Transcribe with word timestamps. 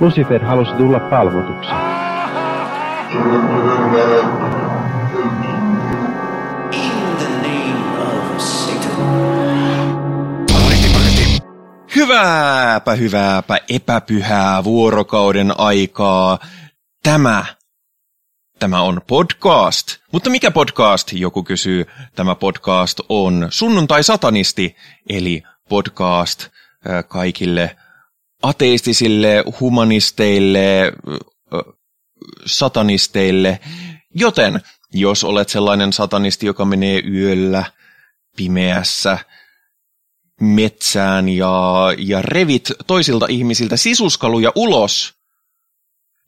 Lucifer 0.00 0.44
halusi 0.44 0.72
tulla 0.72 1.00
palvotuksi. 1.00 1.70
Hyvääpä, 11.96 12.94
hyvääpä, 12.94 13.58
epäpyhää 13.68 14.64
vuorokauden 14.64 15.60
aikaa. 15.60 16.38
Tämä, 17.02 17.44
tämä 18.58 18.80
on 18.82 19.00
podcast. 19.06 19.96
Mutta 20.12 20.30
mikä 20.30 20.50
podcast, 20.50 21.12
joku 21.12 21.42
kysyy. 21.42 21.86
Tämä 22.14 22.34
podcast 22.34 23.00
on 23.08 23.46
sunnuntai-satanisti, 23.50 24.76
eli 25.08 25.42
podcast 25.68 26.48
kaikille 27.08 27.76
ateistisille, 28.42 29.44
humanisteille, 29.60 30.92
satanisteille. 32.46 33.60
Joten, 34.14 34.60
jos 34.92 35.24
olet 35.24 35.48
sellainen 35.48 35.92
satanisti, 35.92 36.46
joka 36.46 36.64
menee 36.64 37.02
yöllä 37.12 37.64
pimeässä 38.36 39.18
metsään 40.40 41.28
ja, 41.28 41.54
ja 41.98 42.22
revit 42.22 42.72
toisilta 42.86 43.26
ihmisiltä 43.28 43.76
sisuskaluja 43.76 44.52
ulos 44.54 45.18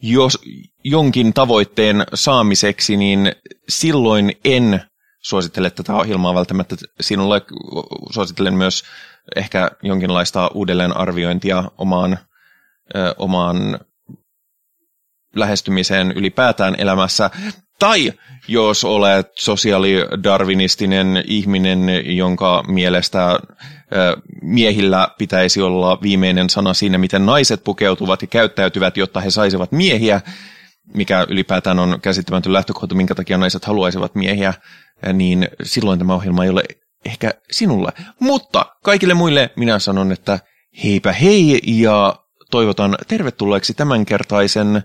jos 0.02 0.38
jonkin 0.84 1.32
tavoitteen 1.32 2.04
saamiseksi, 2.14 2.96
niin 2.96 3.32
silloin 3.68 4.32
en 4.44 4.80
suosittele 5.22 5.70
tätä 5.70 5.94
ohjelmaa 5.94 6.34
välttämättä 6.34 6.76
sinulle. 7.00 7.42
Suosittelen 8.10 8.54
myös 8.54 8.82
ehkä 9.36 9.70
jonkinlaista 9.82 10.50
uudelleenarviointia 10.54 11.64
omaan, 11.78 12.18
ö, 12.96 13.14
omaan 13.18 13.78
lähestymiseen 15.36 16.12
ylipäätään 16.12 16.74
elämässä. 16.78 17.30
Tai 17.78 18.12
jos 18.48 18.84
olet 18.84 19.32
sosiaalidarwinistinen 19.38 21.24
ihminen, 21.26 22.16
jonka 22.16 22.64
mielestä 22.68 23.40
miehillä 24.42 25.08
pitäisi 25.18 25.62
olla 25.62 25.98
viimeinen 26.02 26.50
sana 26.50 26.74
siinä, 26.74 26.98
miten 26.98 27.26
naiset 27.26 27.64
pukeutuvat 27.64 28.22
ja 28.22 28.28
käyttäytyvät, 28.28 28.96
jotta 28.96 29.20
he 29.20 29.30
saisivat 29.30 29.72
miehiä, 29.72 30.20
mikä 30.94 31.26
ylipäätään 31.28 31.78
on 31.78 31.98
käsittämätön 32.02 32.52
lähtökohta, 32.52 32.94
minkä 32.94 33.14
takia 33.14 33.38
naiset 33.38 33.64
haluaisivat 33.64 34.14
miehiä, 34.14 34.54
niin 35.12 35.48
silloin 35.62 35.98
tämä 35.98 36.14
ohjelma 36.14 36.44
ei 36.44 36.50
ole 36.50 36.62
ehkä 37.04 37.34
sinulle. 37.50 37.92
Mutta 38.20 38.66
kaikille 38.84 39.14
muille 39.14 39.50
minä 39.56 39.78
sanon, 39.78 40.12
että 40.12 40.38
heipä 40.84 41.12
hei 41.12 41.60
ja 41.64 42.16
toivotan 42.50 42.98
tervetulleeksi 43.08 43.74
tämänkertaisen 43.74 44.82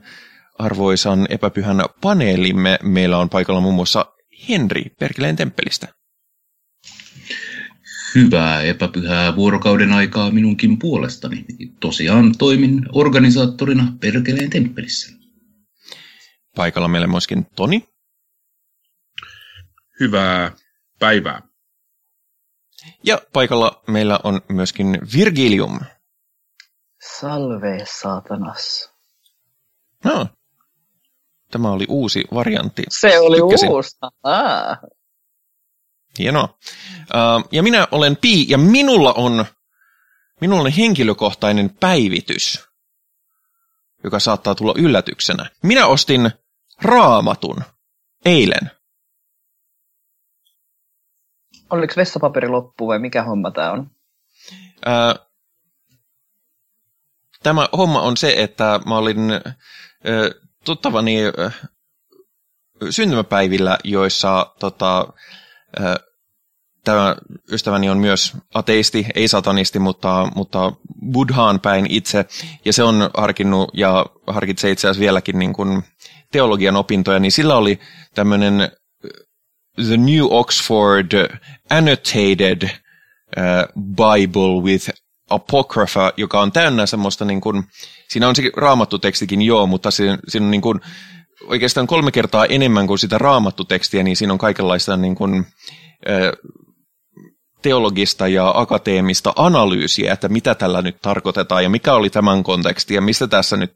arvoisan 0.59 1.27
epäpyhän 1.29 1.81
paneelimme. 2.01 2.79
Meillä 2.83 3.17
on 3.17 3.29
paikalla 3.29 3.61
muun 3.61 3.75
muassa 3.75 4.05
Henri 4.49 4.83
Perkeleen 4.99 5.35
temppelistä. 5.35 5.87
Hyvää 8.15 8.61
epäpyhää 8.61 9.35
vuorokauden 9.35 9.91
aikaa 9.91 10.31
minunkin 10.31 10.79
puolestani. 10.79 11.45
Tosiaan 11.79 12.35
toimin 12.37 12.85
organisaattorina 12.91 13.93
Perkeleen 14.01 14.49
temppelissä. 14.49 15.15
Paikalla 16.55 16.87
meillä 16.87 17.07
myöskin 17.07 17.45
Toni. 17.55 17.83
Hyvää 19.99 20.51
päivää. 20.99 21.41
Ja 23.03 23.21
paikalla 23.33 23.81
meillä 23.87 24.19
on 24.23 24.41
myöskin 24.49 24.99
Virgilium. 25.15 25.79
Salve, 27.19 27.85
saatanas. 28.01 28.93
No, 30.03 30.27
tämä 31.51 31.71
oli 31.71 31.85
uusi 31.89 32.23
variantti. 32.33 32.83
Se 32.89 33.19
oli 33.19 33.37
Tykkäsin. 33.37 33.69
uusi. 33.69 33.97
Ah. 34.23 34.77
Hienoa. 36.19 36.57
Uh, 36.99 37.47
ja 37.51 37.63
minä 37.63 37.87
olen 37.91 38.17
Pi, 38.17 38.45
ja 38.49 38.57
minulla 38.57 39.13
on, 39.13 39.45
minulla 40.41 40.61
on 40.61 40.71
henkilökohtainen 40.71 41.69
päivitys, 41.79 42.67
joka 44.03 44.19
saattaa 44.19 44.55
tulla 44.55 44.73
yllätyksenä. 44.77 45.49
Minä 45.63 45.87
ostin 45.87 46.31
raamatun 46.81 47.63
eilen. 48.25 48.71
Oliko 51.75 51.93
vessapaperi 51.97 52.47
loppu 52.47 52.87
vai 52.87 52.99
mikä 52.99 53.23
homma 53.23 53.51
tämä 53.51 53.71
on? 53.71 53.79
Uh, 54.87 55.25
tämä 57.43 57.67
homma 57.77 58.01
on 58.01 58.17
se, 58.17 58.33
että 58.37 58.79
mä 58.85 58.97
olin 58.97 59.19
uh, 59.19 60.41
tuttavani 60.65 61.17
uh, 61.27 61.51
syntymäpäivillä, 62.89 63.77
joissa 63.83 64.53
tota, 64.59 65.13
tämä 66.83 67.15
ystäväni 67.51 67.89
on 67.89 67.97
myös 67.97 68.33
ateisti, 68.53 69.05
ei 69.15 69.27
satanisti, 69.27 69.79
mutta, 69.79 70.27
mutta 70.35 70.71
buddhaan 71.11 71.59
päin 71.59 71.85
itse, 71.89 72.25
ja 72.65 72.73
se 72.73 72.83
on 72.83 73.09
harkinnut 73.17 73.69
ja 73.73 74.05
harkitsee 74.27 74.71
itse 74.71 74.87
asiassa 74.87 75.01
vieläkin 75.01 75.39
niin 75.39 75.53
kuin 75.53 75.83
teologian 76.31 76.75
opintoja, 76.75 77.19
niin 77.19 77.31
sillä 77.31 77.55
oli 77.55 77.79
tämmöinen 78.13 78.71
The 79.75 79.97
New 79.97 80.25
Oxford 80.29 81.39
Annotated 81.69 82.63
uh, 82.63 83.83
Bible 83.95 84.61
with 84.63 84.89
Apocrypha, 85.29 86.13
joka 86.17 86.41
on 86.41 86.51
täynnä 86.51 86.85
semmoista, 86.85 87.25
niin 87.25 87.41
kuin, 87.41 87.63
siinä 88.09 88.27
on 88.27 88.35
se 88.35 88.51
raamattu 88.57 88.99
tekstikin 88.99 89.41
joo, 89.41 89.67
mutta 89.67 89.91
siinä, 89.91 90.17
siinä 90.27 90.45
on 90.45 90.51
niin 90.51 90.61
kuin, 90.61 90.81
oikeastaan 91.47 91.87
kolme 91.87 92.11
kertaa 92.11 92.45
enemmän 92.45 92.87
kuin 92.87 92.99
sitä 92.99 93.17
raamattu 93.17 93.65
tekstiä, 93.65 94.03
niin 94.03 94.15
siinä 94.15 94.33
on 94.33 94.39
kaikenlaista 94.39 94.97
niin 94.97 95.15
kuin, 95.15 95.45
teologista 97.65 98.27
ja 98.27 98.53
akateemista 98.55 99.33
analyysiä, 99.35 100.13
että 100.13 100.29
mitä 100.29 100.55
tällä 100.55 100.81
nyt 100.81 100.97
tarkoitetaan 101.01 101.63
ja 101.63 101.69
mikä 101.69 101.93
oli 101.93 102.09
tämän 102.09 102.43
konteksti 102.43 102.93
ja 102.93 103.01
mistä 103.01 103.27
tässä 103.27 103.57
nyt 103.57 103.75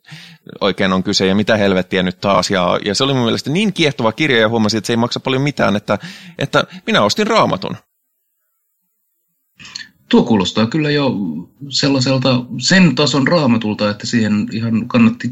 oikein 0.61 0.93
on 0.93 1.03
kyse 1.03 1.27
ja 1.27 1.35
mitä 1.35 1.57
helvettiä 1.57 2.03
nyt 2.03 2.19
taas. 2.19 2.51
Ja, 2.51 2.79
ja 2.85 2.95
se 2.95 3.03
oli 3.03 3.13
mun 3.13 3.23
mielestä 3.23 3.49
niin 3.49 3.73
kiehtova 3.73 4.11
kirja 4.11 4.39
ja 4.39 4.49
huomasin, 4.49 4.77
että 4.77 4.87
se 4.87 4.93
ei 4.93 4.97
maksa 4.97 5.19
paljon 5.19 5.41
mitään, 5.41 5.75
että, 5.75 5.99
että 6.37 6.63
minä 6.87 7.01
ostin 7.01 7.27
raamatun. 7.27 7.77
Tuo 10.09 10.23
kuulostaa 10.23 10.67
kyllä 10.67 10.91
jo 10.91 11.11
sellaiselta 11.69 12.29
sen 12.59 12.95
tason 12.95 13.27
raamatulta, 13.27 13.89
että 13.89 14.07
siihen 14.07 14.47
ihan 14.51 14.87
kannatti 14.87 15.31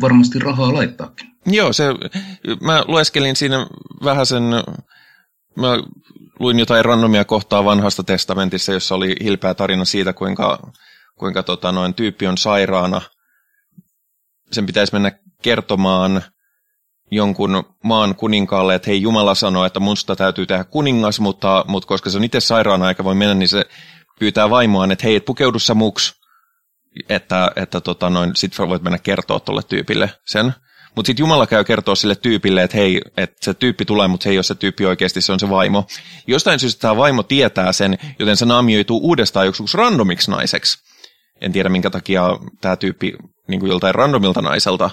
varmasti 0.00 0.38
rahaa 0.38 0.74
laittaakin. 0.74 1.28
Joo, 1.46 1.72
se, 1.72 1.84
mä 2.60 2.84
lueskelin 2.86 3.36
siinä 3.36 3.66
vähän 4.04 4.26
sen, 4.26 4.42
mä 5.60 5.68
luin 6.38 6.58
jotain 6.58 6.84
randomia 6.84 7.24
kohtaa 7.24 7.64
vanhasta 7.64 8.04
testamentissa, 8.04 8.72
jossa 8.72 8.94
oli 8.94 9.16
hilpeä 9.22 9.54
tarina 9.54 9.84
siitä, 9.84 10.12
kuinka, 10.12 10.72
kuinka 11.18 11.42
tota, 11.42 11.72
noin 11.72 11.94
tyyppi 11.94 12.26
on 12.26 12.38
sairaana. 12.38 13.00
Sen 14.52 14.66
pitäisi 14.66 14.92
mennä 14.92 15.12
kertomaan 15.42 16.22
jonkun 17.10 17.64
maan 17.84 18.14
kuninkaalle, 18.14 18.74
että 18.74 18.90
hei 18.90 19.02
Jumala 19.02 19.34
sanoo, 19.34 19.64
että 19.64 19.80
musta 19.80 20.16
täytyy 20.16 20.46
tehdä 20.46 20.64
kuningas, 20.64 21.20
mutta, 21.20 21.64
mutta 21.68 21.86
koska 21.86 22.10
se 22.10 22.16
on 22.16 22.24
itse 22.24 22.40
sairaana 22.40 22.88
eikä 22.88 23.04
voi 23.04 23.14
mennä, 23.14 23.34
niin 23.34 23.48
se 23.48 23.64
pyytää 24.18 24.50
vaimoaan, 24.50 24.90
että 24.90 25.06
hei, 25.06 25.16
et 25.16 25.24
pukeudu 25.24 25.58
sä 25.58 25.74
muks, 25.74 26.14
että, 27.08 27.52
että 27.56 27.80
tota, 27.80 28.10
noin, 28.10 28.36
sit 28.36 28.58
voit 28.58 28.82
mennä 28.82 28.98
kertoa 28.98 29.40
tuolle 29.40 29.62
tyypille 29.62 30.10
sen. 30.26 30.54
Mutta 30.98 31.06
sitten 31.06 31.22
Jumala 31.22 31.46
käy 31.46 31.64
kertoa 31.64 31.94
sille 31.94 32.14
tyypille, 32.14 32.62
että 32.62 32.76
hei, 32.76 33.00
että 33.16 33.36
se 33.40 33.54
tyyppi 33.54 33.84
tulee, 33.84 34.08
mutta 34.08 34.24
se 34.24 34.30
ei 34.30 34.36
ole 34.36 34.42
se 34.42 34.54
tyyppi 34.54 34.86
oikeasti, 34.86 35.20
se 35.20 35.32
on 35.32 35.40
se 35.40 35.50
vaimo. 35.50 35.86
Jostain 36.26 36.58
syystä 36.58 36.80
tämä 36.80 36.96
vaimo 36.96 37.22
tietää 37.22 37.72
sen, 37.72 37.98
joten 38.18 38.36
se 38.36 38.44
naamioituu 38.46 39.00
uudestaan 39.02 39.46
joksikin 39.46 39.68
randomiksi 39.74 40.30
naiseksi. 40.30 40.78
En 41.40 41.52
tiedä, 41.52 41.68
minkä 41.68 41.90
takia 41.90 42.22
tämä 42.60 42.76
tyyppi 42.76 43.16
niin 43.48 43.60
kuin 43.60 43.70
joltain 43.70 43.94
randomilta 43.94 44.42
naiselta 44.42 44.90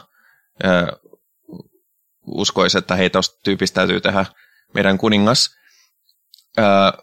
uskoisi, 2.27 2.77
että 2.77 2.95
hei, 2.95 3.09
tuosta 3.09 3.39
tyypistä 3.43 3.75
täytyy 3.75 4.01
tehdä 4.01 4.25
meidän 4.73 4.97
kuningas. 4.97 5.49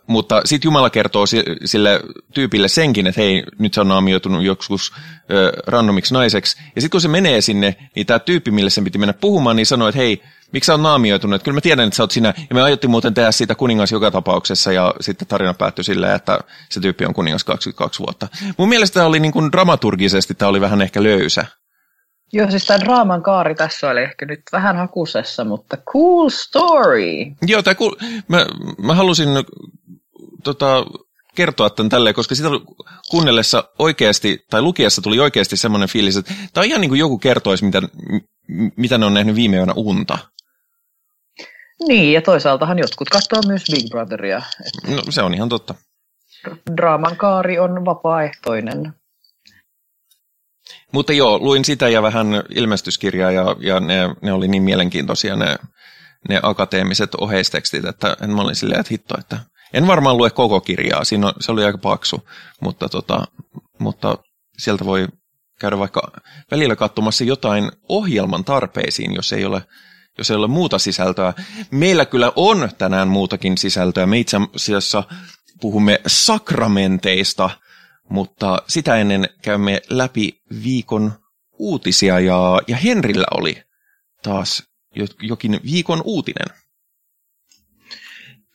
Mutta 0.06 0.43
sitten 0.44 0.69
Jumala 0.69 0.90
kertoo 0.90 1.25
sille 1.64 2.00
tyypille 2.34 2.69
senkin, 2.69 3.06
että 3.06 3.20
hei, 3.20 3.44
nyt 3.58 3.75
se 3.75 3.81
on 3.81 3.88
naamioitunut 3.88 4.43
joskus 4.43 4.93
uh, 4.93 5.62
randomiksi 5.66 6.14
naiseksi. 6.14 6.56
Ja 6.75 6.81
sitten 6.81 6.90
kun 6.90 7.00
se 7.00 7.08
menee 7.08 7.40
sinne, 7.40 7.76
niin 7.96 8.06
tämä 8.06 8.19
tyyppi, 8.19 8.50
mille 8.50 8.70
sen 8.70 8.84
piti 8.84 8.99
mennä 8.99 9.12
puhumaan, 9.12 9.56
niin 9.56 9.66
sanoi, 9.66 9.88
että 9.88 9.99
hei, 9.99 10.22
miksi 10.52 10.66
sä 10.66 10.72
oot 10.72 10.81
naamioitunut? 10.81 11.34
Että 11.34 11.44
kyllä 11.44 11.56
mä 11.56 11.60
tiedän, 11.60 11.87
että 11.87 11.96
sä 11.96 12.02
oot 12.02 12.10
sinä. 12.10 12.34
Ja 12.50 12.54
me 12.54 12.62
aiottiin 12.62 12.90
muuten 12.90 13.14
tehdä 13.14 13.32
siitä 13.32 13.54
kuningas 13.54 13.93
joka 13.93 14.10
tapauksessa, 14.10 14.72
ja 14.72 14.94
sitten 15.00 15.28
tarina 15.28 15.55
päättyi 15.55 15.84
silleen, 15.84 16.16
että 16.16 16.38
se 16.70 16.81
tyyppi 16.81 17.06
on 17.06 17.14
kuningas 17.14 17.44
22 17.44 18.00
vuotta. 18.00 18.28
Mun 18.56 18.69
mielestä 18.69 18.94
tämä 18.94 19.06
oli 19.06 19.20
niin 19.20 19.32
kuin 19.32 19.52
dramaturgisesti, 19.52 20.34
tämä 20.34 20.48
oli 20.48 20.60
vähän 20.60 20.82
ehkä 20.82 21.02
löysä. 21.02 21.46
Joo, 22.32 22.50
siis 22.50 22.67
tämä 22.67 22.81
draaman 22.81 23.23
kaari 23.23 23.55
tässä 23.55 23.90
oli 23.90 24.02
ehkä 24.02 24.26
nyt 24.26 24.40
vähän 24.52 24.76
hakusessa, 24.76 25.44
mutta 25.44 25.76
cool 25.76 26.29
story. 26.29 27.12
Joo, 27.46 27.62
tämä 27.62 27.75
cool. 27.75 27.94
mä, 28.29 28.46
mä 28.79 28.94
halusin 28.94 29.29
tota, 30.44 30.87
kertoa 31.34 31.70
tämän 31.70 31.90
tälleen, 31.90 32.14
koska 32.14 32.34
sitä 32.34 32.49
kuunnellessa 33.11 33.64
oikeasti, 33.79 34.44
tai 34.50 34.62
lukiessa 34.62 35.02
tuli 35.02 35.20
oikeasti 35.20 35.56
semmoinen 35.56 35.88
fiilis, 35.88 36.17
että 36.17 36.34
tämä 36.52 36.62
on 36.62 36.69
ihan 36.69 36.81
niin 36.81 36.88
kuin 36.88 36.99
joku 36.99 37.19
kertoisi, 37.19 37.64
mitä, 37.64 37.82
mitä 38.76 38.99
ne 38.99 39.06
on 39.06 39.14
nähnyt 39.14 39.37
viime 39.37 39.56
yönä 39.56 39.73
unta. 39.76 40.19
Niin, 41.88 42.12
ja 42.12 42.23
toisaaltahan 42.23 42.79
jotkut 42.79 43.08
katsoo 43.08 43.40
myös 43.46 43.64
Big 43.70 43.90
Brotheria. 43.90 44.43
No, 44.88 45.02
se 45.11 45.23
on 45.23 45.34
ihan 45.34 45.49
totta. 45.49 45.75
Draaman 46.76 47.17
kaari 47.17 47.58
on 47.58 47.84
vapaaehtoinen. 47.84 48.93
Mutta 50.93 51.12
joo, 51.12 51.39
luin 51.39 51.65
sitä 51.65 51.89
ja 51.89 52.03
vähän 52.03 52.27
ilmestyskirjaa 52.55 53.31
ja, 53.31 53.56
ja 53.61 53.81
ne, 53.81 53.97
ne 54.23 54.33
oli 54.33 54.49
niin 54.49 54.62
mielenkiintoisia 54.62 55.37
ne, 55.37 55.56
ne 56.29 56.41
akateemiset 56.43 57.15
oheistekstit, 57.15 57.85
että 57.85 58.17
en 58.23 58.31
mä 58.31 58.43
olin 58.43 58.56
silleen, 58.56 58.81
että 58.81 58.91
hitto, 58.91 59.15
että 59.19 59.39
en 59.73 59.87
varmaan 59.87 60.17
lue 60.17 60.31
koko 60.31 60.61
kirjaa, 60.61 61.05
siinä 61.05 61.27
on, 61.27 61.33
se 61.41 61.53
oli 61.53 61.65
aika 61.65 61.79
paksu, 61.79 62.29
mutta, 62.61 62.89
tota, 62.89 63.25
mutta 63.79 64.19
sieltä 64.59 64.85
voi 64.85 65.09
käydä 65.61 65.79
vaikka 65.79 66.12
välillä 66.50 66.77
katsomassa 66.77 67.25
jotain 67.25 67.73
ohjelman 67.89 68.44
tarpeisiin, 68.44 69.15
jos 69.15 69.33
ei 69.33 69.44
ole, 69.44 69.62
jos 70.19 70.31
ei 70.31 70.37
ole 70.37 70.47
muuta 70.47 70.79
sisältöä. 70.79 71.35
Meillä 71.71 72.05
kyllä 72.05 72.33
on 72.37 72.69
tänään 72.79 73.09
muutakin 73.09 73.59
sisältöä. 73.59 74.06
Me 74.06 74.19
itse 74.19 74.37
asiassa 74.56 75.05
puhumme 75.61 76.00
sakramenteista, 76.06 77.50
mutta 78.08 78.62
sitä 78.69 78.96
ennen 78.96 79.28
käymme 79.43 79.81
läpi 79.90 80.40
viikon 80.64 81.12
uutisia 81.52 82.20
ja, 82.20 82.60
ja 82.66 82.76
Henrillä 82.76 83.26
oli 83.31 83.62
taas 84.22 84.62
jokin 85.22 85.60
viikon 85.64 86.02
uutinen. 86.04 86.46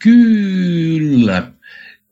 Kyllä. 0.03 1.51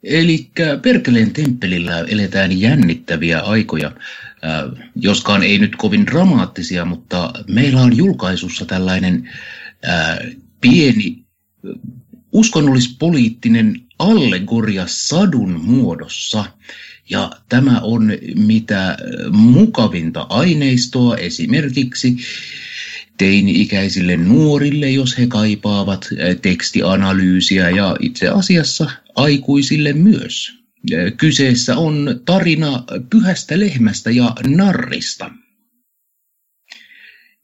Eli 0.04 0.52
Perkeleen 0.82 1.34
temppelillä 1.34 2.00
eletään 2.00 2.60
jännittäviä 2.60 3.40
aikoja, 3.40 3.88
äh, 3.88 4.88
joskaan 4.96 5.44
ei 5.44 5.60
nyt 5.60 5.76
kovin 5.76 6.06
dramaattisia, 6.06 6.86
mutta 6.86 7.34
meillä 7.48 7.82
on 7.82 7.98
julkaisussa 7.98 8.66
tällainen 8.66 9.30
äh, 9.88 10.18
pieni 10.62 11.26
uskonnollispoliittinen 12.32 13.82
allegoria 14.00 14.84
sadun 14.88 15.52
muodossa. 15.52 16.46
Ja 17.10 17.32
tämä 17.50 17.80
on 17.80 18.12
mitä 18.36 18.98
mukavinta 19.32 20.26
aineistoa 20.30 21.18
esimerkiksi 21.18 22.18
teini-ikäisille 23.18 24.18
nuorille, 24.18 24.90
jos 24.90 25.18
he 25.18 25.28
kaipaavat 25.28 26.08
tekstianalyysiä 26.42 27.70
ja 27.70 27.96
itse 28.00 28.28
asiassa 28.28 28.90
aikuisille 29.16 29.94
myös. 29.94 30.52
Kyseessä 31.18 31.78
on 31.78 32.22
tarina 32.26 32.84
pyhästä 33.10 33.60
lehmästä 33.60 34.12
ja 34.12 34.36
narrista. 34.48 35.32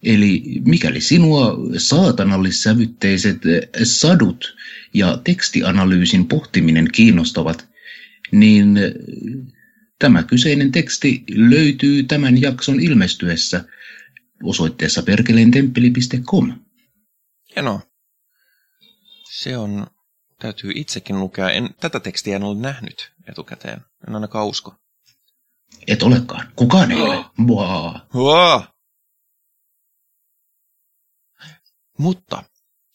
Eli 0.03 0.43
mikäli 0.65 1.01
sinua 1.01 1.57
saatanallissävytteiset 1.77 3.37
sadut 3.83 4.55
ja 4.93 5.17
tekstianalyysin 5.23 6.27
pohtiminen 6.27 6.87
kiinnostavat, 6.91 7.70
niin 8.31 8.79
tämä 9.99 10.23
kyseinen 10.23 10.71
teksti 10.71 11.23
löytyy 11.29 12.03
tämän 12.03 12.41
jakson 12.41 12.79
ilmestyessä 12.79 13.65
osoitteessa 14.43 15.03
perkeleentemppeli.com. 15.03 16.59
Hienoa. 17.55 17.79
Se 19.31 19.57
on, 19.57 19.87
täytyy 20.39 20.71
itsekin 20.75 21.19
lukea. 21.19 21.49
En, 21.49 21.69
tätä 21.79 21.99
tekstiä 21.99 22.35
en 22.35 22.43
ole 22.43 22.59
nähnyt 22.59 23.11
etukäteen. 23.29 23.81
En 24.07 24.15
ainakaan 24.15 24.47
usko. 24.47 24.75
Et 25.87 26.03
olekaan. 26.03 26.51
Kukaan 26.55 26.91
ei 26.91 27.01
ole. 27.01 27.25
Wow. 28.15 28.61
Mutta 31.97 32.43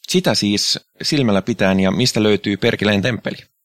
sitä 0.08 0.34
siis 0.34 0.78
silmällä 1.02 1.42
pitäen 1.42 1.80
ja 1.80 1.90
mistä 1.90 2.22
löytyy 2.22 2.56
Perkeleen 2.56 3.02
temppeli? 3.02 3.55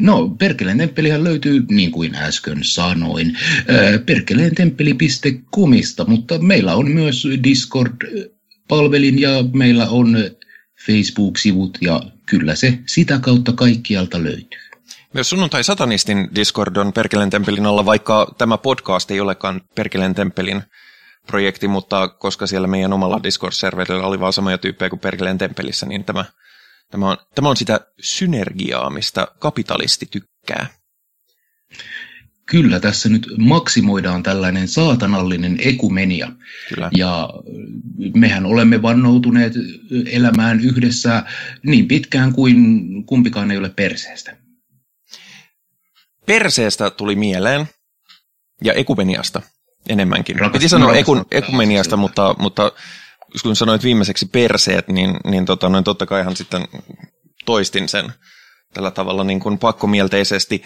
No, 0.00 0.28
Perkeleen 0.28 0.78
temppelihän 0.78 1.24
löytyy, 1.24 1.64
niin 1.70 1.90
kuin 1.90 2.14
äsken 2.14 2.58
sanoin, 2.62 3.38
perkeleentemppeli.comista, 4.06 6.04
mutta 6.04 6.38
meillä 6.38 6.74
on 6.74 6.90
myös 6.90 7.26
Discord-palvelin 7.44 9.18
ja 9.20 9.30
meillä 9.52 9.88
on 9.88 10.16
Facebook-sivut 10.86 11.78
ja 11.80 12.02
kyllä 12.26 12.54
se 12.54 12.78
sitä 12.86 13.18
kautta 13.18 13.52
kaikkialta 13.52 14.22
löytyy. 14.22 14.60
Myös 15.12 15.30
sunnuntai 15.30 15.64
satanistin 15.64 16.28
Discord 16.34 16.76
on 16.76 16.92
Perkeleen 16.92 17.30
temppelin 17.30 17.66
alla, 17.66 17.84
vaikka 17.84 18.34
tämä 18.38 18.58
podcast 18.58 19.10
ei 19.10 19.20
olekaan 19.20 19.60
Perkeleen 19.74 20.14
temppelin 20.14 20.62
projekti, 21.26 21.68
mutta 21.68 22.08
koska 22.08 22.46
siellä 22.46 22.68
meidän 22.68 22.92
omalla 22.92 23.20
Discord-serverillä 23.22 24.06
oli 24.06 24.20
vaan 24.20 24.32
samoja 24.32 24.58
tyyppejä 24.58 24.90
kuin 24.90 25.00
Perkeleen 25.00 25.38
temppelissä, 25.38 25.86
niin 25.86 26.04
tämä 26.04 26.24
Tämä 26.90 27.10
on, 27.10 27.16
tämä 27.34 27.48
on 27.48 27.56
sitä 27.56 27.80
synergiaa, 28.00 28.90
mistä 28.90 29.28
kapitalisti 29.38 30.06
tykkää. 30.10 30.66
Kyllä, 32.46 32.80
tässä 32.80 33.08
nyt 33.08 33.26
maksimoidaan 33.38 34.22
tällainen 34.22 34.68
saatanallinen 34.68 35.58
ekumenia. 35.60 36.32
Kyllä. 36.68 36.90
Ja 36.96 37.30
mehän 38.14 38.46
olemme 38.46 38.82
vannoutuneet 38.82 39.52
elämään 40.06 40.60
yhdessä 40.60 41.22
niin 41.62 41.88
pitkään 41.88 42.32
kuin 42.32 42.56
kumpikaan 43.06 43.50
ei 43.50 43.58
ole 43.58 43.70
perseestä. 43.70 44.36
Perseestä 46.26 46.90
tuli 46.90 47.16
mieleen 47.16 47.66
ja 48.64 48.72
ekumeniasta 48.72 49.42
enemmänkin. 49.88 50.36
Rakastan, 50.36 50.58
Piti 50.58 50.68
sanoa 50.68 50.94
ekun, 50.94 51.26
ekumeniasta, 51.30 51.96
mutta, 51.96 52.34
mutta 52.38 52.72
kun 53.42 53.56
sanoit 53.56 53.84
viimeiseksi 53.84 54.26
perseet, 54.26 54.88
niin, 54.88 55.16
niin 55.24 55.46
tota, 55.46 55.68
noin 55.68 55.84
totta 55.84 56.06
kai 56.06 56.20
ihan 56.20 56.36
sitten 56.36 56.68
toistin 57.44 57.88
sen 57.88 58.12
tällä 58.74 58.90
tavalla 58.90 59.24
niin 59.24 59.40
kuin 59.40 59.58
pakkomielteisesti. 59.58 60.62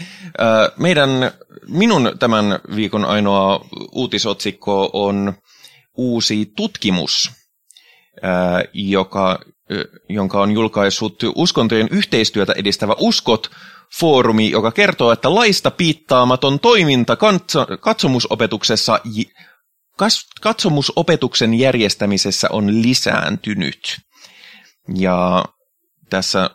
Meidän, 0.76 1.10
minun 1.68 2.12
tämän 2.18 2.58
viikon 2.76 3.04
ainoa 3.04 3.64
uutisotsikko 3.92 4.90
on 4.92 5.34
uusi 5.96 6.52
tutkimus, 6.56 7.30
joka, 8.72 9.38
jonka 10.08 10.40
on 10.40 10.50
julkaissut 10.50 11.22
uskontojen 11.34 11.88
yhteistyötä 11.90 12.52
edistävä 12.56 12.94
Uskot, 12.98 13.50
foorumi, 13.98 14.50
joka 14.50 14.72
kertoo, 14.72 15.12
että 15.12 15.34
laista 15.34 15.70
piittaamaton 15.70 16.60
toiminta 16.60 17.16
katsomusopetuksessa 17.80 19.00
katsomusopetuksen 20.40 21.54
järjestämisessä 21.54 22.48
on 22.50 22.82
lisääntynyt. 22.82 24.00
Ja 24.94 25.44
tässä 26.10 26.50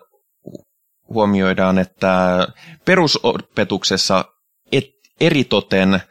huomioidaan, 1.10 1.80
että 1.80 2.48
perusopetuksessa 2.86 4.26
et, 4.72 4.86
eritoten 5.20 6.02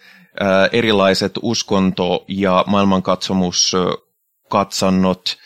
erilaiset 0.73 1.33
uskonto- 1.43 2.25
ja 2.29 2.65
maailmankatsomuskatsannot 2.67 5.37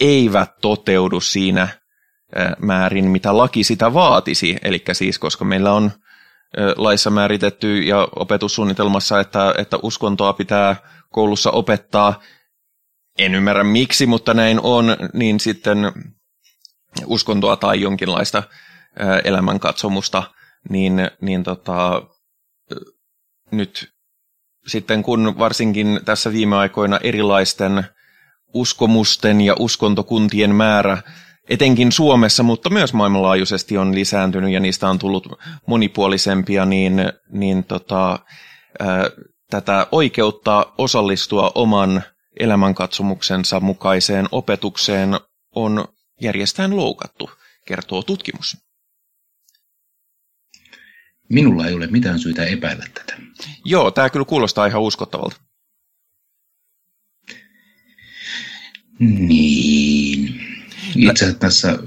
eivät 0.00 0.50
toteudu 0.60 1.20
siinä 1.20 1.68
määrin, 2.58 3.04
mitä 3.04 3.36
laki 3.36 3.64
sitä 3.64 3.94
vaatisi. 3.94 4.56
Eli 4.62 4.84
siis, 4.92 5.18
koska 5.18 5.44
meillä 5.44 5.72
on 5.72 5.90
laissa 6.76 7.10
määritetty 7.10 7.78
ja 7.78 8.08
opetussuunnitelmassa, 8.16 9.20
että, 9.20 9.54
että 9.58 9.78
uskontoa 9.82 10.32
pitää 10.32 10.76
koulussa 11.12 11.50
opettaa, 11.50 12.22
en 13.18 13.34
ymmärrä 13.34 13.64
miksi, 13.64 14.06
mutta 14.06 14.34
näin 14.34 14.60
on, 14.62 14.96
niin 15.12 15.40
sitten 15.40 15.92
uskontoa 17.06 17.56
tai 17.56 17.80
jonkinlaista 17.80 18.42
elämänkatsomusta, 19.24 20.22
niin, 20.68 21.10
niin 21.20 21.42
tota, 21.42 22.02
nyt 23.50 23.92
sitten 24.66 25.02
kun 25.02 25.38
varsinkin 25.38 26.00
tässä 26.04 26.32
viime 26.32 26.56
aikoina 26.56 26.98
erilaisten 27.02 27.84
uskomusten 28.54 29.40
ja 29.40 29.54
uskontokuntien 29.58 30.54
määrä 30.54 31.02
etenkin 31.48 31.92
Suomessa, 31.92 32.42
mutta 32.42 32.70
myös 32.70 32.94
maailmanlaajuisesti 32.94 33.78
on 33.78 33.94
lisääntynyt 33.94 34.50
ja 34.50 34.60
niistä 34.60 34.88
on 34.88 34.98
tullut 34.98 35.28
monipuolisempia, 35.66 36.64
niin, 36.64 37.12
niin 37.32 37.64
tota, 37.64 38.18
tätä 39.50 39.86
oikeutta 39.92 40.72
osallistua 40.78 41.52
oman 41.54 42.02
elämänkatsomuksensa 42.40 43.60
mukaiseen 43.60 44.26
opetukseen 44.32 45.10
on 45.54 45.84
järjestään 46.20 46.76
loukattu, 46.76 47.30
kertoo 47.66 48.02
tutkimus. 48.02 48.56
Minulla 51.28 51.66
ei 51.66 51.74
ole 51.74 51.86
mitään 51.86 52.18
syytä 52.18 52.44
epäillä 52.44 52.84
tätä. 52.94 53.16
Joo, 53.64 53.90
tämä 53.90 54.10
kyllä 54.10 54.24
kuulostaa 54.24 54.66
ihan 54.66 54.82
uskottavalta. 54.82 55.36
Niin. 58.98 60.40
Itse 60.96 61.24
asiassa 61.24 61.40
tässä, 61.40 61.78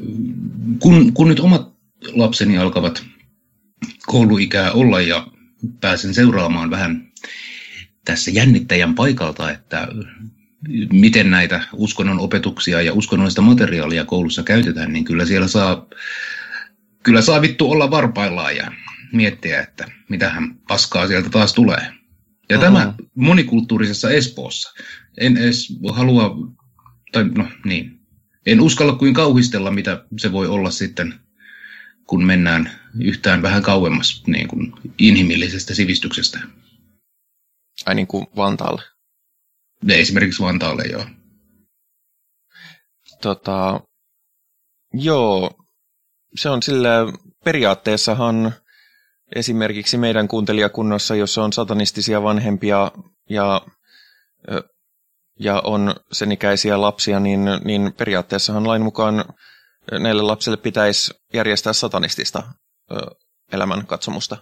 kun, 0.79 1.13
kun 1.13 1.27
nyt 1.27 1.39
omat 1.39 1.73
lapseni 2.13 2.57
alkavat 2.57 3.03
kouluikää 4.05 4.71
olla 4.71 5.01
ja 5.01 5.27
pääsen 5.81 6.13
seuraamaan 6.13 6.69
vähän 6.69 7.10
tässä 8.05 8.31
jännittäjän 8.31 8.95
paikalta, 8.95 9.51
että 9.51 9.87
miten 10.91 11.29
näitä 11.29 11.63
uskonnon 11.73 12.19
opetuksia 12.19 12.81
ja 12.81 12.93
uskonnollista 12.93 13.41
materiaalia 13.41 14.05
koulussa 14.05 14.43
käytetään, 14.43 14.93
niin 14.93 15.05
kyllä 15.05 15.25
siellä 15.25 15.47
saa, 15.47 15.87
kyllä 17.03 17.21
saa 17.21 17.41
vittu 17.41 17.71
olla 17.71 17.91
varpaillaan 17.91 18.55
ja 18.55 18.71
miettiä, 19.13 19.61
että 19.61 19.91
mitähän 20.09 20.55
paskaa 20.67 21.07
sieltä 21.07 21.29
taas 21.29 21.53
tulee. 21.53 21.93
Ja 22.49 22.57
uh-huh. 22.57 22.73
tämä 22.73 22.93
monikulttuurisessa 23.15 24.11
Espoossa. 24.11 24.73
En 25.17 25.37
edes 25.37 25.77
halua, 25.89 26.37
tai 27.11 27.23
no 27.23 27.47
niin, 27.65 27.99
en 28.45 28.61
uskalla 28.61 28.93
kuin 28.93 29.13
kauhistella, 29.13 29.71
mitä 29.71 30.05
se 30.17 30.31
voi 30.31 30.47
olla 30.47 30.71
sitten, 30.71 31.13
kun 32.05 32.25
mennään 32.25 32.71
yhtään 32.99 33.41
vähän 33.41 33.63
kauemmas 33.63 34.23
niin 34.27 34.47
kuin 34.47 34.73
inhimillisestä 34.97 35.73
sivistyksestä. 35.73 36.39
Ai 37.85 37.95
niin 37.95 38.07
kuin 38.07 38.27
Vantaalle? 38.35 38.81
Ne 39.83 39.99
esimerkiksi 39.99 40.43
Vantaalle, 40.43 40.83
joo. 40.83 41.05
Tota, 43.21 43.79
joo, 44.93 45.51
se 46.35 46.49
on 46.49 46.63
sillä 46.63 46.89
periaatteessahan 47.43 48.53
esimerkiksi 49.35 49.97
meidän 49.97 50.27
kuuntelijakunnassa, 50.27 51.15
jossa 51.15 51.43
on 51.43 51.53
satanistisia 51.53 52.23
vanhempia 52.23 52.91
ja, 53.29 53.61
ja 55.39 55.61
on 55.65 55.95
sen 56.11 56.31
ikäisiä 56.31 56.81
lapsia, 56.81 57.19
niin, 57.19 57.45
niin 57.63 57.93
periaatteessahan 57.97 58.67
lain 58.67 58.81
mukaan 58.81 59.25
näille 59.91 60.21
lapsille 60.21 60.57
pitäisi 60.57 61.13
järjestää 61.33 61.73
satanistista 61.73 62.43
elämänkatsomusta. 63.51 64.37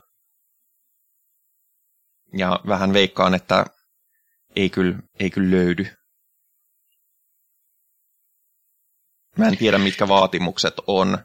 Ja 2.33 2.59
vähän 2.67 2.93
veikkaan, 2.93 3.33
että 3.33 3.65
ei 4.55 4.69
kyllä, 4.69 4.99
ei 5.19 5.29
kyllä 5.29 5.51
löydy. 5.51 5.87
Mä 9.37 9.47
en 9.47 9.57
tiedä, 9.57 9.77
mitkä 9.77 10.07
vaatimukset 10.07 10.73
on 10.87 11.17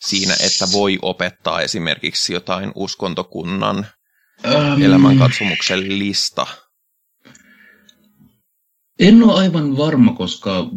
siinä, 0.00 0.34
että 0.46 0.64
voi 0.72 0.98
opettaa 1.02 1.60
esimerkiksi 1.60 2.32
jotain 2.32 2.72
uskontokunnan 2.74 3.86
um, 4.44 4.82
elämänkatsomuksellista. 4.82 5.98
lista. 5.98 6.46
En 8.98 9.22
ole 9.22 9.40
aivan 9.40 9.76
varma, 9.76 10.12
koska 10.12 10.70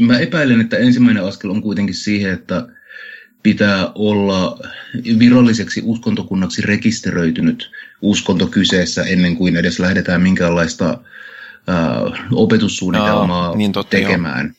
mä 0.00 0.18
epäilen, 0.18 0.60
että 0.60 0.76
ensimmäinen 0.76 1.24
askel 1.24 1.50
on 1.50 1.62
kuitenkin 1.62 1.94
siihen, 1.94 2.34
että 2.34 2.66
pitää 3.42 3.92
olla 3.94 4.58
viralliseksi 5.18 5.82
uskontokunnaksi 5.84 6.62
rekisteröitynyt 6.62 7.70
uskonto 8.02 8.46
kyseessä 8.46 9.02
ennen 9.02 9.36
kuin 9.36 9.56
edes 9.56 9.78
lähdetään 9.78 10.22
minkäänlaista 10.22 11.00
ää, 11.66 12.00
opetussuunnitelmaa 12.32 13.48
Aa, 13.48 13.56
niin 13.56 13.72
totta, 13.72 13.90
tekemään. 13.90 14.46
Joo. 14.46 14.54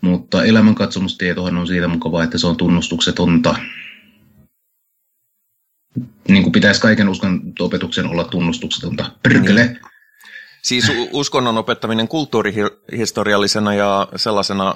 Mutta 0.00 0.44
elämänkatsomustietohan 0.44 1.58
on 1.58 1.66
siitä 1.66 1.88
mukavaa, 1.88 2.24
että 2.24 2.38
se 2.38 2.46
on 2.46 2.56
tunnustuksetonta. 2.56 3.56
Niin 6.28 6.42
kuin 6.42 6.52
pitäisi 6.52 6.80
kaiken 6.80 7.08
uskonto-opetuksen 7.08 8.06
olla 8.06 8.24
tunnustuksetonta. 8.24 9.10
Pyrkele! 9.22 9.64
Niin. 9.66 9.95
Siis 10.66 10.92
uskonnon 11.12 11.58
opettaminen 11.58 12.08
kulttuurihistoriallisena 12.08 13.74
ja 13.74 14.08
sellaisena 14.16 14.74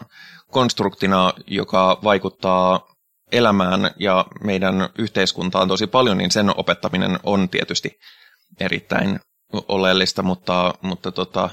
konstruktina, 0.51 1.33
joka 1.47 1.99
vaikuttaa 2.05 2.87
elämään 3.33 3.91
ja 3.99 4.25
meidän 4.45 4.89
yhteiskuntaan 4.99 5.69
tosi 5.69 5.87
paljon, 5.87 6.19
niin 6.19 6.31
sen 6.31 6.59
opettaminen 6.59 7.19
on 7.23 7.49
tietysti 7.49 7.99
erittäin 8.61 9.21
oleellista, 9.53 10.23
mutta, 10.23 10.75
mutta 10.83 11.13
tota, 11.13 11.51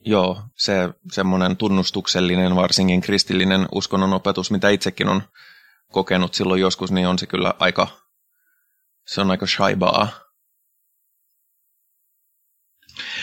joo, 0.00 0.42
se 0.56 0.88
semmoinen 1.12 1.56
tunnustuksellinen, 1.56 2.56
varsinkin 2.56 3.00
kristillinen 3.00 3.68
uskonnon 3.72 4.12
opetus, 4.12 4.50
mitä 4.50 4.68
itsekin 4.68 5.08
on 5.08 5.22
kokenut 5.92 6.34
silloin 6.34 6.60
joskus, 6.60 6.92
niin 6.92 7.08
on 7.08 7.18
se 7.18 7.26
kyllä 7.26 7.54
aika, 7.58 7.86
se 9.06 9.20
on 9.20 9.30
aika 9.30 9.46
shaibaa. 9.46 10.08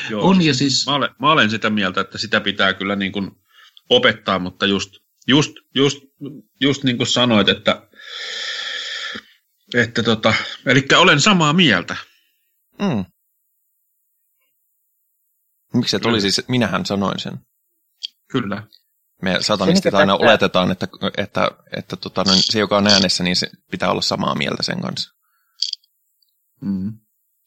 Joo, 0.09 0.29
on 0.29 0.41
ja 0.41 0.53
siis... 0.53 0.85
Mä 0.85 0.95
olen, 0.95 1.09
mä 1.19 1.31
olen 1.31 1.50
sitä 1.50 1.69
mieltä, 1.69 2.01
että 2.01 2.17
sitä 2.17 2.41
pitää 2.41 2.74
kyllä 2.74 2.95
niin 2.95 3.12
kuin 3.12 3.31
opettaa, 3.89 4.39
mutta 4.39 4.65
just, 4.65 4.91
just, 5.27 5.51
just, 5.75 5.97
just 6.62 6.83
niin 6.83 6.97
kuin 6.97 7.07
sanoit, 7.07 7.50
että, 7.50 7.88
että 9.74 10.03
tota, 10.03 10.33
eli 10.65 10.85
olen 10.97 11.21
samaa 11.21 11.53
mieltä. 11.53 11.95
Mm. 12.79 13.05
Miksi 15.74 16.00
se 16.00 16.09
oli 16.09 16.21
siis, 16.21 16.41
minähän 16.47 16.85
sanoin 16.85 17.19
sen. 17.19 17.39
Kyllä. 18.31 18.63
Me 19.21 19.38
satanistit 19.41 19.93
aina 19.93 20.13
tätä... 20.13 20.25
oletetaan, 20.25 20.71
että, 20.71 20.88
että, 21.17 21.51
että 21.77 21.95
tota, 21.95 22.24
no, 22.24 22.33
se, 22.35 22.59
joka 22.59 22.77
on 22.77 22.88
äänessä, 22.88 23.24
niin 23.24 23.35
se 23.35 23.47
pitää 23.71 23.91
olla 23.91 24.01
samaa 24.01 24.35
mieltä 24.35 24.63
sen 24.63 24.81
kanssa. 24.81 25.12
Mm. 26.62 27.00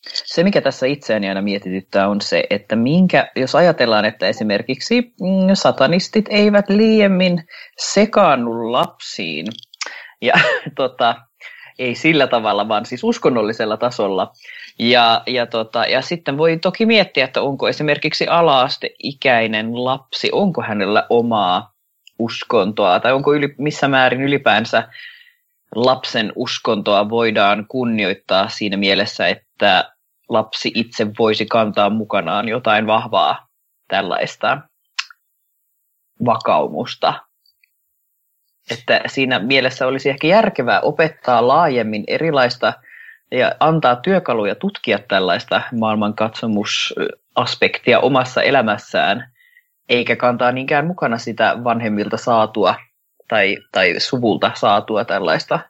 Se, 0.06 0.44
mikä 0.44 0.60
tässä 0.60 0.86
itseäni 0.86 1.28
aina 1.28 1.42
mietityttää, 1.42 2.08
on 2.08 2.20
se, 2.20 2.44
että 2.50 2.76
minkä, 2.76 3.30
jos 3.36 3.54
ajatellaan, 3.54 4.04
että 4.04 4.26
esimerkiksi 4.26 5.00
mm, 5.00 5.54
satanistit 5.54 6.24
eivät 6.30 6.68
liiemmin 6.68 7.44
sekaannu 7.78 8.72
lapsiin, 8.72 9.46
ja 10.20 10.34
tota, 10.76 11.14
ei 11.78 11.94
sillä 11.94 12.26
tavalla, 12.26 12.68
vaan 12.68 12.86
siis 12.86 13.04
uskonnollisella 13.04 13.76
tasolla. 13.76 14.32
Ja, 14.78 15.22
ja, 15.26 15.46
tota, 15.46 15.84
ja 15.84 16.02
sitten 16.02 16.38
voi 16.38 16.58
toki 16.58 16.86
miettiä, 16.86 17.24
että 17.24 17.42
onko 17.42 17.68
esimerkiksi 17.68 18.26
alaasteikäinen 18.26 19.84
lapsi, 19.84 20.28
onko 20.32 20.62
hänellä 20.62 21.06
omaa 21.10 21.72
uskontoa, 22.18 23.00
tai 23.00 23.12
onko 23.12 23.34
yli, 23.34 23.54
missä 23.58 23.88
määrin 23.88 24.20
ylipäänsä 24.20 24.88
lapsen 25.74 26.32
uskontoa 26.36 27.10
voidaan 27.10 27.66
kunnioittaa 27.68 28.48
siinä 28.48 28.76
mielessä, 28.76 29.28
että 29.28 29.92
lapsi 30.28 30.72
itse 30.74 31.06
voisi 31.18 31.46
kantaa 31.46 31.90
mukanaan 31.90 32.48
jotain 32.48 32.86
vahvaa 32.86 33.48
tällaista 33.88 34.60
vakaumusta. 36.24 37.14
Että 38.70 39.00
siinä 39.06 39.38
mielessä 39.38 39.86
olisi 39.86 40.08
ehkä 40.08 40.26
järkevää 40.26 40.80
opettaa 40.80 41.48
laajemmin 41.48 42.04
erilaista 42.06 42.72
ja 43.30 43.52
antaa 43.60 43.96
työkaluja 43.96 44.54
tutkia 44.54 44.98
tällaista 44.98 45.62
maailmankatsomusaspektia 45.78 48.00
omassa 48.00 48.42
elämässään, 48.42 49.32
eikä 49.88 50.16
kantaa 50.16 50.52
niinkään 50.52 50.86
mukana 50.86 51.18
sitä 51.18 51.56
vanhemmilta 51.64 52.16
saatua 52.16 52.74
tai, 53.28 53.56
tai 53.72 54.00
suvulta 54.00 54.52
saatua 54.54 55.04
tällaista 55.04 55.60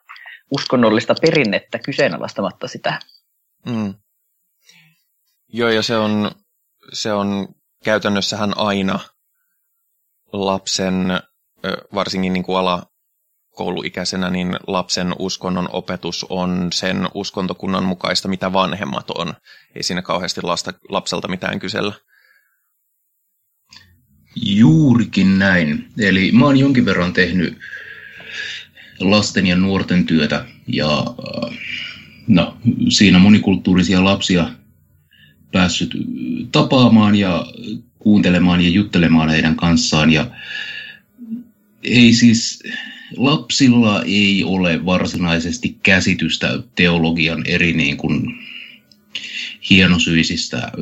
uskonnollista 0.51 1.15
perinnettä 1.21 1.79
kyseenalaistamatta 1.79 2.69
sitä. 2.69 3.01
Mm. 3.67 3.95
Joo, 5.49 5.69
ja 5.69 5.83
se 5.83 5.97
on, 5.97 6.31
se 6.93 7.13
on 7.13 7.49
käytännössähän 7.85 8.59
aina 8.59 8.99
lapsen, 10.33 11.21
varsinkin 11.95 12.33
niin 12.33 12.45
kuin 12.45 12.59
ala, 12.59 12.83
kouluikäisenä, 13.59 14.31
niin 14.31 14.57
lapsen 14.67 15.15
uskonnon 15.19 15.69
opetus 15.73 16.27
on 16.29 16.69
sen 16.73 17.09
uskontokunnan 17.15 17.85
mukaista, 17.85 18.29
mitä 18.29 18.53
vanhemmat 18.53 19.11
on. 19.11 19.35
Ei 19.75 19.83
siinä 19.83 20.03
kauheasti 20.03 20.43
lasta, 20.43 20.73
lapselta 20.89 21.29
mitään 21.29 21.59
kysellä. 21.59 21.95
Juurikin 24.37 25.39
näin. 25.39 25.89
Eli 25.99 26.33
mä 26.33 26.45
oon 26.45 26.59
jonkin 26.59 26.85
verran 26.85 27.13
tehnyt 27.13 27.59
lasten 29.01 29.47
ja 29.47 29.57
nuorten 29.57 30.07
työtä 30.07 30.45
ja 30.67 30.99
äh, 30.99 31.59
no, 32.27 32.59
siinä 32.89 33.19
monikulttuurisia 33.19 34.05
lapsia 34.05 34.51
päässyt 35.53 35.95
tapaamaan 36.53 37.15
ja 37.15 37.47
kuuntelemaan 37.99 38.61
ja 38.61 38.69
juttelemaan 38.69 39.29
heidän 39.29 39.57
kanssaan. 39.57 40.13
Ja 40.13 40.31
ei 41.83 42.13
siis, 42.13 42.63
lapsilla 43.17 44.03
ei 44.03 44.45
ole 44.45 44.85
varsinaisesti 44.85 45.77
käsitystä 45.83 46.63
teologian 46.75 47.43
eri 47.47 47.73
niin 47.73 47.97
kuin 47.97 48.39
hienosyisistä 49.71 50.73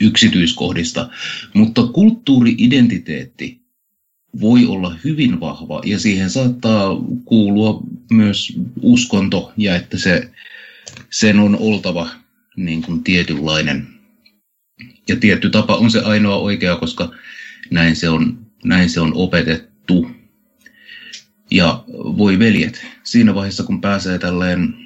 yksityiskohdista, 0.00 1.08
mutta 1.54 1.86
kulttuuriidentiteetti 1.86 3.60
voi 4.40 4.66
olla 4.66 4.96
hyvin 5.04 5.40
vahva 5.40 5.80
ja 5.84 5.98
siihen 5.98 6.30
saattaa 6.30 6.88
kuulua 7.24 7.82
myös 8.10 8.52
uskonto 8.82 9.52
ja 9.56 9.76
että 9.76 9.98
se, 9.98 10.30
sen 11.10 11.38
on 11.38 11.56
oltava 11.56 12.08
niin 12.56 12.82
kuin 12.82 13.04
tietynlainen. 13.04 13.86
Ja 15.08 15.16
tietty 15.16 15.50
tapa 15.50 15.76
on 15.76 15.90
se 15.90 16.00
ainoa 16.00 16.36
oikea, 16.36 16.76
koska 16.76 17.12
näin 17.70 17.96
se 17.96 18.08
on, 18.08 18.46
näin 18.64 18.90
se 18.90 19.00
on 19.00 19.12
opetettu. 19.14 20.10
Ja 21.50 21.84
voi 21.92 22.38
veljet, 22.38 22.86
siinä 23.04 23.34
vaiheessa 23.34 23.62
kun 23.62 23.80
pääsee 23.80 24.18
tälleen 24.18 24.85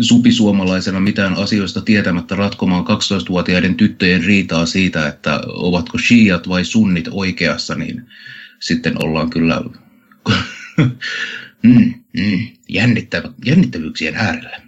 supisuomalaisena 0.00 1.00
mitään 1.00 1.34
asioista 1.34 1.80
tietämättä 1.80 2.34
ratkomaan 2.34 2.84
12-vuotiaiden 2.84 3.74
tyttöjen 3.74 4.24
riitaa 4.24 4.66
siitä, 4.66 5.08
että 5.08 5.40
ovatko 5.46 5.98
shiat 5.98 6.48
vai 6.48 6.64
sunnit 6.64 7.08
oikeassa, 7.10 7.74
niin 7.74 8.06
sitten 8.60 9.04
ollaan 9.04 9.30
kyllä 9.30 9.62
mm, 11.62 11.94
mm, 12.18 12.48
jännittävä, 12.68 13.28
jännittävyyksien 13.44 14.14
äärellä. 14.16 14.60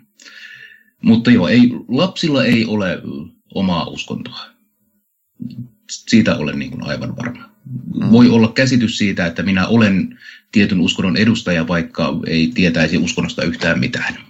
Mutta 1.03 1.31
joo, 1.31 1.49
ei, 1.49 1.71
lapsilla 1.89 2.45
ei 2.45 2.65
ole 2.65 3.03
omaa 3.55 3.87
uskontoa. 3.87 4.47
Siitä 5.91 6.37
olen 6.37 6.59
niin 6.59 6.71
kuin 6.71 6.85
aivan 6.85 7.17
varma. 7.17 7.51
Voi 8.11 8.29
olla 8.29 8.53
käsitys 8.53 8.99
siitä, 8.99 9.27
että 9.27 9.43
minä 9.43 9.67
olen 9.67 10.19
tietyn 10.53 10.81
uskonnon 10.81 11.17
edustaja, 11.17 11.69
vaikka 11.69 12.21
ei 12.27 12.51
tietäisi 12.55 12.99
uskonnosta 12.99 13.43
yhtään 13.43 13.81
mitään. 13.81 14.30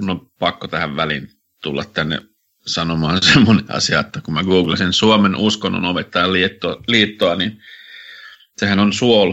Mun 0.00 0.10
on 0.10 0.30
pakko 0.38 0.68
tähän 0.68 0.96
väliin 0.96 1.28
tulla 1.62 1.84
tänne 1.84 2.20
sanomaan 2.66 3.22
semmoinen 3.32 3.64
asia, 3.68 4.00
että 4.00 4.20
kun 4.20 4.34
mä 4.34 4.44
googlasin 4.44 4.92
Suomen 4.92 5.36
uskonnon 5.36 5.84
opettajan 5.84 6.32
liittoa, 6.32 6.82
liittoa 6.88 7.36
niin 7.36 7.62
sehän 8.56 8.78
on 8.78 8.92
suol. 8.92 9.32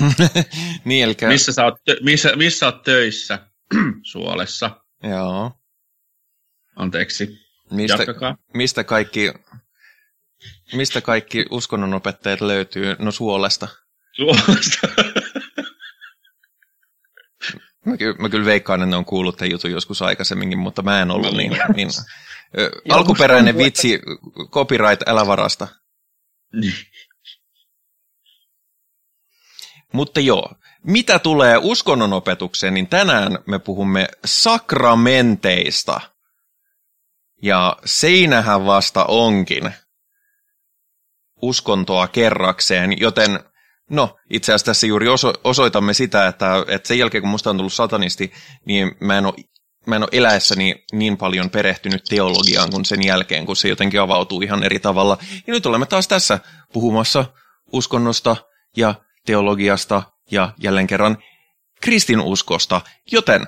niin, 0.84 1.04
eli... 1.04 1.16
missä, 1.28 1.52
sä 1.52 1.64
oot, 1.64 1.74
missä, 2.02 2.36
missä 2.36 2.66
oot 2.66 2.82
töissä? 2.82 3.38
Suolessa. 4.12 4.84
Joo. 5.02 5.52
Anteeksi. 6.76 7.38
Mistä, 7.70 8.06
mistä 8.54 8.84
kaikki 8.84 9.32
Mistä 10.72 11.00
kaikki 11.00 11.46
uskonnonopettajat 11.50 12.40
löytyy? 12.40 12.96
No 12.98 13.10
Suolesta. 13.10 13.68
Suolesta. 14.12 14.88
Mä, 17.88 17.96
ky- 17.96 18.14
mä 18.18 18.28
kyllä 18.28 18.44
veikkaan, 18.44 18.82
että 18.82 18.90
ne 18.90 18.96
on 18.96 19.04
kuullut 19.04 19.36
tämän 19.36 19.50
jutun 19.50 19.70
joskus 19.70 20.02
aikaisemminkin, 20.02 20.58
mutta 20.58 20.82
mä 20.82 21.02
en 21.02 21.10
ollut 21.10 21.36
niin. 21.36 21.56
niin. 21.76 21.88
Ö, 22.58 22.70
alkuperäinen 22.88 23.58
vitsi, 23.58 24.00
copyright, 24.50 25.08
älä 25.08 25.26
varasta. 25.26 25.68
Niin. 26.52 26.74
Mutta 29.92 30.20
joo, 30.20 30.52
mitä 30.84 31.18
tulee 31.18 31.58
uskonnonopetukseen, 31.62 32.74
niin 32.74 32.86
tänään 32.86 33.38
me 33.46 33.58
puhumme 33.58 34.08
sakramenteista. 34.24 36.00
Ja 37.42 37.76
seinähän 37.84 38.66
vasta 38.66 39.04
onkin 39.04 39.72
uskontoa 41.42 42.08
kerrakseen, 42.08 43.00
joten 43.00 43.40
no, 43.90 44.16
itse 44.30 44.52
asiassa 44.52 44.66
tässä 44.66 44.86
juuri 44.86 45.08
oso- 45.08 45.40
osoitamme 45.44 45.94
sitä, 45.94 46.26
että, 46.26 46.64
että 46.68 46.88
sen 46.88 46.98
jälkeen 46.98 47.22
kun 47.22 47.30
musta 47.30 47.50
on 47.50 47.56
tullut 47.56 47.72
satanisti, 47.72 48.32
niin 48.64 48.96
mä 49.00 49.18
en 49.18 49.26
ole 49.26 49.34
mä 49.86 49.96
en 49.96 50.02
ole 50.02 50.08
eläessäni 50.12 50.84
niin 50.92 51.16
paljon 51.16 51.50
perehtynyt 51.50 52.04
teologiaan 52.04 52.70
kuin 52.70 52.84
sen 52.84 53.06
jälkeen, 53.06 53.46
kun 53.46 53.56
se 53.56 53.68
jotenkin 53.68 54.00
avautuu 54.00 54.42
ihan 54.42 54.64
eri 54.64 54.78
tavalla. 54.78 55.18
Ja 55.46 55.52
nyt 55.52 55.66
olemme 55.66 55.86
taas 55.86 56.08
tässä 56.08 56.38
puhumassa 56.72 57.24
uskonnosta 57.72 58.36
ja 58.76 58.94
teologiasta 59.26 60.02
ja 60.30 60.52
jälleen 60.58 60.86
kerran 60.86 61.18
kristinuskosta. 61.80 62.80
Joten 63.12 63.46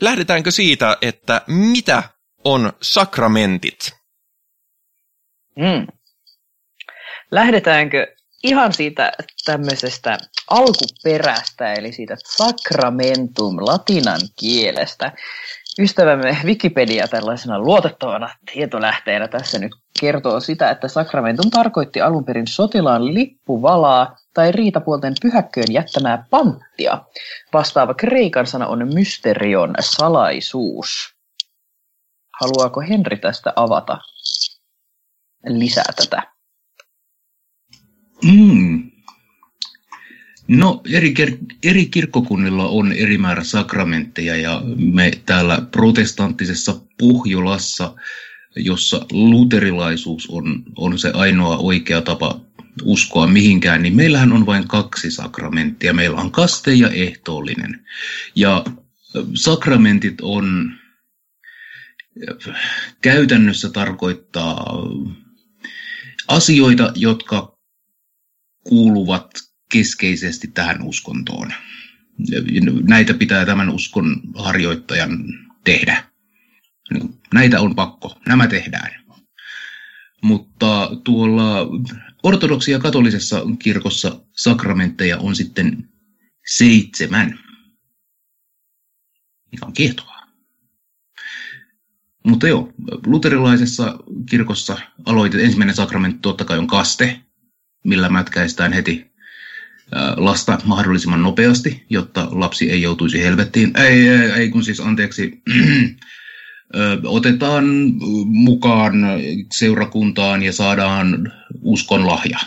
lähdetäänkö 0.00 0.50
siitä, 0.50 0.96
että 1.02 1.42
mitä 1.46 2.02
on 2.44 2.72
sakramentit? 2.82 3.92
Mm. 5.56 5.86
Lähdetäänkö 7.30 8.06
ihan 8.42 8.72
siitä 8.72 9.12
tämmöisestä 9.44 10.18
alkuperästä, 10.50 11.72
eli 11.72 11.92
siitä 11.92 12.16
sacramentum 12.24 13.56
latinan 13.60 14.20
kielestä. 14.40 15.12
Ystävämme 15.80 16.36
Wikipedia 16.44 17.08
tällaisena 17.08 17.58
luotettavana 17.58 18.34
tietolähteenä 18.52 19.28
tässä 19.28 19.58
nyt 19.58 19.72
kertoo 20.00 20.40
sitä, 20.40 20.70
että 20.70 20.88
sakramentum 20.88 21.50
tarkoitti 21.50 22.00
alun 22.00 22.24
perin 22.24 22.46
sotilaan 22.46 23.14
lippuvalaa 23.14 24.16
tai 24.34 24.52
riitapuolten 24.52 25.14
pyhäkköön 25.22 25.72
jättämää 25.72 26.26
panttia. 26.30 26.98
Vastaava 27.52 27.94
kreikan 27.94 28.46
sana 28.46 28.66
on 28.66 28.94
mysterion 28.94 29.74
salaisuus. 29.80 31.14
Haluaako 32.40 32.80
Henri 32.80 33.16
tästä 33.16 33.52
avata 33.56 33.98
lisää 35.46 35.92
tätä? 35.96 36.31
Mm. 38.24 38.90
No, 40.48 40.80
eri, 40.90 41.14
eri 41.62 41.86
kirkkokunnilla 41.86 42.68
on 42.68 42.92
eri 42.92 43.18
määrä 43.18 43.44
sakramentteja 43.44 44.36
ja 44.36 44.62
me 44.76 45.10
täällä 45.26 45.62
protestanttisessa 45.70 46.80
Pohjolassa, 46.98 47.94
jossa 48.56 49.06
luterilaisuus 49.12 50.26
on, 50.30 50.62
on 50.76 50.98
se 50.98 51.10
ainoa 51.14 51.56
oikea 51.56 52.00
tapa 52.00 52.40
uskoa 52.82 53.26
mihinkään, 53.26 53.82
niin 53.82 53.96
meillähän 53.96 54.32
on 54.32 54.46
vain 54.46 54.68
kaksi 54.68 55.10
sakramenttia. 55.10 55.92
Meillä 55.92 56.20
on 56.20 56.30
kaste 56.30 56.74
ja 56.74 56.88
ehtoollinen. 56.88 57.86
Ja 58.34 58.64
sakramentit 59.34 60.20
on 60.22 60.72
käytännössä 63.00 63.70
tarkoittaa 63.70 64.82
asioita, 66.28 66.92
jotka 66.96 67.51
kuuluvat 68.68 69.30
keskeisesti 69.72 70.48
tähän 70.48 70.82
uskontoon. 70.82 71.52
Näitä 72.82 73.14
pitää 73.14 73.46
tämän 73.46 73.70
uskon 73.70 74.20
harjoittajan 74.34 75.24
tehdä. 75.64 76.04
Näitä 77.34 77.60
on 77.60 77.74
pakko, 77.74 78.18
nämä 78.28 78.46
tehdään. 78.46 79.02
Mutta 80.22 80.90
tuolla 81.04 81.68
ortodoksi- 82.22 82.70
ja 82.70 82.78
katolisessa 82.78 83.42
kirkossa 83.58 84.20
sakramentteja 84.36 85.18
on 85.18 85.36
sitten 85.36 85.88
seitsemän, 86.46 87.38
mikä 89.52 89.66
on 89.66 89.72
kiehtovaa. 89.72 90.26
Mutta 92.26 92.48
joo, 92.48 92.72
luterilaisessa 93.06 93.98
kirkossa 94.30 94.78
aloitet, 95.04 95.40
ensimmäinen 95.40 95.76
sakramentti 95.76 96.18
totta 96.22 96.44
kai 96.44 96.58
on 96.58 96.66
kaste, 96.66 97.20
millä 97.82 98.08
mätkäistään 98.08 98.72
heti 98.72 99.12
lasta 100.16 100.58
mahdollisimman 100.64 101.22
nopeasti, 101.22 101.86
jotta 101.90 102.28
lapsi 102.30 102.70
ei 102.70 102.82
joutuisi 102.82 103.22
helvettiin. 103.22 103.72
Ei, 103.76 104.08
ei, 104.08 104.30
ei 104.30 104.50
kun 104.50 104.64
siis 104.64 104.80
anteeksi, 104.80 105.42
otetaan 107.04 107.64
mukaan 108.26 108.94
seurakuntaan 109.52 110.42
ja 110.42 110.52
saadaan 110.52 111.32
uskon 111.62 112.06
lahja. 112.06 112.38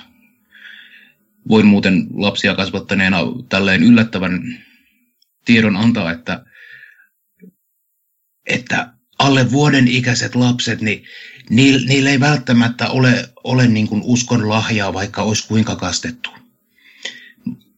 Voin 1.50 1.66
muuten 1.66 2.08
lapsia 2.14 2.56
kasvattaneena 2.56 3.18
tälleen 3.50 3.84
yllättävän 3.84 4.64
tiedon 5.46 5.78
antaa, 5.78 6.12
että, 6.12 6.46
että 8.46 8.95
alle 9.20 9.52
vuoden 9.52 9.88
ikäiset 9.88 10.36
lapset, 10.36 10.82
niin 10.82 11.04
niillä, 11.50 11.88
niillä 11.88 12.10
ei 12.10 12.20
välttämättä 12.20 12.90
ole, 12.90 13.30
ole 13.44 13.68
niin 13.68 13.88
kuin 13.88 14.02
uskon 14.04 14.50
lahjaa, 14.50 14.94
vaikka 14.94 15.22
olisi 15.22 15.48
kuinka 15.48 15.76
kastettu. 15.76 16.30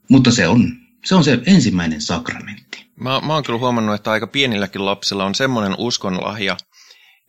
Mutta 0.10 0.32
se 0.32 0.48
on, 0.48 0.72
se 1.06 1.16
on 1.16 1.24
se 1.24 1.40
ensimmäinen 1.46 2.02
sakramentti. 2.02 2.86
Mä, 2.96 3.20
mä 3.20 3.34
oon 3.34 3.44
kyllä 3.44 3.60
huomannut, 3.60 3.96
että 3.96 4.12
aika 4.12 4.28
pienilläkin 4.28 4.86
lapsilla 4.86 5.26
on 5.26 5.36
semmoinen 5.36 5.76
uskonlahja, 5.78 6.58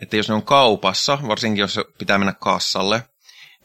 että 0.00 0.16
jos 0.16 0.28
ne 0.28 0.34
on 0.34 0.42
kaupassa, 0.42 1.18
varsinkin 1.28 1.60
jos 1.60 1.80
pitää 1.98 2.18
mennä 2.18 2.32
kassalle, 2.32 3.02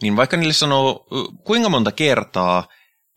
niin 0.02 0.16
vaikka 0.16 0.38
niille 0.38 0.54
sanoo 0.54 1.06
kuinka 1.44 1.70
monta 1.70 1.92
kertaa, 1.92 2.68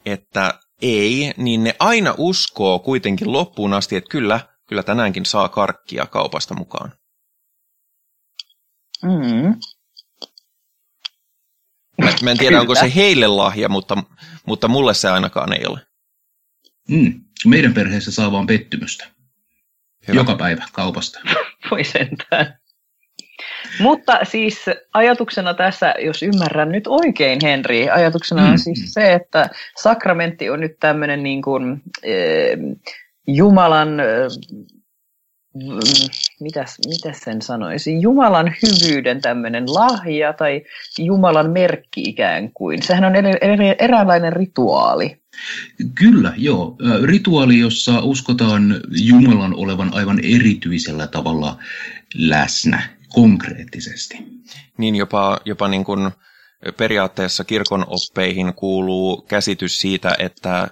että 0.07 0.55
ei, 0.83 1.35
niin 1.37 1.65
ne 1.65 1.77
aina 1.79 2.15
uskoo 2.19 2.79
kuitenkin 2.79 3.33
loppuun 3.33 3.75
asti, 3.75 3.97
että 3.97 4.11
kyllä, 4.11 4.41
kyllä 4.69 4.83
tänäänkin 4.83 5.27
saa 5.27 5.49
karkkia 5.49 6.07
kaupasta 6.07 6.55
mukaan. 6.55 6.93
Mm. 9.03 9.61
Mä, 12.05 12.13
mä 12.23 12.31
en 12.31 12.39
tiedä, 12.39 12.51
Kyllä. 12.51 12.61
onko 12.61 12.75
se 12.75 12.95
heille 12.95 13.27
lahja, 13.27 13.69
mutta, 13.69 13.97
mutta 14.47 14.69
mulle 14.69 14.95
se 14.95 15.09
ainakaan 15.09 15.53
ei 15.53 15.67
ole. 15.69 15.81
Mm. 16.89 17.21
Meidän 17.47 17.75
perheessä 17.75 18.11
saa 18.11 18.33
vaan 18.33 18.47
pettymystä. 18.47 19.07
Hyvä. 20.09 20.21
Joka 20.21 20.35
päivä 20.35 20.65
kaupasta. 20.73 21.21
Voi 21.71 21.85
sentään. 21.85 22.59
Mutta 23.81 24.19
siis 24.23 24.65
ajatuksena 24.93 25.55
tässä, 25.55 25.95
jos 26.05 26.23
ymmärrän 26.23 26.69
nyt 26.73 26.87
oikein, 26.87 27.39
Henri, 27.43 27.91
ajatuksena 27.91 28.43
mm. 28.43 28.51
on 28.51 28.59
siis 28.59 28.95
se, 28.95 29.13
että 29.13 29.51
sakramentti 29.83 30.51
on 30.51 30.61
nyt 30.61 30.77
tämmöinen 30.81 31.23
niin 31.23 31.43
kuin, 31.43 31.83
eh, 32.03 32.59
Jumalan 33.27 34.01
eh, 34.01 34.07
mitäs, 36.41 36.77
mitäs 36.89 37.21
sen 37.21 37.43
sanoisi, 37.43 38.01
Jumalan 38.01 38.55
hyvyyden 38.63 39.21
tämmöinen 39.21 39.65
lahja 39.75 40.33
tai 40.33 40.63
Jumalan 40.99 41.51
merkki 41.51 42.01
ikään 42.01 42.53
kuin. 42.53 42.83
Sehän 42.83 43.05
on 43.05 43.13
eräänlainen 43.79 44.33
rituaali. 44.33 45.23
Kyllä, 45.95 46.33
joo. 46.37 46.77
Rituaali, 47.03 47.59
jossa 47.59 48.01
uskotaan 48.01 48.81
Jumalan 49.03 49.55
olevan 49.55 49.95
aivan 49.95 50.21
erityisellä 50.23 51.07
tavalla 51.07 51.59
läsnä 52.15 52.83
konkreettisesti. 53.09 54.19
Niin 54.79 54.97
jopa, 54.97 55.41
jopa 55.45 55.69
niin 55.69 55.85
kuin 55.85 56.11
periaatteessa 56.77 57.45
kirkon 57.45 57.87
oppeihin 57.89 58.55
kuuluu 58.55 59.23
käsitys 59.23 59.81
siitä, 59.81 60.17
että, 60.19 60.69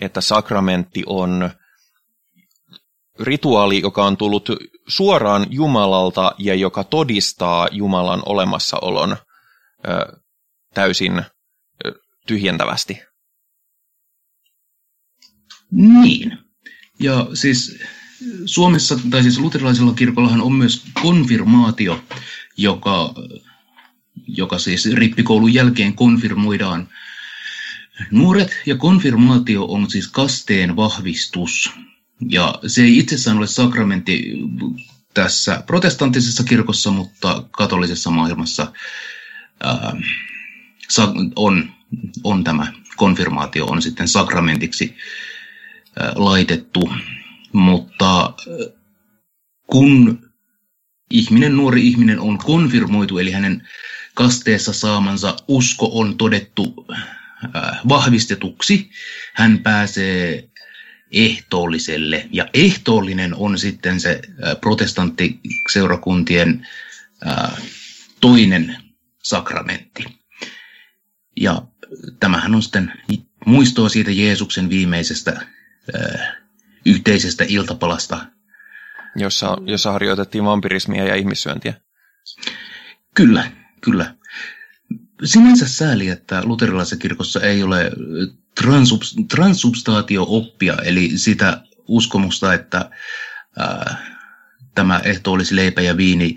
että 0.00 0.20
sakramentti 0.20 1.02
on 1.06 1.50
rituaali, 3.20 3.80
joka 3.80 4.04
on 4.04 4.16
tullut 4.16 4.48
suoraan 4.88 5.46
Jumalalta 5.50 6.34
ja 6.38 6.54
joka 6.54 6.84
todistaa 6.84 7.68
Jumalan 7.70 8.22
olemassaolon 8.26 9.12
ö, 9.12 10.18
täysin 10.74 11.18
ö, 11.18 11.92
tyhjentävästi. 12.26 13.00
Niin. 15.70 16.38
Ja 17.00 17.26
siis 17.34 17.78
Suomessa, 18.44 18.98
tai 19.10 19.22
siis 19.22 19.38
luterilaisella 19.38 19.92
kirkollahan 19.92 20.40
on 20.40 20.52
myös 20.52 20.84
konfirmaatio, 21.02 22.04
joka, 22.56 23.14
joka 24.26 24.58
siis 24.58 24.92
rippikoulun 24.92 25.54
jälkeen 25.54 25.94
konfirmoidaan 25.94 26.88
nuoret, 28.10 28.62
ja 28.66 28.76
konfirmaatio 28.76 29.64
on 29.64 29.90
siis 29.90 30.08
kasteen 30.08 30.76
vahvistus. 30.76 31.70
Ja 32.28 32.54
se 32.66 32.82
ei 32.82 32.98
itsessään 32.98 33.36
ole 33.36 33.46
sakramentti 33.46 34.32
tässä 35.14 35.62
protestanttisessa 35.66 36.44
kirkossa, 36.44 36.90
mutta 36.90 37.44
katolisessa 37.50 38.10
maailmassa 38.10 38.72
ää, 39.62 39.96
on, 41.36 41.72
on 42.24 42.44
tämä 42.44 42.72
konfirmaatio 42.96 43.66
on 43.66 43.82
sitten 43.82 44.08
sakramentiksi 44.08 44.96
laitettu, 46.14 46.90
mutta 47.52 48.34
kun 49.66 50.20
ihminen, 51.10 51.56
nuori 51.56 51.88
ihminen 51.88 52.20
on 52.20 52.38
konfirmoitu, 52.38 53.18
eli 53.18 53.30
hänen 53.30 53.68
kasteessa 54.14 54.72
saamansa 54.72 55.36
usko 55.48 55.90
on 55.92 56.16
todettu 56.16 56.86
vahvistetuksi, 57.88 58.90
hän 59.34 59.58
pääsee 59.58 60.49
ehtoolliselle. 61.12 62.28
Ja 62.32 62.48
ehtoollinen 62.54 63.34
on 63.34 63.58
sitten 63.58 64.00
se 64.00 64.20
protestanttiseurakuntien 64.60 66.66
toinen 68.20 68.76
sakramentti. 69.22 70.04
Ja 71.36 71.62
tämähän 72.20 72.54
on 72.54 72.62
sitten 72.62 72.92
muistoa 73.46 73.88
siitä 73.88 74.10
Jeesuksen 74.10 74.70
viimeisestä 74.70 75.46
yhteisestä 76.86 77.44
iltapalasta. 77.48 78.26
Jossa, 79.16 79.56
jossa 79.66 79.92
harjoitettiin 79.92 80.44
vampirismia 80.44 81.04
ja 81.04 81.14
ihmissyöntiä. 81.14 81.74
Kyllä, 83.14 83.50
kyllä. 83.80 84.14
Sinänsä 85.24 85.68
sääli, 85.68 86.08
että 86.08 86.42
luterilaisessa 86.44 86.96
kirkossa 86.96 87.40
ei 87.40 87.62
ole 87.62 87.90
transub- 88.62 89.26
transubstaatio-oppia, 89.34 90.76
eli 90.84 91.18
sitä 91.18 91.62
uskomusta, 91.88 92.54
että 92.54 92.90
ää, 93.58 94.10
tämä 94.74 95.00
ehto 95.04 95.32
olisi 95.32 95.56
leipä 95.56 95.80
ja 95.80 95.96
viini 95.96 96.36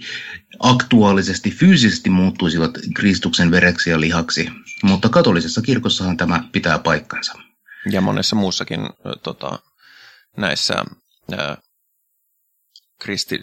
aktuaalisesti, 0.59 1.51
fyysisesti 1.51 2.09
muuttuisivat 2.09 2.71
Kristuksen 2.95 3.51
vereksi 3.51 3.89
ja 3.89 3.99
lihaksi. 3.99 4.49
Mutta 4.83 5.09
katolisessa 5.09 5.62
kirkossahan 5.62 6.17
tämä 6.17 6.43
pitää 6.51 6.79
paikkansa. 6.79 7.33
Ja 7.91 8.01
monessa 8.01 8.36
muussakin 8.36 8.79
tota, 9.23 9.59
näissä 10.38 10.83
ää, 11.38 11.57
kristi, 13.01 13.39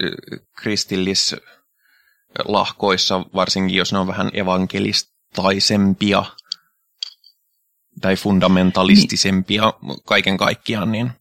kristillislahkoissa, 0.57 3.21
varsinkin 3.35 3.77
jos 3.77 3.93
ne 3.93 3.99
on 3.99 4.07
vähän 4.07 4.31
evankelistaisempia 4.33 6.25
tai 8.01 8.17
fundamentalistisempia 8.17 9.73
niin. 9.83 9.99
kaiken 10.05 10.37
kaikkiaan, 10.37 10.93
niin 10.93 11.13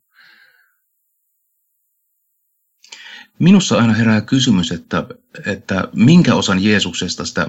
Minussa 3.40 3.78
aina 3.78 3.94
herää 3.94 4.22
kysymys, 4.22 4.72
että, 4.72 5.04
että 5.46 5.88
minkä 5.94 6.36
osan 6.36 6.64
Jeesuksesta 6.64 7.26
sitä 7.26 7.48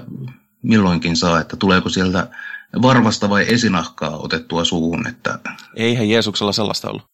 milloinkin 0.63 1.15
saa, 1.15 1.39
että 1.39 1.55
tuleeko 1.55 1.89
sieltä 1.89 2.27
varvasta 2.81 3.29
vai 3.29 3.45
esinahkaa 3.47 4.17
otettua 4.17 4.65
suuhun. 4.65 5.07
Että... 5.07 5.39
Eihän 5.75 6.09
Jeesuksella 6.09 6.51
sellaista 6.51 6.89
ollut. 6.89 7.05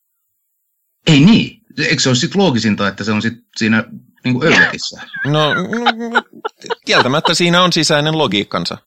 Ei 1.08 1.20
niin. 1.20 1.62
Eikö 1.78 2.02
se 2.02 2.10
ole 2.10 2.16
sitten 2.16 2.42
loogisinta, 2.42 2.88
että 2.88 3.04
se 3.04 3.12
on 3.12 3.22
sit 3.22 3.34
siinä 3.58 3.84
niin 4.24 4.44
öljäkissä? 4.44 5.02
No, 5.26 5.54
no, 5.54 6.24
kieltämättä 6.86 7.34
siinä 7.34 7.64
on 7.64 7.74
sisäinen 7.74 8.18
logiikkansa. 8.18 8.78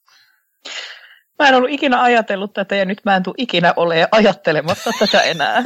Mä 1.40 1.48
en 1.48 1.54
ollut 1.54 1.70
ikinä 1.70 2.02
ajatellut 2.02 2.52
tätä 2.52 2.76
ja 2.76 2.84
nyt 2.84 3.00
mä 3.04 3.16
en 3.16 3.22
tule 3.22 3.34
ikinä 3.38 3.72
ole 3.76 4.08
ajattelematta 4.10 4.90
tätä 4.98 5.20
enää. 5.20 5.62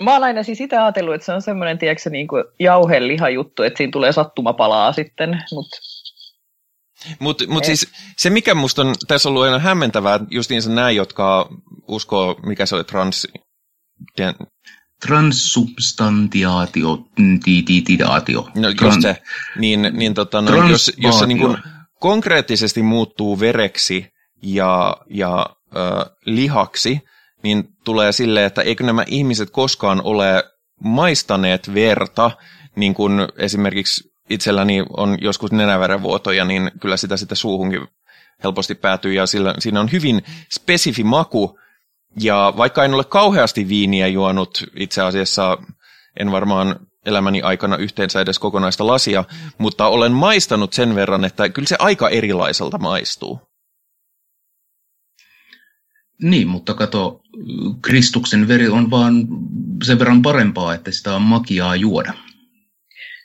Mä 0.00 0.12
oon 0.12 0.24
aina 0.24 0.42
siis 0.42 0.60
itse 0.60 0.76
ajatellut, 0.76 1.14
että 1.14 1.24
se 1.24 1.32
on 1.32 1.42
semmoinen, 1.42 1.78
tiedätkö, 1.78 2.10
niin 2.10 2.28
kuin 2.28 2.44
jauheliha 2.60 3.28
juttu, 3.28 3.62
että 3.62 3.76
siinä 3.76 3.90
tulee 3.90 4.12
sattumapalaa 4.12 4.92
sitten, 4.92 5.42
mutta 5.52 5.76
mutta 7.18 7.44
mut 7.48 7.64
siis 7.64 7.92
se, 8.16 8.30
mikä 8.30 8.54
musta 8.54 8.82
on 8.82 8.94
tässä 9.08 9.28
ollut 9.28 9.42
aina 9.42 9.58
hämmentävää, 9.58 10.20
justiinsa 10.30 10.70
nämä, 10.70 10.90
jotka 10.90 11.48
uskoo, 11.88 12.40
mikä 12.46 12.66
se 12.66 12.74
oli, 12.74 12.84
trans... 12.84 13.26
Transsubstantiaatio. 15.06 16.98
No 18.54 18.68
just 18.82 19.02
se, 19.02 19.22
niin, 19.58 19.90
niin 19.92 20.14
tota, 20.14 20.40
no, 20.40 20.68
jos, 20.68 20.92
jos 20.96 21.18
se 21.18 21.26
niin 21.26 21.38
kuin 21.38 21.58
konkreettisesti 22.04 22.82
muuttuu 22.82 23.40
vereksi 23.40 24.06
ja, 24.42 24.96
ja 25.10 25.46
äh, 25.76 26.14
lihaksi, 26.24 27.00
niin 27.42 27.64
tulee 27.84 28.12
silleen, 28.12 28.46
että 28.46 28.62
eikö 28.62 28.84
nämä 28.84 29.04
ihmiset 29.06 29.50
koskaan 29.50 30.00
ole 30.04 30.44
maistaneet 30.80 31.74
verta, 31.74 32.30
niin 32.76 32.94
kuin 32.94 33.12
esimerkiksi 33.36 34.10
itselläni 34.30 34.84
on 34.96 35.18
joskus 35.20 35.52
nenäverenvuotoja, 35.52 36.44
niin 36.44 36.70
kyllä 36.80 36.96
sitä 36.96 37.16
sitten 37.16 37.36
suuhunkin 37.36 37.80
helposti 38.42 38.74
päätyy, 38.74 39.12
ja 39.12 39.26
sillä, 39.26 39.54
siinä 39.58 39.80
on 39.80 39.92
hyvin 39.92 40.22
spesifi 40.52 41.04
maku, 41.04 41.58
ja 42.20 42.52
vaikka 42.56 42.84
en 42.84 42.94
ole 42.94 43.04
kauheasti 43.04 43.68
viiniä 43.68 44.06
juonut, 44.06 44.64
itse 44.76 45.02
asiassa 45.02 45.58
en 46.20 46.32
varmaan 46.32 46.76
elämäni 47.06 47.42
aikana 47.42 47.76
yhteensä 47.76 48.20
edes 48.20 48.38
kokonaista 48.38 48.86
lasia, 48.86 49.24
mutta 49.58 49.86
olen 49.86 50.12
maistanut 50.12 50.72
sen 50.72 50.94
verran, 50.94 51.24
että 51.24 51.48
kyllä 51.48 51.68
se 51.68 51.76
aika 51.78 52.08
erilaiselta 52.08 52.78
maistuu. 52.78 53.40
Niin, 56.22 56.48
mutta 56.48 56.74
kato, 56.74 57.20
Kristuksen 57.82 58.48
veri 58.48 58.68
on 58.68 58.90
vaan 58.90 59.14
sen 59.84 59.98
verran 59.98 60.22
parempaa, 60.22 60.74
että 60.74 60.90
sitä 60.90 61.14
on 61.14 61.22
makiaa 61.22 61.76
juoda. 61.76 62.12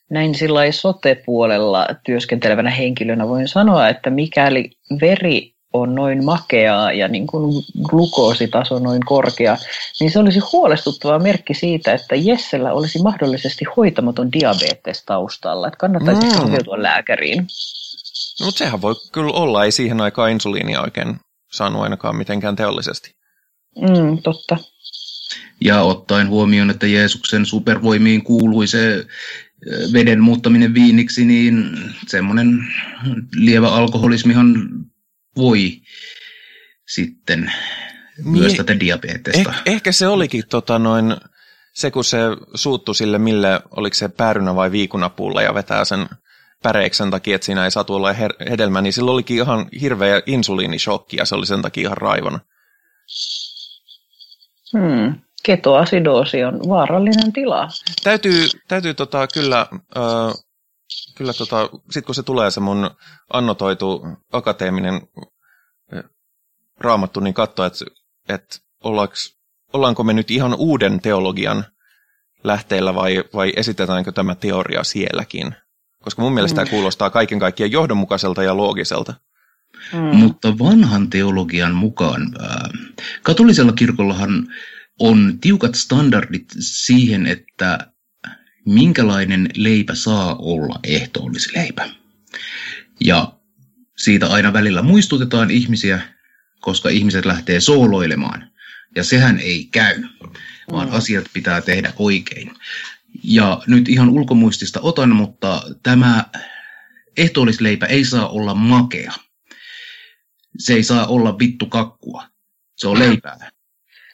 Näin 0.09 0.35
sillä 0.35 0.71
sote-puolella 0.71 1.87
työskentelevänä 2.05 2.69
henkilönä 2.69 3.27
voin 3.27 3.47
sanoa, 3.47 3.89
että 3.89 4.09
mikäli 4.09 4.69
veri 5.01 5.58
on 5.73 5.95
noin 5.95 6.25
makeaa 6.25 6.91
ja 6.91 7.08
niin 7.08 7.27
kuin 7.27 7.63
glukoositaso 7.84 8.79
noin 8.79 9.05
korkea, 9.05 9.58
niin 9.99 10.12
se 10.12 10.19
olisi 10.19 10.39
huolestuttava 10.39 11.19
merkki 11.19 11.53
siitä, 11.53 11.93
että 11.93 12.15
Jessellä 12.15 12.73
olisi 12.73 13.01
mahdollisesti 13.01 13.65
hoitamaton 13.77 14.32
diabetes 14.32 15.03
taustalla. 15.05 15.67
Että 15.67 15.77
kannattaisi 15.77 16.21
mm. 16.21 16.32
hakeutua 16.32 16.84
lääkäriin. 16.84 17.47
No, 18.39 18.45
mutta 18.45 18.58
sehän 18.58 18.82
voi 18.82 18.95
kyllä 19.12 19.32
olla, 19.34 19.65
ei 19.65 19.71
siihen 19.71 20.01
aikaan 20.01 20.32
insuliinia 20.32 20.82
oikein 20.82 21.19
saanut 21.51 21.82
ainakaan 21.82 22.15
mitenkään 22.15 22.55
teollisesti. 22.55 23.15
Mm, 23.82 24.17
totta. 24.23 24.58
Ja 25.62 25.82
ottaen 25.82 26.29
huomioon, 26.29 26.69
että 26.69 26.88
Jeesuksen 26.88 27.45
supervoimiin 27.45 28.23
kuului 28.23 28.67
se 28.67 29.05
veden 29.93 30.21
muuttaminen 30.21 30.73
viiniksi, 30.73 31.25
niin 31.25 31.77
semmoinen 32.08 32.60
lievä 33.36 33.69
alkoholismihan 33.69 34.69
voi 35.37 35.81
sitten 36.87 37.51
myös 38.23 38.53
tätä 38.53 38.79
diabetesta. 38.79 39.53
Eh, 39.65 39.73
ehkä 39.73 39.91
se 39.91 40.07
olikin 40.07 40.43
tota 40.49 40.79
noin, 40.79 41.15
se, 41.73 41.91
kun 41.91 42.03
se 42.03 42.17
suuttu 42.55 42.93
sille, 42.93 43.17
mille, 43.17 43.61
oliko 43.71 43.93
se 43.93 44.09
päärynä 44.09 44.55
vai 44.55 44.71
viikunapuulla 44.71 45.41
ja 45.41 45.53
vetää 45.53 45.85
sen 45.85 46.09
päreiksi 46.63 46.97
sen 46.97 47.11
takia, 47.11 47.35
että 47.35 47.45
siinä 47.45 47.63
ei 47.63 47.71
saa 47.71 47.83
tuolla 47.83 48.13
her- 48.13 48.49
hedelmä, 48.49 48.81
niin 48.81 48.93
sillä 48.93 49.11
olikin 49.11 49.37
ihan 49.37 49.67
hirveä 49.81 50.21
insuliinishokki 50.25 51.17
ja 51.17 51.25
se 51.25 51.35
oli 51.35 51.45
sen 51.45 51.61
takia 51.61 51.81
ihan 51.81 51.97
raivona. 51.97 52.39
Hmm. 54.73 55.15
Ketoasidoosi 55.43 56.43
on 56.43 56.59
vaarallinen 56.69 57.33
tila. 57.33 57.67
Täytyy, 58.03 58.47
täytyy 58.67 58.93
tota, 58.93 59.27
kyllä, 59.27 59.67
äh, 59.71 60.33
kyllä 61.15 61.34
tota, 61.34 61.69
sit 61.91 62.06
kun 62.06 62.15
se 62.15 62.23
tulee 62.23 62.52
se 62.52 62.60
mun 62.60 62.91
annotoitu 63.34 64.08
akateeminen 64.32 65.02
raamattu, 66.80 67.19
niin 67.19 67.34
katsoa, 67.34 67.65
että 67.65 67.86
että 68.30 68.58
ollaanko 69.73 70.04
me 70.04 70.13
nyt 70.13 70.32
ihan 70.32 70.54
uuden 70.54 71.02
teologian 71.02 71.65
lähteellä 72.43 72.95
vai, 72.95 73.23
vai 73.34 73.54
esitetäänkö 73.56 74.12
tämä 74.12 74.36
teoria 74.36 74.84
sielläkin? 74.84 75.56
Koska 76.04 76.21
mun 76.21 76.34
mielestä 76.34 76.62
mm. 76.62 76.65
tämä 76.65 76.71
kuulostaa 76.71 77.10
kaiken 77.10 77.39
kaikkiaan 77.39 77.71
johdonmukaiselta 77.71 78.43
ja 78.43 78.58
loogiselta. 78.58 79.13
Mm. 79.93 79.99
Mutta 79.99 80.60
vanhan 80.60 81.10
teologian 81.10 81.75
mukaan, 81.75 82.36
äh, 82.43 82.69
katolisella 83.23 83.71
kirkollahan 83.71 84.47
on 84.99 85.38
tiukat 85.41 85.75
standardit 85.75 86.45
siihen, 86.60 87.25
että 87.25 87.91
minkälainen 88.69 89.49
leipä 89.55 89.95
saa 89.95 90.36
olla 90.36 90.79
ehtoollisleipä. 90.84 91.89
Ja 92.99 93.34
siitä 93.97 94.27
aina 94.27 94.53
välillä 94.53 94.82
muistutetaan 94.82 95.51
ihmisiä, 95.51 96.01
koska 96.60 96.89
ihmiset 96.89 97.25
lähtee 97.25 97.60
sooloilemaan. 97.60 98.51
Ja 98.95 99.03
sehän 99.03 99.39
ei 99.39 99.65
käy, 99.65 100.03
vaan 100.71 100.88
mm. 100.88 100.95
asiat 100.95 101.25
pitää 101.34 101.62
tehdä 101.62 101.93
oikein. 101.97 102.51
Ja 103.23 103.62
nyt 103.67 103.89
ihan 103.89 104.10
ulkomuistista 104.10 104.79
otan, 104.82 105.15
mutta 105.15 105.62
tämä 105.84 106.25
ehtoollisleipä 107.17 107.86
ei 107.86 108.05
saa 108.05 108.29
olla 108.29 108.55
makea. 108.55 109.13
Se 110.58 110.73
ei 110.73 110.84
saa 110.84 111.08
olla 111.08 111.39
vittu 111.39 111.65
kakkua. 111.65 112.23
Se 112.77 112.88
on 112.88 112.99
leipää. 112.99 113.51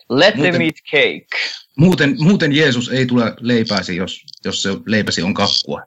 Let 0.09 0.35
muuten, 0.35 0.53
them 0.53 0.61
eat 0.61 0.75
cake. 0.91 1.27
Muuten, 1.77 2.15
muuten 2.19 2.53
Jeesus 2.53 2.89
ei 2.89 3.05
tule 3.05 3.33
leipääsi, 3.39 3.95
jos, 3.95 4.21
jos 4.45 4.61
se 4.61 4.69
leipäsi 4.85 5.21
on 5.21 5.33
kakkua. 5.33 5.81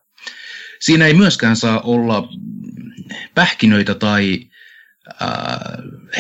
Siinä 0.81 1.07
ei 1.07 1.14
myöskään 1.14 1.57
saa 1.57 1.81
olla 1.81 2.28
pähkinöitä 3.35 3.94
tai 3.94 4.40
äh, 5.22 5.28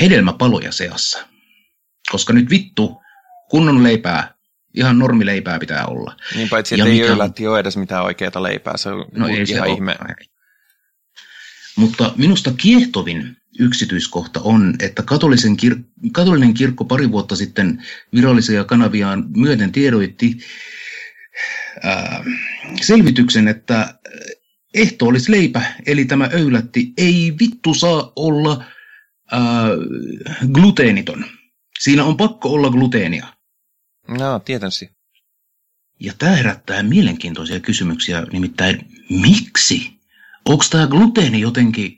hedelmäpaloja 0.00 0.72
seassa. 0.72 1.28
Koska 2.10 2.32
nyt 2.32 2.50
vittu, 2.50 3.02
kunnon 3.50 3.82
leipää, 3.82 4.34
ihan 4.74 4.98
normileipää 4.98 5.58
pitää 5.58 5.86
olla. 5.86 6.16
Niin 6.34 6.48
paitsi, 6.48 6.74
että 6.74 6.88
ei 6.88 7.00
yllätti 7.00 7.46
ole 7.46 7.60
edes 7.60 7.76
mitään 7.76 8.04
oikeaa 8.04 8.42
leipää, 8.42 8.76
se 8.76 8.88
on 8.88 9.06
no 9.12 9.28
ei 9.28 9.44
ihan 9.48 9.68
se 9.68 9.72
ihme. 9.72 9.96
Ole. 10.00 10.14
Mutta 11.76 12.12
minusta 12.16 12.52
kiehtovin 12.56 13.36
yksityiskohta 13.58 14.40
on, 14.40 14.74
että 14.80 15.02
katolisen 15.02 15.56
kir- 15.64 16.10
katolinen 16.12 16.54
kirkko 16.54 16.84
pari 16.84 17.10
vuotta 17.10 17.36
sitten 17.36 17.84
virallisia 18.14 18.64
kanaviaan 18.64 19.24
myöten 19.36 19.72
tiedoitti 19.72 20.38
ää, 21.82 22.24
selvityksen, 22.82 23.48
että 23.48 23.98
ehtoollisleipä, 24.74 25.62
eli 25.86 26.04
tämä 26.04 26.30
öylätti, 26.32 26.92
ei 26.96 27.34
vittu 27.40 27.74
saa 27.74 28.12
olla 28.16 28.64
ää, 29.32 29.40
gluteeniton. 30.52 31.24
Siinä 31.78 32.04
on 32.04 32.16
pakko 32.16 32.48
olla 32.48 32.70
gluteenia. 32.70 33.26
No, 34.08 34.38
tietensi. 34.38 34.90
Ja 36.00 36.12
tämä 36.18 36.32
herättää 36.32 36.82
mielenkiintoisia 36.82 37.60
kysymyksiä, 37.60 38.26
nimittäin 38.32 38.86
miksi? 39.10 39.98
Onko 40.44 40.64
tämä 40.70 40.86
gluteeni 40.86 41.40
jotenkin 41.40 41.97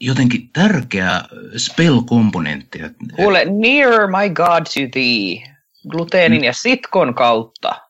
jotenkin 0.00 0.50
tärkeä 0.52 1.22
spell-komponentti. 1.56 2.78
Kuule, 3.16 3.44
near 3.44 4.06
my 4.06 4.34
God 4.34 4.64
to 4.64 4.80
thee, 4.92 5.54
gluteenin 5.88 6.40
mm. 6.40 6.44
ja 6.44 6.52
sitkon 6.52 7.14
kautta. 7.14 7.80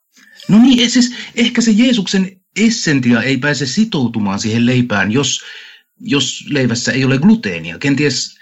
No 0.49 0.59
niin, 0.59 0.91
siis 0.91 1.15
ehkä 1.37 1.61
se 1.61 1.71
Jeesuksen 1.71 2.41
essentia 2.57 3.23
ei 3.23 3.37
pääse 3.37 3.67
sitoutumaan 3.67 4.39
siihen 4.39 4.67
leipään, 4.67 5.13
jos, 5.13 5.43
jos 6.01 6.45
leivässä 6.51 6.93
ei 6.93 7.05
ole 7.05 7.19
gluteenia. 7.19 7.79
Kenties, 7.79 8.39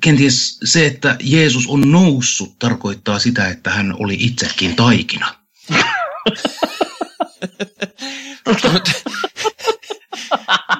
kenties 0.00 0.60
se, 0.64 0.86
että 0.86 1.16
Jeesus 1.20 1.66
on 1.66 1.92
noussut, 1.92 2.58
tarkoittaa 2.58 3.18
sitä, 3.18 3.48
että 3.48 3.70
hän 3.70 3.94
oli 3.98 4.16
itsekin 4.20 4.76
taikina. 4.76 5.34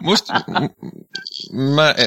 Musta, 0.09 0.35
mä, 1.53 1.91
e, 1.91 2.07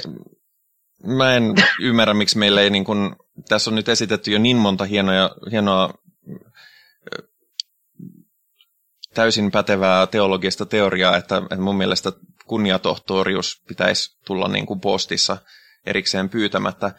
mä 1.03 1.35
en 1.35 1.53
ymmärrä, 1.79 2.13
miksi 2.13 2.37
meillä 2.37 2.61
ei 2.61 2.69
niin 2.69 2.85
kun, 2.85 3.15
tässä 3.49 3.69
on 3.69 3.75
nyt 3.75 3.89
esitetty 3.89 4.31
jo 4.31 4.39
niin 4.39 4.57
monta 4.57 4.85
hienoa, 4.85 5.29
hienoa 5.51 5.93
täysin 9.13 9.51
pätevää 9.51 10.07
teologista 10.07 10.65
teoriaa, 10.65 11.17
että, 11.17 11.37
että 11.37 11.57
mun 11.57 11.77
mielestä 11.77 12.11
kunniatohtorius 12.45 13.63
pitäisi 13.67 14.17
tulla 14.25 14.47
niin 14.47 14.65
kuin 14.65 14.79
postissa 14.79 15.37
erikseen 15.85 16.29
pyytämättä. 16.29 16.91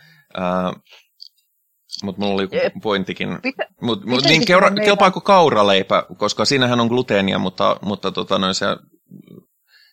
Mutta 2.03 2.21
mulla 2.21 2.35
oli 2.35 2.43
joku 2.43 2.81
pointtikin. 2.81 3.38
Pitä, 3.43 3.67
mut, 3.81 4.05
mut, 4.05 4.25
niin 4.25 4.47
keura, 4.47 4.71
kelpaako 4.71 5.21
kauraleipä, 5.21 6.03
koska 6.17 6.45
siinähän 6.45 6.81
on 6.81 6.87
gluteenia, 6.87 7.38
mutta, 7.38 7.77
mutta 7.83 8.12
tota, 8.12 8.38
noin 8.38 8.55
se 8.55 8.67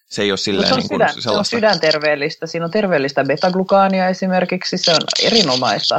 se 0.09 0.21
ei 0.21 0.31
ole 0.31 0.37
silleen 0.37 0.67
se 0.67 0.73
on, 0.73 0.79
niin 0.79 0.89
kuin 0.89 0.99
sydän, 0.99 1.21
se 1.21 1.29
on 1.29 1.45
sydänterveellistä. 1.45 2.47
Siinä 2.47 2.65
on 2.65 2.71
terveellistä 2.71 3.23
betaglukaania 3.23 4.09
esimerkiksi. 4.09 4.77
Se 4.77 4.91
on 4.91 5.01
erinomaista 5.23 5.97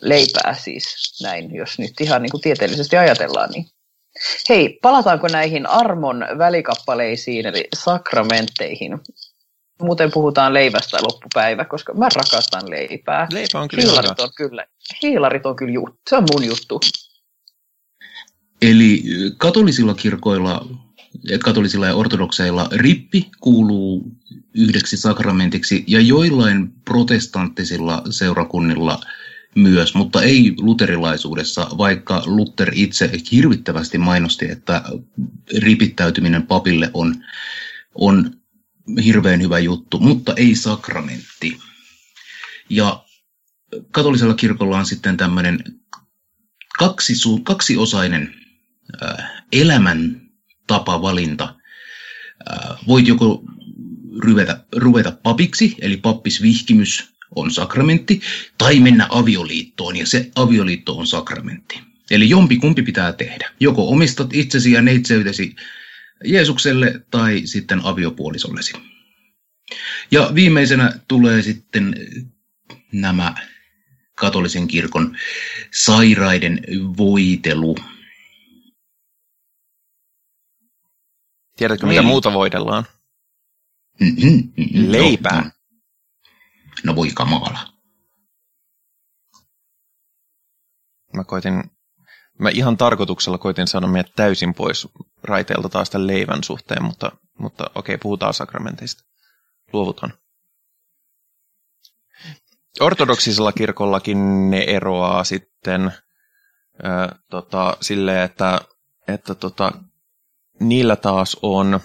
leipää 0.00 0.54
siis 0.54 0.84
näin, 1.22 1.54
jos 1.54 1.78
nyt 1.78 2.00
ihan 2.00 2.22
niin 2.22 2.30
kuin 2.30 2.40
tieteellisesti 2.40 2.96
ajatellaan. 2.96 3.50
Niin. 3.50 3.66
Hei, 4.48 4.78
palataanko 4.82 5.28
näihin 5.28 5.66
armon 5.66 6.26
välikappaleisiin, 6.38 7.46
eli 7.46 7.68
sakramentteihin? 7.76 8.98
Muuten 9.82 10.10
puhutaan 10.10 10.54
leivästä 10.54 10.98
loppupäivä, 11.02 11.64
koska 11.64 11.94
mä 11.94 12.08
rakastan 12.14 12.70
leipää. 12.70 13.26
Leipä 13.32 13.60
on 13.60 13.68
kyllä 13.68 13.82
hiilarit 13.82 14.20
on 14.20 14.30
kyllä, 14.36 14.66
hiilarit 15.02 15.46
on 15.46 15.56
kyllä 15.56 15.72
juttu. 15.72 16.00
Se 16.10 16.16
on 16.16 16.26
mun 16.32 16.44
juttu. 16.44 16.80
Eli 18.62 19.02
katolisilla 19.36 19.94
kirkoilla 19.94 20.66
katolisilla 21.44 21.86
ja 21.86 21.94
ortodokseilla 21.94 22.68
rippi 22.72 23.30
kuuluu 23.40 24.12
yhdeksi 24.54 24.96
sakramentiksi 24.96 25.84
ja 25.86 26.00
joillain 26.00 26.72
protestanttisilla 26.84 28.02
seurakunnilla 28.10 29.00
myös, 29.54 29.94
mutta 29.94 30.22
ei 30.22 30.54
luterilaisuudessa, 30.58 31.68
vaikka 31.78 32.22
Luther 32.26 32.70
itse 32.74 33.10
hirvittävästi 33.32 33.98
mainosti, 33.98 34.50
että 34.50 34.82
ripittäytyminen 35.58 36.46
papille 36.46 36.90
on, 36.94 37.24
on 37.94 38.30
hirveän 39.04 39.42
hyvä 39.42 39.58
juttu, 39.58 39.98
mutta 39.98 40.34
ei 40.36 40.54
sakramentti. 40.54 41.58
Ja 42.70 43.04
katolisella 43.90 44.34
kirkolla 44.34 44.78
on 44.78 44.86
sitten 44.86 45.16
tämmöinen 45.16 45.64
kaksi, 46.78 47.14
kaksiosainen 47.42 48.34
elämän 49.52 50.25
tapavalinta. 50.66 51.54
Voit 52.86 53.08
joko 53.08 53.44
ruveta, 54.18 54.58
ruveta 54.76 55.12
papiksi, 55.22 55.74
eli 55.80 55.96
pappisvihkimys 55.96 57.16
on 57.36 57.50
sakramentti, 57.50 58.20
tai 58.58 58.80
mennä 58.80 59.06
avioliittoon, 59.10 59.96
ja 59.96 60.06
se 60.06 60.30
avioliitto 60.34 60.96
on 60.96 61.06
sakramentti. 61.06 61.80
Eli 62.10 62.28
jompi 62.28 62.56
kumpi 62.56 62.82
pitää 62.82 63.12
tehdä. 63.12 63.50
Joko 63.60 63.88
omistat 63.88 64.34
itsesi 64.34 64.72
ja 64.72 64.82
neitseytesi 64.82 65.56
Jeesukselle 66.24 67.00
tai 67.10 67.42
sitten 67.44 67.80
aviopuolisollesi. 67.84 68.72
Ja 70.10 70.30
viimeisenä 70.34 70.92
tulee 71.08 71.42
sitten 71.42 71.94
nämä 72.92 73.34
katolisen 74.14 74.68
kirkon 74.68 75.16
sairaiden 75.74 76.60
voitelu. 76.96 77.76
Tiedätkö, 81.56 81.86
mitä 81.86 82.00
niin. 82.00 82.08
muuta 82.08 82.32
voidellaan? 82.32 82.84
Mm-hmm, 84.00 84.52
mm-hmm, 84.56 84.92
Leipää. 84.92 85.42
No, 85.42 85.50
no 86.84 86.96
voi 86.96 87.10
kamala. 87.14 87.58
Mä 91.14 91.24
koitin, 91.24 91.70
mä 92.38 92.48
ihan 92.48 92.76
tarkoituksella 92.76 93.38
koitin 93.38 93.66
saada 93.66 93.86
meidät 93.86 94.12
täysin 94.16 94.54
pois 94.54 94.88
raiteelta 95.22 95.68
taas 95.68 95.90
tämän 95.90 96.06
leivän 96.06 96.44
suhteen, 96.44 96.84
mutta, 96.84 97.12
mutta 97.38 97.70
okei, 97.74 97.98
puhutaan 97.98 98.34
sakramenteista. 98.34 99.04
Luovutaan. 99.72 100.12
Ortodoksisella 102.80 103.52
kirkollakin 103.52 104.50
ne 104.50 104.64
eroaa 104.64 105.24
sitten 105.24 105.84
äh, 106.84 107.08
tota, 107.30 107.76
silleen, 107.80 108.22
että, 108.22 108.60
että 109.08 109.34
tota, 109.34 109.72
niillä 110.60 110.96
taas 110.96 111.36
on 111.42 111.80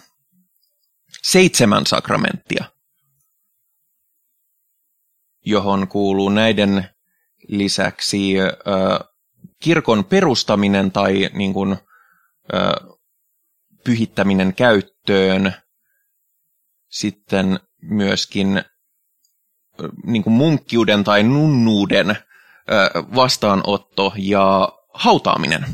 seitsemän 1.24 1.86
sakramenttia, 1.86 2.66
johon 5.46 5.88
kuuluu 5.88 6.30
näiden 6.30 6.90
lisäksi 7.48 8.40
ö, 8.40 8.50
kirkon 9.60 10.06
perustaminen 10.06 10.92
tai 10.92 11.30
niin 11.34 11.54
kuin, 11.54 11.78
ö, 12.54 12.98
pyhittäminen 13.84 14.54
käyttöön, 14.54 15.54
sitten 16.90 17.60
myöskin 17.82 18.64
niin 20.04 20.24
kuin 20.24 20.34
munkkiuden 20.34 21.04
tai 21.04 21.24
nunnuuden 21.24 22.18
vastaanotto 23.16 24.14
ja 24.18 24.70
hautaaminen. 24.94 25.66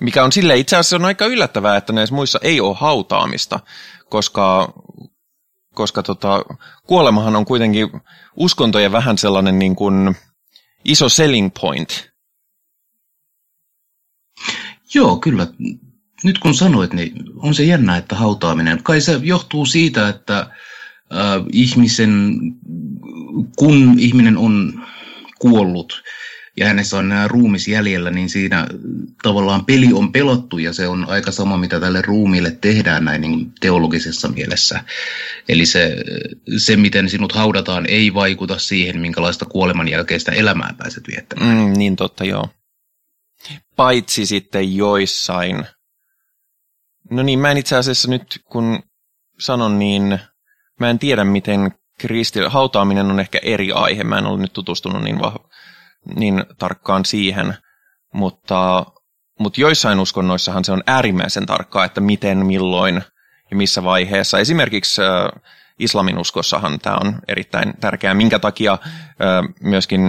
Mikä 0.00 0.24
on 0.24 0.32
sille 0.32 0.56
itse 0.56 0.76
asiassa 0.76 0.96
on 0.96 1.04
aika 1.04 1.26
yllättävää, 1.26 1.76
että 1.76 1.92
näissä 1.92 2.14
muissa 2.14 2.38
ei 2.42 2.60
ole 2.60 2.76
hautaamista, 2.80 3.60
koska, 4.08 4.72
koska 5.74 6.02
tota, 6.02 6.44
kuolemahan 6.86 7.36
on 7.36 7.44
kuitenkin 7.44 7.88
uskontojen 8.36 8.92
vähän 8.92 9.18
sellainen 9.18 9.58
niin 9.58 9.76
kuin 9.76 10.16
iso 10.84 11.08
selling 11.08 11.50
point. 11.60 12.10
Joo, 14.94 15.16
kyllä. 15.16 15.46
Nyt 16.24 16.38
kun 16.38 16.54
sanoit, 16.54 16.92
niin 16.92 17.12
on 17.36 17.54
se 17.54 17.64
jännä, 17.64 17.96
että 17.96 18.16
hautaaminen. 18.16 18.82
Kai 18.82 19.00
se 19.00 19.20
johtuu 19.22 19.66
siitä, 19.66 20.08
että 20.08 20.38
äh, 20.38 20.48
ihmisen, 21.52 22.38
kun 23.56 23.98
ihminen 23.98 24.36
on 24.36 24.84
kuollut, 25.38 26.02
ja 26.60 26.66
hänessä 26.66 26.98
on 26.98 27.08
nämä 27.08 27.28
ruumis 27.28 27.68
jäljellä, 27.68 28.10
niin 28.10 28.28
siinä 28.28 28.66
tavallaan 29.22 29.64
peli 29.64 29.92
on 29.92 30.12
pelottu 30.12 30.58
ja 30.58 30.72
se 30.72 30.88
on 30.88 31.04
aika 31.08 31.30
sama, 31.30 31.56
mitä 31.56 31.80
tälle 31.80 32.02
ruumiille 32.02 32.50
tehdään 32.60 33.04
näin 33.04 33.20
niin 33.20 33.52
teologisessa 33.60 34.28
mielessä. 34.28 34.84
Eli 35.48 35.66
se, 35.66 35.96
se, 36.56 36.76
miten 36.76 37.10
sinut 37.10 37.32
haudataan, 37.32 37.86
ei 37.88 38.14
vaikuta 38.14 38.58
siihen, 38.58 39.00
minkälaista 39.00 39.44
kuoleman 39.44 39.88
jälkeistä 39.88 40.32
elämää 40.32 40.74
pääset 40.78 41.04
viettämään. 41.08 41.56
Mm, 41.56 41.78
niin 41.78 41.96
totta, 41.96 42.24
joo. 42.24 42.48
Paitsi 43.76 44.26
sitten 44.26 44.76
joissain. 44.76 45.66
No 47.10 47.22
niin, 47.22 47.38
mä 47.38 47.50
en 47.50 47.56
itse 47.56 47.76
asiassa 47.76 48.10
nyt, 48.10 48.40
kun 48.44 48.82
sanon, 49.38 49.78
niin 49.78 50.18
mä 50.80 50.90
en 50.90 50.98
tiedä, 50.98 51.24
miten 51.24 51.70
kristi... 51.98 52.40
hautaaminen 52.46 53.10
on 53.10 53.20
ehkä 53.20 53.38
eri 53.42 53.72
aihe. 53.72 54.04
Mä 54.04 54.18
en 54.18 54.26
ole 54.26 54.40
nyt 54.40 54.52
tutustunut 54.52 55.02
niin 55.02 55.18
vahva 55.18 55.50
niin 56.16 56.44
tarkkaan 56.58 57.04
siihen, 57.04 57.54
mutta, 58.14 58.86
mutta 59.38 59.60
joissain 59.60 60.00
uskonnoissahan 60.00 60.64
se 60.64 60.72
on 60.72 60.82
äärimmäisen 60.86 61.46
tarkkaa, 61.46 61.84
että 61.84 62.00
miten, 62.00 62.46
milloin 62.46 63.02
ja 63.50 63.56
missä 63.56 63.82
vaiheessa. 63.84 64.38
Esimerkiksi 64.38 65.02
äh, 65.02 65.42
islamin 65.78 66.18
uskossahan 66.18 66.78
tämä 66.78 66.96
on 66.96 67.18
erittäin 67.28 67.74
tärkeää, 67.80 68.14
minkä 68.14 68.38
takia 68.38 68.72
äh, 68.72 69.54
myöskin 69.62 70.02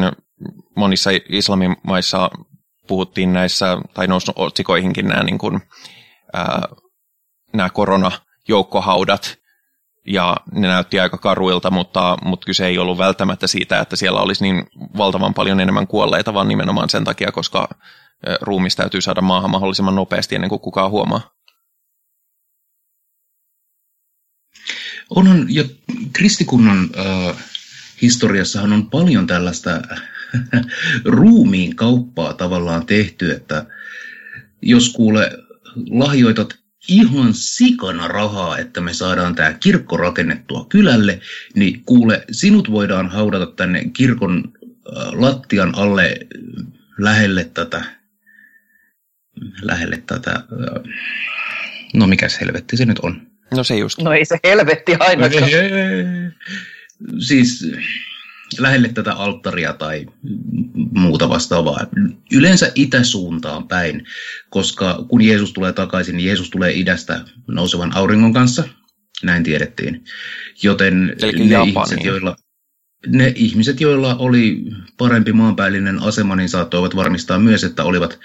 monissa 0.75 1.09
islamimaissa 1.29 2.29
puhuttiin 2.87 3.33
näissä, 3.33 3.77
tai 3.93 4.07
noussut 4.07 4.35
otsikoihinkin 4.39 5.07
nämä, 5.07 5.23
niin 5.23 5.37
kuin, 5.37 5.61
äh, 6.35 6.45
nämä 7.53 7.69
koronajoukkohaudat, 7.69 9.40
ja 10.07 10.37
ne 10.51 10.67
näytti 10.67 10.99
aika 10.99 11.17
karuilta, 11.17 11.71
mutta, 11.71 12.17
mutta 12.23 12.45
kyse 12.45 12.67
ei 12.67 12.77
ollut 12.77 12.97
välttämättä 12.97 13.47
siitä, 13.47 13.79
että 13.79 13.95
siellä 13.95 14.19
olisi 14.19 14.43
niin 14.43 14.67
valtavan 14.97 15.33
paljon 15.33 15.59
enemmän 15.59 15.87
kuolleita, 15.87 16.33
vaan 16.33 16.47
nimenomaan 16.47 16.89
sen 16.89 17.03
takia, 17.03 17.31
koska 17.31 17.69
ruumis 18.41 18.75
täytyy 18.75 19.01
saada 19.01 19.21
maahan 19.21 19.51
mahdollisimman 19.51 19.95
nopeasti 19.95 20.35
ennen 20.35 20.49
kuin 20.49 20.61
kukaan 20.61 20.91
huomaa. 20.91 21.31
Onhan, 25.09 25.45
ja 25.49 25.63
kristikunnan 26.13 26.89
äh, 26.99 27.35
historiassahan 28.01 28.73
on 28.73 28.89
paljon 28.89 29.27
tällaista 29.27 29.69
ruumiin 31.05 31.75
kauppaa 31.75 32.33
tavallaan 32.33 32.85
tehty, 32.85 33.31
että 33.31 33.65
jos 34.61 34.93
kuule 34.93 35.31
lahjoitat 35.89 36.60
ihan 36.87 37.33
sikana 37.33 38.07
rahaa, 38.07 38.57
että 38.57 38.81
me 38.81 38.93
saadaan 38.93 39.35
tämä 39.35 39.53
kirkko 39.53 39.97
rakennettua 39.97 40.65
kylälle, 40.69 41.19
niin 41.55 41.83
kuule, 41.85 42.25
sinut 42.31 42.71
voidaan 42.71 43.09
haudata 43.09 43.45
tänne 43.45 43.85
kirkon 43.93 44.43
äh, 44.45 45.13
lattian 45.13 45.75
alle 45.75 46.19
lähelle 46.97 47.43
tätä, 47.53 47.83
lähelle 49.61 50.03
tätä, 50.07 50.31
äh, 50.31 50.93
no 51.93 52.07
mikäs 52.07 52.41
helvetti 52.41 52.77
se 52.77 52.85
nyt 52.85 52.99
on? 52.99 53.31
No 53.55 53.63
se 53.63 53.77
just. 53.77 54.01
No 54.01 54.13
ei 54.13 54.25
se 54.25 54.37
helvetti 54.43 54.95
ainakaan. 54.99 55.49
Siis 57.19 57.67
lähelle 58.59 58.89
tätä 58.89 59.13
alttaria 59.13 59.73
tai 59.73 60.05
muuta 60.91 61.29
vastaavaa. 61.29 61.87
Yleensä 62.31 62.71
itäsuuntaan 62.75 63.67
päin, 63.67 64.07
koska 64.49 65.05
kun 65.07 65.21
Jeesus 65.21 65.53
tulee 65.53 65.73
takaisin, 65.73 66.17
niin 66.17 66.27
Jeesus 66.27 66.49
tulee 66.49 66.73
idästä 66.73 67.25
nousevan 67.47 67.95
auringon 67.95 68.33
kanssa. 68.33 68.63
Näin 69.23 69.43
tiedettiin. 69.43 70.03
Joten 70.63 71.15
ne 71.21 71.63
ihmiset, 71.65 72.03
joilla, 72.03 72.35
ne 73.07 73.33
ihmiset, 73.35 73.81
joilla 73.81 74.15
oli 74.15 74.63
parempi 74.97 75.33
maanpäällinen 75.33 75.99
asema, 76.03 76.35
niin 76.35 76.49
saattoivat 76.49 76.95
varmistaa 76.95 77.39
myös, 77.39 77.63
että 77.63 77.83
olivat 77.83 78.19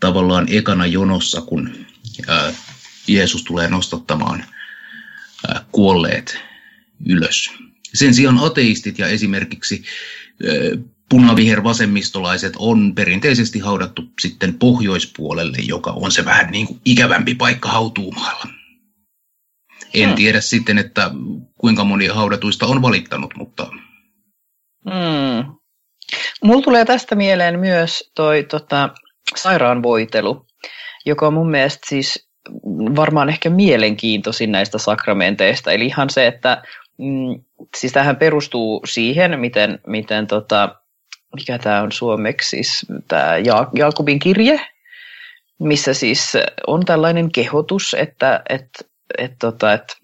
tavallaan 0.00 0.46
ekana 0.50 0.86
jonossa, 0.86 1.40
kun 1.40 1.86
ää, 2.26 2.52
Jeesus 3.08 3.44
tulee 3.44 3.68
nostattamaan 3.68 4.44
ää, 5.48 5.64
kuolleet 5.72 6.38
ylös. 7.06 7.65
Sen 7.96 8.14
sijaan 8.14 8.38
ateistit 8.38 8.98
ja 8.98 9.06
esimerkiksi 9.06 9.82
punavihervasemmistolaiset 11.08 12.52
on 12.58 12.94
perinteisesti 12.94 13.58
haudattu 13.58 14.02
sitten 14.20 14.54
pohjoispuolelle, 14.54 15.58
joka 15.58 15.90
on 15.90 16.12
se 16.12 16.24
vähän 16.24 16.50
niin 16.50 16.66
kuin 16.66 16.80
ikävämpi 16.84 17.34
paikka 17.34 17.68
hautuumaalla. 17.68 18.46
En 19.94 20.08
hmm. 20.08 20.16
tiedä 20.16 20.40
sitten, 20.40 20.78
että 20.78 21.10
kuinka 21.58 21.84
moni 21.84 22.06
haudatuista 22.06 22.66
on 22.66 22.82
valittanut, 22.82 23.34
mutta... 23.36 23.66
Hmm. 24.84 25.56
Mulla 26.44 26.62
tulee 26.62 26.84
tästä 26.84 27.14
mieleen 27.14 27.60
myös 27.60 28.10
toi 28.14 28.44
tota, 28.44 28.90
sairaanvoitelu, 29.36 30.46
joka 31.06 31.26
on 31.26 31.34
mun 31.34 31.50
mielestä 31.50 31.88
siis 31.88 32.28
varmaan 32.96 33.28
ehkä 33.28 33.50
mielenkiintoisin 33.50 34.52
näistä 34.52 34.78
sakramenteista. 34.78 35.72
Eli 35.72 35.86
ihan 35.86 36.10
se, 36.10 36.26
että 36.26 36.62
Mm, 36.98 37.40
siis 37.76 37.92
tähän 37.92 38.16
perustuu 38.16 38.82
siihen, 38.86 39.40
miten, 39.40 39.78
miten 39.86 40.26
tota, 40.26 40.76
mikä 41.36 41.58
tämä 41.58 41.82
on 41.82 41.92
suomeksi, 41.92 42.48
siis 42.48 42.86
tämä 43.08 43.36
ja- 43.36 43.68
Jaakobin 43.74 44.18
kirje, 44.18 44.60
missä 45.58 45.94
siis 45.94 46.32
on 46.66 46.84
tällainen 46.84 47.32
kehotus, 47.32 47.96
että 47.98 48.42
et, 48.48 48.68
et, 49.18 49.32
tota, 49.40 49.72
et, 49.72 49.96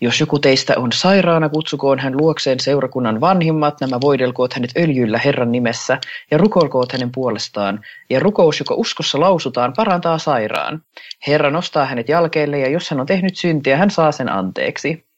jos 0.00 0.20
joku 0.20 0.38
teistä 0.38 0.74
on 0.76 0.92
sairaana, 0.92 1.48
kutsukoon 1.48 1.98
hän 1.98 2.16
luokseen 2.16 2.60
seurakunnan 2.60 3.20
vanhimmat, 3.20 3.80
nämä 3.80 4.00
voidelkoot 4.00 4.52
hänet 4.52 4.70
öljyllä 4.78 5.18
Herran 5.24 5.52
nimessä 5.52 5.98
ja 6.30 6.38
rukoilkoot 6.38 6.92
hänen 6.92 7.12
puolestaan. 7.12 7.80
Ja 8.10 8.20
rukous, 8.20 8.58
joka 8.58 8.74
uskossa 8.74 9.20
lausutaan, 9.20 9.72
parantaa 9.76 10.18
sairaan. 10.18 10.82
Herra 11.26 11.50
nostaa 11.50 11.84
hänet 11.86 12.08
jalkeille 12.08 12.58
ja 12.58 12.70
jos 12.70 12.90
hän 12.90 13.00
on 13.00 13.06
tehnyt 13.06 13.36
syntiä, 13.36 13.76
hän 13.76 13.90
saa 13.90 14.12
sen 14.12 14.28
anteeksi. 14.28 15.08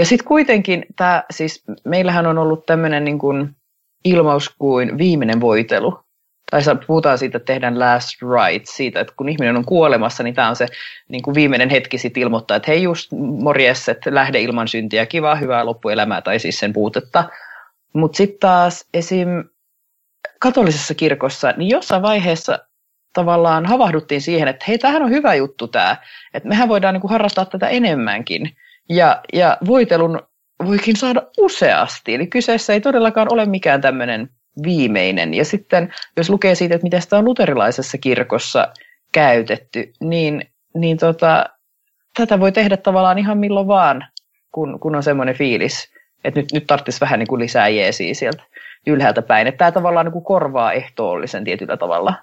Ja 0.00 0.06
sitten 0.06 0.28
kuitenkin 0.28 0.86
tämä, 0.96 1.24
siis 1.30 1.64
meillähän 1.84 2.26
on 2.26 2.38
ollut 2.38 2.66
tämmöinen 2.66 3.04
niin 3.04 3.18
kuin 3.18 3.56
ilmaus 4.04 4.54
kuin 4.58 4.98
viimeinen 4.98 5.40
voitelu. 5.40 5.98
Tai 6.50 6.60
puhutaan 6.86 7.18
siitä, 7.18 7.36
että 7.36 7.52
tehdään 7.52 7.78
last 7.78 8.08
right, 8.22 8.66
siitä, 8.66 9.00
että 9.00 9.12
kun 9.16 9.28
ihminen 9.28 9.56
on 9.56 9.64
kuolemassa, 9.64 10.22
niin 10.22 10.34
tämä 10.34 10.48
on 10.48 10.56
se 10.56 10.66
niin 11.08 11.22
kuin 11.22 11.34
viimeinen 11.34 11.70
hetki 11.70 11.98
sitten 11.98 12.22
ilmoittaa, 12.22 12.56
että 12.56 12.70
hei 12.70 12.82
just 12.82 13.12
morjes, 13.42 13.88
että 13.88 14.14
lähde 14.14 14.40
ilman 14.40 14.68
syntiä, 14.68 15.06
kiva, 15.06 15.34
hyvää 15.34 15.66
loppuelämää 15.66 16.22
tai 16.22 16.38
siis 16.38 16.58
sen 16.58 16.72
puutetta. 16.72 17.24
Mutta 17.92 18.16
sitten 18.16 18.40
taas 18.40 18.88
esim. 18.94 19.28
katolisessa 20.38 20.94
kirkossa, 20.94 21.54
niin 21.56 21.70
jossain 21.70 22.02
vaiheessa 22.02 22.58
tavallaan 23.12 23.66
havahduttiin 23.66 24.20
siihen, 24.20 24.48
että 24.48 24.64
hei, 24.68 24.78
tämähän 24.78 25.02
on 25.02 25.10
hyvä 25.10 25.34
juttu 25.34 25.68
tämä, 25.68 25.96
että 26.34 26.48
mehän 26.48 26.68
voidaan 26.68 26.94
niin 26.94 27.00
kuin 27.00 27.10
harrastaa 27.10 27.44
tätä 27.44 27.68
enemmänkin. 27.68 28.56
Ja, 28.90 29.20
ja 29.32 29.56
voitelun 29.66 30.20
voikin 30.66 30.96
saada 30.96 31.22
useasti, 31.38 32.14
eli 32.14 32.26
kyseessä 32.26 32.72
ei 32.72 32.80
todellakaan 32.80 33.32
ole 33.32 33.46
mikään 33.46 33.80
tämmöinen 33.80 34.30
viimeinen. 34.62 35.34
Ja 35.34 35.44
sitten 35.44 35.94
jos 36.16 36.30
lukee 36.30 36.54
siitä, 36.54 36.74
että 36.74 36.84
miten 36.84 37.02
sitä 37.02 37.18
on 37.18 37.24
luterilaisessa 37.24 37.98
kirkossa 37.98 38.72
käytetty, 39.12 39.92
niin, 40.00 40.44
niin 40.74 40.96
tota, 40.96 41.46
tätä 42.16 42.40
voi 42.40 42.52
tehdä 42.52 42.76
tavallaan 42.76 43.18
ihan 43.18 43.38
milloin 43.38 43.66
vaan, 43.66 44.06
kun, 44.52 44.80
kun 44.80 44.96
on 44.96 45.02
semmoinen 45.02 45.34
fiilis, 45.34 45.88
että 46.24 46.40
nyt, 46.40 46.52
nyt 46.52 46.66
tarvitsisi 46.66 47.00
vähän 47.00 47.18
niin 47.18 47.28
kuin 47.28 47.40
lisää 47.40 47.68
jeesiä 47.68 48.14
sieltä 48.14 48.42
ylhäältä 48.86 49.22
päin. 49.22 49.46
Että 49.46 49.58
tämä 49.58 49.72
tavallaan 49.72 50.06
niin 50.06 50.12
kuin 50.12 50.24
korvaa 50.24 50.72
ehtoollisen 50.72 51.44
tietyllä 51.44 51.76
tavalla. 51.76 52.14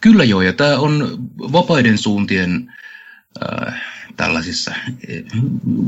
Kyllä 0.00 0.24
joo, 0.24 0.42
ja 0.42 0.52
tämä 0.52 0.78
on 0.78 1.08
vapaiden 1.52 1.98
suuntien 1.98 2.72
äh, 3.42 3.93
tällaisissa, 4.16 4.74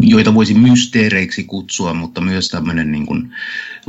joita 0.00 0.34
voisi 0.34 0.54
mysteereiksi 0.54 1.44
kutsua, 1.44 1.94
mutta 1.94 2.20
myös 2.20 2.48
tämmöinen 2.48 2.92
niin 2.92 3.06
kuin, 3.06 3.34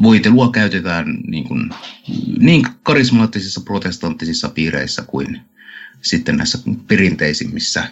voitelua 0.02 0.52
käytetään 0.52 1.06
niin, 1.28 1.44
kuin, 1.44 1.70
niin 2.40 2.66
karismaattisissa 2.84 3.62
protestanttisissa 3.62 4.50
piireissä 4.50 5.04
kuin 5.08 5.42
sitten 6.02 6.38
näissä 6.38 6.58
perinteisimmissä 6.88 7.84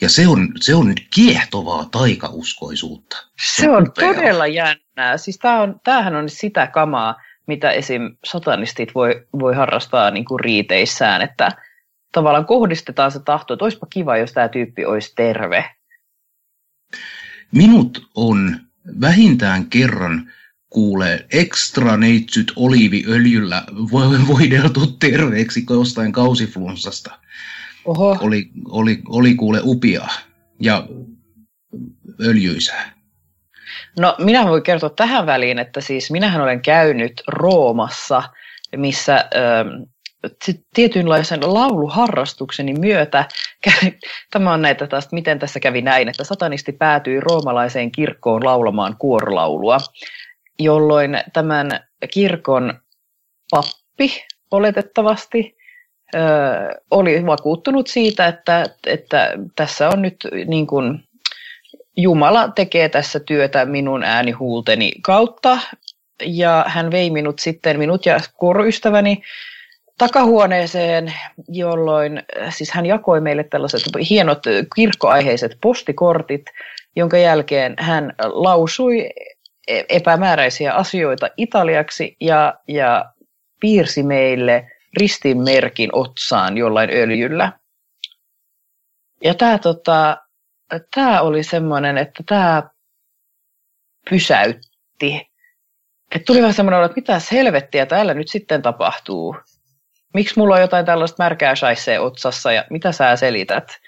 Ja 0.00 0.08
se 0.08 0.28
on, 0.28 0.48
se 0.60 0.74
on 0.74 0.88
nyt 0.88 1.06
kiehtovaa 1.14 1.84
taikauskoisuutta. 1.84 3.16
Se, 3.56 3.70
on 3.70 3.92
todella 3.92 4.46
jännää. 4.46 5.16
Siis 5.16 5.38
tää 5.38 5.62
on, 5.62 5.80
tämähän 5.84 6.16
on 6.16 6.28
sitä 6.28 6.66
kamaa, 6.66 7.22
mitä 7.46 7.70
esim. 7.70 8.16
satanistit 8.24 8.94
voi, 8.94 9.26
voi 9.40 9.54
harrastaa 9.54 10.10
niin 10.10 10.24
kuin 10.24 10.40
riiteissään, 10.40 11.22
että 11.22 11.48
tavallaan 12.14 12.46
kohdistetaan 12.46 13.10
se 13.10 13.20
tahto, 13.20 13.54
että 13.54 13.64
olisipa 13.64 13.86
kiva, 13.90 14.16
jos 14.16 14.32
tämä 14.32 14.48
tyyppi 14.48 14.84
olisi 14.84 15.12
terve. 15.16 15.70
Minut 17.52 18.08
on 18.14 18.60
vähintään 19.00 19.66
kerran 19.66 20.32
kuule 20.70 21.26
ekstra 21.32 21.96
neitsyt 21.96 22.52
oliiviöljyllä 22.56 23.62
voideltu 24.28 24.86
terveeksi 24.86 25.64
jostain 25.70 26.12
kausiflunssasta. 26.12 27.18
Oho. 27.84 28.18
Oli, 28.20 28.50
oli, 28.68 29.02
oli 29.08 29.34
kuule 29.34 29.60
upia 29.62 30.02
ja 30.60 30.86
öljyisää. 32.20 32.92
No 33.98 34.16
minä 34.18 34.44
voin 34.44 34.62
kertoa 34.62 34.90
tähän 34.90 35.26
väliin, 35.26 35.58
että 35.58 35.80
siis 35.80 36.10
minähän 36.10 36.42
olen 36.42 36.60
käynyt 36.60 37.22
Roomassa, 37.28 38.22
missä 38.76 39.16
äh, 39.16 39.88
tietynlaisen 40.74 41.40
lauluharrastukseni 41.54 42.74
myötä, 42.74 43.24
tämä 44.32 44.52
on 44.52 44.62
näitä 44.62 44.86
taas, 44.86 45.08
miten 45.12 45.38
tässä 45.38 45.60
kävi 45.60 45.82
näin, 45.82 46.08
että 46.08 46.24
satanisti 46.24 46.72
päätyi 46.72 47.20
roomalaiseen 47.20 47.92
kirkkoon 47.92 48.44
laulamaan 48.44 48.96
kuorolaulua, 48.98 49.78
jolloin 50.58 51.20
tämän 51.32 51.70
kirkon 52.12 52.80
pappi 53.50 54.24
oletettavasti 54.50 55.56
ö, 56.14 56.18
oli 56.90 57.26
vakuuttunut 57.26 57.86
siitä, 57.86 58.26
että, 58.26 58.66
että 58.86 59.32
tässä 59.56 59.88
on 59.88 60.02
nyt 60.02 60.16
niin 60.46 60.66
kuin, 60.66 61.04
Jumala 61.96 62.48
tekee 62.48 62.88
tässä 62.88 63.20
työtä 63.20 63.64
minun 63.64 64.04
äänihuulteni 64.04 64.92
kautta, 65.02 65.58
ja 66.22 66.64
hän 66.68 66.90
vei 66.90 67.10
minut 67.10 67.38
sitten, 67.38 67.78
minut 67.78 68.06
ja 68.06 68.18
kouruystäväni, 68.36 69.22
takahuoneeseen, 69.98 71.14
jolloin 71.48 72.22
siis 72.50 72.70
hän 72.70 72.86
jakoi 72.86 73.20
meille 73.20 73.44
tällaiset 73.44 73.82
hienot 74.10 74.42
kirkkoaiheiset 74.76 75.58
postikortit, 75.60 76.42
jonka 76.96 77.18
jälkeen 77.18 77.74
hän 77.78 78.12
lausui 78.22 79.10
epämääräisiä 79.68 80.74
asioita 80.74 81.28
italiaksi 81.36 82.16
ja, 82.20 82.54
ja 82.68 83.12
piirsi 83.60 84.02
meille 84.02 84.70
ristinmerkin 84.96 85.90
otsaan 85.92 86.56
jollain 86.56 86.90
öljyllä. 86.90 87.52
Ja 89.24 89.34
tämä 89.34 89.58
tota, 89.58 90.16
tää 90.94 91.22
oli 91.22 91.42
semmoinen, 91.42 91.98
että 91.98 92.22
tämä 92.26 92.62
pysäytti. 94.10 95.30
Et 96.14 96.24
tuli 96.24 96.38
vähän 96.38 96.54
semmoinen, 96.54 96.84
että 96.84 96.96
mitä 96.96 97.20
helvettiä 97.32 97.86
täällä 97.86 98.14
nyt 98.14 98.28
sitten 98.28 98.62
tapahtuu. 98.62 99.36
Miksi 100.14 100.34
mulla 100.36 100.54
on 100.54 100.60
jotain 100.60 100.86
tällaista 100.86 101.22
märkää 101.22 101.54
shaisee 101.54 102.00
otsassa 102.00 102.52
ja 102.52 102.64
mitä 102.70 102.92
sä 102.92 103.16
selität? 103.16 103.80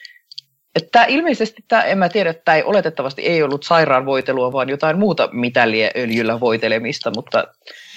Että 0.74 1.04
ilmeisesti 1.04 1.64
tämä, 1.68 1.82
en 1.82 1.98
mä 1.98 2.08
tiedä, 2.08 2.34
tämä 2.34 2.56
ei 2.56 2.62
oletettavasti 2.62 3.22
ei 3.22 3.42
ollut 3.42 3.62
sairaanvoitelua, 3.62 4.52
vaan 4.52 4.68
jotain 4.68 4.98
muuta 4.98 5.28
mitäliä 5.32 5.90
öljyllä 5.96 6.40
voitelemista, 6.40 7.10
mutta 7.14 7.44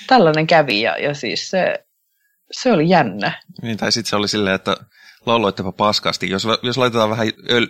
tällainen 0.07 0.47
kävi 0.47 0.81
ja, 0.81 0.97
ja 0.97 1.13
siis 1.13 1.49
se, 1.49 1.85
se 2.51 2.71
oli 2.71 2.89
jännä. 2.89 3.41
Niin, 3.61 3.77
tai 3.77 3.91
sitten 3.91 4.09
se 4.09 4.15
oli 4.15 4.27
silleen, 4.27 4.55
että 4.55 4.77
lauloittepa 5.25 5.71
paskasti. 5.71 6.29
Jos, 6.29 6.47
jos 6.63 6.77
laitetaan 6.77 7.09
vähän 7.09 7.27
öl, 7.49 7.67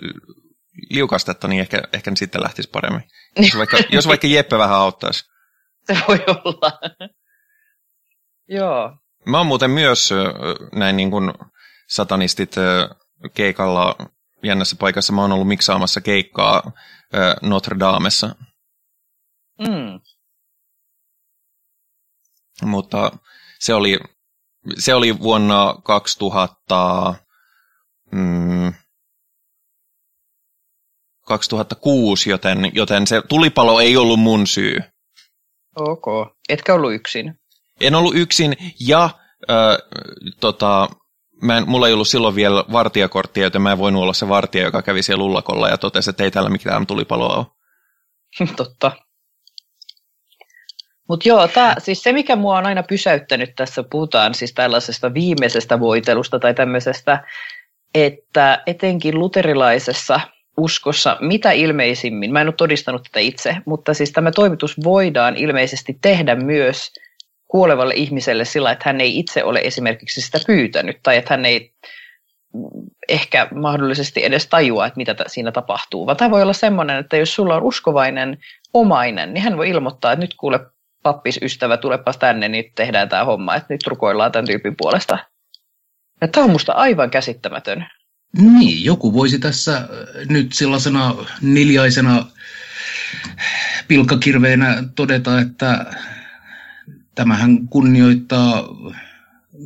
liukastetta, 0.89 1.47
niin 1.47 1.61
ehkä, 1.61 1.81
ehkä 1.93 2.11
sitten 2.15 2.43
lähtisi 2.43 2.69
paremmin. 2.69 3.03
Jos 3.37 3.57
vaikka, 3.57 3.77
jos 3.91 4.07
vaikka 4.07 4.27
Jeppe 4.27 4.57
vähän 4.57 4.77
auttaisi. 4.77 5.25
Se 5.87 5.97
voi 6.07 6.19
olla. 6.27 6.79
Joo. 8.47 8.97
Mä 9.25 9.37
oon 9.37 9.47
muuten 9.47 9.71
myös 9.71 10.13
näin 10.75 10.97
niin 10.97 11.11
kuin 11.11 11.33
satanistit 11.87 12.55
keikalla 13.33 13.95
jännässä 14.43 14.75
paikassa. 14.79 15.13
Mä 15.13 15.21
oon 15.21 15.31
ollut 15.31 15.47
miksaamassa 15.47 16.01
keikkaa 16.01 16.71
Notre 17.41 17.79
Damessa. 17.79 18.35
Mm. 19.59 19.99
Mutta 22.61 23.11
se 23.59 23.73
oli, 23.73 23.99
se 24.77 24.95
oli 24.95 25.19
vuonna 25.19 25.75
2000, 25.83 27.13
mm, 28.11 28.73
2006, 31.25 32.29
joten, 32.29 32.71
joten 32.73 33.07
se 33.07 33.21
tulipalo 33.29 33.79
ei 33.79 33.97
ollut 33.97 34.19
mun 34.19 34.47
syy. 34.47 34.79
Ok. 35.75 36.05
Etkä 36.49 36.73
ollut 36.73 36.93
yksin? 36.93 37.39
En 37.79 37.95
ollut 37.95 38.15
yksin 38.15 38.57
ja 38.79 39.03
äh, 39.49 39.77
tota, 40.39 40.87
mä 41.41 41.57
en, 41.57 41.69
mulla 41.69 41.87
ei 41.87 41.93
ollut 41.93 42.07
silloin 42.07 42.35
vielä 42.35 42.63
vartijakorttia, 42.71 43.43
joten 43.43 43.61
mä 43.61 43.71
en 43.71 43.77
voinut 43.77 44.03
olla 44.03 44.13
se 44.13 44.29
vartija, 44.29 44.63
joka 44.63 44.81
kävi 44.81 45.03
siellä 45.03 45.23
ullakolla 45.23 45.69
ja 45.69 45.77
totesi, 45.77 46.09
että 46.09 46.23
ei 46.23 46.31
täällä 46.31 46.49
mitään 46.49 46.87
tulipaloa 46.87 47.37
ole. 47.37 47.45
Totta. 48.57 48.91
Mutta 51.09 51.29
joo, 51.29 51.47
tää, 51.47 51.75
siis 51.77 52.03
se 52.03 52.13
mikä 52.13 52.35
mua 52.35 52.57
on 52.57 52.65
aina 52.65 52.83
pysäyttänyt 52.83 53.55
tässä, 53.55 53.83
puhutaan 53.83 54.33
siis 54.33 54.53
tällaisesta 54.53 55.13
viimeisestä 55.13 55.79
voitelusta 55.79 56.39
tai 56.39 56.53
tämmöisestä, 56.53 57.23
että 57.93 58.63
etenkin 58.67 59.19
luterilaisessa 59.19 60.19
uskossa 60.57 61.17
mitä 61.21 61.51
ilmeisimmin, 61.51 62.33
mä 62.33 62.41
en 62.41 62.47
ole 62.47 62.53
todistanut 62.57 63.03
tätä 63.03 63.19
itse, 63.19 63.57
mutta 63.65 63.93
siis 63.93 64.11
tämä 64.11 64.31
toimitus 64.31 64.75
voidaan 64.83 65.37
ilmeisesti 65.37 65.97
tehdä 66.01 66.35
myös 66.35 66.91
kuolevalle 67.49 67.93
ihmiselle 67.93 68.45
sillä, 68.45 68.71
että 68.71 68.89
hän 68.89 69.01
ei 69.01 69.19
itse 69.19 69.43
ole 69.43 69.59
esimerkiksi 69.63 70.21
sitä 70.21 70.39
pyytänyt 70.47 70.99
tai 71.03 71.17
että 71.17 71.33
hän 71.33 71.45
ei 71.45 71.73
ehkä 73.09 73.47
mahdollisesti 73.55 74.25
edes 74.25 74.47
tajua, 74.47 74.87
että 74.87 74.97
mitä 74.97 75.15
siinä 75.27 75.51
tapahtuu. 75.51 76.05
Vaan 76.05 76.17
tämä 76.17 76.31
voi 76.31 76.41
olla 76.41 76.53
semmoinen, 76.53 76.97
että 76.97 77.17
jos 77.17 77.35
sulla 77.35 77.55
on 77.55 77.63
uskovainen 77.63 78.37
omainen, 78.73 79.33
niin 79.33 79.43
hän 79.43 79.57
voi 79.57 79.69
ilmoittaa, 79.69 80.11
että 80.11 80.23
nyt 80.23 80.33
kuule 80.33 80.59
pappisystävä, 81.03 81.77
tulepas 81.77 82.17
tänne, 82.17 82.47
niin 82.47 82.71
tehdään 82.75 83.09
tämä 83.09 83.25
homma, 83.25 83.55
että 83.55 83.73
nyt 83.73 83.87
rukoillaan 83.87 84.31
tämän 84.31 84.45
tyypin 84.45 84.75
puolesta. 84.77 85.17
Ja 86.21 86.27
tämä 86.27 86.43
on 86.43 86.51
musta 86.51 86.71
aivan 86.73 87.09
käsittämätön. 87.09 87.85
Niin, 88.37 88.85
joku 88.85 89.13
voisi 89.13 89.39
tässä 89.39 89.77
äh, 89.77 89.85
nyt 90.29 90.53
sellaisena 90.53 91.15
niljaisena 91.41 92.25
pilkkakirveenä 93.87 94.83
todeta, 94.95 95.39
että 95.39 95.85
tämähän 97.19 97.67
kunnioittaa 97.67 98.67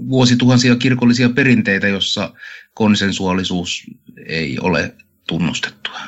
vuosituhansia 0.09 0.75
kirkollisia 0.75 1.29
perinteitä, 1.29 1.87
jossa 1.87 2.33
konsensuaalisuus 2.73 3.83
ei 4.27 4.59
ole 4.59 4.95
tunnustettua. 5.27 5.99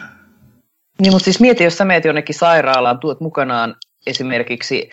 Niin, 1.01 1.13
mutta 1.13 1.23
siis 1.23 1.39
mieti, 1.39 1.63
jos 1.63 1.77
sä 1.77 1.85
meet 1.85 2.05
jonnekin 2.05 2.35
sairaalaan, 2.35 2.99
tuot 2.99 3.21
mukanaan 3.21 3.75
esimerkiksi 4.07 4.89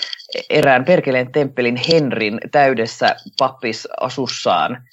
erään 0.51 0.85
Perkeleen 0.85 1.33
temppelin 1.33 1.77
Henrin 1.77 2.41
täydessä 2.51 3.17
pappisasussaan, 3.39 4.89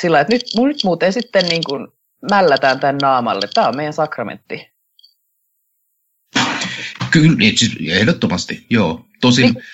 sillä 0.00 0.20
että 0.20 0.32
nyt, 0.32 0.42
nyt 0.56 0.84
muuten 0.84 1.12
sitten 1.12 1.44
niin 1.44 1.62
kuin 1.66 1.88
mällätään 2.30 2.80
tämän 2.80 2.98
naamalle. 3.02 3.48
Tämä 3.54 3.68
on 3.68 3.76
meidän 3.76 3.92
sakramentti. 3.92 4.72
Kyllä, 7.10 7.36
siis 7.56 7.76
ehdottomasti, 7.88 8.66
joo. 8.70 9.06
Tosin, 9.20 9.44
niin, 9.44 9.64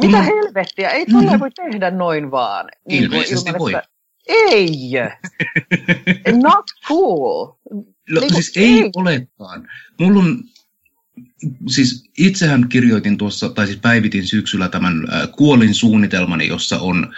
Mitä 0.00 0.22
helvettiä? 0.22 0.90
Ei 0.90 1.06
tuolla 1.06 1.26
mm-hmm. 1.26 1.40
voi 1.40 1.50
tehdä 1.50 1.90
noin 1.90 2.30
vaan. 2.30 2.68
Niin 2.88 3.02
Ilmeisesti 3.02 3.50
ilman, 3.50 3.58
voi. 3.58 3.74
Että... 3.74 3.88
Ei! 4.26 4.92
Not 6.42 6.64
cool. 6.88 7.52
No, 8.10 8.20
niin 8.20 8.34
siis 8.34 8.52
ei, 8.56 8.64
ei 8.64 8.90
olekaan. 8.96 9.68
Mulla 10.00 10.20
on, 10.20 10.44
siis 11.68 12.10
itsehän 12.18 12.68
kirjoitin 12.68 13.18
tuossa, 13.18 13.48
tai 13.48 13.66
siis 13.66 13.78
päivitin 13.78 14.26
syksyllä 14.26 14.68
tämän 14.68 15.06
äh, 15.12 15.28
kuolin 15.36 15.74
suunnitelmani, 15.74 16.46
jossa 16.46 16.78
on 16.78 17.14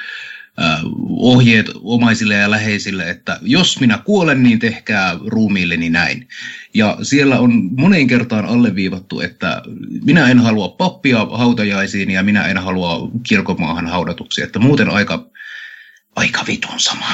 ohjeet 1.08 1.66
omaisille 1.82 2.34
ja 2.34 2.50
läheisille, 2.50 3.10
että 3.10 3.38
jos 3.42 3.80
minä 3.80 3.98
kuolen, 4.04 4.42
niin 4.42 4.58
tehkää 4.58 5.16
ruumiilleni 5.26 5.90
näin. 5.90 6.28
Ja 6.74 6.98
siellä 7.02 7.38
on 7.38 7.70
moneen 7.76 8.06
kertaan 8.06 8.44
alleviivattu, 8.44 9.20
että 9.20 9.62
minä 10.04 10.28
en 10.30 10.38
halua 10.38 10.68
pappia 10.68 11.26
hautajaisiin 11.30 12.10
ja 12.10 12.22
minä 12.22 12.46
en 12.46 12.58
halua 12.58 13.10
kirkomaahan 13.28 13.86
haudatuksi, 13.86 14.42
että 14.42 14.58
muuten 14.58 14.90
aika, 14.90 15.26
aika 16.16 16.40
vitun 16.46 16.80
sama. 16.80 17.06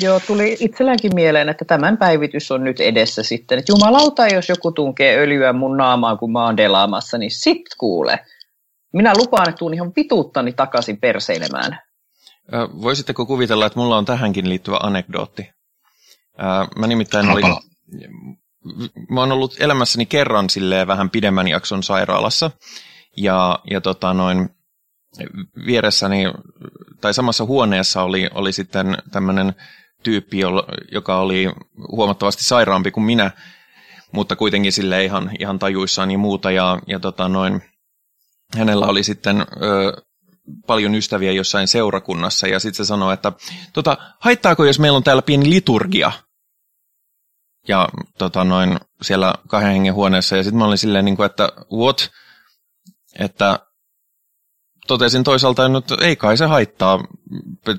Joo, 0.00 0.20
tuli 0.20 0.56
itselläänkin 0.60 1.14
mieleen, 1.14 1.48
että 1.48 1.64
tämän 1.64 1.96
päivitys 1.96 2.50
on 2.50 2.64
nyt 2.64 2.80
edessä 2.80 3.22
sitten. 3.22 3.58
Että 3.58 3.72
jumalauta, 3.72 4.26
jos 4.26 4.48
joku 4.48 4.72
tunkee 4.72 5.18
öljyä 5.18 5.52
mun 5.52 5.76
naamaan, 5.76 6.18
kun 6.18 6.32
mä 6.32 6.44
oon 6.44 6.56
delaamassa, 6.56 7.18
niin 7.18 7.30
sit 7.30 7.62
kuule. 7.78 8.18
Minä 8.92 9.12
lupaan, 9.16 9.48
että 9.48 9.58
tuun 9.58 9.74
ihan 9.74 9.92
vituuttani 9.96 10.52
takaisin 10.52 10.96
perseilemään. 10.96 11.87
Voisitteko 12.82 13.26
kuvitella, 13.26 13.66
että 13.66 13.78
mulla 13.78 13.96
on 13.96 14.04
tähänkin 14.04 14.48
liittyvä 14.48 14.76
anekdootti? 14.82 15.50
Mä 16.78 16.86
nimittäin 16.86 17.28
olin, 17.28 17.56
mä 19.10 19.20
oon 19.20 19.32
ollut 19.32 19.56
elämässäni 19.60 20.06
kerran 20.06 20.50
silleen 20.50 20.86
vähän 20.86 21.10
pidemmän 21.10 21.48
jakson 21.48 21.82
sairaalassa. 21.82 22.50
Ja, 23.16 23.58
ja 23.70 23.80
tota 23.80 24.14
noin, 24.14 24.48
vieressäni 25.66 26.24
tai 27.00 27.14
samassa 27.14 27.44
huoneessa 27.44 28.02
oli, 28.02 28.30
oli 28.34 28.52
sitten 28.52 28.98
tämmöinen 29.12 29.54
tyyppi, 30.02 30.38
joka 30.92 31.18
oli 31.20 31.52
huomattavasti 31.90 32.44
sairaampi 32.44 32.90
kuin 32.90 33.04
minä, 33.04 33.30
mutta 34.12 34.36
kuitenkin 34.36 34.72
sille 34.72 35.04
ihan, 35.04 35.30
ihan 35.38 35.58
tajuissaan 35.58 36.10
ja 36.10 36.18
muuta. 36.18 36.50
Ja, 36.50 36.78
ja 36.86 37.00
tota 37.00 37.28
noin, 37.28 37.62
hänellä 38.56 38.86
oli 38.86 39.02
sitten 39.02 39.40
ö, 39.40 40.02
paljon 40.66 40.94
ystäviä 40.94 41.32
jossain 41.32 41.68
seurakunnassa, 41.68 42.48
ja 42.48 42.60
sitten 42.60 42.84
se 42.84 42.88
sanoi, 42.88 43.14
että 43.14 43.32
tota, 43.72 43.98
haittaako, 44.18 44.64
jos 44.64 44.78
meillä 44.78 44.96
on 44.96 45.04
täällä 45.04 45.22
pieni 45.22 45.50
liturgia? 45.50 46.12
Ja 47.68 47.88
tota 48.18 48.44
noin, 48.44 48.80
siellä 49.02 49.34
kahden 49.48 49.72
hengen 49.72 49.94
huoneessa, 49.94 50.36
ja 50.36 50.42
sitten 50.42 50.58
mä 50.58 50.64
olin 50.64 50.78
silleen, 50.78 51.04
niin 51.04 51.16
kuin, 51.16 51.26
että 51.26 51.48
what? 51.72 52.10
Että 53.18 53.58
totesin 54.86 55.24
toisaalta, 55.24 55.62
että 55.78 55.96
ei 56.00 56.16
kai 56.16 56.36
se 56.36 56.46
haittaa. 56.46 57.04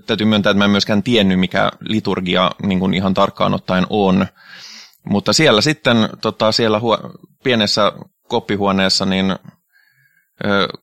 Täytyy 0.06 0.28
myöntää, 0.28 0.52
että 0.52 0.58
mä 0.58 0.66
en 0.66 0.72
myöskään 0.72 1.04
tiennyt, 1.04 1.40
mikä 1.40 1.72
liturgia 1.80 2.52
niin 2.64 2.80
kuin 2.80 2.94
ihan 2.94 3.14
tarkkaan 3.14 3.54
ottaen 3.54 3.86
on. 3.90 4.28
Mutta 5.06 5.34
siellä 5.34 5.62
sitten, 5.62 6.10
tota, 6.22 6.52
siellä 6.52 6.80
huo- 6.80 7.12
pienessä 7.44 7.92
koppihuoneessa, 8.28 9.06
niin 9.06 9.36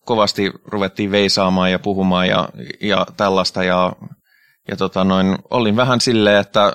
kovasti 0.04 0.52
ruvettiin 0.64 1.10
veisaamaan 1.10 1.72
ja 1.72 1.78
puhumaan 1.78 2.28
ja, 2.28 2.48
ja 2.80 3.06
tällaista. 3.16 3.64
Ja, 3.64 3.92
ja 4.68 4.76
tota, 4.76 5.04
noin, 5.04 5.38
olin 5.50 5.76
vähän 5.76 6.00
silleen, 6.00 6.40
että 6.40 6.72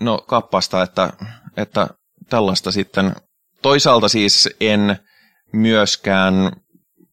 no 0.00 0.18
kappasta, 0.18 0.82
että, 0.82 1.12
että 1.56 1.88
tällaista 2.28 2.72
sitten. 2.72 3.16
Toisaalta 3.62 4.08
siis 4.08 4.48
en 4.60 4.96
myöskään 5.52 6.52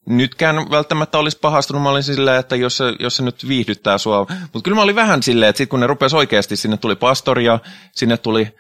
nytkään 0.06 0.56
välttämättä 0.72 1.18
olisi 1.18 1.40
pahastunut. 1.40 1.84
Mä 1.84 1.90
olin 1.90 2.04
silleen, 2.04 2.40
että 2.40 2.56
jos 2.56 2.78
se, 2.78 2.84
jos 3.00 3.16
se 3.16 3.24
nyt 3.24 3.48
viihdyttää 3.48 3.98
sua. 3.98 4.20
Mutta 4.54 4.62
kyllä 4.64 4.76
mä 4.76 4.82
olin 4.82 4.96
vähän 4.96 5.24
silleen, 5.24 5.50
että 5.50 5.58
sitten 5.58 5.70
kun 5.70 5.80
ne 5.80 5.88
rupesi 5.88 6.16
oikeasti, 6.16 6.56
sinne 6.56 6.78
tuli 6.78 6.96
pastoria, 6.96 7.60
sinne 7.92 8.18
tuli, 8.18 8.56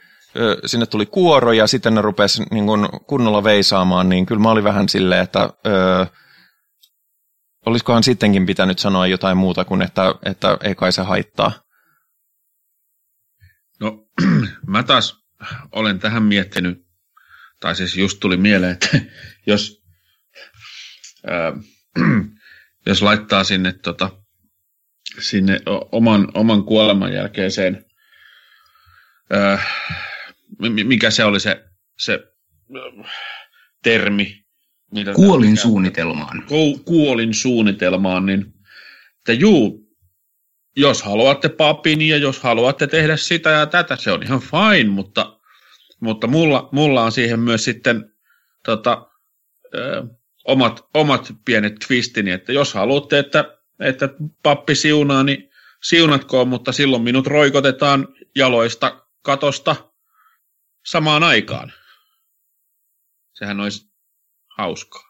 sinne 0.66 0.86
tuli 0.86 1.06
kuoro 1.06 1.52
ja 1.52 1.68
sitten 1.68 1.96
ne 1.96 2.02
rupesi 2.02 2.44
niin 2.52 2.66
kun 2.66 2.90
kunnolla 3.08 3.44
veisaamaan, 3.44 4.10
niin 4.10 4.26
kyllä 4.26 4.42
mä 4.42 4.52
olin 4.52 4.64
vähän 4.64 4.90
silleen, 4.90 5.24
että 5.24 5.50
ö, 5.68 6.06
olisikohan 7.66 8.04
sittenkin 8.04 8.46
pitänyt 8.46 8.80
sanoa 8.80 9.08
jotain 9.08 9.38
muuta 9.38 9.66
kuin, 9.66 9.82
että, 9.82 10.16
että 10.26 10.58
ei 10.64 10.76
kai 10.76 10.92
se 10.92 11.02
haittaa. 11.02 11.52
No, 13.80 14.08
mä 14.68 14.84
taas 14.84 15.16
olen 15.72 16.00
tähän 16.00 16.24
miettinyt, 16.24 16.78
tai 17.60 17.76
siis 17.76 17.98
just 17.98 18.20
tuli 18.20 18.38
mieleen, 18.38 18.72
että 18.72 19.00
jos 19.48 19.78
jos 22.88 23.02
laittaa 23.02 23.44
sinne, 23.44 23.74
tota, 23.74 24.10
sinne 25.20 25.60
oman, 25.92 26.28
oman 26.34 26.64
kuoleman 26.64 27.14
jälkeiseen, 27.14 27.86
ää, 29.32 29.64
mikä 30.84 31.12
se 31.12 31.24
oli 31.24 31.40
se, 31.40 31.66
se 32.00 32.20
termi? 33.84 34.44
Mitä 34.92 35.14
kuolin 35.14 35.58
suunnitelmaan. 35.58 36.44
Ku, 36.48 36.78
kuolin 36.78 37.34
suunnitelmaan, 37.34 38.26
niin 38.26 38.54
että 39.18 39.34
juu, 39.34 39.88
jos 40.76 41.02
haluatte 41.02 41.50
papin 41.50 42.02
ja 42.02 42.18
jos 42.18 42.40
haluatte 42.40 42.88
tehdä 42.88 43.18
sitä 43.18 43.50
ja 43.50 43.66
tätä, 43.66 43.96
se 43.96 44.12
on 44.12 44.24
ihan 44.24 44.42
fine, 44.42 44.90
mutta, 44.90 45.40
mutta 46.00 46.28
mulla, 46.28 46.70
mulla 46.72 47.04
on 47.04 47.12
siihen 47.12 47.40
myös 47.40 47.64
sitten 47.64 48.12
tota, 48.66 49.08
omat, 50.46 50.86
omat 50.94 51.34
pienet 51.46 51.76
twistini, 51.88 52.32
että 52.32 52.54
jos 52.54 52.74
haluatte, 52.74 53.20
että, 53.20 53.58
että 53.80 54.10
pappi 54.44 54.76
siunaa, 54.76 55.24
niin 55.24 55.50
siunatkoon, 55.84 56.48
mutta 56.48 56.72
silloin 56.72 57.04
minut 57.04 57.28
roikotetaan 57.28 58.08
jaloista 58.36 59.06
katosta 59.22 59.76
samaan 60.88 61.24
aikaan. 61.24 61.74
Sehän 63.34 63.60
olisi 63.60 63.90
hauskaa. 64.58 65.08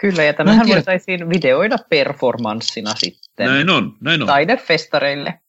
Kyllä, 0.00 0.22
ja 0.22 0.34
tämähän 0.34 0.68
voitaisiin 0.68 1.28
videoida 1.28 1.76
performanssina 1.90 2.94
sitten. 2.94 3.46
Näin 3.46 3.70
on, 3.70 3.96
näin 4.00 4.22
on. 4.22 4.26
Taidefestareille. 4.26 5.40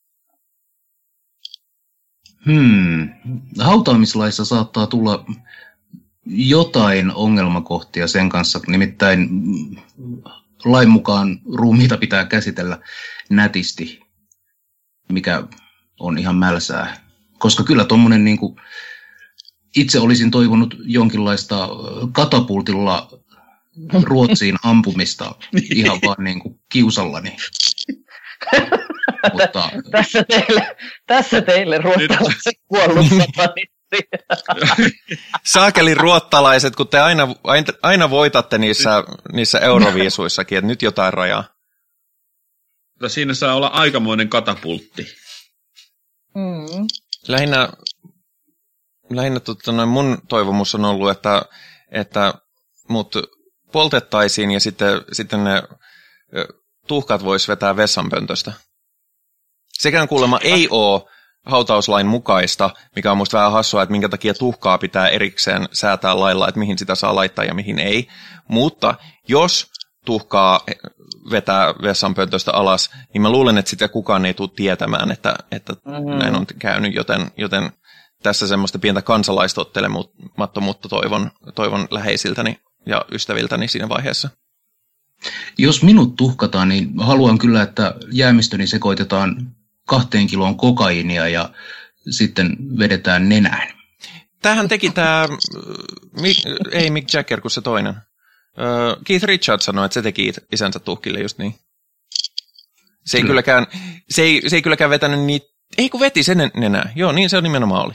Hmm. 2.45 3.09
Hautaamislaissa 3.59 4.45
saattaa 4.45 4.87
tulla 4.87 5.25
jotain 6.25 7.11
ongelmakohtia 7.15 8.07
sen 8.07 8.29
kanssa, 8.29 8.59
nimittäin 8.67 9.29
lain 10.65 10.89
mukaan 10.89 11.39
ruumiita 11.55 11.97
pitää 11.97 12.25
käsitellä 12.25 12.79
nätisti, 13.29 13.99
mikä 15.11 15.43
on 15.99 16.17
ihan 16.17 16.35
mälsää. 16.35 16.97
Koska 17.37 17.63
kyllä 17.63 17.85
tuommoinen 17.85 18.23
niin 18.23 18.37
kuin, 18.37 18.61
itse 19.75 19.99
olisin 19.99 20.31
toivonut 20.31 20.75
jonkinlaista 20.79 21.69
katapultilla 22.11 23.09
Ruotsiin 24.03 24.57
ampumista 24.63 25.35
ihan 25.75 25.99
vaan 26.05 26.23
niin 26.23 26.39
kuin 26.39 26.59
kiusallani. 26.69 27.35
Mutta... 29.33 29.69
tässä, 29.91 30.23
teille, 30.23 30.77
tässä 31.07 31.41
teille 31.41 31.77
ruotsalaiset 31.77 32.59
kuollut 32.67 33.05
Saakeli 35.45 35.93
ruottalaiset, 35.93 36.75
kun 36.75 36.87
te 36.87 36.99
aina, 36.99 37.27
aina 37.81 38.09
voitatte 38.09 38.57
niissä, 38.57 39.03
niissä 39.33 39.59
euroviisuissakin, 39.59 40.57
että 40.57 40.67
nyt 40.67 40.81
jotain 40.81 41.13
rajaa. 41.13 41.43
Mutta 42.93 43.09
siinä 43.09 43.33
saa 43.33 43.55
olla 43.55 43.67
aikamoinen 43.67 44.29
katapultti. 44.29 45.07
Mm. 46.35 46.87
Lähinnä, 47.27 47.69
lähinnä 49.09 49.39
tota, 49.39 49.71
noin 49.71 49.89
mun 49.89 50.17
toivomus 50.27 50.75
on 50.75 50.85
ollut, 50.85 51.09
että, 51.09 51.41
että 51.91 52.33
mut 52.89 53.15
poltettaisiin 53.71 54.51
ja 54.51 54.59
sitten, 54.59 55.01
sitten 55.11 55.43
ne 55.43 55.63
tuhkat 56.87 57.23
vois 57.23 57.47
vetää 57.47 57.75
vessanpöntöstä. 57.75 58.53
Sekään 59.79 60.07
kuulemma 60.07 60.39
ei 60.43 60.67
ole 60.71 61.01
hautauslain 61.45 62.07
mukaista, 62.07 62.69
mikä 62.95 63.11
on 63.11 63.17
musta 63.17 63.37
vähän 63.37 63.51
hassua, 63.51 63.83
että 63.83 63.91
minkä 63.91 64.09
takia 64.09 64.33
tuhkaa 64.33 64.77
pitää 64.77 65.07
erikseen 65.07 65.69
säätää 65.71 66.19
lailla, 66.19 66.47
että 66.47 66.59
mihin 66.59 66.77
sitä 66.77 66.95
saa 66.95 67.15
laittaa 67.15 67.45
ja 67.45 67.53
mihin 67.53 67.79
ei. 67.79 68.07
Mutta 68.47 68.95
jos 69.27 69.67
tuhkaa 70.05 70.59
vetää 71.31 71.73
vessanpöntöstä 71.81 72.51
alas, 72.51 72.91
niin 73.13 73.21
mä 73.21 73.29
luulen, 73.29 73.57
että 73.57 73.69
sitä 73.69 73.87
kukaan 73.87 74.25
ei 74.25 74.33
tule 74.33 74.49
tietämään, 74.55 75.11
että, 75.11 75.35
että 75.51 75.73
mm-hmm. 75.73 76.19
näin 76.19 76.35
on 76.35 76.45
käynyt, 76.59 76.95
joten, 76.95 77.31
joten 77.37 77.71
tässä 78.23 78.47
semmoista 78.47 78.79
pientä 78.79 79.01
kansalaistottelemattomuutta 79.01 80.89
toivon, 80.89 81.31
toivon 81.55 81.87
läheisiltäni 81.91 82.59
ja 82.85 83.05
ystäviltäni 83.11 83.67
siinä 83.67 83.89
vaiheessa. 83.89 84.29
Jos 85.57 85.83
minut 85.83 86.15
tuhkataan, 86.15 86.69
niin 86.69 86.99
haluan 86.99 87.37
kyllä, 87.37 87.61
että 87.61 87.95
jäämistöni 88.11 88.67
sekoitetaan 88.67 89.55
kahteen 89.87 90.27
kiloon 90.27 90.57
kokainia 90.57 91.27
ja 91.27 91.49
sitten 92.09 92.57
vedetään 92.79 93.29
nenään. 93.29 93.67
Tähän 94.41 94.67
teki 94.67 94.89
tämä, 94.89 95.27
ei 96.71 96.89
Mick 96.89 97.13
Jagger 97.13 97.41
kuin 97.41 97.51
se 97.51 97.61
toinen. 97.61 97.93
Keith 99.03 99.25
Richards 99.25 99.65
sanoi, 99.65 99.85
että 99.85 99.93
se 99.93 100.01
teki 100.01 100.33
isänsä 100.51 100.79
tuhkille 100.79 101.19
just 101.19 101.37
niin. 101.37 101.55
Se 103.05 103.17
ei, 103.17 103.23
kylläkään, 103.23 103.67
se 104.09 104.21
ei, 104.21 104.41
se 104.47 104.55
ei 104.55 104.61
kylläkään 104.61 104.89
vetänyt 104.89 105.19
niitä, 105.19 105.47
ei 105.77 105.89
kun 105.89 105.99
veti 105.99 106.23
sen 106.23 106.51
nenää. 106.53 106.91
Joo, 106.95 107.11
niin 107.11 107.29
se 107.29 107.41
nimenomaan 107.41 107.85
oli. 107.85 107.93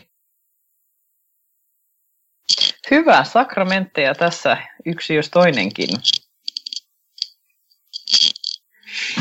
Hyvä, 2.90 3.24
sakramentteja 3.24 4.14
tässä 4.14 4.56
yksi 4.86 5.14
jos 5.14 5.30
toinenkin. 5.30 5.88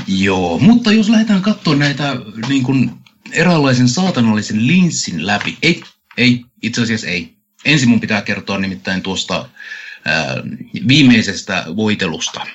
Joo, 0.07 0.59
mutta 0.59 0.91
jos 0.91 1.09
lähdetään 1.09 1.41
katsomaan 1.41 1.79
näitä 1.79 2.15
niin 2.49 2.63
kuin, 2.63 2.91
eräänlaisen 3.31 3.89
saatanallisen 3.89 4.67
linssin 4.67 5.27
läpi, 5.27 5.57
ei, 5.61 5.83
ei, 6.17 6.45
itse 6.61 6.81
asiassa 6.81 7.07
ei. 7.07 7.33
Ensin 7.65 7.89
mun 7.89 7.99
pitää 7.99 8.21
kertoa 8.21 8.57
nimittäin 8.57 9.01
tuosta 9.01 9.49
ää, 10.05 10.35
viimeisestä 10.87 11.65
voitelusta, 11.75 12.47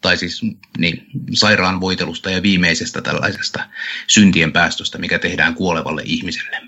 tai 0.00 0.16
siis 0.16 0.42
niin, 0.78 1.06
sairaan 1.34 1.80
voitelusta 1.80 2.30
ja 2.30 2.42
viimeisestä 2.42 3.02
tällaisesta 3.02 3.68
syntien 4.06 4.52
päästöstä, 4.52 4.98
mikä 4.98 5.18
tehdään 5.18 5.54
kuolevalle 5.54 6.02
ihmiselle. 6.04 6.60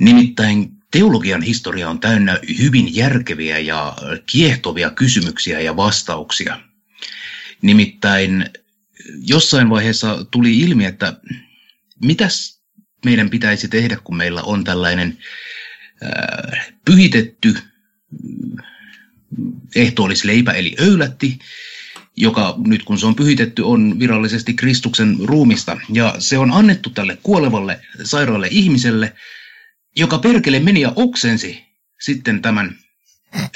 Nimittäin 0.00 0.75
teologian 0.90 1.42
historia 1.42 1.90
on 1.90 2.00
täynnä 2.00 2.38
hyvin 2.58 2.94
järkeviä 2.94 3.58
ja 3.58 3.96
kiehtovia 4.26 4.90
kysymyksiä 4.90 5.60
ja 5.60 5.76
vastauksia. 5.76 6.60
Nimittäin 7.62 8.50
jossain 9.20 9.70
vaiheessa 9.70 10.24
tuli 10.30 10.58
ilmi, 10.58 10.84
että 10.84 11.20
mitäs 12.04 12.60
meidän 13.04 13.30
pitäisi 13.30 13.68
tehdä, 13.68 13.96
kun 14.04 14.16
meillä 14.16 14.42
on 14.42 14.64
tällainen 14.64 15.18
pyhitetty 16.84 17.56
ehtoollisleipä 19.76 20.52
eli 20.52 20.76
öylätti, 20.80 21.38
joka 22.16 22.54
nyt 22.66 22.82
kun 22.82 22.98
se 22.98 23.06
on 23.06 23.14
pyhitetty 23.16 23.62
on 23.62 23.98
virallisesti 23.98 24.54
Kristuksen 24.54 25.16
ruumista. 25.24 25.78
Ja 25.92 26.14
se 26.18 26.38
on 26.38 26.52
annettu 26.52 26.90
tälle 26.90 27.18
kuolevalle 27.22 27.80
sairaalle 28.02 28.48
ihmiselle, 28.50 29.12
joka 29.96 30.18
perkele 30.18 30.60
meni 30.60 30.80
ja 30.80 30.92
oksensi 30.96 31.64
sitten 32.00 32.42
tämän 32.42 32.78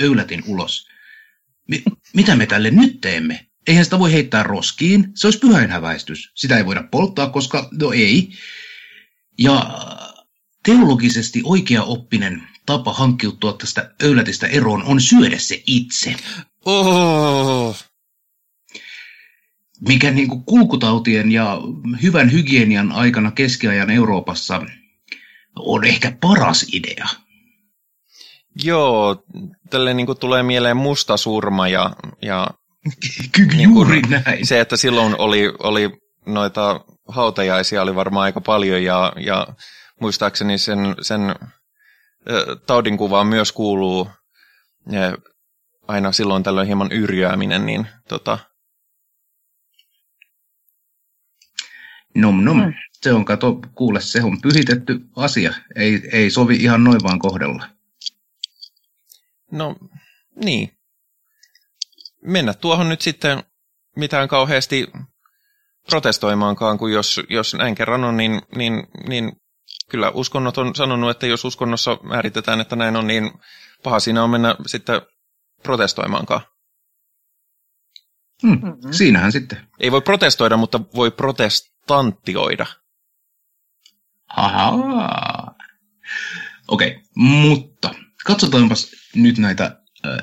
öylätin 0.01 0.43
ulos. 0.47 0.89
Mi- 1.69 1.83
mitä 2.15 2.37
me 2.37 2.47
tälle 2.47 2.71
nyt 2.71 3.01
teemme? 3.01 3.47
Eihän 3.67 3.85
sitä 3.85 3.99
voi 3.99 4.13
heittää 4.13 4.43
roskiin, 4.43 5.13
se 5.15 5.27
olisi 5.27 5.39
pyhäinhäväistys. 5.39 6.33
Sitä 6.35 6.57
ei 6.57 6.67
voida 6.67 6.83
polttaa, 6.91 7.31
koska 7.31 7.69
no 7.81 7.93
ei. 7.93 8.33
Ja 9.39 9.79
teologisesti 10.65 11.41
oikeaoppinen 11.45 12.43
tapa 12.67 12.93
hankkiutua 12.93 13.53
tästä 13.53 13.95
öylätistä 14.03 14.47
eroon 14.47 14.83
on 14.83 15.01
syödä 15.01 15.39
se 15.39 15.63
itse. 15.67 16.17
Oh. 16.65 17.77
Mikä 19.89 20.11
niin 20.11 20.29
kuin 20.29 20.45
kulkutautien 20.45 21.33
ja 21.33 21.59
hyvän 22.03 22.33
hygienian 22.33 22.93
aikana 22.93 23.31
keskiajan 23.31 23.91
Euroopassa 23.91 24.63
on 25.65 25.85
ehkä 25.85 26.13
paras 26.21 26.67
idea. 26.73 27.07
Joo, 28.65 29.25
tälle 29.71 29.95
niin 29.95 30.19
tulee 30.21 30.43
mieleen 30.43 30.77
musta 30.77 31.17
surma 31.17 31.69
ja, 31.69 31.97
ja 32.23 32.47
Kyllä 33.33 33.49
niin 33.49 33.63
juuri 33.63 34.03
näin. 34.03 34.47
Se, 34.47 34.61
että 34.61 34.77
silloin 34.77 35.15
oli, 35.19 35.53
oli 35.59 35.91
noita 36.27 36.81
hautajaisia 37.09 37.83
oli 37.83 37.95
varmaan 37.95 38.25
aika 38.25 38.41
paljon 38.41 38.83
ja, 38.83 39.13
ja 39.17 39.47
muistaakseni 40.01 40.59
sen, 40.59 40.79
sen 41.01 41.21
taudinkuvaan 42.67 43.27
myös 43.27 43.53
kuuluu 43.53 44.11
ja 44.91 45.19
aina 45.89 46.13
silloin 46.13 46.43
tällöin 46.43 46.67
hieman 46.67 46.93
yrjääminen, 46.93 47.67
niin 47.67 47.89
tota... 48.09 48.39
Nom 52.15 52.45
nom. 52.45 52.57
Mm. 52.57 52.73
Se 53.03 53.13
on, 53.13 53.25
kato, 53.25 53.61
kuule, 53.75 54.01
se 54.01 54.23
on 54.23 54.41
pyhitetty 54.41 55.01
asia. 55.17 55.55
Ei, 55.77 56.09
ei 56.13 56.31
sovi 56.31 56.57
ihan 56.57 56.85
noin 56.85 57.03
vaan 57.03 57.19
kohdella. 57.19 57.67
No, 59.51 59.77
niin. 60.45 60.73
Mennä 62.23 62.55
tuohon 62.55 62.89
nyt 62.89 63.01
sitten 63.01 63.43
mitään 63.97 64.29
kauheasti 64.29 64.87
protestoimaankaan, 65.91 66.79
kun 66.79 66.93
jos, 66.93 67.21
jos 67.29 67.55
näin 67.55 67.75
kerran 67.75 68.05
on, 68.05 68.17
niin, 68.17 68.43
niin, 68.57 68.87
niin 69.09 69.33
kyllä 69.89 70.11
uskonnot 70.11 70.59
on 70.59 70.75
sanonut, 70.75 71.11
että 71.11 71.27
jos 71.27 71.45
uskonnossa 71.45 71.99
määritetään, 72.03 72.61
että 72.61 72.77
näin 72.77 72.97
on, 72.97 73.07
niin 73.07 73.31
paha 73.83 74.01
siinä 74.01 74.25
on 74.25 74.31
mennä 74.31 74.57
sitten 74.67 75.01
protestoimaankaan. 75.63 76.41
Hmm, 78.43 78.51
mm-hmm. 78.51 78.93
Siinähän 78.93 79.33
sitten. 79.33 79.69
Ei 79.81 79.93
voi 79.93 80.01
protestoida, 80.01 80.57
mutta 80.57 80.81
voi 80.95 81.11
protestantioida. 81.11 82.67
Ahaa. 84.37 85.55
Okei, 86.69 86.89
okay, 86.89 87.03
mutta 87.15 87.95
katsotaanpas 88.25 88.91
nyt 89.15 89.39
näitä 89.39 89.81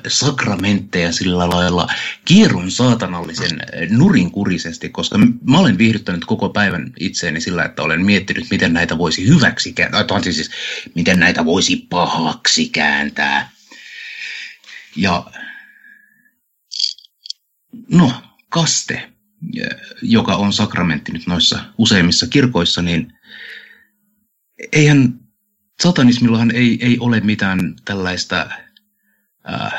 sakramentteja 0.08 1.12
sillä 1.12 1.48
lailla 1.48 1.86
kierron 2.24 2.70
saatanallisen 2.70 3.60
nurinkurisesti, 3.90 4.88
koska 4.88 5.18
mä 5.42 5.58
olen 5.58 5.78
viihdyttänyt 5.78 6.24
koko 6.24 6.48
päivän 6.48 6.92
itseeni 7.00 7.40
sillä, 7.40 7.64
että 7.64 7.82
olen 7.82 8.04
miettinyt, 8.04 8.46
miten 8.50 8.72
näitä 8.72 8.98
voisi 8.98 9.28
hyväksi 9.28 9.72
kääntää, 9.72 10.04
tai 10.04 10.32
siis 10.32 10.50
miten 10.94 11.20
näitä 11.20 11.44
voisi 11.44 11.76
pahaksi 11.76 12.68
kääntää. 12.68 13.50
Ja 14.96 15.26
no, 17.88 18.12
kaste, 18.48 19.12
joka 20.02 20.36
on 20.36 20.52
sakramentti 20.52 21.12
nyt 21.12 21.26
noissa 21.26 21.64
useimmissa 21.78 22.26
kirkoissa, 22.26 22.82
niin 22.82 23.17
eihän 24.72 25.20
satanismillahan 25.82 26.50
ei, 26.50 26.78
ei 26.80 26.98
ole 26.98 27.20
mitään 27.20 27.76
tällaista 27.84 28.46
äh, 29.52 29.72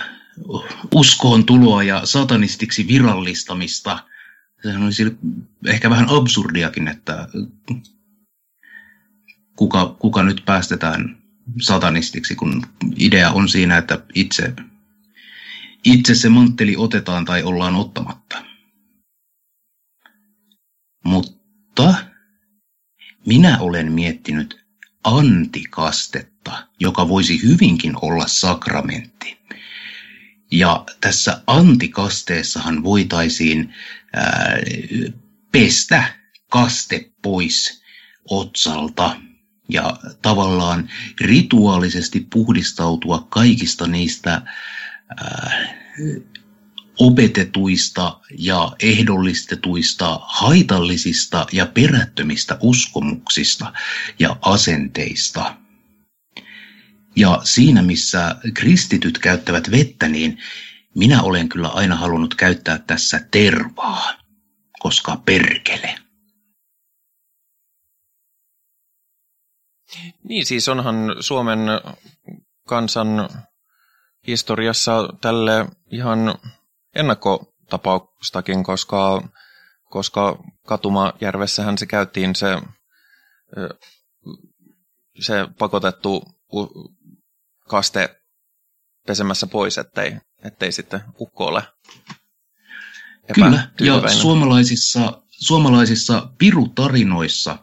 uskoon 0.96 1.46
tuloa 1.46 1.84
ja 1.84 2.06
satanistiksi 2.06 2.88
virallistamista. 2.88 4.06
Sehän 4.64 4.84
olisi 4.84 5.18
ehkä 5.66 5.90
vähän 5.90 6.10
absurdiakin, 6.10 6.88
että 6.88 7.28
kuka, 9.56 9.96
kuka 10.00 10.24
nyt 10.24 10.44
päästetään 10.46 11.18
satanistiksi, 11.62 12.36
kun 12.36 12.66
idea 12.96 13.32
on 13.32 13.50
siinä, 13.50 13.78
että 13.78 14.00
itse, 14.16 14.54
itse 15.86 16.16
se 16.16 16.30
mantteli 16.30 16.76
otetaan 16.78 17.26
tai 17.26 17.44
ollaan 17.44 17.76
ottamatta. 17.76 18.46
Mutta 21.06 21.94
minä 23.26 23.58
olen 23.60 23.92
miettinyt 23.92 24.66
antikastetta, 25.04 26.68
joka 26.80 27.08
voisi 27.08 27.44
hyvinkin 27.44 27.94
olla 28.02 28.28
sakramentti. 28.28 29.38
Ja 30.52 30.86
tässä 31.02 31.42
antikasteessahan 31.48 32.84
voitaisiin 32.84 33.74
ää, 34.14 34.58
pestä 35.52 36.04
kaste 36.50 37.12
pois 37.22 37.84
otsalta 38.30 39.16
ja 39.70 39.98
tavallaan 40.22 40.90
rituaalisesti 41.22 42.28
puhdistautua 42.30 43.28
kaikista 43.30 43.88
niistä 43.88 44.42
ää, 45.18 45.76
opetetuista 47.00 48.20
ja 48.38 48.72
ehdollistetuista 48.80 50.20
haitallisista 50.24 51.48
ja 51.52 51.66
perättömistä 51.66 52.58
uskomuksista 52.62 53.74
ja 54.20 54.38
asenteista. 54.42 55.56
Ja 57.16 57.42
siinä, 57.44 57.82
missä 57.82 58.36
kristityt 58.54 59.18
käyttävät 59.18 59.72
vettä, 59.72 60.08
niin 60.08 60.38
minä 60.96 61.22
olen 61.22 61.50
kyllä 61.50 61.68
aina 61.68 61.96
halunnut 61.96 62.36
käyttää 62.36 62.78
tässä 62.78 63.20
tervaa, 63.32 64.14
koska 64.80 65.22
perkele. 65.26 65.96
Niin 70.24 70.46
siis 70.46 70.70
onhan 70.70 71.16
Suomen 71.20 71.60
kansan 72.68 73.30
historiassa 74.28 75.14
tälle 75.22 75.66
ihan 75.92 76.20
ennakkotapaustakin, 77.00 78.64
koska, 78.64 79.30
koska 79.90 80.38
Katumajärvessähän 80.68 81.78
se 81.78 81.86
käyttiin 81.86 82.36
se, 82.36 82.62
se 85.20 85.48
pakotettu 85.60 86.24
kaste 87.70 88.16
pesemässä 89.08 89.48
pois, 89.48 89.78
ettei, 89.78 90.18
ettei 90.44 90.72
sitten 90.72 91.02
ukko 91.20 91.46
ole 91.46 91.64
Kyllä, 93.34 93.70
ja 93.82 94.10
suomalaisissa, 94.10 95.22
suomalaisissa 95.30 96.30
pirutarinoissa 96.38 97.58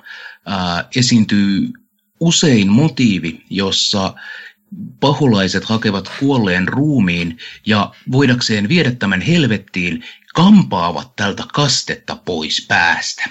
ää, 0.46 0.88
esiintyy 0.96 1.72
usein 2.20 2.72
motiivi, 2.72 3.44
jossa 3.50 4.14
paholaiset 5.00 5.64
hakevat 5.64 6.10
kuolleen 6.20 6.68
ruumiin 6.68 7.38
ja 7.66 7.94
voidakseen 8.12 8.68
viedä 8.68 8.90
tämän 8.90 9.20
helvettiin, 9.20 10.04
kampaavat 10.34 11.16
tältä 11.16 11.44
kastetta 11.54 12.16
pois 12.16 12.66
päästä. 12.68 13.24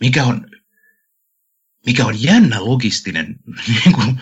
Mikä 0.00 0.24
on, 0.24 0.50
mikä 1.86 2.04
on 2.04 2.22
jännä 2.22 2.56
logistinen 2.60 3.36
niin 3.68 3.92
kuin, 3.92 4.20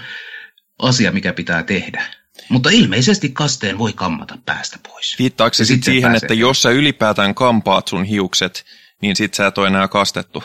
asia, 0.78 1.12
mikä 1.12 1.32
pitää 1.32 1.62
tehdä. 1.62 2.04
Mutta 2.48 2.70
ilmeisesti 2.70 3.28
kasteen 3.28 3.78
voi 3.78 3.92
kammata 3.92 4.38
päästä 4.46 4.78
pois. 4.88 5.16
Viittaako 5.18 5.54
se 5.54 5.64
sitten 5.64 5.92
siihen, 5.94 6.14
että 6.14 6.34
jos 6.34 6.62
sä 6.62 6.70
ylipäätään 6.70 7.34
kampaat 7.34 7.88
sun 7.88 8.04
hiukset, 8.04 8.64
niin 9.02 9.16
sit 9.16 9.34
sä 9.34 9.46
et 9.46 9.58
ole 9.58 9.68
enää 9.68 9.88
kastettu? 9.88 10.42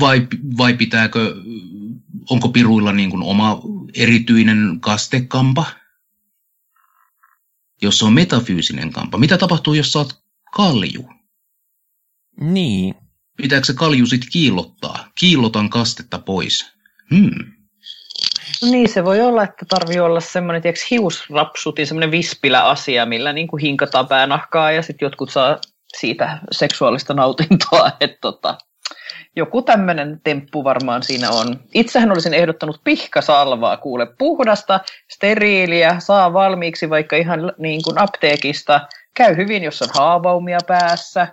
Vai, 0.00 0.26
vai 0.58 0.74
pitääkö, 0.74 1.34
onko 2.30 2.48
piruilla 2.48 2.92
niin 2.92 3.10
kuin 3.10 3.22
oma 3.22 3.62
erityinen 3.94 4.80
kastekampa? 4.80 5.64
Jos 7.82 7.98
se 7.98 8.04
on 8.04 8.12
metafyysinen 8.12 8.92
kampa. 8.92 9.18
Mitä 9.18 9.38
tapahtuu, 9.38 9.74
jos 9.74 9.96
oot 9.96 10.22
kalju? 10.52 11.08
Niin. 12.40 12.94
Pitääkö 13.36 13.66
se 13.66 13.74
kalju 13.74 14.06
sitten 14.06 14.30
kiillottaa? 14.32 15.08
Kiillotan 15.14 15.70
kastetta 15.70 16.18
pois. 16.18 16.72
Hmm. 17.14 17.52
Niin, 18.62 18.88
se 18.88 19.04
voi 19.04 19.20
olla, 19.20 19.42
että 19.42 19.66
tarvii 19.68 20.00
olla 20.00 20.20
semmoinen 20.20 20.62
tiiäks, 20.62 20.90
hiusrapsutin, 20.90 21.86
semmoinen 21.86 22.10
vispilä 22.10 22.64
asia, 22.64 23.06
millä 23.06 23.32
niin 23.32 23.48
kuin 23.48 23.60
hinkataan 23.60 24.08
päänahkaa 24.08 24.72
ja 24.72 24.82
sitten 24.82 25.06
jotkut 25.06 25.30
saa 25.30 25.58
siitä 25.98 26.38
seksuaalista 26.50 27.14
nautintoa. 27.14 27.90
Että 28.00 28.18
tota, 28.20 28.58
joku 29.36 29.62
tämmöinen 29.62 30.20
temppu 30.24 30.64
varmaan 30.64 31.02
siinä 31.02 31.30
on. 31.30 31.60
Itsehän 31.74 32.12
olisin 32.12 32.34
ehdottanut 32.34 32.80
pihkasalvaa, 32.84 33.76
kuule 33.76 34.06
puhdasta, 34.06 34.80
steriiliä, 35.10 35.96
saa 35.98 36.32
valmiiksi 36.32 36.90
vaikka 36.90 37.16
ihan 37.16 37.52
niin 37.58 37.82
kuin 37.82 37.98
apteekista. 37.98 38.88
Käy 39.14 39.36
hyvin, 39.36 39.62
jos 39.62 39.82
on 39.82 39.88
haavaumia 39.94 40.58
päässä. 40.66 41.28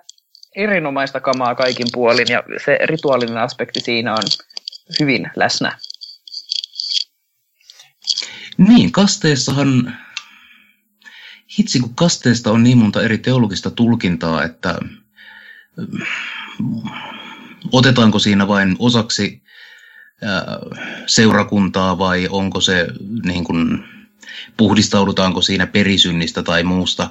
Erinomaista 0.55 1.19
kamaa 1.19 1.55
kaikin 1.55 1.87
puolin 1.93 2.27
ja 2.29 2.43
se 2.65 2.79
rituaalinen 2.83 3.37
aspekti 3.37 3.79
siinä 3.79 4.13
on 4.13 4.23
hyvin 4.99 5.31
läsnä. 5.35 5.77
Niin, 8.57 8.91
kasteessahan, 8.91 9.97
hitsi 11.59 11.79
kun 11.79 11.95
kasteesta 11.95 12.51
on 12.51 12.63
niin 12.63 12.77
monta 12.77 13.03
eri 13.03 13.17
teologista 13.17 13.71
tulkintaa, 13.71 14.43
että 14.43 14.75
otetaanko 17.71 18.19
siinä 18.19 18.47
vain 18.47 18.75
osaksi 18.79 19.41
seurakuntaa 21.07 21.97
vai 21.97 22.27
onko 22.29 22.61
se 22.61 22.87
niin 23.25 23.43
kuin, 23.43 23.83
puhdistaudutaanko 24.57 25.41
siinä 25.41 25.67
perisynnistä 25.67 26.43
tai 26.43 26.63
muusta. 26.63 27.09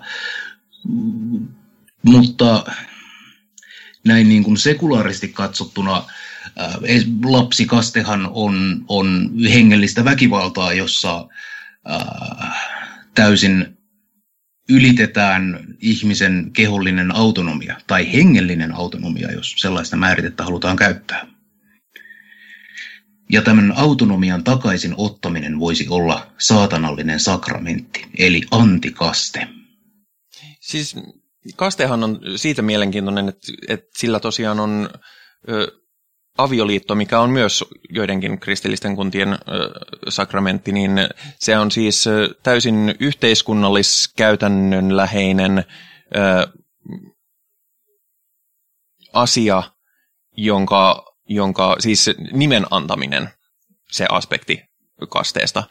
Mutta 2.02 2.64
näin 4.06 4.28
niin 4.28 4.44
kuin 4.44 4.56
sekulaaristi 4.56 5.28
katsottuna 5.28 6.04
lapsikastehan 7.24 8.30
on, 8.32 8.84
on 8.88 9.30
hengellistä 9.54 10.04
väkivaltaa, 10.04 10.72
jossa 10.72 11.28
täysin 13.14 13.79
ylitetään 14.70 15.64
ihmisen 15.80 16.50
kehollinen 16.52 17.16
autonomia 17.16 17.80
tai 17.86 18.12
hengellinen 18.12 18.74
autonomia, 18.74 19.32
jos 19.32 19.54
sellaista 19.56 19.96
määritettä 19.96 20.44
halutaan 20.44 20.76
käyttää. 20.76 21.26
Ja 23.32 23.42
tämän 23.42 23.72
autonomian 23.76 24.44
takaisin 24.44 24.94
ottaminen 24.96 25.58
voisi 25.58 25.86
olla 25.88 26.32
saatanallinen 26.38 27.20
sakramentti, 27.20 28.06
eli 28.18 28.42
antikaste. 28.50 29.48
Siis 30.60 30.96
kastehan 31.56 32.04
on 32.04 32.20
siitä 32.36 32.62
mielenkiintoinen, 32.62 33.28
että, 33.28 33.52
että 33.68 33.88
sillä 33.98 34.20
tosiaan 34.20 34.60
on 34.60 34.90
avioliitto, 36.38 36.94
mikä 36.94 37.20
on 37.20 37.30
myös 37.30 37.64
joidenkin 37.90 38.40
kristillisten 38.40 38.96
kuntien 38.96 39.38
sakramentti, 40.08 40.72
niin 40.72 40.92
se 41.38 41.58
on 41.58 41.70
siis 41.70 42.04
täysin 42.42 42.94
yhteiskunnalliskäytännönläheinen 43.00 45.64
asia, 49.12 49.62
jonka, 50.36 51.04
jonka 51.28 51.76
siis 51.78 52.10
nimen 52.32 52.66
antaminen, 52.70 53.30
se 53.90 54.06
aspekti 54.08 54.62
kasteesta, 55.08 55.64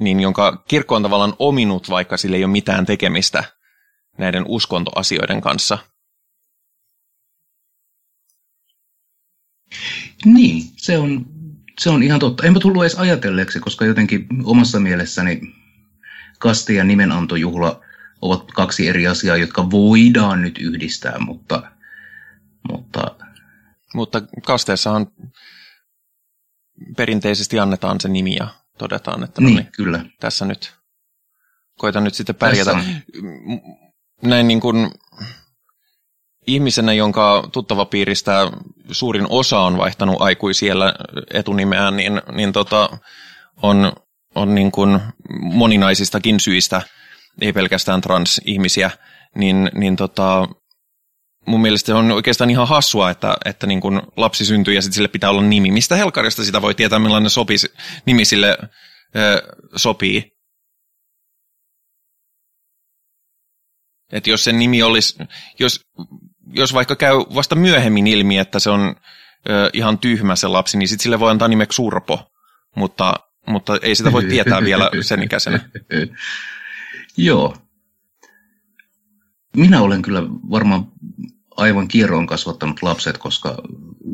niin 0.00 0.20
jonka 0.20 0.62
kirkko 0.68 0.96
on 0.96 1.02
tavallaan 1.02 1.34
ominut, 1.38 1.90
vaikka 1.90 2.16
sillä 2.16 2.36
ei 2.36 2.44
ole 2.44 2.52
mitään 2.52 2.86
tekemistä 2.86 3.44
näiden 4.18 4.44
uskontoasioiden 4.46 5.40
kanssa– 5.40 5.78
Niin, 10.24 10.62
se 10.76 10.98
on, 10.98 11.26
se 11.80 11.90
on 11.90 12.02
ihan 12.02 12.20
totta. 12.20 12.46
Enpä 12.46 12.60
tullut 12.60 12.82
edes 12.82 12.94
ajatelleeksi, 12.94 13.60
koska 13.60 13.84
jotenkin 13.84 14.26
omassa 14.44 14.80
mielessäni 14.80 15.40
kaste 16.38 16.72
ja 16.72 16.84
nimenantojuhla 16.84 17.80
ovat 18.22 18.52
kaksi 18.52 18.88
eri 18.88 19.06
asiaa, 19.06 19.36
jotka 19.36 19.70
voidaan 19.70 20.42
nyt 20.42 20.58
yhdistää, 20.58 21.18
mutta... 21.18 21.70
Mutta, 22.72 23.16
mutta 23.94 24.22
kasteessahan 24.46 25.06
perinteisesti 26.96 27.58
annetaan 27.58 28.00
se 28.00 28.08
nimi 28.08 28.34
ja 28.34 28.48
todetaan, 28.78 29.24
että 29.24 29.40
no 29.40 29.46
niin, 29.46 29.56
niin, 29.56 29.72
kyllä. 29.72 30.04
tässä 30.20 30.44
nyt 30.44 30.74
koitan 31.78 32.04
nyt 32.04 32.14
sitten 32.14 32.34
pärjätä. 32.34 32.84
Näin 34.22 34.48
niin 34.48 34.60
kuin 34.60 34.90
ihmisenä, 36.46 36.92
jonka 36.92 37.48
tuttavapiiristä 37.52 38.50
suurin 38.90 39.26
osa 39.30 39.60
on 39.60 39.78
vaihtanut 39.78 40.16
aikuisiellä 40.22 40.94
etunimeään, 41.34 41.96
niin, 41.96 42.22
niin 42.32 42.52
tota, 42.52 42.98
on, 43.62 43.92
on 44.34 44.54
niin 44.54 44.72
kuin 44.72 45.00
moninaisistakin 45.40 46.40
syistä, 46.40 46.82
ei 47.40 47.52
pelkästään 47.52 48.00
transihmisiä, 48.00 48.90
niin, 49.34 49.70
niin 49.74 49.96
tota, 49.96 50.48
mun 51.46 51.62
mielestä 51.62 51.96
on 51.96 52.12
oikeastaan 52.12 52.50
ihan 52.50 52.68
hassua, 52.68 53.10
että, 53.10 53.36
että 53.44 53.66
niin 53.66 53.80
kun 53.80 54.02
lapsi 54.16 54.44
syntyy 54.44 54.74
ja 54.74 54.82
sitten 54.82 54.94
sille 54.94 55.08
pitää 55.08 55.30
olla 55.30 55.42
nimi. 55.42 55.70
Mistä 55.70 55.96
helkarista 55.96 56.44
sitä 56.44 56.62
voi 56.62 56.74
tietää, 56.74 56.98
millainen 56.98 57.30
sopisi, 57.30 57.68
nimi 58.06 58.24
sille 58.24 58.58
ö, 59.16 59.56
sopii? 59.76 60.36
Et 64.12 64.26
jos 64.26 64.44
sen 64.44 64.58
nimi 64.58 64.82
olisi, 64.82 65.18
jos 65.58 65.80
jos 66.56 66.74
vaikka 66.74 66.96
käy 66.96 67.14
vasta 67.34 67.54
myöhemmin 67.54 68.06
ilmi, 68.06 68.38
että 68.38 68.58
se 68.58 68.70
on 68.70 68.96
ö, 69.50 69.70
ihan 69.72 69.98
tyhmä 69.98 70.36
se 70.36 70.48
lapsi, 70.48 70.78
niin 70.78 70.88
sitten 70.88 71.02
sille 71.02 71.20
voi 71.20 71.30
antaa 71.30 71.48
nimeksi 71.48 71.82
Urpo, 71.82 72.32
mutta, 72.74 73.14
mutta 73.46 73.78
ei 73.82 73.94
sitä 73.94 74.12
voi 74.12 74.24
tietää 74.24 74.64
vielä 74.64 74.90
sen 75.00 75.22
ikäisenä. 75.22 75.60
Joo. 77.16 77.56
Minä 79.56 79.80
olen 79.80 80.02
kyllä 80.02 80.22
varmaan 80.50 80.86
aivan 81.56 81.88
kierroon 81.88 82.26
kasvattanut 82.26 82.82
lapset, 82.82 83.18
koska, 83.18 83.56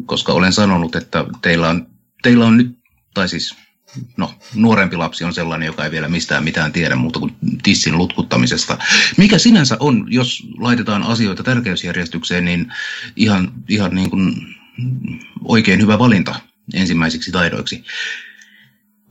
koska 0.07 0.33
olen 0.33 0.53
sanonut, 0.53 0.97
että 0.97 1.25
teillä 1.43 1.69
on, 1.69 1.87
teillä 2.23 2.47
on 2.47 2.57
nyt, 2.57 2.79
tai 3.15 3.29
siis 3.29 3.57
no, 4.17 4.35
nuorempi 4.55 4.97
lapsi 4.97 5.25
on 5.25 5.35
sellainen, 5.35 5.67
joka 5.67 5.85
ei 5.85 5.91
vielä 5.91 6.09
mistään 6.09 6.45
mitään 6.45 6.73
tiedä 6.73 6.97
muuta 6.97 7.19
kuin 7.19 7.37
tissin 7.63 7.99
lutkuttamisesta. 7.99 8.79
Mikä 9.17 9.39
sinänsä 9.39 9.77
on, 9.81 10.07
jos 10.09 10.47
laitetaan 10.59 11.03
asioita 11.03 11.43
tärkeysjärjestykseen, 11.43 12.45
niin 12.45 12.73
ihan, 13.17 13.53
ihan 13.69 13.95
niin 13.95 14.11
kuin 14.11 14.57
oikein 15.45 15.81
hyvä 15.81 15.99
valinta 15.99 16.35
ensimmäisiksi 16.75 17.33
taidoiksi. 17.33 17.85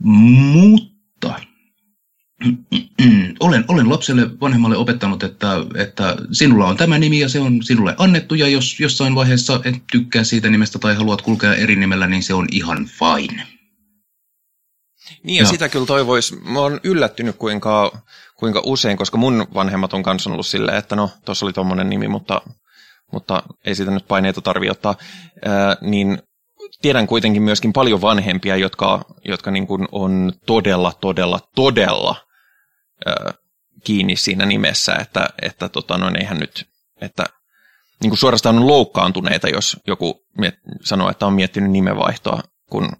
Mutta 0.00 1.40
olen, 3.40 3.64
olen 3.68 3.90
lapselle 3.90 4.40
vanhemmalle 4.40 4.76
opettanut, 4.76 5.22
että, 5.22 5.48
että 5.74 6.16
sinulla 6.32 6.66
on 6.66 6.76
tämä 6.76 6.98
nimi 6.98 7.20
ja 7.20 7.28
se 7.28 7.40
on 7.40 7.62
sinulle 7.62 7.94
annettu 7.98 8.34
ja 8.34 8.48
jos 8.48 8.80
jossain 8.80 9.14
vaiheessa 9.14 9.60
et 9.64 9.74
tykkää 9.92 10.24
siitä 10.24 10.50
nimestä 10.50 10.78
tai 10.78 10.94
haluat 10.94 11.22
kulkea 11.22 11.54
eri 11.54 11.76
nimellä, 11.76 12.06
niin 12.06 12.22
se 12.22 12.34
on 12.34 12.46
ihan 12.50 12.86
fine. 12.86 13.46
Niin 15.22 15.36
ja, 15.36 15.42
ja 15.42 15.46
sitä 15.48 15.68
kyllä 15.68 15.86
toivoisi. 15.86 16.36
Mä 16.36 16.58
oon 16.58 16.80
yllättynyt 16.84 17.36
kuinka, 17.36 18.02
kuinka 18.36 18.62
usein, 18.64 18.96
koska 18.96 19.16
mun 19.16 19.46
vanhemmat 19.54 19.94
on 19.94 20.02
kanssa 20.02 20.30
ollut 20.30 20.46
silleen, 20.46 20.78
että 20.78 20.96
no, 20.96 21.10
tuossa 21.24 21.46
oli 21.46 21.52
tuommoinen 21.52 21.90
nimi, 21.90 22.08
mutta, 22.08 22.42
mutta 23.12 23.42
ei 23.64 23.74
siitä 23.74 23.90
nyt 23.90 24.08
paineita 24.08 24.40
tarvi 24.40 24.70
ottaa. 24.70 24.94
Ää, 25.44 25.76
niin 25.80 26.22
tiedän 26.82 27.06
kuitenkin 27.06 27.42
myöskin 27.42 27.72
paljon 27.72 28.00
vanhempia, 28.00 28.56
jotka, 28.56 29.04
jotka 29.24 29.50
niin 29.50 29.66
kuin 29.66 29.88
on 29.92 30.32
todella, 30.46 30.92
todella, 31.00 31.40
todella 31.54 32.16
ää, 33.06 33.34
kiinni 33.84 34.16
siinä 34.16 34.46
nimessä, 34.46 34.94
että, 34.94 35.28
että 35.42 35.68
tota, 35.68 35.98
no, 35.98 36.10
eihän 36.18 36.38
nyt, 36.38 36.64
että 37.00 37.24
niin 38.02 38.10
kuin 38.10 38.18
suorastaan 38.18 38.58
on 38.58 38.66
loukkaantuneita, 38.66 39.48
jos 39.48 39.76
joku 39.86 40.20
miet, 40.38 40.54
sanoo, 40.84 41.10
että 41.10 41.26
on 41.26 41.32
miettinyt 41.32 41.70
nimenvaihtoa, 41.70 42.42
kun 42.70 42.92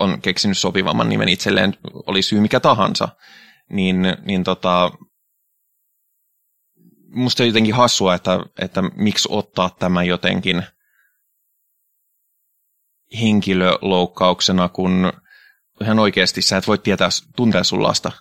on 0.00 0.22
keksinyt 0.22 0.58
sopivamman 0.58 1.08
nimen 1.08 1.28
itselleen, 1.28 1.76
oli 2.06 2.22
syy 2.22 2.40
mikä 2.40 2.60
tahansa, 2.60 3.08
niin, 3.70 4.02
niin 4.22 4.44
tota, 4.44 4.90
musta 7.14 7.42
on 7.42 7.46
jotenkin 7.46 7.74
hassua, 7.74 8.14
että, 8.14 8.38
että 8.58 8.82
miksi 8.82 9.28
ottaa 9.30 9.70
tämä 9.70 10.02
jotenkin 10.02 10.62
henkilöloukkauksena, 13.20 14.68
kun 14.68 15.12
ihan 15.82 15.98
oikeasti 15.98 16.42
sä 16.42 16.56
et 16.56 16.66
voi 16.66 16.78
tietää, 16.78 17.08
tuntea 17.36 17.64
sun 17.64 17.82
lasta. 17.82 18.12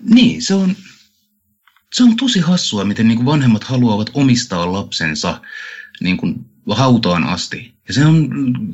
Niin, 0.00 0.42
se 0.42 0.54
on, 0.54 0.76
se 1.94 2.02
on 2.02 2.16
tosi 2.16 2.40
hassua, 2.40 2.84
miten 2.84 3.08
niin 3.08 3.16
kuin 3.16 3.26
vanhemmat 3.26 3.64
haluavat 3.64 4.10
omistaa 4.14 4.72
lapsensa 4.72 5.40
niin 6.00 6.16
kuin 6.16 6.34
hautaan 6.70 7.24
asti. 7.24 7.75
Ja 7.88 7.94
se 7.94 8.06
on, 8.06 8.28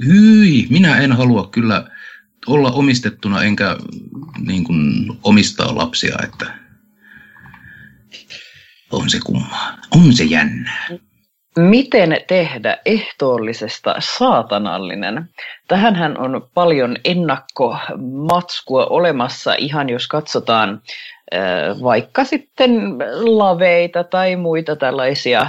hyi, 0.06 0.66
minä 0.70 0.98
en 0.98 1.12
halua 1.12 1.48
kyllä 1.52 1.84
olla 2.46 2.70
omistettuna 2.70 3.42
enkä 3.42 3.76
niin 4.38 4.64
kuin, 4.64 5.06
omistaa 5.22 5.76
lapsia, 5.76 6.16
että 6.24 6.54
on 8.90 9.10
se 9.10 9.18
kummaa, 9.26 9.78
on 9.90 10.12
se 10.12 10.24
jännää. 10.24 10.88
Miten 11.58 12.16
tehdä 12.28 12.78
ehtoollisesta 12.86 13.94
saatanallinen? 13.98 15.28
Tähänhän 15.68 16.18
on 16.18 16.50
paljon 16.54 16.96
ennakkomatskua 17.04 18.86
olemassa, 18.86 19.54
ihan 19.54 19.88
jos 19.88 20.08
katsotaan 20.08 20.82
vaikka 21.82 22.24
sitten 22.24 22.98
laveita 23.22 24.04
tai 24.04 24.36
muita 24.36 24.76
tällaisia 24.76 25.46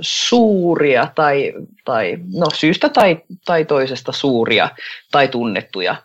suuria 0.00 1.08
tai, 1.14 1.52
tai 1.84 2.18
no 2.38 2.46
syystä 2.54 2.88
tai, 2.88 3.18
tai 3.44 3.64
toisesta 3.64 4.12
suuria 4.12 4.68
tai 5.10 5.28
tunnettuja 5.28 5.96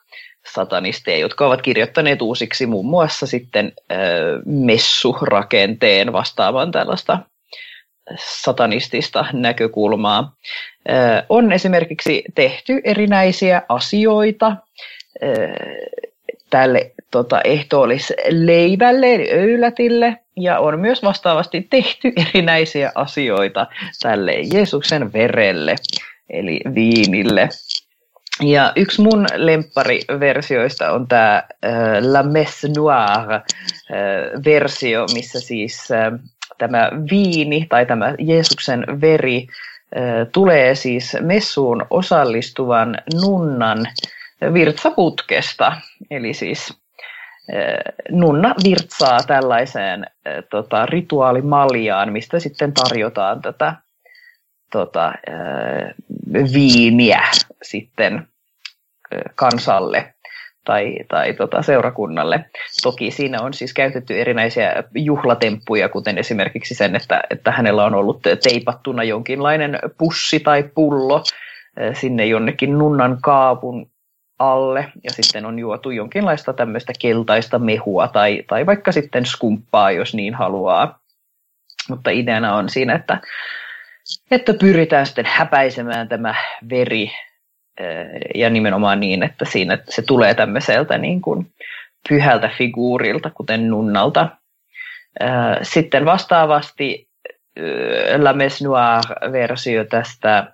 satanisteja, 0.53 1.17
jotka 1.17 1.47
ovat 1.47 1.61
kirjoittaneet 1.61 2.21
uusiksi 2.21 2.65
muun 2.65 2.85
muassa 2.85 3.27
sitten 3.27 3.73
messurakenteen 4.45 6.13
vastaavan 6.13 6.71
tällaista 6.71 7.19
satanistista 8.15 9.25
näkökulmaa. 9.33 10.35
On 11.29 11.51
esimerkiksi 11.51 12.23
tehty 12.35 12.81
erinäisiä 12.83 13.61
asioita 13.69 14.55
tälle 16.49 16.91
tota, 17.11 17.41
ehtoollisleivälle, 17.41 19.15
eli 19.15 19.31
öylätille, 19.31 20.17
ja 20.37 20.59
on 20.59 20.79
myös 20.79 21.03
vastaavasti 21.03 21.67
tehty 21.69 22.13
erinäisiä 22.29 22.91
asioita 22.95 23.67
tälle 24.01 24.33
Jeesuksen 24.53 25.13
verelle, 25.13 25.75
eli 26.29 26.61
viinille. 26.75 27.49
Ja 28.41 28.73
yksi 28.75 29.01
mun 29.01 29.25
lemppariversioista 29.35 30.91
on 30.91 31.07
tämä 31.07 31.35
äh, 31.35 31.43
La 32.01 32.23
Messe 32.23 32.67
Noire-versio, 32.67 35.01
äh, 35.01 35.07
missä 35.13 35.39
siis 35.39 35.91
äh, 35.91 36.11
tämä 36.57 36.91
viini 37.11 37.65
tai 37.69 37.85
tämä 37.85 38.15
Jeesuksen 38.19 38.85
veri 39.01 39.47
äh, 39.47 40.27
tulee 40.31 40.75
siis 40.75 41.17
messuun 41.21 41.85
osallistuvan 41.89 42.97
nunnan 43.21 43.85
virtsaputkesta. 44.53 45.81
Eli 46.11 46.33
siis 46.33 46.79
nunna 48.09 48.55
virtsaa 48.63 49.19
tällaiseen 49.27 50.05
tota, 50.49 50.85
rituaalimaljaan, 50.85 52.13
mistä 52.13 52.39
sitten 52.39 52.73
tarjotaan 52.73 53.41
tätä 53.41 53.75
tota, 54.71 55.13
viiniä 56.53 57.21
sitten 57.61 58.27
kansalle 59.35 60.13
tai, 60.65 60.95
tai 61.07 61.33
tota, 61.33 61.61
seurakunnalle. 61.61 62.45
Toki 62.83 63.11
siinä 63.11 63.41
on 63.41 63.53
siis 63.53 63.73
käytetty 63.73 64.21
erinäisiä 64.21 64.83
juhlatemppuja, 64.95 65.89
kuten 65.89 66.17
esimerkiksi 66.17 66.75
sen, 66.75 66.95
että, 66.95 67.21
että 67.29 67.51
hänellä 67.51 67.85
on 67.85 67.95
ollut 67.95 68.21
teipattuna 68.43 69.03
jonkinlainen 69.03 69.79
pussi 69.97 70.39
tai 70.39 70.63
pullo 70.75 71.23
sinne 71.93 72.25
jonnekin 72.25 72.77
nunnan 72.77 73.17
kaapun 73.21 73.91
alle 74.39 74.91
ja 75.03 75.11
sitten 75.13 75.45
on 75.45 75.59
juotu 75.59 75.91
jonkinlaista 75.91 76.53
tämmöistä 76.53 76.93
keltaista 76.99 77.59
mehua 77.59 78.07
tai, 78.07 78.43
tai 78.47 78.65
vaikka 78.65 78.91
sitten 78.91 79.25
skumppaa, 79.25 79.91
jos 79.91 80.13
niin 80.13 80.33
haluaa. 80.33 80.99
Mutta 81.89 82.09
ideana 82.09 82.55
on 82.55 82.69
siinä, 82.69 82.95
että, 82.95 83.21
että 84.31 84.53
pyritään 84.53 85.05
sitten 85.05 85.25
häpäisemään 85.25 86.07
tämä 86.07 86.35
veri 86.69 87.11
ja 88.35 88.49
nimenomaan 88.49 88.99
niin, 88.99 89.23
että 89.23 89.45
siinä 89.45 89.77
se 89.89 90.01
tulee 90.01 90.33
tämmöiseltä 90.33 90.97
niin 90.97 91.21
kuin 91.21 91.51
pyhältä 92.09 92.49
figuurilta, 92.57 93.29
kuten 93.29 93.69
nunnalta. 93.69 94.29
Sitten 95.61 96.05
vastaavasti 96.05 97.07
La 98.17 98.33
Messe 98.33 98.63
Noire-versio 98.63 99.85
tästä 99.85 100.53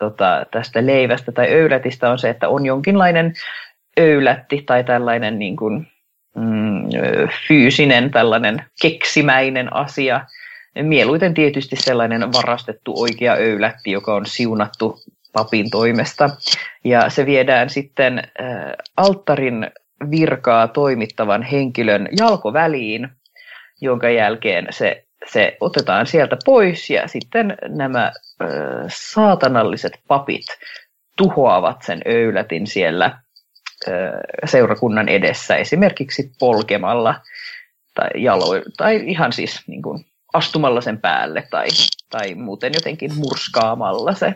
tota, 0.00 0.46
tästä 0.50 0.86
leivästä 0.86 1.32
tai 1.32 1.48
öylätistä 1.48 2.10
on 2.10 2.18
se, 2.18 2.30
että 2.30 2.48
on 2.48 2.66
jonkinlainen 2.66 3.34
öylätti 4.00 4.62
tai 4.66 4.84
tällainen 4.84 5.38
niin 5.38 5.56
kuin, 5.56 5.86
mm, 6.36 6.88
fyysinen, 7.48 8.10
tällainen 8.10 8.64
keksimäinen 8.82 9.72
asia. 9.72 10.20
Mieluiten 10.82 11.34
tietysti 11.34 11.76
sellainen 11.76 12.32
varastettu 12.32 13.02
oikea 13.02 13.34
öylätti, 13.34 13.90
joka 13.90 14.14
on 14.14 14.26
siunattu 14.26 14.98
papin 15.32 15.70
toimesta. 15.70 16.30
Ja 16.84 17.10
se 17.10 17.26
viedään 17.26 17.70
sitten 17.70 18.18
äh, 18.18 18.72
alttarin 18.96 19.70
virkaa 20.10 20.68
toimittavan 20.68 21.42
henkilön 21.42 22.08
jalkoväliin, 22.18 23.08
jonka 23.80 24.10
jälkeen 24.10 24.66
se 24.70 25.04
se 25.32 25.56
otetaan 25.60 26.06
sieltä 26.06 26.36
pois 26.44 26.90
ja 26.90 27.08
sitten 27.08 27.56
nämä 27.68 28.12
ö, 28.42 28.46
saatanalliset 28.88 29.92
papit 30.08 30.46
tuhoavat 31.16 31.82
sen 31.82 32.02
öylätin 32.06 32.66
siellä 32.66 33.20
ö, 33.88 33.90
seurakunnan 34.44 35.08
edessä 35.08 35.56
esimerkiksi 35.56 36.30
polkemalla 36.38 37.14
tai, 37.94 38.10
jalo, 38.14 38.46
tai 38.76 39.02
ihan 39.06 39.32
siis 39.32 39.62
niin 39.66 39.82
kuin, 39.82 40.04
astumalla 40.32 40.80
sen 40.80 41.00
päälle 41.00 41.46
tai, 41.50 41.68
tai 42.10 42.34
muuten 42.34 42.72
jotenkin 42.74 43.14
murskaamalla 43.14 44.14
se. 44.14 44.34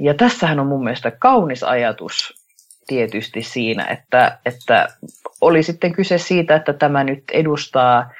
Ja 0.00 0.14
tässähän 0.14 0.60
on 0.60 0.66
mun 0.66 0.84
mielestä 0.84 1.10
kaunis 1.10 1.62
ajatus 1.62 2.44
tietysti 2.86 3.42
siinä, 3.42 3.84
että, 3.84 4.38
että 4.46 4.88
oli 5.40 5.62
sitten 5.62 5.92
kyse 5.92 6.18
siitä, 6.18 6.56
että 6.56 6.72
tämä 6.72 7.04
nyt 7.04 7.24
edustaa 7.32 8.10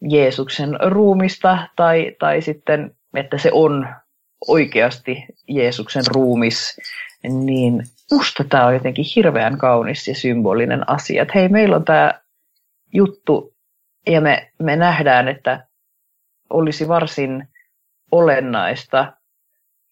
Jeesuksen 0.00 0.78
ruumista 0.82 1.58
tai, 1.76 2.16
tai 2.18 2.42
sitten, 2.42 2.96
että 3.14 3.38
se 3.38 3.50
on 3.52 3.88
oikeasti 4.48 5.26
Jeesuksen 5.48 6.02
ruumis, 6.14 6.80
niin 7.22 7.82
musta 8.12 8.44
tämä 8.44 8.66
on 8.66 8.74
jotenkin 8.74 9.04
hirveän 9.16 9.58
kaunis 9.58 10.08
ja 10.08 10.14
symbolinen 10.14 10.90
asia. 10.90 11.22
Että 11.22 11.32
hei, 11.34 11.48
meillä 11.48 11.76
on 11.76 11.84
tämä 11.84 12.20
juttu 12.94 13.54
ja 14.06 14.20
me, 14.20 14.50
me 14.58 14.76
nähdään, 14.76 15.28
että 15.28 15.66
olisi 16.50 16.88
varsin 16.88 17.48
olennaista 18.12 19.12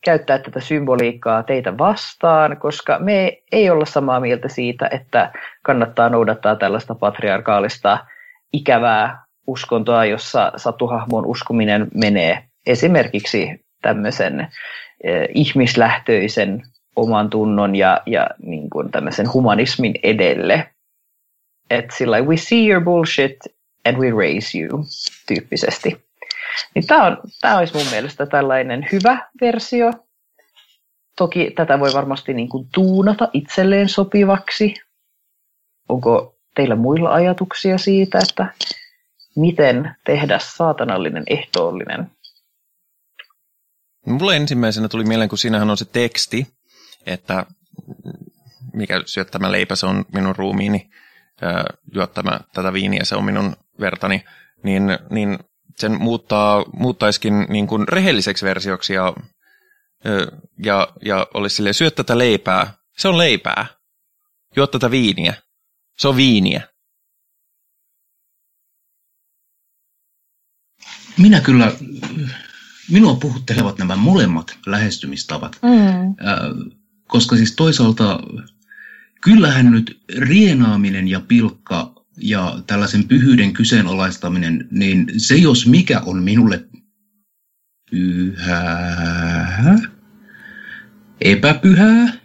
käyttää 0.05 0.39
tätä 0.39 0.61
symboliikkaa 0.61 1.43
teitä 1.43 1.79
vastaan, 1.79 2.57
koska 2.57 2.99
me 2.99 3.43
ei 3.53 3.71
olla 3.71 3.85
samaa 3.85 4.21
mieltä 4.21 4.49
siitä, 4.49 4.89
että 4.93 5.33
kannattaa 5.63 6.09
noudattaa 6.09 6.57
tällaista 6.57 6.95
patriarkaalista 6.95 8.07
ikävää 8.53 9.24
uskontoa, 9.47 10.05
jossa 10.05 10.53
satuhahmon 10.57 11.27
uskominen 11.27 11.89
menee 11.95 12.45
esimerkiksi 12.67 13.65
tämmöisen 13.83 14.41
eh, 15.05 15.29
ihmislähtöisen 15.35 16.63
oman 16.97 17.31
tunnon 17.31 17.77
ja, 17.77 18.01
ja 18.07 18.27
niin 18.43 18.71
kuin 18.71 18.91
tämmöisen 18.91 19.33
humanismin 19.33 19.95
edelle. 20.03 20.71
Että 21.71 21.97
sillä 21.97 22.21
we 22.21 22.37
see 22.37 22.69
your 22.69 22.85
bullshit 22.85 23.39
and 23.89 23.97
we 23.97 24.11
raise 24.11 24.59
you 24.59 24.85
tyyppisesti. 25.27 26.05
Niin 26.75 26.87
tämä, 26.87 27.05
on, 27.05 27.17
tämä 27.41 27.59
olisi 27.59 27.75
mun 27.75 27.87
mielestä 27.91 28.27
tällainen 28.27 28.89
hyvä 28.93 29.31
versio. 29.41 29.91
Toki 31.17 31.51
tätä 31.57 31.81
voi 31.81 31.93
varmasti 31.95 32.35
niin 32.35 32.49
kuin 32.49 32.69
tuunata 32.75 33.29
itselleen 33.33 33.89
sopivaksi. 33.89 34.75
Onko 35.89 36.37
teillä 36.55 36.77
muilla 36.77 37.13
ajatuksia 37.13 37.79
siitä, 37.79 38.19
että 38.19 38.47
miten 39.37 39.97
tehdä 40.07 40.39
saatanallinen 40.39 41.25
ehtoollinen. 41.27 42.11
Mulle 44.07 44.37
ensimmäisenä 44.37 44.89
tuli 44.89 45.05
mieleen, 45.05 45.29
kun 45.29 45.39
siinähän 45.39 45.71
on 45.71 45.77
se 45.77 45.85
teksti, 45.85 46.47
että 47.07 47.47
mikä 48.73 49.03
syöttämä 49.07 49.53
leipä 49.53 49.77
se 49.77 49.87
on 49.87 50.05
minun 50.13 50.37
ruumiini, 50.37 50.91
juottama 51.95 52.41
tätä 52.53 52.73
viiniä 52.73 53.05
se 53.05 53.17
on 53.17 53.25
minun 53.25 53.57
vertani, 53.81 54.25
niin, 54.63 54.83
niin 55.11 55.39
sen 55.77 56.01
muuttaa, 56.01 56.65
muuttaisikin 56.73 57.47
niin 57.49 57.67
kuin 57.67 57.89
rehelliseksi 57.89 58.47
versioksi 58.47 58.95
ja, 58.95 59.13
ja, 60.65 60.89
ja 61.05 61.27
olisi 61.35 61.57
silleen, 61.57 61.75
syö 61.75 61.91
tätä 61.91 62.19
leipää, 62.19 62.73
se 62.99 63.09
on 63.09 63.19
leipää, 63.19 63.67
juo 64.57 64.67
tätä 64.67 64.91
viiniä, 64.91 65.35
se 65.99 66.09
on 66.09 66.17
viiniä. 66.17 66.74
Minä 71.19 71.41
kyllä, 71.41 71.73
minua 72.91 73.15
puhuttelevat 73.15 73.79
nämä 73.79 73.97
molemmat 73.97 74.59
lähestymistavat, 74.67 75.59
mm. 75.63 76.15
koska 77.09 77.37
siis 77.37 77.53
toisaalta 77.53 78.21
kyllähän 79.21 79.71
nyt 79.71 80.01
rienaaminen 80.19 81.09
ja 81.09 81.21
pilkka 81.21 81.95
ja 82.17 82.59
tällaisen 82.67 83.09
pyhyyden 83.09 83.53
kyseenalaistaminen, 83.53 84.69
niin 84.71 85.07
se 85.17 85.35
jos 85.35 85.67
mikä 85.67 86.01
on 86.01 86.23
minulle 86.23 86.65
pyhää, 87.91 89.79
epäpyhää, 91.21 92.24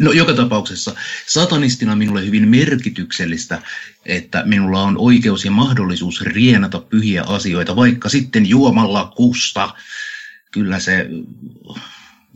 No 0.00 0.12
joka 0.12 0.34
tapauksessa 0.34 0.94
satanistina 1.26 1.96
minulle 1.96 2.26
hyvin 2.26 2.48
merkityksellistä, 2.48 3.62
että 4.06 4.42
minulla 4.46 4.82
on 4.82 4.98
oikeus 4.98 5.44
ja 5.44 5.50
mahdollisuus 5.50 6.20
rienata 6.20 6.78
pyhiä 6.80 7.22
asioita, 7.22 7.76
vaikka 7.76 8.08
sitten 8.08 8.46
juomalla 8.46 9.12
kusta. 9.16 9.74
Kyllä 10.52 10.78
se, 10.80 11.06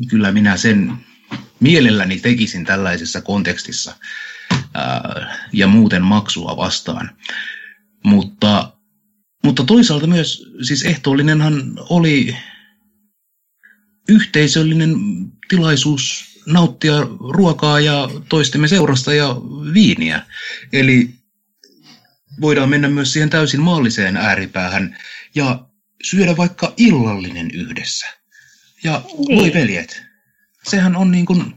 kyllä 0.08 0.32
minä 0.32 0.56
sen 0.56 0.92
mielelläni 1.60 2.20
tekisin 2.20 2.64
tällaisessa 2.64 3.20
kontekstissa 3.20 3.96
ää, 4.74 5.38
ja 5.52 5.66
muuten 5.66 6.02
maksua 6.02 6.56
vastaan. 6.56 7.10
Mutta, 8.04 8.72
mutta 9.44 9.64
toisaalta 9.64 10.06
myös, 10.06 10.50
siis 10.62 10.84
ehtoollinenhan 10.84 11.72
oli 11.76 12.36
yhteisöllinen 14.08 14.94
tilaisuus 15.48 16.32
nauttia 16.47 16.95
ruokaa 17.30 17.80
ja 17.80 18.09
toistemme 18.28 18.68
seurasta 18.68 19.14
ja 19.14 19.36
viiniä. 19.74 20.22
Eli 20.72 21.11
voidaan 22.40 22.68
mennä 22.68 22.88
myös 22.88 23.12
siihen 23.12 23.30
täysin 23.30 23.61
maalliseen 23.61 24.16
ääripäähän 24.16 24.99
ja 25.34 25.64
syödä 26.03 26.36
vaikka 26.36 26.74
illallinen 26.76 27.51
yhdessä. 27.51 28.07
Ja 28.84 29.03
niin. 29.28 29.40
voi 29.40 29.53
veljet, 29.55 30.03
sehän 30.68 30.97
on 30.97 31.11
niin 31.11 31.26
kuin, 31.26 31.55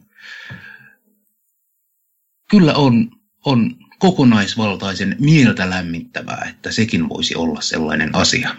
kyllä 2.50 2.74
on, 2.74 3.12
on 3.46 3.76
kokonaisvaltaisen 4.00 5.16
mieltä 5.20 5.70
lämmittävää, 5.70 6.46
että 6.50 6.72
sekin 6.72 7.10
voisi 7.10 7.36
olla 7.36 7.62
sellainen 7.62 8.16
asia. 8.16 8.56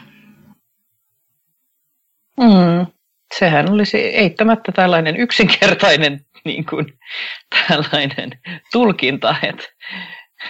Mm, 2.41 2.96
sehän 3.39 3.71
olisi 3.71 3.97
eittämättä 3.97 4.73
tällainen 4.73 5.17
yksinkertainen 5.17 6.21
niin 6.45 6.67
kuin, 6.67 6.87
tällainen 7.69 8.31
tulkinta, 8.73 9.37
että 9.43 9.65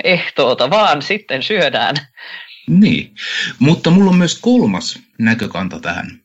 ehtoota, 0.04 0.70
vaan 0.70 1.02
sitten 1.02 1.42
syödään. 1.42 1.96
Niin, 2.68 3.14
mutta 3.58 3.90
mulla 3.90 4.10
on 4.10 4.16
myös 4.16 4.38
kolmas 4.40 4.98
näkökanta 5.18 5.80
tähän. 5.80 6.20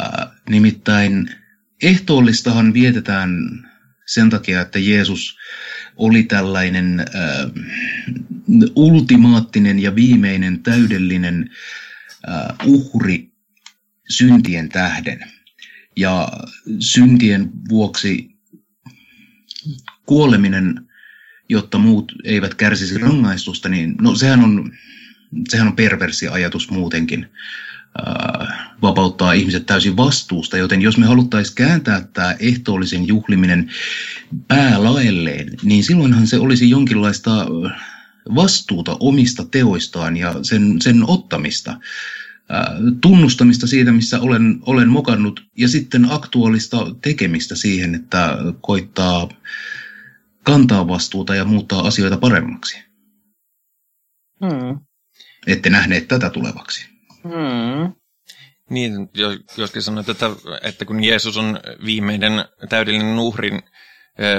Äh, 0.00 0.28
nimittäin 0.48 1.30
ehtoollistahan 1.82 2.74
vietetään 2.74 3.30
sen 4.06 4.30
takia, 4.30 4.60
että 4.60 4.78
Jeesus 4.78 5.38
oli 5.96 6.22
tällainen 6.22 7.00
äh, 7.00 7.06
ultimaattinen 8.76 9.78
ja 9.78 9.94
viimeinen 9.94 10.62
täydellinen 10.62 11.50
äh, 12.28 12.66
uhri 12.66 13.30
syntien 14.10 14.68
tähden. 14.68 15.37
Ja 15.98 16.28
syntien 16.80 17.50
vuoksi 17.68 18.30
kuoleminen, 20.06 20.88
jotta 21.48 21.78
muut 21.78 22.12
eivät 22.24 22.54
kärsisi 22.54 22.98
rangaistusta, 22.98 23.68
niin 23.68 23.94
no 24.00 24.14
sehän 24.14 24.44
on, 24.44 24.72
sehän 25.48 25.66
on 25.66 25.76
perversi 25.76 26.28
ajatus 26.28 26.70
muutenkin 26.70 27.26
vapauttaa 28.82 29.32
ihmiset 29.32 29.66
täysin 29.66 29.96
vastuusta, 29.96 30.56
joten 30.56 30.82
jos 30.82 30.98
me 30.98 31.06
haluttaisiin 31.06 31.54
kääntää 31.54 32.08
tämä 32.12 32.36
ehtoollisen 32.38 33.06
juhliminen 33.06 33.70
päälaelleen, 34.48 35.50
niin 35.62 35.84
silloinhan 35.84 36.26
se 36.26 36.38
olisi 36.38 36.70
jonkinlaista 36.70 37.46
vastuuta 38.34 38.96
omista 39.00 39.44
teoistaan 39.44 40.16
ja 40.16 40.34
sen, 40.42 40.80
sen 40.82 41.04
ottamista, 41.06 41.80
tunnustamista 43.00 43.66
siitä, 43.66 43.92
missä 43.92 44.20
olen, 44.20 44.58
olen 44.66 44.88
mokannut, 44.88 45.44
ja 45.58 45.68
sitten 45.68 46.06
aktuaalista 46.10 46.76
tekemistä 47.02 47.56
siihen, 47.56 47.94
että 47.94 48.36
koittaa 48.60 49.28
kantaa 50.42 50.88
vastuuta 50.88 51.34
ja 51.34 51.44
muuttaa 51.44 51.86
asioita 51.86 52.16
paremmaksi. 52.16 52.84
Hmm. 54.40 54.80
Ette 55.46 55.70
nähneet 55.70 56.08
tätä 56.08 56.30
tulevaksi. 56.30 56.88
Hmm. 57.24 57.94
Niin, 58.70 58.92
joskin 59.56 59.82
sanoit, 59.82 60.08
että, 60.08 60.30
että 60.62 60.84
kun 60.84 61.04
Jeesus 61.04 61.36
on 61.36 61.60
viimeinen 61.84 62.32
täydellinen 62.68 63.18
uhrin, 63.18 63.62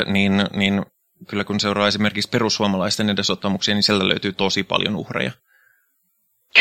niin, 0.05 0.32
niin 0.53 0.86
kyllä 1.28 1.43
kun 1.43 1.60
seuraa 1.60 1.88
esimerkiksi 1.88 2.30
perussuomalaisten 2.30 3.10
edesottamuksia, 3.10 3.74
niin 3.74 3.84
siellä 3.84 4.07
löytyy 4.07 4.34
tosi 4.34 4.64
paljon 4.64 4.95
uhreja. 4.95 5.32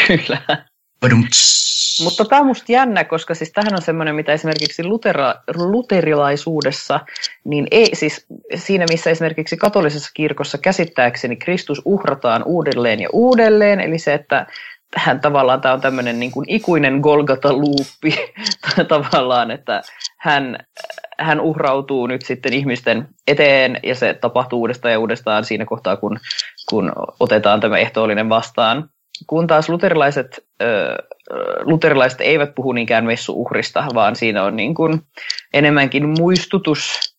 Kyllä. 0.07 0.67
Mutta 2.05 2.25
tämä 2.25 2.41
on 2.41 2.47
musta 2.47 2.73
jännä, 2.73 3.05
koska 3.05 3.35
siis 3.35 3.53
tähän 3.53 3.75
on 3.75 3.83
semmoinen, 3.83 4.15
mitä 4.15 4.33
esimerkiksi 4.33 4.85
lutera, 4.85 5.35
luterilaisuudessa, 5.55 7.01
niin 7.45 7.67
ei, 7.71 7.97
siis 7.97 8.27
siinä 8.55 8.87
missä 8.91 9.11
esimerkiksi 9.11 9.57
katolisessa 9.57 10.11
kirkossa 10.15 10.59
käsittääkseni 10.59 11.37
Kristus 11.37 11.83
uhrataan 11.85 12.43
uudelleen 12.45 13.01
ja 13.01 13.09
uudelleen, 13.13 13.81
eli 13.81 13.99
se, 13.99 14.15
että 14.15 14.47
hän 14.97 15.21
tavallaan 15.21 15.61
tämä 15.61 15.75
on 15.75 15.81
tämmöinen 15.81 16.21
niin 16.21 16.31
kuin 16.31 16.45
ikuinen 16.49 17.01
Golgata-luuppi 17.01 18.15
tavallaan, 18.89 19.51
että 19.51 19.83
hän, 20.19 20.59
hän 21.19 21.41
uhrautuu 21.41 22.07
nyt 22.07 22.23
sitten 22.23 22.53
ihmisten 22.53 23.09
eteen 23.27 23.81
ja 23.83 23.95
se 23.95 24.15
tapahtuu 24.15 24.61
uudestaan 24.61 24.93
ja 24.93 24.99
uudestaan 24.99 25.45
siinä 25.45 25.65
kohtaa, 25.65 25.97
kun, 25.97 26.19
kun 26.71 26.93
otetaan 27.21 27.61
tämä 27.61 27.79
ehtoollinen 27.79 28.29
vastaan. 28.29 28.91
Kun 29.27 29.47
taas 29.47 29.69
luterilaiset, 29.69 30.47
äh, 30.63 30.69
luterilaiset 31.61 32.21
eivät 32.21 32.55
puhu 32.55 32.73
niinkään 32.73 33.05
messuuhrista, 33.05 33.87
vaan 33.95 34.17
siinä 34.17 34.45
on 34.45 34.57
niin 34.57 34.75
kuin 34.75 35.01
enemmänkin 35.55 36.09
muistutus 36.19 37.15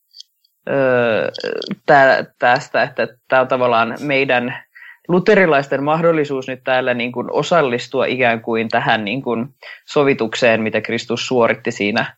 äh, 0.70 2.28
tästä, 2.40 2.84
että 2.84 3.08
tämä 3.28 3.42
on 3.42 3.48
tavallaan 3.48 3.98
meidän 4.02 4.64
luterilaisten 5.08 5.84
mahdollisuus 5.84 6.48
nyt 6.48 6.64
täällä 6.64 6.94
niin 6.94 7.12
kuin 7.12 7.32
osallistua 7.32 8.06
ikään 8.06 8.42
kuin 8.42 8.70
tähän 8.70 9.06
niin 9.06 9.22
kuin 9.22 9.48
sovitukseen, 9.86 10.62
mitä 10.62 10.82
Kristus 10.82 11.28
suoritti 11.28 11.72
siinä 11.72 12.16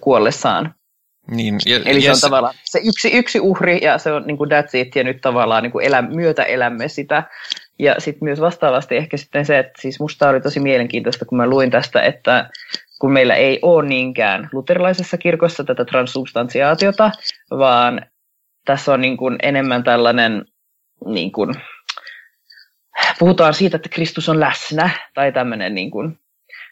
kuollessaan. 0.00 0.74
Niin, 1.30 1.58
ja, 1.66 1.80
Eli 1.84 2.02
se 2.02 2.10
on 2.10 2.16
se... 2.16 2.20
tavallaan 2.20 2.54
se 2.64 2.80
yksi, 2.84 3.18
yksi 3.18 3.40
uhri 3.40 3.78
ja 3.82 3.98
se 3.98 4.12
on 4.12 4.26
niin 4.26 4.36
kuin 4.36 4.50
that's 4.50 4.70
it, 4.72 4.96
ja 4.96 5.04
nyt 5.04 5.20
tavallaan 5.20 5.62
niin 5.62 5.72
kuin 5.72 5.86
elä, 5.86 6.02
myötä 6.02 6.42
elämme 6.42 6.88
sitä. 6.88 7.22
Ja 7.78 7.94
sitten 7.98 8.24
myös 8.24 8.40
vastaavasti 8.40 8.96
ehkä 8.96 9.16
sitten 9.16 9.46
se, 9.46 9.58
että 9.58 9.82
siis 9.82 10.00
musta 10.00 10.28
oli 10.28 10.40
tosi 10.40 10.60
mielenkiintoista, 10.60 11.24
kun 11.24 11.38
mä 11.38 11.46
luin 11.46 11.70
tästä, 11.70 12.02
että 12.02 12.50
kun 13.00 13.12
meillä 13.12 13.34
ei 13.34 13.58
ole 13.62 13.88
niinkään 13.88 14.48
luterilaisessa 14.52 15.16
kirkossa 15.16 15.64
tätä 15.64 15.84
transsubstantiaatiota, 15.84 17.10
vaan 17.50 18.06
tässä 18.64 18.92
on 18.92 19.00
niin 19.00 19.16
kuin 19.16 19.36
enemmän 19.42 19.84
tällainen 19.84 20.44
niin 21.06 21.32
kuin, 21.32 21.54
puhutaan 23.18 23.54
siitä, 23.54 23.76
että 23.76 23.88
Kristus 23.88 24.28
on 24.28 24.40
läsnä, 24.40 24.90
tai 25.14 25.32
tämmöinen 25.32 25.74
niin 25.74 25.90
kuin, 25.90 26.18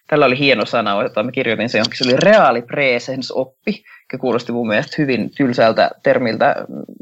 tällä 0.06 0.26
oli 0.26 0.38
hieno 0.38 0.66
sana, 0.66 1.02
jota 1.02 1.22
mä 1.22 1.32
kirjoitin 1.32 1.68
se 1.68 1.78
johonkin, 1.78 1.98
se 1.98 2.04
oli 2.04 2.16
reaali 2.16 2.62
presence 2.62 3.32
oppi, 3.36 3.84
joka 4.02 4.20
kuulosti 4.20 4.52
mun 4.52 4.68
mielestä 4.68 4.94
hyvin 4.98 5.30
tylsältä 5.30 5.90
termiltä 6.02 6.54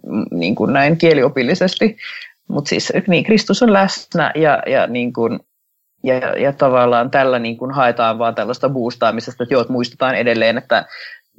mm, 0.07 0.25
niin 0.31 0.55
kuin 0.55 0.73
näin 0.73 0.99
kieliopillisesti, 0.99 1.97
mutta 2.49 2.69
siis 2.69 2.93
niin, 3.09 3.25
Kristus 3.25 3.63
on 3.63 3.73
läsnä 3.73 4.33
ja, 4.35 4.63
ja, 4.67 4.87
niin 4.87 5.13
kuin, 5.13 5.41
ja, 6.03 6.15
ja 6.17 6.53
tavallaan 6.53 7.11
tällä 7.11 7.39
niin 7.39 7.57
kuin 7.57 7.71
haetaan 7.71 8.19
vaan 8.19 8.35
tällaista 8.35 8.69
boostaamisesta, 8.69 9.43
että 9.43 9.55
joo, 9.55 9.65
muistetaan 9.69 10.15
edelleen, 10.15 10.59
että 10.59 10.87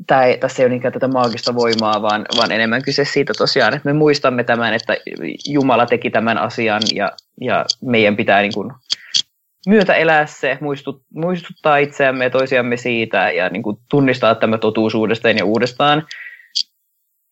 tämä 0.08 0.24
ei, 0.24 0.38
tässä 0.38 0.62
ei 0.62 0.66
ole 0.66 0.70
niinkään 0.70 0.94
tätä 0.94 1.08
maagista 1.08 1.56
voimaa, 1.56 2.02
vaan, 2.02 2.26
vaan 2.38 2.52
enemmän 2.52 2.82
kyse 2.82 3.06
siitä 3.06 3.34
tosiaan, 3.38 3.74
että 3.74 3.90
me 3.90 3.94
muistamme 3.94 4.44
tämän, 4.44 4.74
että 4.74 4.98
Jumala 5.50 5.86
teki 5.86 6.10
tämän 6.10 6.38
asian 6.38 6.82
ja, 6.96 7.12
ja 7.42 7.66
meidän 7.82 8.16
pitää 8.16 8.42
niin 8.42 8.54
kuin 8.54 8.72
myötä 9.68 9.94
elää 9.94 10.26
se, 10.26 10.58
muistut, 10.62 11.02
muistuttaa 11.14 11.78
itseämme 11.78 12.24
ja 12.24 12.30
toisiamme 12.30 12.78
siitä 12.78 13.32
ja 13.32 13.50
niin 13.50 13.64
kuin 13.64 13.78
tunnistaa 13.90 14.36
tämä 14.36 14.58
totuus 14.58 14.96
uudestaan 14.96 15.38
ja 15.38 15.46
uudestaan. 15.46 16.08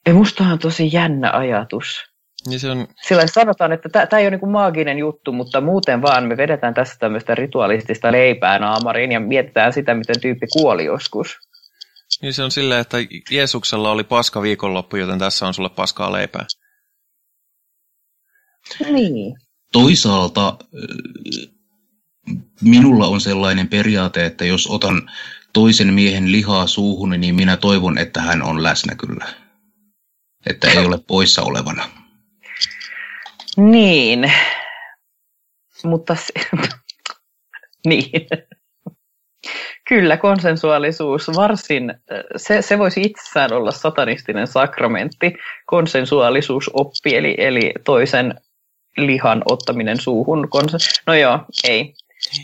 Ja 0.07 0.13
musta 0.13 0.43
on 0.43 0.59
tosi 0.59 0.89
jännä 0.93 1.31
ajatus. 1.31 2.12
Niin 2.47 2.59
se 2.59 2.69
on... 2.69 2.87
Sillä 3.07 3.27
sanotaan, 3.27 3.71
että 3.71 3.89
tämä 3.89 4.19
ei 4.19 4.27
ole 4.27 4.37
niin 4.37 4.51
maaginen 4.51 4.97
juttu, 4.97 5.31
mutta 5.31 5.61
muuten 5.61 6.01
vaan 6.01 6.27
me 6.27 6.37
vedetään 6.37 6.73
tässä 6.73 6.95
tämmöistä 6.99 7.35
ritualistista 7.35 8.11
leipää 8.11 8.59
naamariin 8.59 9.11
ja 9.11 9.19
mietitään 9.19 9.73
sitä, 9.73 9.93
miten 9.93 10.21
tyyppi 10.21 10.47
kuoli 10.47 10.85
joskus. 10.85 11.37
Niin 12.21 12.33
se 12.33 12.43
on 12.43 12.51
silleen, 12.51 12.81
että 12.81 12.97
Jeesuksella 13.31 13.91
oli 13.91 14.03
paska 14.03 14.41
viikonloppu, 14.41 14.95
joten 14.95 15.19
tässä 15.19 15.47
on 15.47 15.53
sulle 15.53 15.69
paskaa 15.69 16.11
leipää. 16.11 16.45
Niin. 18.91 19.35
Toisaalta 19.71 20.57
minulla 22.61 23.07
on 23.07 23.21
sellainen 23.21 23.67
periaate, 23.67 24.25
että 24.25 24.45
jos 24.45 24.67
otan 24.67 25.11
toisen 25.53 25.93
miehen 25.93 26.31
lihaa 26.31 26.67
suuhun, 26.67 27.09
niin 27.09 27.35
minä 27.35 27.57
toivon, 27.57 27.97
että 27.97 28.21
hän 28.21 28.43
on 28.43 28.63
läsnä 28.63 28.95
kyllä. 28.95 29.25
Että 30.45 30.71
ei 30.71 30.85
ole 30.85 30.97
poissa 31.07 31.41
olevana. 31.41 32.02
Niin. 33.57 34.31
Mutta 35.83 36.15
se... 36.15 36.33
niin. 37.87 38.27
Kyllä, 39.87 40.17
konsensuaalisuus 40.17 41.27
varsin, 41.35 41.93
se, 42.35 42.61
se 42.61 42.79
voisi 42.79 43.01
itsessään 43.01 43.53
olla 43.53 43.71
satanistinen 43.71 44.47
sakramentti, 44.47 45.33
konsensuaalisuusoppi, 45.65 47.15
eli, 47.15 47.35
eli 47.37 47.71
toisen 47.83 48.35
lihan 48.97 49.41
ottaminen 49.45 50.01
suuhun. 50.01 50.49
Konsen... 50.49 50.79
No 51.07 51.13
joo, 51.13 51.39
ei. 51.63 51.93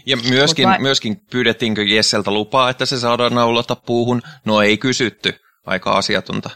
Ja 0.05 0.17
myöskin, 0.29 0.67
mä... 0.67 0.77
myöskin 0.79 1.21
pyydettiinkö 1.31 1.83
Jesseltä 1.83 2.31
lupaa, 2.31 2.69
että 2.69 2.85
se 2.85 2.99
saadaan 2.99 3.35
naulata 3.35 3.75
puuhun? 3.75 4.21
No 4.45 4.61
ei 4.61 4.77
kysytty, 4.77 5.33
aika 5.65 5.91
asiatonta. 5.91 6.49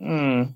Mm. 0.00 0.54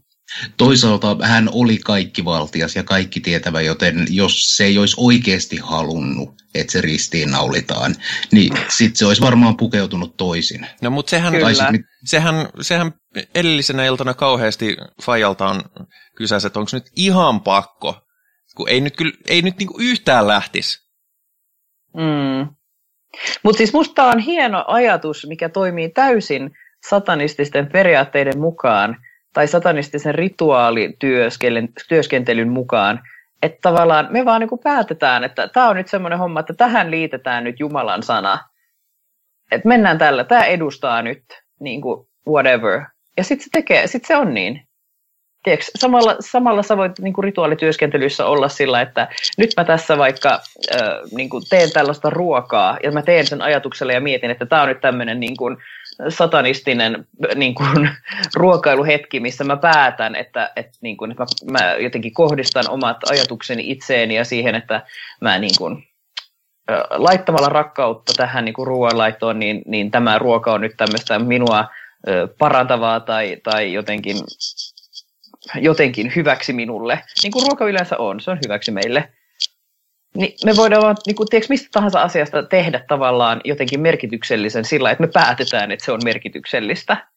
Toisaalta 0.57 1.17
hän 1.23 1.49
oli 1.53 1.79
kaikki 1.79 2.25
valtias 2.25 2.77
ja 2.77 2.83
kaikki 2.83 3.21
tietävä, 3.21 3.61
joten 3.61 4.07
jos 4.11 4.57
se 4.57 4.65
ei 4.65 4.79
olisi 4.79 4.97
oikeasti 4.99 5.57
halunnut, 5.57 6.35
että 6.55 6.73
se 6.73 6.81
ristiin 6.81 7.31
naulitaan, 7.31 7.95
niin 8.33 8.53
sitten 8.69 8.97
se 8.97 9.07
olisi 9.07 9.23
varmaan 9.23 9.57
pukeutunut 9.57 10.17
toisin. 10.17 10.67
No 10.83 10.91
mutta 10.91 11.11
sehän, 11.11 11.35
sit, 11.55 11.87
sehän, 12.05 12.49
sehän 12.61 12.93
edellisenä 13.35 13.85
iltana 13.85 14.15
kauheasti 14.15 14.77
Fajalta 15.03 15.47
on 15.47 15.63
kysässä, 16.17 16.47
että 16.47 16.59
onko 16.59 16.71
nyt 16.73 16.91
ihan 16.97 17.41
pakko, 17.41 18.01
kun 18.57 18.69
ei 18.69 18.81
nyt, 18.81 18.97
kyllä, 18.97 19.13
ei 19.29 19.43
nyt 19.43 19.59
niinku 19.59 19.79
yhtään 19.81 20.29
lähtisi. 20.29 20.79
Mm. 21.97 22.55
Mutta 23.43 23.59
siis 23.59 23.73
musta 23.73 24.05
on 24.05 24.19
hieno 24.19 24.65
ajatus, 24.67 25.27
mikä 25.29 25.49
toimii 25.49 25.89
täysin 25.89 26.51
satanististen 26.89 27.69
periaatteiden 27.73 28.41
mukaan 28.41 28.97
tai 29.33 29.49
satanistisen 29.49 30.15
rituaalityöskentelyn 30.15 32.49
mukaan, 32.49 33.01
että 33.43 33.59
tavallaan 33.63 34.09
me 34.11 34.25
vaan 34.25 34.41
niin 34.41 34.51
päätetään, 34.65 35.25
että 35.25 35.49
tämä 35.49 35.69
on 35.69 35.77
nyt 35.77 35.89
semmoinen 35.89 36.19
homma, 36.19 36.41
että 36.41 36.55
tähän 36.55 36.91
liitetään 36.91 37.45
nyt 37.45 37.61
Jumalan 37.61 38.03
sana. 38.03 38.39
Että 39.53 39.69
mennään 39.69 39.99
tällä, 39.99 40.25
tämä 40.25 40.45
edustaa 40.45 41.03
nyt 41.03 41.25
niin 41.61 41.81
kuin 41.81 42.07
whatever. 42.29 42.81
Ja 43.17 43.25
sitten 43.25 43.45
se 43.45 43.51
tekee, 43.53 43.87
sitten 43.87 44.09
se 44.09 44.17
on 44.17 44.35
niin. 44.35 44.67
Tiedätkö, 45.43 45.67
samalla, 45.79 46.17
samalla 46.21 46.63
sä 46.63 46.77
voit 46.77 46.99
niin 46.99 47.13
kuin 47.13 47.25
rituaalityöskentelyssä 47.25 48.27
olla 48.27 48.49
sillä, 48.49 48.81
että 48.81 49.09
nyt 49.39 49.51
mä 49.57 49.65
tässä 49.65 49.99
vaikka 49.99 50.31
äh, 50.31 50.41
niin 51.17 51.31
kuin 51.31 51.43
teen 51.51 51.73
tällaista 51.73 52.11
ruokaa 52.11 52.79
ja 52.83 52.93
mä 52.93 53.03
teen 53.03 53.27
sen 53.27 53.43
ajatuksella 53.43 53.93
ja 53.93 54.01
mietin, 54.01 54.31
että 54.31 54.47
tämä 54.47 54.63
on 54.63 54.69
nyt 54.69 54.81
tämmöinen 54.81 55.21
niin 55.21 55.37
kuin, 55.37 55.57
satanistinen 56.09 57.07
niin 57.35 57.55
kuin, 57.55 57.91
ruokailuhetki, 58.35 59.21
missä 59.21 59.45
mä 59.45 59.57
päätän, 59.57 60.17
että, 60.17 60.53
että, 60.57 60.79
niin 60.81 60.97
kuin, 60.97 61.11
että 61.11 61.25
mä, 61.51 61.59
mä 61.59 61.75
jotenkin 61.75 62.15
kohdistan 62.15 62.65
omat 62.69 62.97
ajatukseni 63.11 63.71
itseeni 63.71 64.15
ja 64.15 64.25
siihen, 64.25 64.55
että 64.55 64.83
mä 65.21 65.39
niin 65.39 65.55
kuin, 65.59 65.85
laittamalla 66.91 67.49
rakkautta 67.49 68.13
tähän 68.17 68.45
niin 68.45 68.55
ruoanlaittoon, 68.63 69.39
niin, 69.39 69.63
niin 69.67 69.91
tämä 69.91 70.19
ruoka 70.19 70.53
on 70.53 70.61
nyt 70.61 70.77
tämmöistä 70.77 71.19
minua 71.19 71.69
parantavaa 72.39 73.01
tai, 73.01 73.37
tai 73.43 73.73
jotenkin, 73.73 74.17
jotenkin 75.55 76.13
hyväksi 76.17 76.53
minulle. 76.53 77.01
Niin 77.23 77.33
kuin 77.33 77.47
ruoka 77.47 77.67
yleensä 77.69 77.97
on, 77.99 78.21
se 78.21 78.31
on 78.31 78.39
hyväksi 78.45 78.71
meille. 78.71 79.13
Niin 80.15 80.35
me 80.45 80.57
voidaan 80.57 80.83
vaan 80.83 80.97
niin 81.07 81.17
kuin, 81.17 81.29
tiedätkö, 81.29 81.53
mistä 81.53 81.69
tahansa 81.73 82.03
asiasta 82.03 82.43
tehdä 82.43 82.85
tavallaan 82.89 83.41
jotenkin 83.45 83.81
merkityksellisen 83.81 84.65
sillä, 84.65 84.91
että 84.91 85.03
me 85.07 85.11
päätetään, 85.13 85.71
että 85.71 85.85
se 85.85 85.93
on 85.93 86.01
merkityksellistä. 86.05 87.09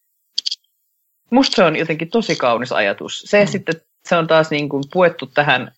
Musta 1.32 1.56
se 1.56 1.64
on 1.64 1.76
jotenkin 1.76 2.10
tosi 2.10 2.36
kaunis 2.36 2.72
ajatus. 2.72 3.20
Se 3.26 3.44
mm. 3.44 3.48
sitten 3.48 3.82
se 4.06 4.16
on 4.16 4.28
taas 4.28 4.52
niin 4.52 4.70
kuin 4.70 4.84
puettu 4.94 5.26
tähän 5.26 5.72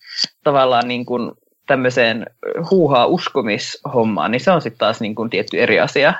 tavallaan 0.44 0.88
niin 0.88 1.06
kuin 1.06 1.32
tämmöiseen 1.66 2.26
huuhaa 2.70 3.06
uskomishommaan, 3.06 4.30
niin 4.30 4.40
se 4.40 4.50
on 4.50 4.62
sitten 4.62 4.78
taas 4.78 5.00
niin 5.00 5.14
kuin 5.14 5.30
tietty 5.30 5.62
eri 5.62 5.80
asia. 5.80 6.14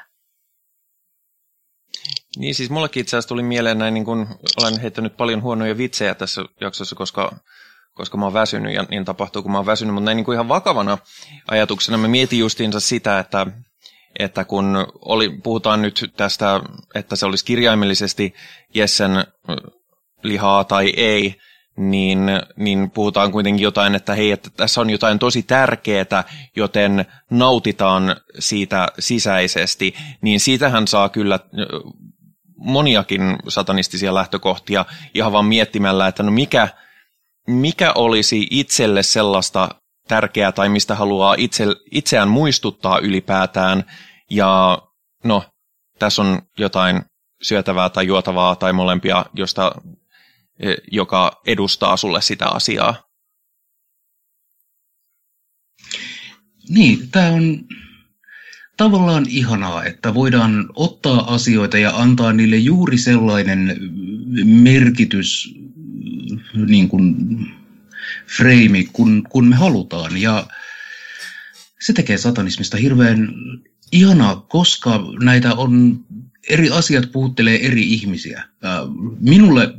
Niin 2.36 2.54
siis 2.54 2.70
mullekin 2.70 3.00
itse 3.00 3.16
asiassa 3.16 3.28
tuli 3.28 3.42
mieleen 3.42 3.78
näin, 3.78 3.94
niin 3.94 4.04
kuin 4.04 4.26
olen 4.60 4.80
heittänyt 4.80 5.16
paljon 5.16 5.42
huonoja 5.42 5.78
vitsejä 5.78 6.14
tässä 6.14 6.44
jaksossa, 6.60 6.96
koska 6.96 7.36
koska 7.96 8.16
mä 8.16 8.24
oon 8.24 8.34
väsynyt 8.34 8.74
ja 8.74 8.84
niin 8.90 9.04
tapahtuu, 9.04 9.42
kun 9.42 9.52
mä 9.52 9.58
oon 9.58 9.66
väsynyt, 9.66 9.94
mutta 9.94 10.04
näin 10.04 10.16
niin 10.16 10.24
kuin 10.24 10.34
ihan 10.34 10.48
vakavana 10.48 10.98
ajatuksena 11.50 11.98
mä 11.98 12.08
mietin 12.08 12.38
justiinsa 12.38 12.80
sitä, 12.80 13.18
että, 13.18 13.46
että 14.18 14.44
kun 14.44 14.86
oli, 15.04 15.28
puhutaan 15.42 15.82
nyt 15.82 16.12
tästä, 16.16 16.60
että 16.94 17.16
se 17.16 17.26
olisi 17.26 17.44
kirjaimellisesti 17.44 18.34
Jessen 18.74 19.26
lihaa 20.22 20.64
tai 20.64 20.92
ei, 20.96 21.34
niin, 21.76 22.20
niin 22.56 22.90
puhutaan 22.90 23.32
kuitenkin 23.32 23.62
jotain, 23.62 23.94
että 23.94 24.14
hei, 24.14 24.30
että 24.30 24.50
tässä 24.56 24.80
on 24.80 24.90
jotain 24.90 25.18
tosi 25.18 25.42
tärkeää, 25.42 26.24
joten 26.56 27.06
nautitaan 27.30 28.16
siitä 28.38 28.88
sisäisesti, 28.98 29.94
niin 30.20 30.40
siitähän 30.40 30.88
saa 30.88 31.08
kyllä 31.08 31.40
moniakin 32.56 33.36
satanistisia 33.48 34.14
lähtökohtia 34.14 34.84
ihan 35.14 35.32
vaan 35.32 35.44
miettimällä, 35.44 36.08
että 36.08 36.22
no 36.22 36.30
mikä, 36.30 36.68
mikä 37.46 37.92
olisi 37.92 38.46
itselle 38.50 39.02
sellaista 39.02 39.68
tärkeää 40.08 40.52
tai 40.52 40.68
mistä 40.68 40.94
haluaa 40.94 41.34
itse, 41.38 41.66
itseään 41.90 42.28
muistuttaa 42.28 42.98
ylipäätään. 42.98 43.84
Ja 44.30 44.82
no, 45.24 45.44
tässä 45.98 46.22
on 46.22 46.42
jotain 46.58 47.02
syötävää 47.42 47.90
tai 47.90 48.06
juotavaa 48.06 48.56
tai 48.56 48.72
molempia, 48.72 49.24
josta, 49.34 49.72
e, 50.60 50.74
joka 50.92 51.40
edustaa 51.46 51.96
sulle 51.96 52.22
sitä 52.22 52.48
asiaa. 52.48 53.06
Niin, 56.68 57.10
tämä 57.10 57.28
on 57.28 57.58
tavallaan 58.76 59.26
ihanaa, 59.28 59.84
että 59.84 60.14
voidaan 60.14 60.68
ottaa 60.74 61.34
asioita 61.34 61.78
ja 61.78 61.96
antaa 61.96 62.32
niille 62.32 62.56
juuri 62.56 62.98
sellainen 62.98 63.76
merkitys, 64.44 65.54
niin 66.66 66.88
kuin 66.88 67.16
freimi, 68.36 68.88
kun, 68.92 69.22
kun 69.28 69.48
me 69.48 69.56
halutaan. 69.56 70.16
Ja 70.16 70.46
se 71.80 71.92
tekee 71.92 72.18
satanismista 72.18 72.76
hirveän 72.76 73.34
ihanaa, 73.92 74.36
koska 74.36 75.00
näitä 75.22 75.54
on, 75.54 76.04
eri 76.48 76.70
asiat 76.70 77.12
puhuttelee 77.12 77.66
eri 77.66 77.82
ihmisiä. 77.82 78.44
Minulle 79.20 79.74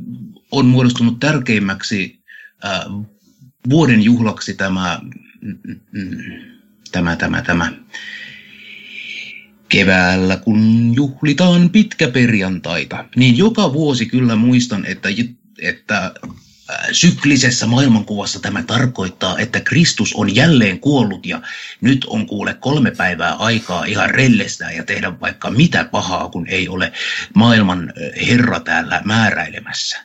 on 0.50 0.66
muodostunut 0.66 1.20
tärkeimmäksi 1.20 2.18
vuoden 3.70 4.02
juhlaksi 4.02 4.54
tämä, 4.54 5.00
tämä, 6.92 7.16
tämä, 7.16 7.42
tämä 7.42 7.72
keväällä, 9.68 10.36
kun 10.36 10.92
juhlitaan 10.94 11.70
pitkä 11.70 12.08
perjantaita, 12.08 13.04
niin 13.16 13.38
joka 13.38 13.72
vuosi 13.72 14.06
kyllä 14.06 14.36
muistan, 14.36 14.86
että, 14.86 15.08
että 15.62 16.12
syklisessä 16.92 17.66
maailmankuvassa 17.66 18.40
tämä 18.40 18.62
tarkoittaa, 18.62 19.38
että 19.38 19.60
Kristus 19.60 20.14
on 20.14 20.34
jälleen 20.34 20.80
kuollut 20.80 21.26
ja 21.26 21.42
nyt 21.80 22.04
on 22.04 22.26
kuule 22.26 22.54
kolme 22.54 22.90
päivää 22.90 23.32
aikaa 23.32 23.84
ihan 23.84 24.10
rellestää 24.10 24.72
ja 24.72 24.84
tehdä 24.84 25.20
vaikka 25.20 25.50
mitä 25.50 25.84
pahaa, 25.84 26.28
kun 26.28 26.46
ei 26.48 26.68
ole 26.68 26.92
maailman 27.34 27.92
Herra 28.26 28.60
täällä 28.60 29.02
määräilemässä. 29.04 30.04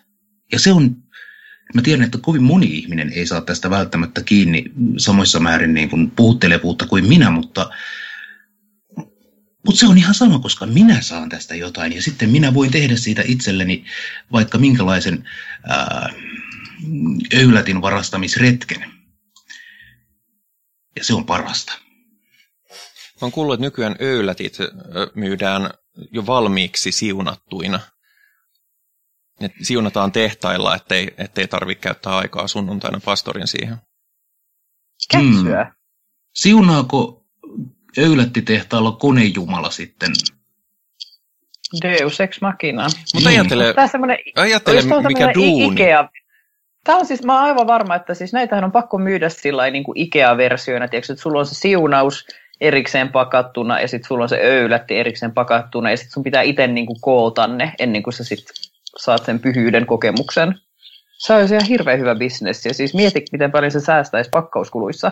Ja 0.51 0.59
se 0.59 0.71
on, 0.71 0.95
mä 1.73 1.81
tiedän, 1.81 2.05
että 2.05 2.17
kovin 2.21 2.43
moni 2.43 2.77
ihminen 2.77 3.09
ei 3.13 3.25
saa 3.25 3.41
tästä 3.41 3.69
välttämättä 3.69 4.23
kiinni 4.23 4.63
samoissa 4.97 5.39
määrin 5.39 5.73
niin 5.73 5.89
kuin 5.89 6.11
puhuttelevuutta 6.11 6.85
kuin 6.85 7.07
minä, 7.07 7.29
mutta 7.29 7.69
mutta 9.65 9.79
se 9.79 9.87
on 9.87 9.97
ihan 9.97 10.13
sama, 10.13 10.39
koska 10.39 10.65
minä 10.65 11.01
saan 11.01 11.29
tästä 11.29 11.55
jotain 11.55 11.93
ja 11.93 12.01
sitten 12.01 12.29
minä 12.29 12.53
voin 12.53 12.71
tehdä 12.71 12.95
siitä 12.95 13.21
itselleni 13.25 13.85
vaikka 14.31 14.57
minkälaisen 14.57 15.29
ää, 15.67 16.13
öylätin 17.33 17.81
varastamisretken. 17.81 18.91
Ja 20.95 21.03
se 21.03 21.13
on 21.13 21.25
parasta. 21.25 21.73
Mä 23.21 23.25
oon 23.25 23.31
kuullut, 23.31 23.53
että 23.53 23.65
nykyään 23.65 23.95
öylätit 24.01 24.57
myydään 25.15 25.69
jo 26.11 26.25
valmiiksi 26.25 26.91
siunattuina. 26.91 27.79
Et 29.41 29.51
siunataan 29.61 30.11
tehtailla, 30.11 30.75
ettei, 30.75 31.13
ettei 31.17 31.47
tarvitse 31.47 31.81
käyttää 31.81 32.17
aikaa 32.17 32.47
sunnuntaina 32.47 32.99
pastorin 33.05 33.47
siihen. 33.47 33.77
Kätsyä. 35.11 35.63
Hmm. 35.63 35.73
Siunaako 36.33 37.22
öylättitehtaalla 37.97 38.91
konejumala 38.91 39.69
sitten? 39.69 40.11
Deus 41.81 42.21
ex 42.21 42.41
machina. 42.41 42.87
Mutta 43.13 43.29
ajattele, 43.29 43.73
ajattele 44.35 44.81
mikä 45.07 45.31
duuni. 45.35 45.73
Ikea, 45.73 46.09
Tämä 46.83 46.97
on 46.97 47.05
siis, 47.05 47.23
mä 47.23 47.33
oon 47.33 47.43
aivan 47.43 47.67
varma, 47.67 47.95
että 47.95 48.13
siis 48.13 48.33
näitähän 48.33 48.63
on 48.63 48.71
pakko 48.71 48.97
myydä 48.97 49.29
sillä 49.29 49.69
niin 49.69 49.83
kuin 49.83 49.97
Ikea-versioina, 49.97 50.87
tiedätkö, 50.87 51.13
että 51.13 51.23
sulla 51.23 51.39
on 51.39 51.45
se 51.45 51.55
siunaus 51.55 52.27
erikseen 52.61 53.09
pakattuna 53.09 53.79
ja 53.79 53.87
sitten 53.87 54.07
sulla 54.07 54.23
on 54.23 54.29
se 54.29 54.39
öylätti 54.43 54.97
erikseen 54.97 55.31
pakattuna 55.31 55.91
ja 55.91 55.97
sitten 55.97 56.11
sun 56.13 56.23
pitää 56.23 56.41
itse 56.41 56.67
niin 56.67 56.85
kuin 56.85 57.01
koota 57.01 57.47
ne 57.47 57.73
ennen 57.79 58.03
kuin 58.03 58.13
sä 58.13 58.23
sit 58.23 58.45
saat 58.97 59.25
sen 59.25 59.39
pyhyyden 59.39 59.85
kokemuksen. 59.85 60.59
Se 61.17 61.33
on 61.33 61.41
ihan 61.41 61.65
hirveän 61.69 61.99
hyvä 61.99 62.15
bisnes 62.15 62.65
ja 62.65 62.73
siis 62.73 62.93
mieti, 62.93 63.25
miten 63.31 63.51
paljon 63.51 63.71
se 63.71 63.79
säästäisi 63.79 64.29
pakkauskuluissa. 64.29 65.11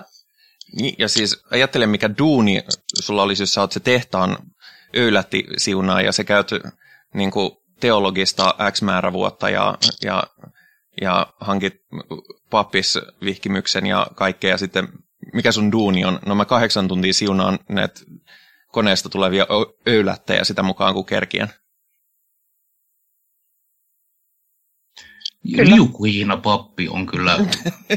Niin, 0.72 0.96
ja 0.98 1.08
siis 1.08 1.44
ajattele, 1.52 1.88
mikä 1.88 2.10
duuni 2.18 2.64
sulla 3.02 3.24
olisi, 3.24 3.44
jos 3.44 3.54
sä 3.54 3.62
oot 3.62 3.72
se 3.72 3.80
tehtaan 3.80 4.38
öylätti 4.98 5.48
siunaa 5.58 6.02
ja 6.02 6.12
se 6.12 6.24
käyt 6.24 6.52
niin 7.14 7.32
kuin 7.32 7.52
teologista 7.80 8.56
X 8.72 8.82
määrä 8.82 9.14
vuotta 9.14 9.50
ja, 9.50 9.78
ja 10.04 10.24
ja 11.02 11.34
hankit 11.40 11.74
pappisvihkimyksen 12.50 13.86
ja 13.86 14.08
kaikkea, 14.16 14.50
ja 14.50 14.58
sitten 14.58 14.88
mikä 15.34 15.52
sun 15.52 15.72
duuni 15.72 16.06
on? 16.06 16.20
No 16.26 16.36
mä 16.36 16.46
kahdeksan 16.46 16.88
tuntia 16.88 17.14
siunaan 17.14 17.60
näitä 17.70 18.02
koneesta 18.72 19.10
tulevia 19.10 19.48
öylättejä 19.88 20.44
sitä 20.44 20.64
mukaan 20.64 20.94
kuin 20.94 21.06
kerkien. 21.06 21.50
Liukuhina 25.44 26.38
pappi 26.38 26.90
on 26.90 27.06
kyllä, 27.06 27.38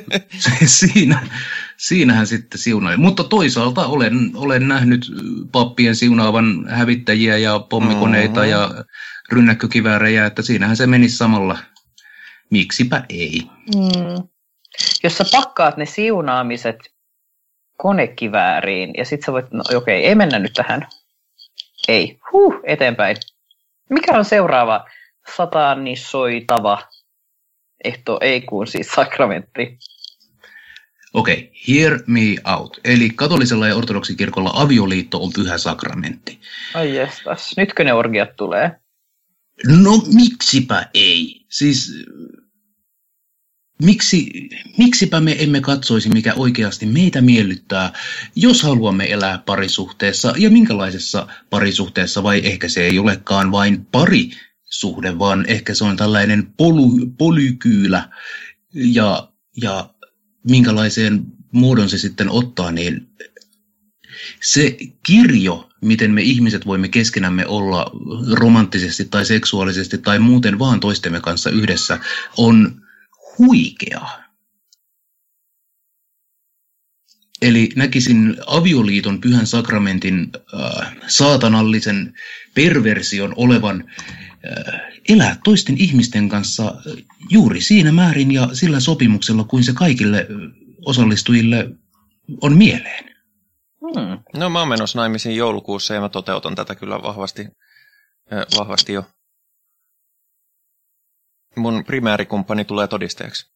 siinä, 0.67 1.29
siinähän 1.77 2.27
sitten 2.27 2.61
siunaa. 2.61 2.97
Mutta 2.97 3.25
toisaalta 3.25 3.87
olen, 3.87 4.31
olen 4.35 4.69
nähnyt 4.69 5.13
pappien 5.53 5.97
siunaavan 5.97 6.67
hävittäjiä 6.69 7.39
ja 7.39 7.59
pommikoneita 7.59 8.41
mm-hmm. 8.41 8.51
ja 8.51 8.85
rynnäkkökiväärejä, 9.33 10.27
että 10.27 10.43
siinähän 10.43 10.77
se 10.77 10.87
menisi 10.87 11.17
samalla. 11.17 11.59
Miksipä 12.51 13.05
ei? 13.09 13.43
Mm. 13.75 14.29
Jos 15.03 15.19
sä 15.19 15.25
pakkaat 15.33 15.77
ne 15.77 15.87
siunaamiset 15.87 16.77
konekivääriin 17.79 18.91
ja 18.99 19.05
sitten 19.05 19.27
sä 19.27 19.33
voit, 19.33 19.53
no 19.53 19.61
okei, 19.61 19.77
okay, 19.77 20.09
ei 20.09 20.15
mennä 20.15 20.39
nyt 20.39 20.53
tähän. 20.53 20.87
Ei, 21.89 22.19
huh, 22.33 22.55
eteenpäin. 22.65 23.17
Mikä 23.91 24.13
on 24.13 24.25
seuraava 24.25 24.85
satanisoitava 25.37 26.79
ehto, 27.85 28.19
ei 28.21 28.41
kun 28.41 28.67
siis 28.67 28.87
sakramentti? 28.87 29.79
Okei, 31.15 31.35
okay, 31.35 31.51
hear 31.69 31.99
me 32.07 32.21
out. 32.45 32.81
Eli 32.85 33.11
katolisella 33.11 33.69
ja 33.69 33.77
ortodoksikirkolla 33.77 34.51
avioliitto 34.55 35.23
on 35.23 35.31
pyhä 35.35 35.59
sakramentti. 35.59 36.41
Ai 36.75 36.97
jestas, 36.97 37.57
nytkö 37.57 37.85
ne 37.85 37.93
orgiat 37.93 38.37
tulee? 38.37 38.71
No 39.67 40.03
miksipä 40.15 40.87
ei? 40.95 41.45
Siis 41.49 41.93
miksi, 43.83 44.49
miksipä 44.79 45.21
me 45.21 45.37
emme 45.39 45.61
katsoisi, 45.61 46.09
mikä 46.09 46.35
oikeasti 46.35 46.87
meitä 46.87 47.21
miellyttää, 47.21 47.93
jos 48.37 48.63
haluamme 48.63 49.13
elää 49.13 49.39
parisuhteessa 49.47 50.35
ja 50.39 50.51
minkälaisessa 50.51 51.27
parisuhteessa, 51.51 52.23
vai 52.23 52.41
ehkä 52.45 52.69
se 52.69 52.85
ei 52.85 52.99
olekaan 52.99 53.53
vain 53.53 53.87
parisuhde, 54.75 55.19
vaan 55.19 55.45
ehkä 55.49 55.75
se 55.75 55.85
on 55.85 55.97
tällainen 55.97 56.47
polu, 56.57 56.91
polykyylä 57.19 58.09
ja, 58.75 59.29
ja 59.63 59.91
minkälaiseen 60.49 61.25
muodon 61.53 61.89
se 61.89 61.99
sitten 61.99 62.31
ottaa, 62.31 62.73
niin 62.73 63.09
se 64.43 64.77
kirjo, 65.07 65.69
miten 65.81 66.15
me 66.15 66.23
ihmiset 66.23 66.67
voimme 66.67 66.89
keskenämme 66.89 67.47
olla 67.47 67.91
romanttisesti 68.33 69.05
tai 69.05 69.25
seksuaalisesti 69.25 69.99
tai 69.99 70.19
muuten 70.19 70.59
vaan 70.59 70.81
toistemme 70.81 71.21
kanssa 71.21 71.51
yhdessä, 71.51 71.99
on 72.37 72.83
huikea. 73.39 74.25
Eli 77.43 77.69
näkisin 77.77 78.37
avioliiton 78.47 79.21
pyhän 79.21 79.47
sakramentin 79.47 80.31
äh, 80.55 80.97
saatanallisen 81.07 82.15
perversion 82.55 83.33
olevan 83.37 83.85
elää 85.09 85.37
toisten 85.45 85.79
ihmisten 85.79 86.29
kanssa 86.29 86.75
juuri 87.31 87.61
siinä 87.61 87.93
määrin 87.93 88.33
ja 88.33 88.49
sillä 88.53 88.81
sopimuksella, 88.81 89.45
kuin 89.45 89.65
se 89.65 89.73
kaikille 89.73 90.27
osallistujille 90.87 91.71
on 92.41 92.57
mieleen. 92.57 93.05
Hmm. 93.81 94.19
No 94.37 94.51
mä 94.51 94.59
oon 94.59 94.69
menossa 94.69 94.99
naimisiin 94.99 95.37
joulukuussa 95.37 95.95
ja 95.95 96.01
mä 96.01 96.09
toteutan 96.09 96.55
tätä 96.55 96.75
kyllä 96.75 97.03
vahvasti, 97.03 97.43
äh, 98.33 98.59
vahvasti 98.59 98.93
jo 98.93 99.05
mun 101.57 101.85
primäärikumpani 101.85 102.65
tulee 102.65 102.89
todisteeksi. 102.89 103.55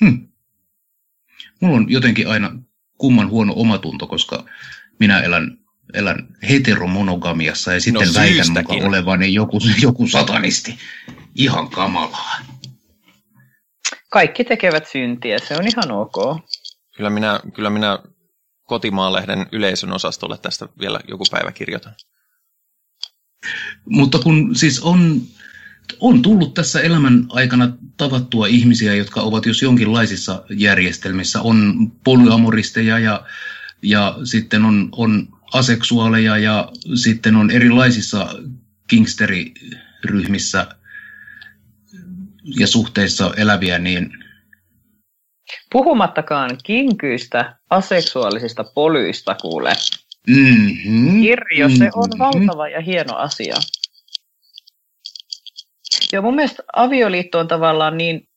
Hmm. 0.00 0.28
Mulla 1.60 1.76
on 1.76 1.90
jotenkin 1.90 2.28
aina 2.28 2.58
kumman 2.98 3.30
huono 3.30 3.52
omatunto, 3.56 4.06
koska 4.06 4.44
minä 5.00 5.20
elän, 5.20 5.58
elän 5.94 6.28
heteromonogamiassa 6.48 7.72
ja 7.72 7.80
sitten 7.80 8.08
no, 8.08 8.14
väitän 8.14 8.46
mukaan 8.48 8.84
olevani 8.84 9.34
joku, 9.34 9.58
joku 9.82 10.06
satanisti. 10.06 10.78
Ihan 11.34 11.70
kamalaa. 11.70 12.36
Kaikki 14.10 14.44
tekevät 14.44 14.86
syntiä, 14.86 15.38
se 15.38 15.56
on 15.56 15.68
ihan 15.68 15.90
ok. 15.90 16.40
Kyllä 16.96 17.10
minä, 17.10 17.40
kyllä 17.54 17.70
minä 17.70 17.98
kotimaalehden 18.62 19.46
yleisön 19.52 19.92
osastolle 19.92 20.38
tästä 20.38 20.68
vielä 20.80 21.00
joku 21.08 21.24
päivä 21.30 21.52
kirjoitan. 21.52 21.94
Mutta 23.84 24.18
kun 24.18 24.56
siis 24.56 24.80
on, 24.80 25.22
on 26.00 26.22
tullut 26.22 26.54
tässä 26.54 26.80
elämän 26.80 27.26
aikana 27.28 27.68
tavattua 27.96 28.46
ihmisiä, 28.46 28.94
jotka 28.94 29.20
ovat 29.20 29.46
jos 29.46 29.62
jonkinlaisissa 29.62 30.42
järjestelmissä. 30.50 31.42
On 31.42 31.90
polyamoristeja 32.04 32.98
ja, 32.98 33.22
ja 33.82 34.18
sitten 34.24 34.64
on, 34.64 34.88
on 34.92 35.28
aseksuaaleja 35.54 36.38
ja 36.38 36.68
sitten 36.94 37.36
on 37.36 37.50
erilaisissa 37.50 38.28
kingsteriryhmissä 38.88 40.66
ja 42.58 42.66
suhteissa 42.66 43.34
eläviä, 43.36 43.78
niin 43.78 44.24
Puhumattakaan 45.72 46.50
kinkyistä 46.64 47.56
aseksuaalisista 47.70 48.64
polyista 48.74 49.34
kuule. 49.34 49.72
Mm-hmm. 50.26 51.22
Kirjo, 51.22 51.68
se 51.68 51.90
on 51.94 52.08
mm-hmm. 52.08 52.18
valtava 52.18 52.68
ja 52.68 52.80
hieno 52.80 53.16
asia. 53.16 53.54
Joo, 56.12 56.22
mun 56.22 56.34
mielestä 56.34 56.62
avioliitto 56.76 57.38
on 57.38 57.48
tavallaan 57.48 57.96
niin 57.96 58.28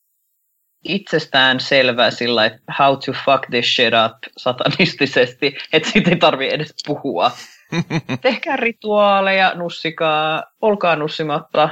itsestään 0.84 1.60
selvä 1.60 2.10
sillä, 2.10 2.44
että 2.44 2.74
how 2.78 2.96
to 2.96 3.12
fuck 3.24 3.50
this 3.50 3.76
shit 3.76 3.94
up 4.06 4.32
satanistisesti, 4.36 5.56
että 5.72 5.90
siitä 5.90 6.10
ei 6.10 6.16
tarvi 6.16 6.48
edes 6.48 6.74
puhua. 6.86 7.30
Tehkää 8.20 8.56
rituaaleja, 8.56 9.54
nussikaa, 9.54 10.44
olkaa 10.60 10.96
nussimatta, 10.96 11.68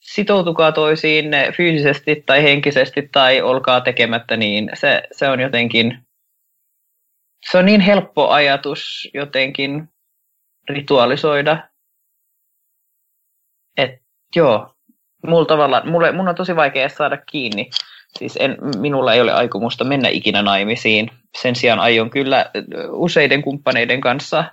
sitoutukaa 0.00 0.72
toisiin 0.72 1.30
fyysisesti 1.56 2.22
tai 2.26 2.42
henkisesti 2.42 3.08
tai 3.12 3.42
olkaa 3.42 3.80
tekemättä 3.80 4.36
niin. 4.36 4.70
Se, 4.74 5.02
se 5.12 5.28
on 5.28 5.40
jotenkin 5.40 6.06
se 7.50 7.58
on 7.58 7.66
niin 7.66 7.80
helppo 7.80 8.28
ajatus 8.28 9.08
jotenkin 9.14 9.88
ritualisoida. 10.68 11.68
Että 13.76 14.04
joo, 14.36 14.74
mulla 15.26 15.44
tavalla, 15.44 15.82
mulle, 15.84 16.12
mun 16.12 16.28
on 16.28 16.34
tosi 16.34 16.56
vaikea 16.56 16.88
saada 16.88 17.16
kiinni. 17.16 17.70
Siis 18.18 18.38
en, 18.40 18.56
minulla 18.78 19.14
ei 19.14 19.20
ole 19.20 19.32
aikomusta 19.32 19.84
mennä 19.84 20.08
ikinä 20.08 20.42
naimisiin. 20.42 21.10
Sen 21.42 21.56
sijaan 21.56 21.78
aion 21.78 22.10
kyllä 22.10 22.50
useiden 22.90 23.42
kumppaneiden 23.42 24.00
kanssa 24.00 24.44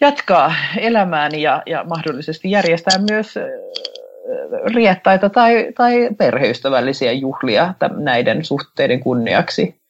jatkaa 0.00 0.54
elämääni 0.78 1.42
ja, 1.42 1.62
ja 1.66 1.84
mahdollisesti 1.84 2.50
järjestää 2.50 2.98
myös 3.10 3.34
riettaita 4.74 5.30
tai, 5.30 5.72
tai 5.76 6.08
perheystävällisiä 6.18 7.12
juhlia 7.12 7.74
näiden 7.96 8.44
suhteiden 8.44 9.00
kunniaksi 9.00 9.80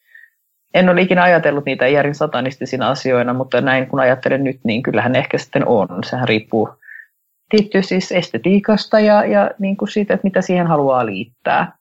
en 0.74 0.88
ole 0.88 1.00
ikinä 1.00 1.22
ajatellut 1.22 1.64
niitä 1.64 1.88
järin 1.88 2.14
satanistisina 2.14 2.90
asioina, 2.90 3.32
mutta 3.32 3.60
näin 3.60 3.86
kun 3.86 4.00
ajattelen 4.00 4.44
nyt, 4.44 4.60
niin 4.64 4.82
kyllähän 4.82 5.16
ehkä 5.16 5.38
sitten 5.38 5.66
on. 5.66 5.88
Sehän 6.04 6.28
riippuu 6.28 6.68
tietysti 7.50 7.82
siis 7.82 8.12
estetiikasta 8.12 9.00
ja, 9.00 9.24
ja 9.24 9.50
niin 9.58 9.76
kuin 9.76 9.88
siitä, 9.88 10.14
että 10.14 10.26
mitä 10.26 10.40
siihen 10.40 10.66
haluaa 10.66 11.06
liittää. 11.06 11.79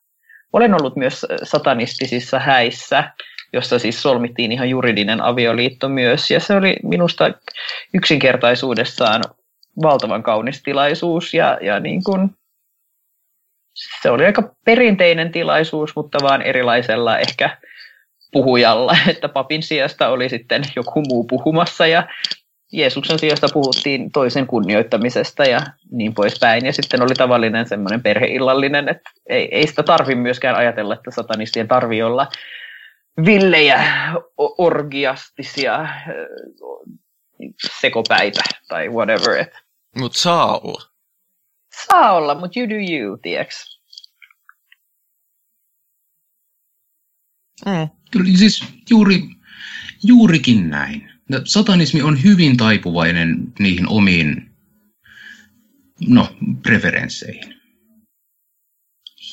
Olen 0.53 0.73
ollut 0.73 0.95
myös 0.95 1.25
satanistisissa 1.43 2.39
häissä, 2.39 3.13
jossa 3.53 3.79
siis 3.79 4.01
solmittiin 4.01 4.51
ihan 4.51 4.69
juridinen 4.69 5.21
avioliitto 5.21 5.89
myös, 5.89 6.31
ja 6.31 6.39
se 6.39 6.55
oli 6.55 6.75
minusta 6.83 7.31
yksinkertaisuudessaan 7.93 9.23
valtavan 9.81 10.23
kaunis 10.23 10.63
tilaisuus, 10.63 11.33
ja, 11.33 11.57
ja 11.61 11.79
niin 11.79 12.03
kuin, 12.03 12.29
se 14.01 14.09
oli 14.09 14.25
aika 14.25 14.55
perinteinen 14.65 15.31
tilaisuus, 15.31 15.95
mutta 15.95 16.17
vaan 16.21 16.41
erilaisella 16.41 17.17
ehkä 17.17 17.57
puhujalla, 18.31 18.97
että 19.11 19.29
papin 19.29 19.63
sijasta 19.63 20.09
oli 20.09 20.29
sitten 20.29 20.63
joku 20.75 21.03
muu 21.09 21.23
puhumassa 21.23 21.87
ja 21.87 22.07
Jeesuksen 22.71 23.19
sijasta 23.19 23.47
puhuttiin 23.53 24.11
toisen 24.11 24.47
kunnioittamisesta 24.47 25.43
ja 25.43 25.61
niin 25.91 26.13
poispäin. 26.13 26.65
Ja 26.65 26.73
sitten 26.73 27.01
oli 27.01 27.13
tavallinen 27.13 27.67
semmoinen 27.67 28.03
perheillallinen, 28.03 28.89
että 28.89 29.11
ei, 29.29 29.49
ei 29.51 29.67
sitä 29.67 29.83
tarvi 29.83 30.15
myöskään 30.15 30.55
ajatella, 30.55 30.93
että 30.93 31.11
satanistien 31.11 31.67
tarvi 31.67 32.03
olla 32.03 32.27
villejä, 33.25 33.83
orgiastisia 34.37 35.89
sekopäitä 37.81 38.41
tai 38.67 38.89
whatever. 38.89 39.45
Mutta 39.97 40.17
saa 40.19 40.57
olla. 40.59 40.81
Saa 41.87 42.11
olla, 42.11 42.35
mutta 42.35 42.59
you 42.59 42.69
do 42.69 42.75
you, 42.75 43.17
tieks. 43.17 43.79
Mm. 47.65 47.89
Kyllä 48.11 48.37
siis 48.37 48.63
juuri, 48.89 49.19
juurikin 50.03 50.69
näin. 50.69 51.08
Satanismi 51.45 52.01
on 52.01 52.23
hyvin 52.23 52.57
taipuvainen 52.57 53.53
niihin 53.59 53.87
omiin 53.87 54.51
no, 56.07 56.35
preferensseihin. 56.63 57.55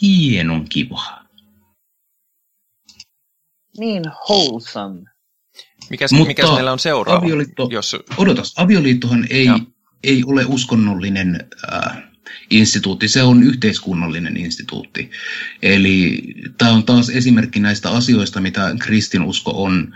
Hienon 0.02 0.68
kiva. 0.68 1.26
Niin 3.78 4.02
wholesome. 4.28 5.02
Mikäs, 5.90 6.12
Mutta 6.12 6.28
mikäs 6.28 6.50
meillä 6.50 6.72
on 6.72 6.78
seuraava? 6.78 7.18
Avioliitto, 7.18 7.68
jos... 7.72 7.96
Odotas, 8.16 8.54
avioliittohan 8.56 9.26
ei, 9.30 9.46
ei 10.04 10.22
ole 10.26 10.44
uskonnollinen 10.44 11.48
äh, 11.72 12.02
instituutti, 12.50 13.08
se 13.08 13.22
on 13.22 13.42
yhteiskunnallinen 13.42 14.36
instituutti. 14.36 15.10
Eli 15.62 16.22
tämä 16.58 16.72
on 16.72 16.84
taas 16.84 17.08
esimerkki 17.08 17.60
näistä 17.60 17.90
asioista, 17.90 18.40
mitä 18.40 18.74
kristinusko 18.78 19.62
on 19.62 19.94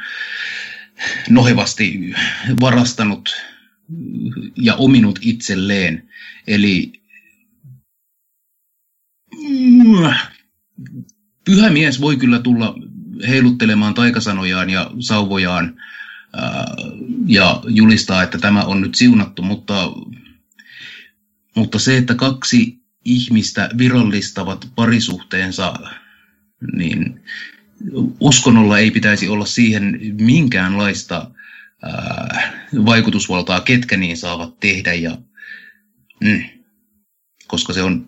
nohevasti 1.31 2.15
varastanut 2.61 3.37
ja 4.57 4.75
ominut 4.75 5.19
itselleen. 5.23 6.09
Eli 6.47 6.93
pyhä 11.45 11.71
mies 11.71 12.01
voi 12.01 12.17
kyllä 12.17 12.39
tulla 12.39 12.75
heiluttelemaan 13.29 13.95
taikasanojaan 13.95 14.71
ja 14.71 14.91
sauvojaan 15.01 15.77
ja 17.27 17.63
julistaa, 17.69 18.23
että 18.23 18.39
tämä 18.39 18.65
on 18.65 18.81
nyt 18.81 18.95
siunattu, 18.95 19.43
mutta, 19.43 19.93
mutta 21.57 21.79
se, 21.79 21.97
että 21.97 22.15
kaksi 22.15 22.79
ihmistä 23.05 23.71
virallistavat 23.79 24.69
parisuhteensa, 24.75 25.75
niin 26.73 27.23
uskonnolla 28.21 28.79
ei 28.79 28.91
pitäisi 28.91 29.29
olla 29.29 29.47
siihen 29.47 30.01
minkäänlaista 30.21 31.31
ää, 31.83 32.53
vaikutusvaltaa, 32.85 33.61
ketkä 33.61 33.97
niin 33.97 34.17
saavat 34.17 34.61
tehdä, 34.61 34.95
ja, 34.95 35.17
mm, 36.21 36.43
koska 37.47 37.73
se 37.73 37.83
on 37.83 38.07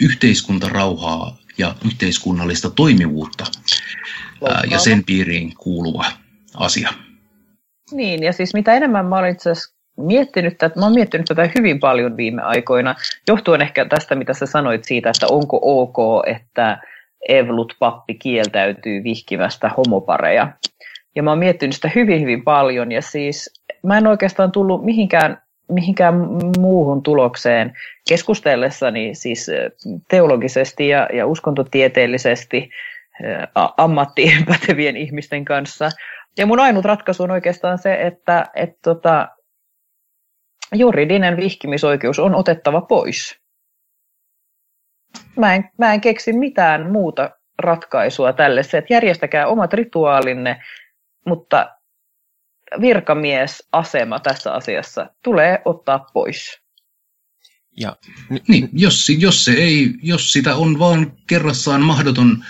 yhteiskuntarauhaa 0.00 1.38
ja 1.58 1.74
yhteiskunnallista 1.84 2.70
toimivuutta 2.70 3.44
ää, 4.48 4.62
ja 4.70 4.78
sen 4.78 5.04
piiriin 5.04 5.54
kuuluva 5.54 6.04
asia. 6.54 6.92
Niin, 7.92 8.22
ja 8.22 8.32
siis 8.32 8.54
mitä 8.54 8.74
enemmän 8.74 9.06
mä 9.06 9.18
olen 9.18 9.32
itse 9.32 9.50
asiassa 9.50 9.78
miettinyt 9.96 10.58
tätä, 10.58 10.80
mä 10.80 10.86
olen 10.86 10.94
miettinyt 10.94 11.26
tätä 11.26 11.50
hyvin 11.58 11.80
paljon 11.80 12.16
viime 12.16 12.42
aikoina, 12.42 12.94
johtuen 13.28 13.62
ehkä 13.62 13.84
tästä, 13.84 14.14
mitä 14.14 14.34
sä 14.34 14.46
sanoit 14.46 14.84
siitä, 14.84 15.10
että 15.10 15.26
onko 15.26 15.60
ok, 15.62 16.26
että 16.26 16.78
Evlut 17.28 17.76
pappi 17.78 18.14
kieltäytyy 18.14 19.04
vihkimästä 19.04 19.70
homopareja. 19.76 20.52
Ja 21.16 21.22
mä 21.22 21.30
oon 21.30 21.38
miettinyt 21.38 21.74
sitä 21.74 21.90
hyvin, 21.94 22.20
hyvin 22.20 22.44
paljon, 22.44 22.92
ja 22.92 23.02
siis 23.02 23.62
mä 23.82 23.98
en 23.98 24.06
oikeastaan 24.06 24.52
tullut 24.52 24.84
mihinkään, 24.84 25.42
mihinkään 25.72 26.14
muuhun 26.58 27.02
tulokseen 27.02 27.72
keskustellessani 28.08 29.14
siis 29.14 29.50
teologisesti 30.08 30.88
ja, 30.88 31.08
ja 31.12 31.26
uskontotieteellisesti 31.26 32.70
ammattiin 33.76 34.46
pätevien 34.48 34.96
ihmisten 34.96 35.44
kanssa– 35.44 35.90
ja 36.38 36.46
mun 36.46 36.60
ainut 36.60 36.84
ratkaisu 36.84 37.22
on 37.22 37.30
oikeastaan 37.30 37.78
se, 37.78 37.94
että 37.94 38.46
et 38.54 38.70
tota, 38.82 39.28
juridinen 40.74 41.36
vihkimisoikeus 41.36 42.18
on 42.18 42.34
otettava 42.34 42.80
pois. 42.80 43.37
Mä 45.36 45.54
en, 45.54 45.70
mä 45.78 45.94
en 45.94 46.00
keksi 46.00 46.32
mitään 46.32 46.92
muuta 46.92 47.30
ratkaisua 47.58 48.32
tälle. 48.32 48.62
Se, 48.62 48.78
että 48.78 48.94
järjestäkää 48.94 49.46
omat 49.46 49.72
rituaalinne, 49.72 50.62
mutta 51.26 51.70
virkamiesasema 52.80 54.20
tässä 54.20 54.52
asiassa 54.52 55.06
tulee 55.24 55.62
ottaa 55.64 55.98
pois. 55.98 56.60
Ja, 57.80 57.96
niin, 58.48 58.68
jos, 58.72 59.08
jos, 59.18 59.44
se 59.44 59.52
ei, 59.52 59.94
jos 60.02 60.32
sitä 60.32 60.54
on 60.54 60.78
vaan 60.78 61.12
kerrassaan 61.26 61.82
mahdoton 61.82 62.44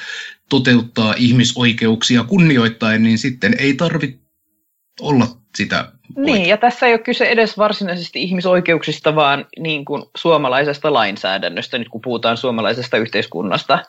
toteuttaa 0.48 1.14
ihmisoikeuksia 1.16 2.24
kunnioittain, 2.24 3.02
niin 3.02 3.18
sitten 3.18 3.54
ei 3.58 3.74
tarvitse 3.74 4.20
olla 5.00 5.26
sitä 5.56 5.92
Niin, 6.16 6.48
ja 6.48 6.56
tässä 6.56 6.86
ei 6.86 6.92
ole 6.92 6.98
kyse 6.98 7.24
edes 7.24 7.58
varsinaisesti 7.58 8.22
ihmisoikeuksista, 8.22 9.14
vaan 9.14 9.46
niin 9.58 9.84
kuin 9.84 10.02
suomalaisesta 10.16 10.92
lainsäädännöstä, 10.92 11.78
nyt 11.78 11.88
kun 11.88 12.00
puhutaan 12.00 12.36
suomalaisesta 12.36 12.96
yhteiskunnasta. 12.96 13.84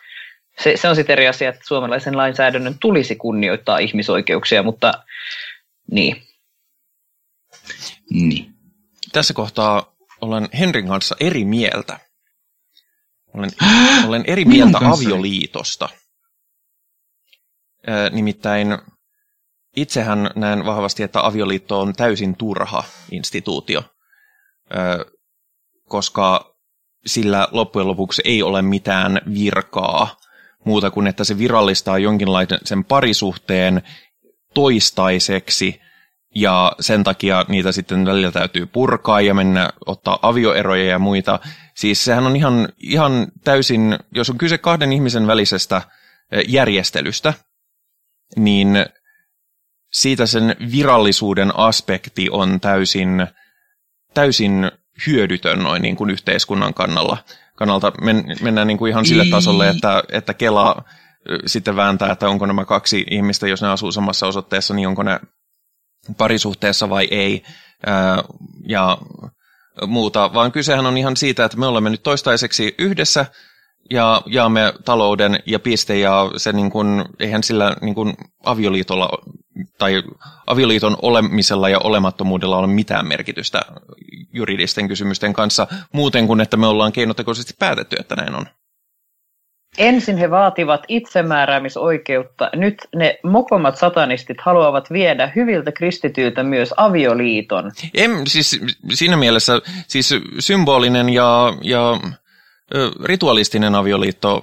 Se, 0.60 0.78
se 0.78 0.90
on 0.90 0.96
sitten 0.96 1.14
eri 1.14 1.28
asia, 1.28 1.50
että 1.50 1.62
suomalaisen 1.68 2.18
lainsäädännön 2.18 2.76
tulisi 2.80 3.16
kunnioittaa 3.16 3.78
ihmisoikeuksia, 3.78 4.64
mutta 4.64 4.94
niin. 5.92 6.22
niin. 8.10 8.54
Tässä 9.12 9.34
kohtaa 9.34 9.96
olen 10.22 10.50
Henrin 10.60 10.88
kanssa 10.88 11.16
eri 11.20 11.46
mieltä. 11.46 12.00
Olen, 13.34 13.50
olen 14.08 14.24
eri 14.28 14.46
mieltä 14.46 14.78
avioliitosta. 14.78 15.90
Nimittäin 18.12 18.78
itsehän 19.82 20.30
näen 20.36 20.66
vahvasti, 20.66 21.04
että 21.04 21.26
avioliitto 21.26 21.82
on 21.82 21.94
täysin 21.94 22.36
turha 22.36 22.84
instituutio, 23.12 23.84
koska 25.88 26.56
sillä 27.06 27.48
loppujen 27.52 27.88
lopuksi 27.88 28.22
ei 28.26 28.44
ole 28.44 28.62
mitään 28.62 29.22
virkaa 29.34 30.16
muuta 30.66 30.92
kuin, 30.92 31.08
että 31.08 31.24
se 31.24 31.38
virallistaa 31.38 31.98
jonkinlaisen 31.98 32.60
sen 32.64 32.86
parisuhteen 32.86 33.82
toistaiseksi 34.54 35.82
ja 36.36 36.72
sen 36.80 37.04
takia 37.04 37.46
niitä 37.48 37.72
sitten 37.72 38.06
välillä 38.06 38.32
täytyy 38.32 38.66
purkaa 38.66 39.22
ja 39.22 39.34
mennä 39.34 39.70
ottaa 39.86 40.20
avioeroja 40.22 40.86
ja 40.86 41.00
muita. 41.00 41.40
Siis 41.76 42.06
sehän 42.06 42.26
on 42.26 42.36
ihan, 42.36 42.70
ihan 42.78 43.28
täysin, 43.44 44.00
jos 44.12 44.30
on 44.30 44.38
kyse 44.38 44.58
kahden 44.58 44.94
ihmisen 44.94 45.28
välisestä 45.28 45.82
järjestelystä, 46.48 47.34
niin 48.36 48.86
siitä 49.92 50.26
sen 50.26 50.56
virallisuuden 50.72 51.56
aspekti 51.56 52.30
on 52.32 52.60
täysin, 52.60 53.28
täysin 54.14 54.72
hyödytön 55.08 55.60
noin 55.60 55.82
niin 55.82 55.96
kuin 55.96 56.10
yhteiskunnan 56.10 56.74
kannalla. 56.74 57.18
kannalta. 57.56 57.92
Men, 58.02 58.26
mennään 58.42 58.68
niin 58.68 58.78
kuin 58.78 58.90
ihan 58.90 59.06
sille 59.06 59.26
tasolle, 59.26 59.70
että, 59.70 60.04
että 60.12 60.34
Kela 60.34 60.84
sitten 61.46 61.76
vääntää, 61.76 62.12
että 62.12 62.30
onko 62.30 62.46
nämä 62.46 62.66
kaksi 62.66 63.06
ihmistä, 63.12 63.48
jos 63.48 63.62
ne 63.62 63.68
asuu 63.68 63.92
samassa 63.92 64.28
osoitteessa, 64.28 64.74
niin 64.74 64.88
onko 64.88 65.04
ne 65.04 65.20
parisuhteessa 66.18 66.90
vai 66.90 67.08
ei. 67.12 67.44
ja 68.68 68.98
muuta, 69.88 70.34
vaan 70.34 70.52
kysehän 70.52 70.86
on 70.86 70.98
ihan 70.98 71.18
siitä, 71.18 71.46
että 71.46 71.58
me 71.58 71.66
olemme 71.66 71.90
nyt 71.90 72.04
toistaiseksi 72.04 72.76
yhdessä 72.78 73.26
ja 73.90 74.22
jaamme 74.26 74.74
talouden 74.86 75.40
ja 75.46 75.60
piste, 75.60 75.98
ja 75.98 76.32
se 76.38 76.54
niin 76.54 76.70
kuin, 76.70 77.06
eihän 77.20 77.44
sillä 77.44 77.76
niin 77.82 77.96
kuin 77.96 78.14
avioliitolla 78.46 79.10
tai 79.78 80.04
avioliiton 80.48 80.98
olemisella 81.02 81.70
ja 81.70 81.80
olemattomuudella 81.80 82.58
ole 82.58 82.68
mitään 82.68 83.08
merkitystä 83.08 83.62
juridisten 84.34 84.88
kysymysten 84.88 85.34
kanssa, 85.34 85.68
muuten 85.94 86.28
kuin 86.28 86.42
että 86.42 86.58
me 86.58 86.68
ollaan 86.68 86.92
keinotekoisesti 86.92 87.54
päätetty, 87.60 87.96
että 88.00 88.16
näin 88.16 88.36
on. 88.36 88.46
Ensin 89.78 90.18
he 90.18 90.32
vaativat 90.32 90.82
itsemääräämisoikeutta, 90.88 92.50
nyt 92.56 92.76
ne 92.96 93.20
mokomat 93.24 93.78
satanistit 93.78 94.38
haluavat 94.42 94.92
viedä 94.92 95.32
hyviltä 95.36 95.72
kristityiltä 95.72 96.44
myös 96.44 96.74
avioliiton. 96.78 97.72
En, 97.94 98.28
siis 98.28 98.62
siinä 98.94 99.18
mielessä 99.18 99.62
siis 99.88 100.16
symbolinen 100.40 101.10
ja, 101.10 101.54
ja 101.62 102.00
ritualistinen 103.04 103.76
avioliitto 103.76 104.42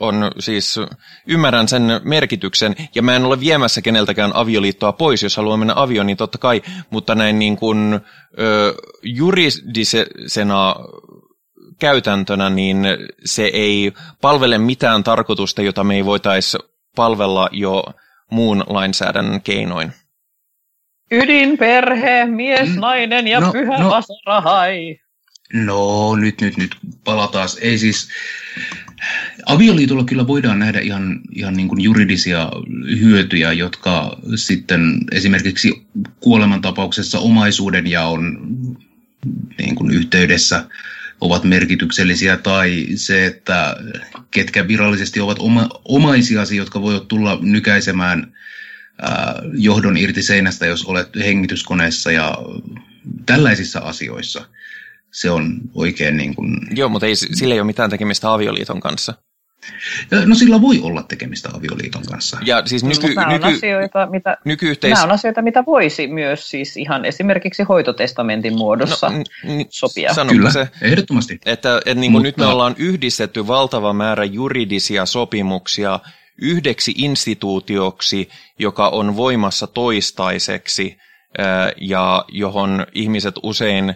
on 0.00 0.30
siis, 0.38 0.80
ymmärrän 1.26 1.68
sen 1.68 2.00
merkityksen, 2.04 2.76
ja 2.94 3.02
mä 3.02 3.16
en 3.16 3.24
ole 3.24 3.40
viemässä 3.40 3.82
keneltäkään 3.82 4.30
avioliittoa 4.34 4.92
pois, 4.92 5.22
jos 5.22 5.36
haluaa 5.36 5.56
mennä 5.56 5.72
avioon, 5.76 6.06
niin 6.06 6.16
totta 6.16 6.38
kai, 6.38 6.62
mutta 6.90 7.14
näin 7.14 7.38
niin 7.38 7.56
kuin 7.56 8.00
ö, 8.38 8.74
juridisena 9.02 10.74
käytäntönä, 11.78 12.50
niin 12.50 12.86
se 13.24 13.44
ei 13.44 13.92
palvele 14.20 14.58
mitään 14.58 15.04
tarkoitusta, 15.04 15.62
jota 15.62 15.84
me 15.84 15.94
ei 15.94 16.04
voitaisi 16.04 16.58
palvella 16.96 17.48
jo 17.52 17.84
muun 18.30 18.64
lainsäädännön 18.66 19.40
keinoin. 19.40 19.92
Ydinperhe, 21.10 22.26
mies, 22.26 22.68
mm. 22.68 22.80
nainen 22.80 23.28
ja 23.28 23.40
no, 23.40 23.52
pyhä 23.52 23.78
no. 23.78 23.90
vasarahai. 23.90 24.96
No, 25.52 26.16
nyt, 26.16 26.40
nyt, 26.40 26.56
nyt 26.56 26.76
palataan. 27.04 27.48
Ei 27.60 27.78
siis, 27.78 28.08
avioliitolla 29.46 30.04
kyllä 30.04 30.26
voidaan 30.26 30.58
nähdä 30.58 30.80
ihan, 30.80 31.20
ihan 31.32 31.54
niin 31.54 31.68
kuin 31.68 31.80
juridisia 31.80 32.50
hyötyjä, 33.00 33.52
jotka 33.52 34.16
sitten 34.34 34.98
esimerkiksi 35.12 35.86
kuolemantapauksessa 36.20 37.18
omaisuuden 37.18 37.86
ja 37.86 38.02
on 38.06 38.38
niin 39.58 39.74
kuin 39.74 39.90
yhteydessä 39.90 40.68
ovat 41.20 41.44
merkityksellisiä, 41.44 42.36
tai 42.36 42.86
se, 42.94 43.26
että 43.26 43.76
ketkä 44.30 44.68
virallisesti 44.68 45.20
ovat 45.20 45.38
oma, 45.38 45.68
omaisiasi, 45.84 46.56
jotka 46.56 46.82
voivat 46.82 47.08
tulla 47.08 47.38
nykäisemään 47.42 48.32
ää, 49.02 49.42
johdon 49.52 49.96
irti 49.96 50.22
seinästä, 50.22 50.66
jos 50.66 50.84
olet 50.84 51.08
hengityskoneessa 51.18 52.12
ja 52.12 52.38
tällaisissa 53.26 53.78
asioissa 53.78 54.46
se 55.14 55.30
on 55.30 55.60
oikein 55.74 56.16
niin 56.16 56.34
kuin... 56.34 56.56
Joo, 56.70 56.88
mutta 56.88 57.06
ei, 57.06 57.16
sillä 57.16 57.54
ei 57.54 57.60
ole 57.60 57.66
mitään 57.66 57.90
tekemistä 57.90 58.32
avioliiton 58.32 58.80
kanssa. 58.80 59.14
No 60.26 60.34
sillä 60.34 60.60
voi 60.60 60.80
olla 60.82 61.02
tekemistä 61.02 61.48
avioliiton 61.54 62.02
kanssa. 62.10 62.38
Ja 62.44 62.62
siis 62.66 62.84
nyky, 62.84 63.14
nämä, 63.14 63.32
nyky, 63.32 63.46
on 63.46 63.54
asioita, 63.54 64.06
mitä, 64.10 64.36
nykyyhteis... 64.44 64.94
nämä 64.94 65.04
on 65.04 65.10
asioita, 65.10 65.42
mitä 65.42 65.64
voisi 65.66 66.06
myös 66.06 66.50
siis 66.50 66.76
ihan 66.76 67.04
esimerkiksi 67.04 67.62
hoitotestamentin 67.62 68.58
muodossa 68.58 69.08
no, 69.08 69.18
n- 69.18 69.64
sopia. 69.68 70.12
Kyllä, 70.28 70.50
se, 70.50 70.68
ehdottomasti. 70.82 71.38
Että, 71.46 71.76
että 71.76 71.94
niin 71.94 72.12
kuin 72.12 72.12
Mutta... 72.12 72.22
nyt 72.22 72.36
me 72.36 72.46
ollaan 72.46 72.74
yhdistetty 72.78 73.46
valtava 73.46 73.92
määrä 73.92 74.24
juridisia 74.24 75.06
sopimuksia 75.06 76.00
yhdeksi 76.40 76.94
instituutioksi, 76.96 78.28
joka 78.58 78.88
on 78.88 79.16
voimassa 79.16 79.66
toistaiseksi 79.66 80.96
ja 81.80 82.24
johon 82.28 82.86
ihmiset 82.94 83.34
usein 83.42 83.94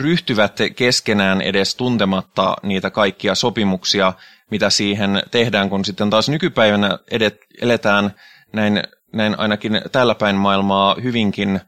ryhtyvät 0.00 0.58
keskenään 0.76 1.40
edes 1.40 1.74
tuntematta 1.74 2.56
niitä 2.62 2.90
kaikkia 2.90 3.34
sopimuksia, 3.34 4.12
mitä 4.50 4.70
siihen 4.70 5.22
tehdään, 5.30 5.70
kun 5.70 5.84
sitten 5.84 6.10
taas 6.10 6.28
nykypäivänä 6.28 6.98
edet, 7.10 7.36
eletään 7.60 8.10
näin, 8.52 8.82
näin 9.12 9.38
ainakin 9.38 9.80
tällä 9.92 10.14
päin 10.14 10.36
maailmaa 10.36 10.96
hyvinkin 11.02 11.60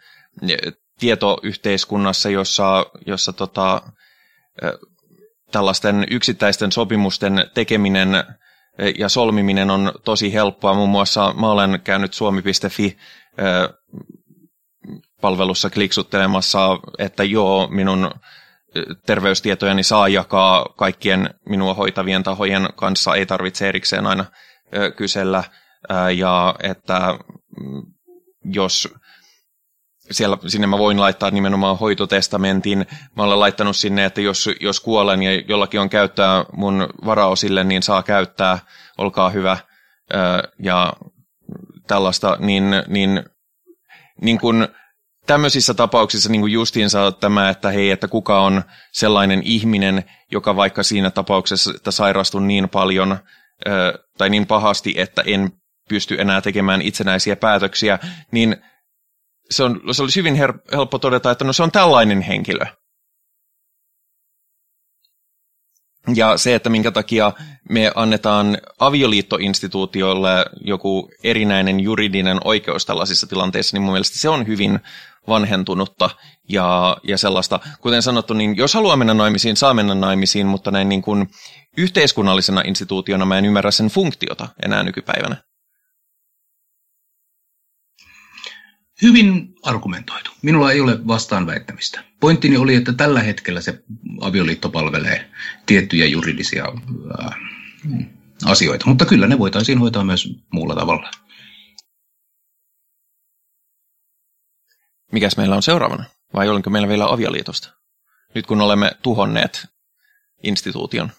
tietoyhteiskunnassa, 0.99 2.31
jossa, 2.31 2.87
jossa 3.07 3.33
tota, 3.33 3.83
tällaisten 5.53 6.07
yksittäisten 6.11 6.73
sopimusten 6.73 7.51
tekeminen 7.55 8.25
ja 8.99 9.09
solmiminen 9.09 9.71
on 9.71 9.93
tosi 10.05 10.33
helppoa. 10.33 10.75
Muun 10.75 10.89
muassa 10.89 11.35
mä 11.41 11.51
olen 11.51 11.81
käynyt 11.85 12.15
suomi.fi 12.15 12.97
palvelussa 15.21 15.71
kliksuttelemassa, 15.71 16.79
että 16.99 17.25
joo, 17.25 17.69
minun 17.71 18.11
terveystietojani 19.07 19.83
saa 19.83 20.09
jakaa 20.09 20.67
kaikkien 20.77 21.35
minua 21.49 21.75
hoitavien 21.75 22.23
tahojen 22.23 22.69
kanssa, 22.77 23.15
ei 23.15 23.27
tarvitse 23.27 23.69
erikseen 23.69 24.07
aina 24.07 24.25
kysellä, 24.97 25.45
ja 26.17 26.55
että 26.63 27.19
mm, 27.61 27.83
jos 28.45 28.89
siellä, 30.11 30.39
sinne 30.47 30.67
mä 30.67 30.79
voin 30.79 31.01
laittaa 31.01 31.31
nimenomaan 31.31 31.79
hoitotestamentin. 31.79 32.87
Mä 33.17 33.23
olen 33.23 33.41
laittanut 33.41 33.77
sinne, 33.77 34.05
että 34.05 34.21
jos, 34.21 34.51
jos 34.61 34.81
kuolen 34.81 35.23
ja 35.23 35.35
jollakin 35.49 35.81
on 35.81 35.91
käyttää 35.91 36.45
mun 36.53 36.89
varaosille, 37.05 37.65
niin 37.65 37.83
saa 37.83 38.03
käyttää, 38.03 38.59
olkaa 38.99 39.31
hyvä. 39.31 39.57
Ja 40.63 40.93
tällaista, 41.87 42.37
niin, 42.41 42.65
niin, 42.87 43.25
niin 44.21 44.39
kun 44.39 44.69
tämmöisissä 45.29 45.75
tapauksissa 45.75 46.31
niin 46.31 46.41
kuin 46.41 46.53
justiinsa 46.53 47.13
tämä, 47.13 47.51
että 47.51 47.71
hei, 47.71 47.91
että 47.91 48.09
kuka 48.09 48.41
on 48.41 48.63
sellainen 48.93 49.43
ihminen, 49.45 50.05
joka 50.33 50.57
vaikka 50.57 50.83
siinä 50.83 51.11
tapauksessa, 51.11 51.73
että 51.77 51.91
sairastun 51.91 52.47
niin 52.47 52.69
paljon 52.69 53.19
tai 54.19 54.31
niin 54.31 54.47
pahasti, 54.47 54.95
että 54.97 55.23
en 55.27 55.53
pysty 55.89 56.21
enää 56.21 56.41
tekemään 56.41 56.83
itsenäisiä 56.83 57.37
päätöksiä, 57.37 57.99
niin 58.33 58.57
se, 59.51 59.65
on, 59.65 59.81
se 59.93 60.03
olisi 60.03 60.21
hyvin 60.21 60.35
her- 60.35 60.77
helppo 60.77 60.99
todeta, 60.99 61.31
että 61.31 61.45
no 61.45 61.53
se 61.53 61.63
on 61.63 61.73
tällainen 61.73 62.23
henkilö. 62.23 62.67
Ja 66.15 66.37
se, 66.37 66.55
että 66.55 66.71
minkä 66.71 66.91
takia 66.91 67.33
me 67.71 67.93
annetaan 67.95 68.59
avioliittoinstituutioille 68.79 70.47
joku 70.61 71.11
erinäinen 71.25 71.81
juridinen 71.81 72.41
oikeus 72.45 72.87
tällaisissa 72.87 73.27
tilanteissa, 73.27 73.77
niin 73.77 73.83
mun 73.83 73.93
mielestä 73.93 74.19
se 74.19 74.29
on 74.29 74.47
hyvin 74.47 74.81
vanhentunutta 75.29 76.11
ja, 76.49 76.97
ja 77.05 77.19
sellaista. 77.19 77.61
Kuten 77.81 78.03
sanottu, 78.03 78.35
niin 78.35 78.57
jos 78.57 78.75
haluaa 78.75 78.97
mennä 78.97 79.15
naimisiin, 79.15 79.57
saa 79.57 79.75
mennä 79.75 79.95
naimisiin, 79.95 80.47
mutta 80.47 80.71
näin 80.71 80.89
niin 80.89 81.03
kuin 81.03 81.31
yhteiskunnallisena 81.77 82.61
instituutiona 82.61 83.25
mä 83.25 83.39
en 83.39 83.45
ymmärrä 83.45 83.71
sen 83.71 83.87
funktiota 83.89 84.49
enää 84.65 84.83
nykypäivänä. 84.83 85.37
Hyvin 89.03 89.55
argumentoitu. 89.63 90.31
Minulla 90.43 90.73
ei 90.73 90.81
ole 90.81 91.07
vastaan 91.07 91.47
väittämistä. 91.47 92.05
Pointtini 92.21 92.57
oli, 92.57 92.75
että 92.75 92.93
tällä 92.93 93.23
hetkellä 93.23 93.61
se 93.61 93.83
avioliitto 94.21 94.69
palvelee 94.69 95.31
tiettyjä 95.67 96.07
juridisia 96.07 96.65
ää, 97.19 97.37
asioita, 98.45 98.87
mutta 98.87 99.05
kyllä 99.05 99.27
ne 99.27 99.39
voitaisiin 99.39 99.79
hoitaa 99.79 100.05
myös 100.05 100.35
muulla 100.53 100.75
tavalla. 100.75 101.11
Mikäs 105.13 105.37
meillä 105.37 105.57
on 105.57 105.63
seuraavana? 105.63 106.05
Vai 106.35 106.49
olenko 106.49 106.71
meillä 106.71 106.89
vielä 106.89 107.13
avioliitosta? 107.13 107.73
Nyt 108.35 108.47
kun 108.47 108.61
olemme 108.61 108.91
tuhonneet 109.03 109.67
instituution. 110.43 111.11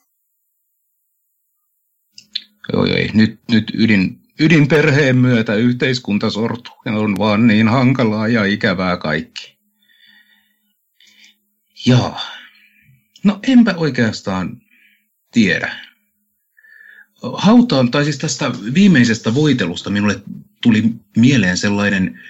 Joo, 2.74 2.86
ei. 2.86 3.10
Nyt, 3.14 3.40
nyt 3.52 3.72
ydin, 3.74 4.22
ydinperheen 4.40 5.18
myötä 5.18 5.56
yhteiskunta 5.56 6.30
sortuu. 6.30 6.76
Ja 6.86 6.91
on 6.91 7.18
vaan 7.18 7.48
niin 7.48 7.68
hankalaa 7.68 8.28
ja 8.28 8.45
ikävää 8.45 8.98
kaikki. 8.98 9.60
Joo. 11.86 12.18
No 13.24 13.40
enpä 13.48 13.74
oikeastaan 13.78 14.61
tiedä. 15.32 15.76
Hautaan, 17.34 17.91
tai 17.91 18.03
siis 18.03 18.18
tästä 18.18 18.52
viimeisestä 18.74 19.36
voitelusta 19.36 19.90
minulle 19.90 20.22
tuli 20.61 20.84
mieleen 21.18 21.57
sellainen 21.57 22.22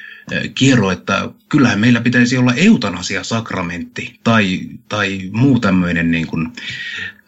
kierro, 0.55 0.91
että 0.91 1.29
kyllähän 1.49 1.79
meillä 1.79 2.01
pitäisi 2.01 2.37
olla 2.37 2.53
eutanasia-sakramentti 2.53 4.19
tai, 4.23 4.59
tai 4.89 5.29
muu 5.31 5.59
tämmöinen 5.59 6.11
niin 6.11 6.27
kuin, 6.27 6.53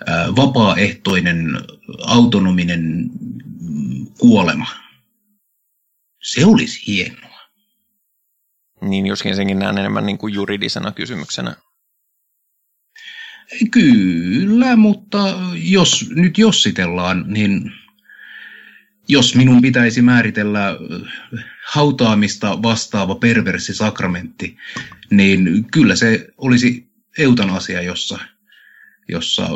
ää, 0.07 0.36
vapaaehtoinen, 0.36 1.57
autonominen 2.06 3.10
kuolema. 4.18 4.68
Se 6.23 6.45
olisi 6.45 6.88
hienoa. 6.88 7.40
Niin, 8.82 9.07
joskin 9.07 9.36
senkin 9.36 9.60
näen 9.60 9.78
enemmän 9.78 10.06
niin 10.06 10.18
kuin 10.18 10.34
juridisena 10.34 10.91
kysymyksenä. 10.91 11.56
Kyllä, 13.72 14.76
mutta 14.76 15.19
jos 15.53 16.10
nyt 16.10 16.38
jossitellaan, 16.38 17.26
niin 17.28 17.72
jos 19.12 19.36
minun 19.36 19.62
pitäisi 19.62 20.02
määritellä 20.02 20.70
äh, 20.70 20.78
hautaamista 21.68 22.62
vastaava 22.64 23.16
perversi 23.16 23.74
sakramentti, 23.74 24.58
niin 25.10 25.66
kyllä 25.72 25.96
se 25.96 26.28
olisi 26.38 26.88
eutanasia, 27.18 27.82
jossa, 27.82 28.20
jossa 29.08 29.44
äh, 29.44 29.50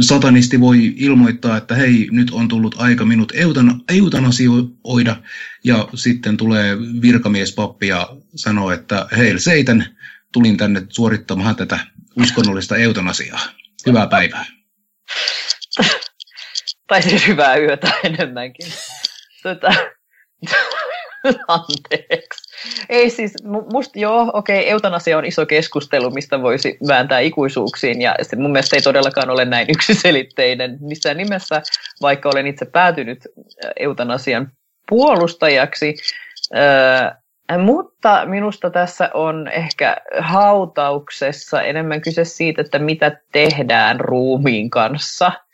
satanisti 0.00 0.60
voi 0.60 0.94
ilmoittaa, 0.96 1.56
että 1.56 1.74
hei, 1.74 2.08
nyt 2.10 2.30
on 2.30 2.48
tullut 2.48 2.74
aika 2.78 3.04
minut 3.04 3.32
eutan, 3.36 3.80
eutanasioida, 3.88 5.16
ja 5.64 5.88
sitten 5.94 6.36
tulee 6.36 6.78
virkamiespappi 6.78 7.88
ja 7.88 8.16
sanoo, 8.34 8.70
että 8.70 9.06
hei, 9.16 9.38
seitän, 9.38 9.96
tulin 10.32 10.56
tänne 10.56 10.82
suorittamaan 10.88 11.56
tätä 11.56 11.78
uskonnollista 12.16 12.76
eutanasiaa. 12.76 13.40
Hyvää 13.86 14.06
päivää. 14.06 14.46
Tai 16.86 17.02
siis 17.02 17.26
hyvää 17.26 17.56
yötä 17.56 17.92
enemmänkin. 18.04 18.68
Tota, 19.42 19.68
anteeksi. 21.48 22.56
Ei 22.88 23.10
siis, 23.10 23.34
musta 23.72 23.98
joo, 23.98 24.30
okei, 24.32 24.60
okay, 24.60 24.70
eutanasia 24.70 25.18
on 25.18 25.24
iso 25.24 25.46
keskustelu, 25.46 26.10
mistä 26.10 26.42
voisi 26.42 26.78
vääntää 26.88 27.18
ikuisuuksiin, 27.18 28.02
ja 28.02 28.14
se 28.22 28.36
mun 28.36 28.52
mielestä 28.52 28.76
ei 28.76 28.82
todellakaan 28.82 29.30
ole 29.30 29.44
näin 29.44 29.66
yksiselitteinen 29.70 30.78
missään 30.80 31.16
nimessä, 31.16 31.62
vaikka 32.02 32.30
olen 32.34 32.46
itse 32.46 32.64
päätynyt 32.64 33.18
äh, 33.26 33.70
eutanasian 33.76 34.52
puolustajaksi. 34.88 35.94
Äh, 36.56 37.12
mutta 37.58 38.26
minusta 38.26 38.70
tässä 38.70 39.10
on 39.14 39.48
ehkä 39.48 39.96
hautauksessa 40.18 41.62
enemmän 41.62 42.00
kyse 42.00 42.24
siitä, 42.24 42.62
että 42.62 42.78
mitä 42.78 43.20
tehdään 43.32 44.00
ruumiin 44.00 44.70
kanssa– 44.70 45.32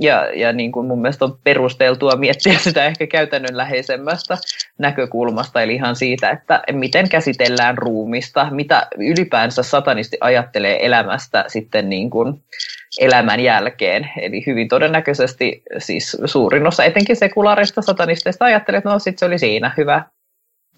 ja, 0.00 0.30
ja 0.34 0.52
niin 0.52 0.72
kuin 0.72 0.86
mun 0.86 1.00
mielestä 1.02 1.24
on 1.24 1.38
perusteltua 1.44 2.16
miettiä 2.16 2.58
sitä 2.68 2.84
ehkä 2.84 3.06
käytännönläheisemmästä 3.06 4.38
näkökulmasta, 4.78 5.62
eli 5.62 5.74
ihan 5.74 5.96
siitä, 5.96 6.30
että 6.30 6.62
miten 6.72 7.08
käsitellään 7.08 7.78
ruumista, 7.78 8.48
mitä 8.50 8.86
ylipäänsä 8.98 9.62
satanisti 9.62 10.16
ajattelee 10.20 10.86
elämästä 10.86 11.44
sitten 11.48 11.88
niin 11.88 12.10
kuin 12.10 12.42
elämän 13.00 13.40
jälkeen. 13.40 14.10
Eli 14.20 14.42
hyvin 14.46 14.68
todennäköisesti 14.68 15.62
siis 15.78 16.16
suurin 16.24 16.66
osa 16.66 16.84
etenkin 16.84 17.16
sekulaarista 17.16 17.82
satanisteista 17.82 18.44
ajattelee, 18.44 18.78
että 18.78 18.90
no 18.90 18.98
sitten 18.98 19.18
se 19.18 19.26
oli 19.26 19.38
siinä 19.38 19.74
hyvä 19.76 20.04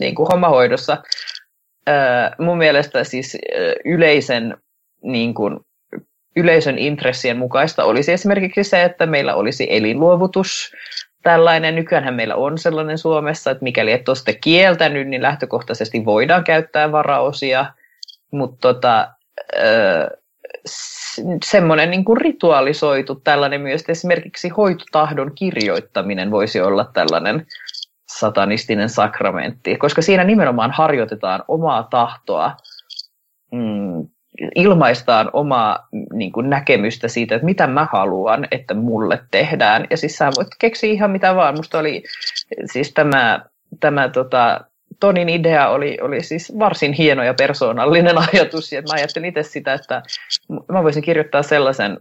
niin 0.00 0.14
kuin 0.14 0.28
homma 0.32 0.48
hoidossa. 0.48 1.02
Öö, 1.88 1.94
mun 2.38 2.58
mielestä 2.58 3.04
siis 3.04 3.38
yleisen 3.84 4.56
niin 5.02 5.34
kuin 5.34 5.60
yleisön 6.36 6.78
intressien 6.78 7.36
mukaista 7.36 7.84
olisi 7.84 8.12
esimerkiksi 8.12 8.64
se, 8.64 8.82
että 8.82 9.06
meillä 9.06 9.34
olisi 9.34 9.66
elinluovutus, 9.70 10.72
tällainen. 11.24 11.74
Nykyäänhän 11.74 12.14
meillä 12.14 12.36
on 12.36 12.58
sellainen 12.58 12.98
Suomessa, 12.98 13.50
että 13.50 13.62
mikäli 13.62 13.92
et 13.92 14.08
ole 14.08 14.16
sitä 14.16 14.32
kieltänyt, 14.32 15.08
niin 15.08 15.22
lähtökohtaisesti 15.22 16.04
voidaan 16.04 16.44
käyttää 16.44 16.92
varaosia, 16.92 17.66
mutta 18.32 18.56
tota, 18.60 19.08
semmoinen 21.44 21.90
niin 21.90 22.04
kuin 22.04 22.16
ritualisoitu 22.16 23.14
tällainen 23.14 23.60
myös, 23.60 23.84
esimerkiksi 23.88 24.48
hoitotahdon 24.48 25.32
kirjoittaminen 25.34 26.30
voisi 26.30 26.60
olla 26.60 26.84
tällainen 26.84 27.46
satanistinen 28.18 28.88
sakramentti, 28.88 29.76
koska 29.76 30.02
siinä 30.02 30.24
nimenomaan 30.24 30.70
harjoitetaan 30.70 31.44
omaa 31.48 31.82
tahtoa, 31.82 32.56
mm, 33.52 34.08
ilmaistaan 34.54 35.30
omaa 35.32 35.88
niin 36.12 36.32
kuin 36.32 36.50
näkemystä 36.50 37.08
siitä, 37.08 37.34
että 37.34 37.44
mitä 37.44 37.66
mä 37.66 37.88
haluan, 37.92 38.48
että 38.50 38.74
mulle 38.74 39.20
tehdään. 39.30 39.86
Ja 39.90 39.96
siis 39.96 40.16
sä 40.16 40.30
voit 40.36 40.48
keksiä 40.58 40.92
ihan 40.92 41.10
mitä 41.10 41.36
vaan. 41.36 41.56
Musta 41.56 41.78
oli 41.78 42.02
siis 42.72 42.92
tämä, 42.94 43.40
tämä 43.80 44.08
tota, 44.08 44.60
Tonin 45.00 45.28
idea 45.28 45.68
oli, 45.68 45.98
oli 46.02 46.22
siis 46.22 46.52
varsin 46.58 46.92
hieno 46.92 47.22
ja 47.22 47.34
persoonallinen 47.34 48.18
ajatus. 48.32 48.72
Ja 48.72 48.82
mä 48.82 48.94
ajattelin 48.94 49.28
itse 49.28 49.42
sitä, 49.42 49.74
että 49.74 50.02
mä 50.72 50.82
voisin 50.82 51.02
kirjoittaa 51.02 51.42
sellaisen 51.42 51.98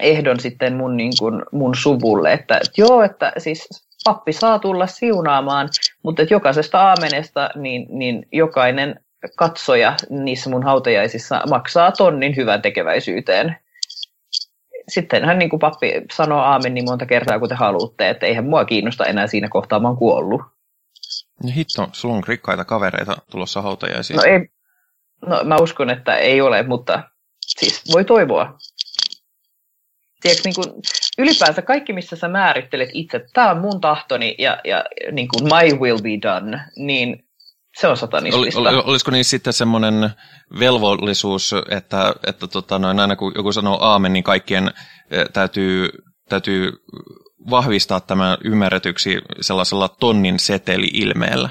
ehdon 0.00 0.40
sitten 0.40 0.74
mun, 0.74 0.96
niin 0.96 1.12
kuin, 1.18 1.42
mun 1.52 1.74
suvulle, 1.74 2.32
että, 2.32 2.56
että 2.56 2.80
joo, 2.80 3.02
että 3.02 3.32
siis 3.38 3.68
pappi 4.04 4.32
saa 4.32 4.58
tulla 4.58 4.86
siunaamaan, 4.86 5.68
mutta 6.02 6.22
että 6.22 6.34
jokaisesta 6.34 6.80
aamenesta 6.80 7.50
niin, 7.54 7.86
niin 7.88 8.26
jokainen 8.32 9.00
katsoja 9.36 9.96
niissä 10.10 10.50
mun 10.50 10.62
hautajaisissa 10.62 11.42
maksaa 11.50 11.92
tonnin 11.92 12.36
hyvän 12.36 12.62
tekeväisyyteen. 12.62 13.56
Sitten 14.88 15.24
hän 15.24 15.38
niin 15.38 15.50
kuin 15.50 15.60
pappi 15.60 15.92
sanoo 16.12 16.40
aamen 16.40 16.74
niin 16.74 16.84
monta 16.84 17.06
kertaa 17.06 17.38
kuin 17.38 17.48
te 17.48 17.54
haluatte, 17.54 18.10
että 18.10 18.26
eihän 18.26 18.46
mua 18.46 18.64
kiinnosta 18.64 19.04
enää 19.04 19.26
siinä 19.26 19.48
kohtaa, 19.48 19.80
mä 19.80 19.88
oon 19.88 19.96
kuollut. 19.96 20.42
No 21.42 21.50
hitto, 21.56 21.88
sulla 21.92 22.14
on 22.14 22.24
rikkaita 22.28 22.64
kavereita 22.64 23.16
tulossa 23.30 23.62
hautajaisiin. 23.62 24.16
No, 24.16 24.22
ei, 24.22 24.48
no 25.26 25.44
mä 25.44 25.56
uskon, 25.56 25.90
että 25.90 26.16
ei 26.16 26.40
ole, 26.40 26.62
mutta 26.62 27.02
siis 27.40 27.82
voi 27.92 28.04
toivoa. 28.04 28.58
Tiedätkö, 30.22 30.48
niin 30.48 30.54
kuin, 30.54 30.82
ylipäänsä 31.18 31.62
kaikki, 31.62 31.92
missä 31.92 32.16
sä 32.16 32.28
määrittelet 32.28 32.90
itse, 32.92 33.26
tämä 33.32 33.50
on 33.50 33.58
mun 33.58 33.80
tahtoni 33.80 34.34
ja, 34.38 34.60
ja 34.64 34.84
niin 35.12 35.28
kuin 35.28 35.44
my 35.44 35.78
will 35.78 35.98
be 36.02 36.18
done, 36.22 36.60
niin 36.76 37.25
se 37.80 37.86
on 37.86 37.96
satanistista. 37.96 38.60
Oli, 38.60 38.68
oli, 38.68 38.82
olisiko 38.86 39.10
niin 39.10 39.24
sitten 39.24 39.52
semmoinen 39.52 40.10
velvollisuus, 40.60 41.54
että, 41.70 42.14
että 42.26 42.46
tota 42.46 42.78
noin, 42.78 43.00
aina 43.00 43.16
kun 43.16 43.32
joku 43.36 43.52
sanoo 43.52 43.78
aamen, 43.80 44.12
niin 44.12 44.24
kaikkien 44.24 44.70
eh, 45.10 45.26
täytyy, 45.32 45.88
täytyy 46.28 46.72
vahvistaa 47.50 48.00
tämä 48.00 48.38
ymmärretyksi 48.44 49.18
sellaisella 49.40 49.88
tonnin 49.88 50.38
seteli-ilmeellä? 50.38 51.50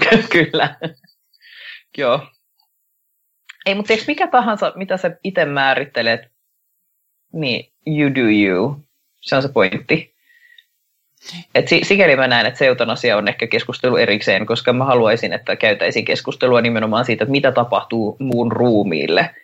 Kyllä. 0.32 0.76
Joo. 1.98 2.26
Ei, 3.66 3.74
mutta 3.74 3.92
eikö 3.92 4.04
mikä 4.06 4.26
tahansa, 4.26 4.72
mitä 4.76 4.96
sä 4.96 5.10
itse 5.24 5.44
määrittelet, 5.44 6.20
niin 7.32 7.72
you 7.86 8.14
do 8.14 8.20
you. 8.20 8.84
Se 9.20 9.36
on 9.36 9.42
se 9.42 9.48
pointti. 9.48 10.13
Et 11.54 11.68
sikäli 11.82 12.16
mä 12.16 12.26
näen, 12.26 12.46
että 12.46 12.58
se 12.58 12.66
eutanasia 12.66 13.16
on 13.16 13.28
ehkä 13.28 13.46
keskustelu 13.46 13.96
erikseen, 13.96 14.46
koska 14.46 14.72
mä 14.72 14.84
haluaisin, 14.84 15.32
että 15.32 15.56
käytäisiin 15.56 16.04
keskustelua 16.04 16.60
nimenomaan 16.60 17.04
siitä, 17.04 17.24
että 17.24 17.32
mitä 17.32 17.52
tapahtuu 17.52 18.16
muun 18.20 18.52
ruumiille, 18.52 19.34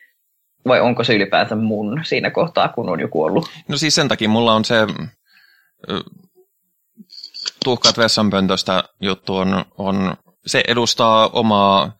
vai 0.68 0.80
onko 0.80 1.04
se 1.04 1.14
ylipäänsä 1.14 1.56
mun 1.56 2.00
siinä 2.04 2.30
kohtaa, 2.30 2.68
kun 2.68 2.88
on 2.88 3.00
jo 3.00 3.08
kuollut. 3.08 3.50
No 3.68 3.76
siis 3.76 3.94
sen 3.94 4.08
takia 4.08 4.28
mulla 4.28 4.54
on 4.54 4.64
se 4.64 4.74
tuhkat 7.64 7.98
vessanpöntöstä 7.98 8.84
juttu 9.00 9.36
on, 9.36 9.64
on, 9.78 10.14
se 10.46 10.62
edustaa 10.68 11.28
omaa 11.28 11.92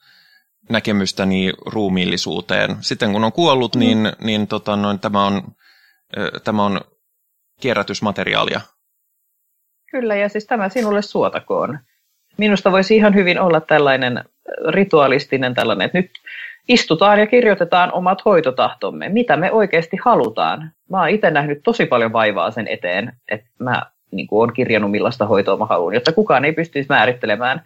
näkemystäni 0.70 1.52
ruumiillisuuteen. 1.66 2.76
Sitten 2.80 3.12
kun 3.12 3.24
on 3.24 3.32
kuollut, 3.32 3.74
mm. 3.74 3.78
niin, 3.78 4.12
niin 4.20 4.46
tota, 4.46 4.76
noin, 4.76 5.00
tämä, 5.00 5.26
on, 5.26 5.42
tämä 6.44 6.64
on 6.64 6.80
kierrätysmateriaalia 7.60 8.60
Kyllä, 9.90 10.16
ja 10.16 10.28
siis 10.28 10.46
tämä 10.46 10.68
sinulle 10.68 11.02
suotakoon. 11.02 11.78
Minusta 12.36 12.72
voisi 12.72 12.96
ihan 12.96 13.14
hyvin 13.14 13.40
olla 13.40 13.60
tällainen 13.60 14.24
ritualistinen 14.68 15.54
tällainen, 15.54 15.86
että 15.86 15.98
nyt 15.98 16.10
istutaan 16.68 17.20
ja 17.20 17.26
kirjoitetaan 17.26 17.92
omat 17.92 18.24
hoitotahtomme, 18.24 19.08
mitä 19.08 19.36
me 19.36 19.52
oikeasti 19.52 19.96
halutaan. 20.04 20.72
Mä 20.90 21.00
oon 21.00 21.08
itse 21.08 21.30
nähnyt 21.30 21.60
tosi 21.64 21.86
paljon 21.86 22.12
vaivaa 22.12 22.50
sen 22.50 22.68
eteen, 22.68 23.12
että 23.28 23.50
mä 23.58 23.82
niin 24.10 24.26
kuin, 24.26 24.52
kirjannut 24.52 24.90
millaista 24.90 25.26
hoitoa 25.26 25.56
mä 25.56 25.66
haluan, 25.66 25.94
jotta 25.94 26.12
kukaan 26.12 26.44
ei 26.44 26.52
pystyisi 26.52 26.88
määrittelemään 26.88 27.62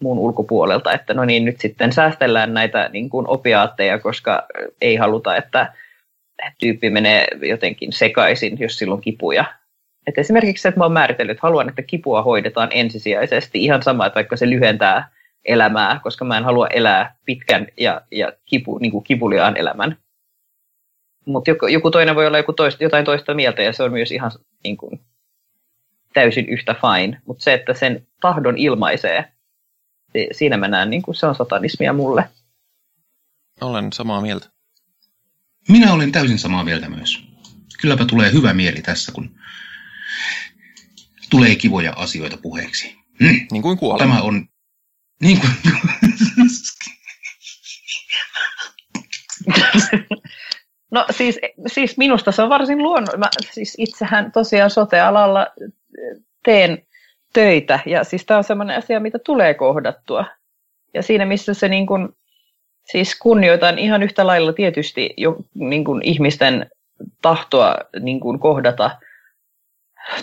muun 0.00 0.18
ulkopuolelta, 0.18 0.92
että 0.92 1.14
no 1.14 1.24
niin, 1.24 1.44
nyt 1.44 1.60
sitten 1.60 1.92
säästellään 1.92 2.54
näitä 2.54 2.88
niin 2.92 3.10
kuin 3.10 3.28
opiaatteja, 3.28 3.98
koska 3.98 4.46
ei 4.80 4.96
haluta, 4.96 5.36
että 5.36 5.72
tyyppi 6.58 6.90
menee 6.90 7.26
jotenkin 7.42 7.92
sekaisin, 7.92 8.56
jos 8.60 8.78
silloin 8.78 9.00
kipuja. 9.00 9.44
Et 10.08 10.18
esimerkiksi 10.18 10.62
se, 10.62 10.68
että 10.68 10.80
mä 10.80 10.84
oon 10.84 10.92
määritellyt, 10.92 11.30
että 11.30 11.46
haluan, 11.46 11.68
että 11.68 11.82
kipua 11.82 12.22
hoidetaan 12.22 12.68
ensisijaisesti 12.72 13.64
ihan 13.64 13.82
sama, 13.82 14.06
että 14.06 14.14
vaikka 14.14 14.36
se 14.36 14.50
lyhentää 14.50 15.10
elämää, 15.44 16.00
koska 16.02 16.24
mä 16.24 16.36
en 16.36 16.44
halua 16.44 16.66
elää 16.66 17.16
pitkän 17.24 17.66
ja, 17.76 18.00
ja 18.10 18.32
kipu, 18.46 18.78
niin 18.78 18.92
kuin 18.92 19.04
kivuliaan 19.04 19.56
elämän. 19.56 19.96
Mutta 21.26 21.50
joku, 21.50 21.66
joku 21.66 21.90
toinen 21.90 22.14
voi 22.14 22.26
olla 22.26 22.38
joku 22.38 22.52
toista, 22.52 22.84
jotain 22.84 23.04
toista 23.04 23.34
mieltä 23.34 23.62
ja 23.62 23.72
se 23.72 23.82
on 23.82 23.92
myös 23.92 24.12
ihan 24.12 24.30
niin 24.64 24.76
kuin, 24.76 25.00
täysin 26.14 26.48
yhtä 26.48 26.74
fine. 26.74 27.20
Mutta 27.26 27.44
se, 27.44 27.54
että 27.54 27.74
sen 27.74 28.06
tahdon 28.20 28.58
ilmaisee, 28.58 29.32
siinä 30.32 30.56
mä 30.56 30.68
näen, 30.68 30.90
niin 30.90 31.02
kuin 31.02 31.14
se 31.14 31.26
on 31.26 31.34
satanismia 31.34 31.92
mulle. 31.92 32.28
Olen 33.60 33.92
samaa 33.92 34.20
mieltä. 34.20 34.48
Minä 35.68 35.92
olen 35.92 36.12
täysin 36.12 36.38
samaa 36.38 36.64
mieltä 36.64 36.88
myös. 36.88 37.24
Kylläpä 37.80 38.04
tulee 38.04 38.32
hyvä 38.32 38.52
mieli 38.52 38.82
tässä, 38.82 39.12
kun 39.12 39.30
tulee 41.30 41.56
kivoja 41.56 41.92
asioita 41.96 42.36
puheeksi. 42.42 42.96
Hmm. 43.20 43.46
Niin 43.52 43.62
kuin 43.62 43.78
kuolema. 43.78 44.14
Tämä 44.14 44.22
on... 44.22 44.48
Niin 45.22 45.40
kuin... 45.40 45.52
No 50.90 51.06
siis, 51.10 51.38
siis 51.66 51.98
minusta 51.98 52.32
se 52.32 52.42
on 52.42 52.48
varsin 52.48 52.82
luonnollista. 52.82 53.18
Mä 53.18 53.28
siis 53.50 53.74
itsehän 53.78 54.32
tosiaan 54.32 54.70
sote-alalla 54.70 55.46
teen 56.44 56.86
töitä 57.32 57.80
ja 57.86 58.04
siis 58.04 58.26
tämä 58.26 58.38
on 58.38 58.44
sellainen 58.44 58.78
asia, 58.78 59.00
mitä 59.00 59.18
tulee 59.18 59.54
kohdattua. 59.54 60.24
Ja 60.94 61.02
siinä 61.02 61.26
missä 61.26 61.54
se 61.54 61.68
niin 61.68 61.86
kuin, 61.86 62.08
siis 62.90 63.18
kunnioitan 63.18 63.78
ihan 63.78 64.02
yhtä 64.02 64.26
lailla 64.26 64.52
tietysti 64.52 65.14
jo 65.16 65.36
niin 65.54 65.84
kuin 65.84 66.02
ihmisten 66.02 66.70
tahtoa 67.22 67.76
niin 68.00 68.20
kuin 68.20 68.38
kohdata 68.38 68.98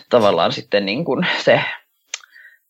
tavallaan 0.09 0.51
sitten 0.51 0.85
niin 0.85 1.05
kuin 1.05 1.27
se 1.37 1.61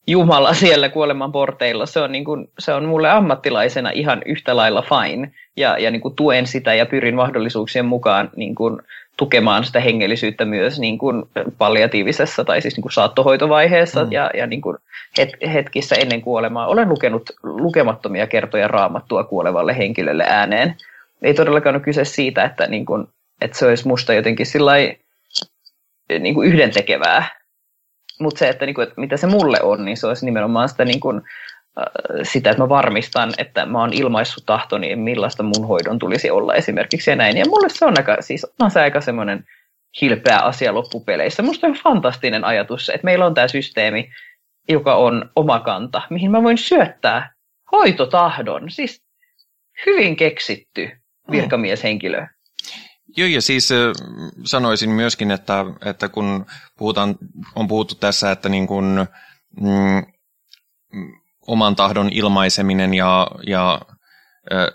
Jumala 0.07 0.53
siellä 0.53 0.89
kuoleman 0.89 1.31
porteilla, 1.31 1.85
se 1.85 1.99
on, 1.99 2.11
niin 2.11 2.25
kuin, 2.25 2.47
se 2.59 2.73
on 2.73 2.85
mulle 2.85 3.09
ammattilaisena 3.09 3.89
ihan 3.89 4.21
yhtä 4.25 4.55
lailla 4.55 4.81
fine. 4.81 5.31
Ja, 5.57 5.77
ja 5.77 5.91
niin 5.91 6.01
kuin 6.01 6.15
tuen 6.15 6.47
sitä 6.47 6.73
ja 6.73 6.85
pyrin 6.85 7.15
mahdollisuuksien 7.15 7.85
mukaan 7.85 8.29
niin 8.35 8.55
kuin 8.55 8.81
tukemaan 9.17 9.63
sitä 9.63 9.79
hengellisyyttä 9.79 10.45
myös 10.45 10.79
niin 10.79 10.97
kuin 10.97 11.23
palliatiivisessa 11.57 12.43
tai 12.45 12.61
siis 12.61 12.75
niin 12.75 12.81
kuin 12.81 12.91
saattohoitovaiheessa 12.91 14.05
mm. 14.05 14.11
ja, 14.11 14.31
ja 14.33 14.47
niin 14.47 14.61
kuin 14.61 14.77
het, 15.17 15.29
hetkissä 15.53 15.95
ennen 15.95 16.21
kuolemaa. 16.21 16.67
Olen 16.67 16.89
lukenut 16.89 17.29
lukemattomia 17.43 18.27
kertoja 18.27 18.67
raamattua 18.67 19.23
kuolevalle 19.23 19.77
henkilölle 19.77 20.25
ääneen. 20.27 20.75
Ei 21.21 21.33
todellakaan 21.33 21.75
ole 21.75 21.83
kyse 21.83 22.05
siitä, 22.05 22.43
että, 22.43 22.67
niin 22.67 22.85
kuin, 22.85 23.07
että 23.41 23.57
se 23.57 23.67
olisi 23.67 23.87
musta 23.87 24.13
jotenkin 24.13 24.45
sillä 24.45 24.71
niin 26.09 26.33
kuin 26.33 26.47
yhdentekevää. 26.47 27.29
Mutta 28.19 28.39
se, 28.39 28.49
että, 28.49 28.65
niin 28.65 28.75
kuin, 28.75 28.87
että 28.87 29.01
mitä 29.01 29.17
se 29.17 29.27
mulle 29.27 29.61
on, 29.61 29.85
niin 29.85 29.97
se 29.97 30.07
olisi 30.07 30.25
nimenomaan 30.25 30.69
sitä, 30.69 30.85
niin 30.85 30.99
kuin, 30.99 31.21
äh, 31.79 31.85
sitä, 32.23 32.49
että 32.49 32.63
mä 32.63 32.69
varmistan, 32.69 33.33
että 33.37 33.65
mä 33.65 33.79
oon 33.79 33.93
ilmaissut 33.93 34.45
tahtoni, 34.45 34.95
millaista 34.95 35.43
mun 35.43 35.67
hoidon 35.67 35.99
tulisi 35.99 36.29
olla 36.29 36.55
esimerkiksi 36.55 37.09
ja 37.09 37.15
näin. 37.15 37.37
Ja 37.37 37.45
mulle 37.45 37.69
se 37.69 37.85
on 37.85 37.93
aika, 37.97 38.17
siis 38.19 38.47
on 38.59 38.71
se 38.71 38.81
aika 38.81 39.01
semmoinen 39.01 39.45
hilpeä 40.01 40.39
asia 40.39 40.73
loppupeleissä. 40.73 41.43
Musta 41.43 41.67
on 41.67 41.73
fantastinen 41.73 42.43
ajatus, 42.43 42.89
että 42.89 43.05
meillä 43.05 43.25
on 43.25 43.33
tämä 43.33 43.47
systeemi, 43.47 44.09
joka 44.69 44.95
on 44.95 45.29
oma 45.35 45.59
kanta, 45.59 46.01
mihin 46.09 46.31
mä 46.31 46.43
voin 46.43 46.57
syöttää 46.57 47.33
hoitotahdon. 47.71 48.71
Siis 48.71 49.01
hyvin 49.85 50.15
keksitty 50.15 50.85
mm. 50.85 51.31
virkamieshenkilö. 51.31 52.27
Joo, 53.17 53.27
ja 53.27 53.41
siis 53.41 53.69
sanoisin 54.45 54.89
myöskin, 54.89 55.31
että, 55.31 55.65
että 55.85 56.09
kun 56.09 56.45
puhutaan, 56.77 57.15
on 57.55 57.67
puhuttu 57.67 57.95
tässä, 57.95 58.31
että 58.31 58.49
niin 58.49 58.67
kuin, 58.67 59.07
mm, 59.61 60.05
oman 61.47 61.75
tahdon 61.75 62.09
ilmaiseminen 62.11 62.93
ja, 62.93 63.27
ja 63.47 63.81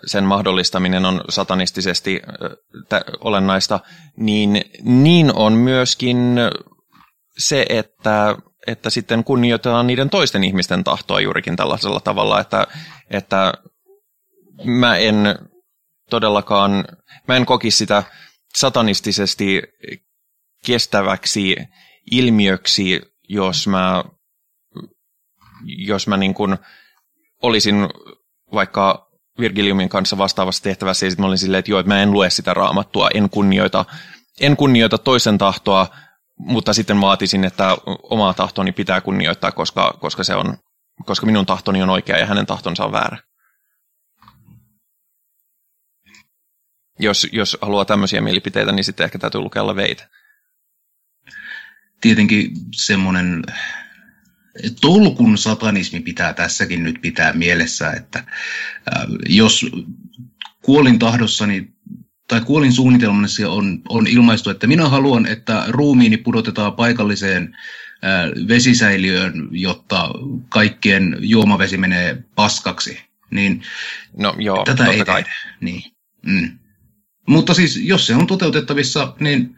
sen 0.07 0.25
mahdollistaminen 0.25 1.05
on 1.05 1.25
satanistisesti 1.29 2.23
olennaista, 3.21 3.81
niin, 4.17 4.65
niin 4.83 5.35
on 5.35 5.53
myöskin 5.53 6.37
se, 7.39 7.67
että, 7.69 8.37
että 8.67 8.91
sitten 8.91 9.25
kunnioitetaan 9.25 9.87
niiden 9.87 10.11
toisten 10.11 10.45
ihmisten 10.45 10.85
tahtoa 10.85 11.21
juurikin 11.21 11.57
tällaisella 11.57 12.01
tavalla, 12.01 12.41
että, 12.41 12.67
että 13.11 13.53
mä 14.65 14.97
en 14.97 15.39
todellakaan, 16.11 16.85
mä 17.29 17.37
en 17.37 17.47
kokisi 17.47 17.79
sitä 17.79 18.03
satanistisesti 18.57 19.63
kestäväksi 20.67 21.57
ilmiöksi, 22.11 23.01
jos 23.29 23.67
mä, 23.67 24.05
jos 25.65 26.07
mä 26.07 26.17
niin 26.17 26.35
kuin 26.35 26.59
olisin 27.43 27.89
vaikka 28.53 29.11
Virgiliumin 29.39 29.89
kanssa 29.89 30.19
vastaavassa 30.19 30.63
tehtävässä, 30.63 31.07
ja 31.07 31.11
sitten 31.11 31.23
mä 31.23 31.27
olin 31.27 31.39
silleen, 31.39 31.59
että 31.59 31.71
joo, 31.71 31.81
että 31.81 31.89
mä 31.89 32.03
en 32.03 32.13
lue 32.13 32.31
sitä 32.31 32.55
raamattua, 32.55 33.09
en 33.15 33.31
kunnioita, 33.31 33.85
en 34.41 34.57
kunnioita 34.57 34.99
toisen 34.99 35.39
tahtoa, 35.39 35.87
mutta 36.39 36.73
sitten 36.73 37.01
vaatisin, 37.01 37.45
että 37.45 37.77
omaa 38.03 38.35
tahtoni 38.35 38.73
pitää 38.73 39.01
kunnioittaa, 39.01 39.53
koska, 39.53 39.99
koska, 40.01 40.25
se 40.25 40.35
on, 40.35 40.57
koska 41.07 41.27
minun 41.27 41.47
tahtoni 41.47 41.83
on 41.83 41.91
oikea 41.91 42.19
ja 42.19 42.27
hänen 42.27 42.47
tahtonsa 42.47 42.85
on 42.85 42.93
väärä. 42.93 43.19
Jos, 47.01 47.27
jos 47.33 47.57
haluaa 47.61 47.85
tämmöisiä 47.85 48.21
mielipiteitä, 48.21 48.73
niin 48.73 48.85
sitten 48.85 49.05
ehkä 49.05 49.19
täytyy 49.19 49.41
lukella 49.41 49.77
veitä. 49.77 50.09
Tietenkin 52.01 52.51
semmoinen 52.75 53.45
tolkun 54.81 55.39
satanismi 55.39 56.01
pitää 56.01 56.33
tässäkin 56.33 56.83
nyt 56.83 56.99
pitää 57.03 57.33
mielessä, 57.33 57.91
että 57.91 58.19
äh, 58.19 59.05
jos 59.29 59.67
kuolin 60.63 60.99
tahdossani 60.99 61.73
tai 62.29 62.41
kuolin 62.41 62.73
suunnitelmassa 62.73 63.51
on, 63.51 63.83
on 63.89 64.07
ilmaistu, 64.07 64.51
että 64.51 64.67
minä 64.67 64.89
haluan, 64.89 65.27
että 65.27 65.65
ruumiini 65.69 66.17
pudotetaan 66.17 66.73
paikalliseen 66.73 67.57
äh, 68.05 68.49
vesisäiliöön, 68.49 69.49
jotta 69.51 70.11
kaikkien 70.49 71.17
juomavesi 71.21 71.77
menee 71.77 72.25
paskaksi, 72.35 73.01
niin 73.31 73.63
no, 74.17 74.35
joo, 74.39 74.65
tätä 74.65 74.87
ei 74.87 75.05
kai. 75.05 75.23
tehdä. 75.23 75.37
Niin. 75.61 75.83
Mm. 76.23 76.59
Mutta 77.29 77.55
siis, 77.55 77.77
jos 77.77 78.07
se 78.07 78.15
on 78.15 78.27
toteutettavissa, 78.27 79.15
niin 79.21 79.57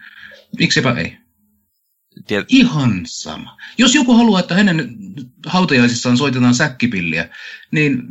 miksipä 0.59 0.93
ei? 0.93 1.16
Tiet... 2.26 2.47
Ihan 2.48 3.02
sama. 3.06 3.56
Jos 3.78 3.94
joku 3.94 4.12
haluaa, 4.12 4.40
että 4.40 4.55
hänen 4.55 4.97
hautajaisissaan 5.47 6.16
soitetaan 6.16 6.55
säkkipilliä, 6.55 7.28
niin 7.70 8.02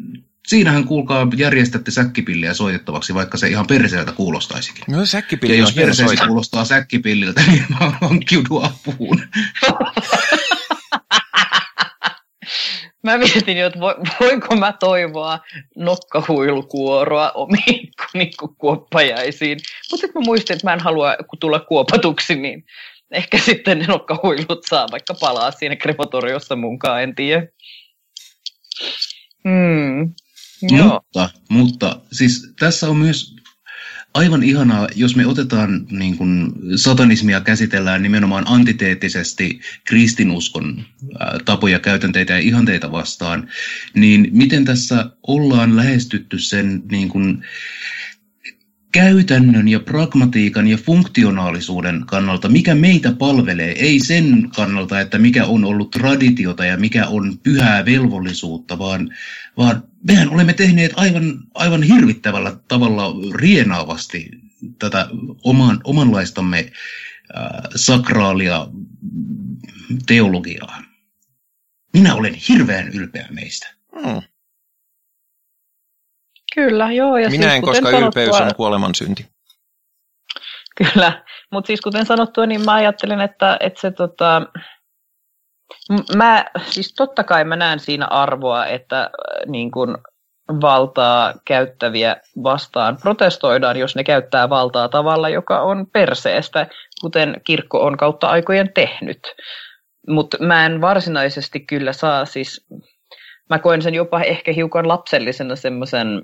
siinähän 0.47 0.85
kuulkaa 0.85 1.27
järjestätte 1.37 1.91
säkkipilliä 1.91 2.53
soitettavaksi, 2.53 3.13
vaikka 3.13 3.37
se 3.37 3.47
ihan 3.47 3.67
perseeltä 3.67 4.11
kuulostaisikin. 4.11 4.83
No 4.87 5.05
säkkipilli 5.05 5.53
ja 5.53 5.59
jos 5.59 5.73
perseeltä 5.73 6.27
kuulostaa 6.27 6.65
säkkipilliltä, 6.65 7.43
niin 7.47 7.65
mä 7.69 7.91
hankkiudu 8.01 8.59
apuun. 8.59 9.21
Mä 13.03 13.17
mietin 13.17 13.57
jo, 13.57 13.67
että 13.67 13.79
voinko 14.19 14.55
mä 14.55 14.73
toivoa 14.73 15.39
nokkahuilukuoroa 15.75 17.31
omiin 17.31 17.91
kuoppajaisiin. 18.57 19.59
Mutta 19.91 20.07
mä 20.07 20.21
muistin, 20.25 20.53
että 20.53 20.67
mä 20.67 20.73
en 20.73 20.79
halua 20.79 21.15
tulla 21.39 21.59
kuopatuksi, 21.59 22.35
niin 22.35 22.65
ehkä 23.11 23.37
sitten 23.37 23.79
ne 23.79 23.85
nokkahuilut 23.85 24.65
saa 24.69 24.87
vaikka 24.91 25.13
palaa 25.13 25.51
siinä 25.51 25.75
krematoriossa 25.75 26.55
munkaan, 26.55 27.03
en 27.03 27.15
tiedä. 27.15 27.47
Hmm. 29.43 30.13
Mutta, 30.71 31.29
mutta 31.49 31.99
siis 32.11 32.53
tässä 32.59 32.89
on 32.89 32.97
myös 32.97 33.35
aivan 34.13 34.43
ihanaa, 34.43 34.87
jos 34.95 35.15
me 35.15 35.25
otetaan 35.25 35.85
niin 35.89 36.17
kuin, 36.17 36.51
satanismia 36.75 37.41
käsitellään 37.41 38.03
nimenomaan 38.03 38.43
antiteettisesti 38.47 39.59
kristinuskon 39.83 40.83
tapoja, 41.45 41.79
käytänteitä 41.79 42.33
ja 42.33 42.39
ihanteita 42.39 42.91
vastaan, 42.91 43.49
niin 43.93 44.27
miten 44.31 44.65
tässä 44.65 45.09
ollaan 45.27 45.75
lähestytty 45.75 46.39
sen 46.39 46.83
niin 46.91 47.09
kuin, 47.09 47.43
käytännön 48.91 49.67
ja 49.67 49.79
pragmatiikan 49.79 50.67
ja 50.67 50.77
funktionaalisuuden 50.77 52.03
kannalta, 52.05 52.49
mikä 52.49 52.75
meitä 52.75 53.11
palvelee, 53.11 53.71
ei 53.71 53.99
sen 53.99 54.49
kannalta, 54.55 54.99
että 54.99 55.17
mikä 55.17 55.45
on 55.45 55.65
ollut 55.65 55.91
traditiota 55.91 56.65
ja 56.65 56.77
mikä 56.77 57.07
on 57.07 57.37
pyhää 57.43 57.85
velvollisuutta, 57.85 58.79
vaan, 58.79 59.09
vaan 59.57 59.83
mehän 60.07 60.29
olemme 60.29 60.53
tehneet 60.53 60.91
aivan, 60.95 61.23
aivan 61.53 61.83
hirvittävällä 61.83 62.55
tavalla 62.67 63.13
rienaavasti 63.35 64.29
tätä 64.79 65.07
oman, 65.43 65.81
omanlaistamme 65.83 66.59
äh, 67.37 67.51
sakraalia 67.75 68.67
teologiaa. 70.07 70.81
Minä 71.93 72.15
olen 72.15 72.33
hirveän 72.33 72.87
ylpeä 72.87 73.27
meistä. 73.31 73.67
Hmm. 74.01 74.21
Kyllä, 76.55 76.91
joo. 76.91 77.17
Ja 77.17 77.29
Minä 77.29 77.43
siis, 77.43 77.55
en, 77.55 77.61
koska 77.61 77.91
sanottua, 77.91 78.23
ylpeys 78.23 78.41
on 78.41 78.55
kuoleman 78.55 78.95
synti. 78.95 79.25
Kyllä, 80.77 81.23
mutta 81.51 81.67
siis 81.67 81.81
kuten 81.81 82.05
sanottua, 82.05 82.45
niin 82.45 82.65
mä 82.65 82.73
ajattelen, 82.73 83.21
että, 83.21 83.57
että 83.59 83.81
se 83.81 83.91
tota, 83.91 84.41
mä, 86.15 86.45
siis 86.65 86.93
totta 86.93 87.23
kai 87.23 87.43
mä 87.43 87.55
näen 87.55 87.79
siinä 87.79 88.05
arvoa, 88.05 88.65
että 88.65 89.01
äh, 89.01 89.09
niin 89.47 89.71
kun 89.71 89.97
valtaa 90.61 91.33
käyttäviä 91.45 92.15
vastaan 92.43 92.97
protestoidaan, 93.01 93.77
jos 93.77 93.95
ne 93.95 94.03
käyttää 94.03 94.49
valtaa 94.49 94.89
tavalla, 94.89 95.29
joka 95.29 95.61
on 95.61 95.87
perseestä, 95.93 96.67
kuten 97.01 97.41
kirkko 97.43 97.85
on 97.85 97.97
kautta 97.97 98.27
aikojen 98.27 98.73
tehnyt. 98.73 99.19
Mutta 100.07 100.37
mä 100.39 100.65
en 100.65 100.81
varsinaisesti 100.81 101.59
kyllä 101.59 101.93
saa 101.93 102.25
siis, 102.25 102.67
mä 103.49 103.59
koen 103.59 103.81
sen 103.81 103.93
jopa 103.93 104.21
ehkä 104.21 104.53
hiukan 104.53 104.87
lapsellisena 104.87 105.55
semmoisen 105.55 106.21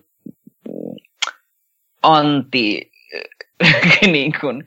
anti, 2.03 2.91
niin 4.02 4.34
kuin, 4.41 4.64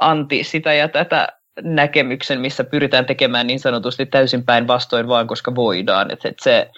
anti 0.00 0.44
sitä 0.44 0.74
ja 0.74 0.88
tätä 0.88 1.28
näkemyksen, 1.62 2.40
missä 2.40 2.64
pyritään 2.64 3.06
tekemään 3.06 3.46
niin 3.46 3.60
sanotusti 3.60 4.06
täysin 4.06 4.44
päinvastoin 4.44 5.08
vaan, 5.08 5.26
koska 5.26 5.54
voidaan. 5.54 6.10
Et, 6.10 6.24
et 6.24 6.38
se 6.42 6.70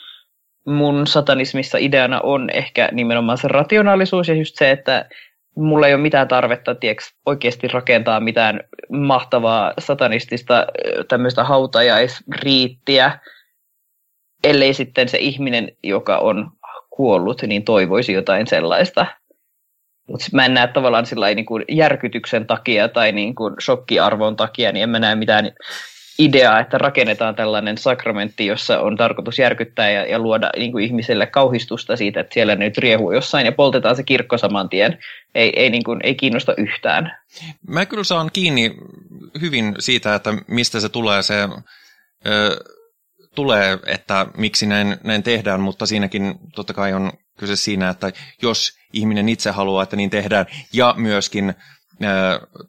mun 0.67 1.07
satanismissa 1.07 1.79
ideana 1.79 2.21
on 2.23 2.51
ehkä 2.51 2.89
nimenomaan 2.93 3.39
se 3.39 3.49
rationaalisuus 3.49 4.29
ja 4.29 4.35
just 4.35 4.57
se, 4.57 4.71
että 4.71 5.09
mulla 5.57 5.87
ei 5.87 5.95
ole 5.95 6.03
mitään 6.03 6.29
tarvetta 6.29 6.75
tieks, 6.75 7.15
oikeasti 7.27 7.69
rakentaa 7.69 8.21
mitään 8.21 8.61
mahtavaa 8.89 9.73
satanistista 9.79 10.67
tämmöistä 11.09 11.45
hautajaisriittiä, 11.45 13.19
ellei 14.45 14.75
sitten 14.75 15.09
se 15.09 15.19
ihminen, 15.19 15.73
joka 15.85 16.19
on 16.19 16.51
kuollut, 16.91 17.43
niin 17.43 17.65
toivoisi 17.65 18.13
jotain 18.13 18.47
sellaista. 18.47 19.07
Mutta 20.09 20.27
mä 20.33 20.45
en 20.45 20.55
näe 20.55 20.67
tavallaan 20.67 21.07
sillä 21.07 21.35
niin 21.35 21.47
kuin 21.47 21.65
järkytyksen 21.69 22.47
takia 22.47 22.89
tai 22.89 23.13
niin 23.13 23.35
kuin 23.35 23.55
shokkiarvon 23.61 24.37
takia, 24.37 24.73
niin 24.73 24.83
en 24.83 24.91
mä 24.91 24.99
näe 24.99 25.15
mitään 25.15 25.53
ideaa, 26.19 26.61
että 26.61 26.79
rakennetaan 26.79 27.35
tällainen 27.35 27.79
sakramentti, 27.79 28.47
jossa 28.47 28.81
on 28.81 28.97
tarkoitus 28.97 29.39
järkyttää 29.39 29.91
ja, 29.91 30.07
ja 30.07 30.19
luoda 30.19 30.51
niin 30.57 30.73
kuin 30.73 30.85
ihmiselle 30.85 31.27
kauhistusta 31.27 31.97
siitä, 31.97 32.21
että 32.21 32.35
siellä 32.35 32.55
nyt 32.55 32.79
riehuu 32.79 33.13
jossain 33.13 33.47
ja 33.47 33.53
poltetaan 33.53 33.97
se 33.97 34.03
kirkko 34.03 34.39
saman 34.39 34.69
tien. 34.69 34.99
Ei, 35.35 35.53
ei, 35.57 35.71
niin 35.71 35.85
kuin, 35.85 36.01
ei 36.03 36.15
kiinnosta 36.15 36.55
yhtään. 36.57 37.17
Mä 37.69 37.87
kyllä 37.87 38.05
saan 38.05 38.31
kiinni 38.33 38.75
hyvin 39.41 39.75
siitä, 39.79 40.15
että 40.15 40.35
mistä 40.47 40.81
se 40.81 40.89
tulee 40.89 41.23
se... 41.23 41.49
Ö, 42.27 42.57
tulee, 43.35 43.79
että 43.87 44.27
miksi 44.37 44.67
näin, 44.67 44.97
näin 45.05 45.23
tehdään, 45.23 45.61
mutta 45.61 45.87
siinäkin 45.87 46.35
totta 46.55 46.75
kai 46.75 46.93
on 46.93 47.13
kyse 47.39 47.57
siinä, 47.57 47.89
että 47.89 48.13
jos 48.43 48.79
ihminen 48.93 49.29
itse 49.29 49.51
haluaa, 49.51 49.83
että 49.83 49.97
niin 49.97 50.11
tehdään, 50.11 50.47
ja 50.73 50.95
myöskin 50.97 51.55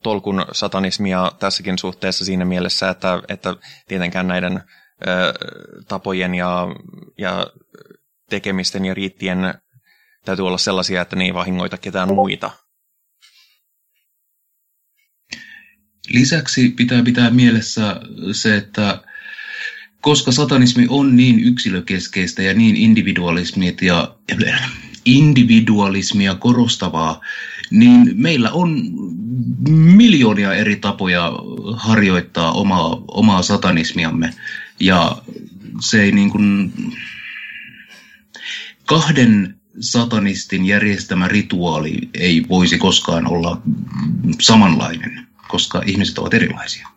tolkun 0.03 0.45
satanismia 0.51 1.31
tässäkin 1.39 1.77
suhteessa 1.77 2.25
siinä 2.25 2.45
mielessä, 2.45 2.89
että, 2.89 3.21
että 3.27 3.55
tietenkään 3.87 4.27
näiden 4.27 4.63
tapojen 5.87 6.35
ja, 6.35 6.67
ja 7.17 7.47
tekemisten 8.29 8.85
ja 8.85 8.93
riittien 8.93 9.53
täytyy 10.25 10.47
olla 10.47 10.57
sellaisia, 10.57 11.01
että 11.01 11.15
ne 11.15 11.23
ei 11.23 11.33
vahingoita 11.33 11.77
ketään 11.77 12.13
muita. 12.13 12.51
Lisäksi 16.09 16.69
pitää 16.69 17.03
pitää 17.03 17.29
mielessä 17.29 18.01
se, 18.31 18.57
että 18.57 19.03
koska 20.01 20.31
satanismi 20.31 20.85
on 20.89 21.15
niin 21.15 21.39
yksilökeskeistä 21.39 22.41
ja 22.43 22.53
niin 22.53 22.75
individualismia 22.75 23.71
ja 23.81 24.15
individualismia 25.05 26.35
korostavaa, 26.35 27.21
niin 27.69 28.11
meillä 28.15 28.51
on 28.51 28.81
miljoonia 29.69 30.53
eri 30.53 30.75
tapoja 30.75 31.31
harjoittaa 31.75 32.51
omaa, 32.51 33.03
omaa 33.07 33.41
satanismiamme. 33.41 34.33
Ja 34.79 35.21
se 35.81 36.03
ei 36.03 36.11
niin 36.11 36.29
kuin 36.29 36.73
kahden 38.85 39.55
satanistin 39.79 40.65
järjestämä 40.65 41.27
rituaali 41.27 42.09
ei 42.13 42.45
voisi 42.49 42.77
koskaan 42.77 43.27
olla 43.27 43.61
samanlainen, 44.41 45.27
koska 45.47 45.81
ihmiset 45.85 46.17
ovat 46.17 46.33
erilaisia. 46.33 46.87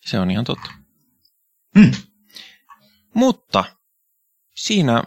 Se 0.00 0.18
on 0.18 0.30
ihan 0.30 0.44
totta. 0.44 0.70
Hmm. 1.78 1.92
Mutta 3.14 3.64
siinä 4.54 5.02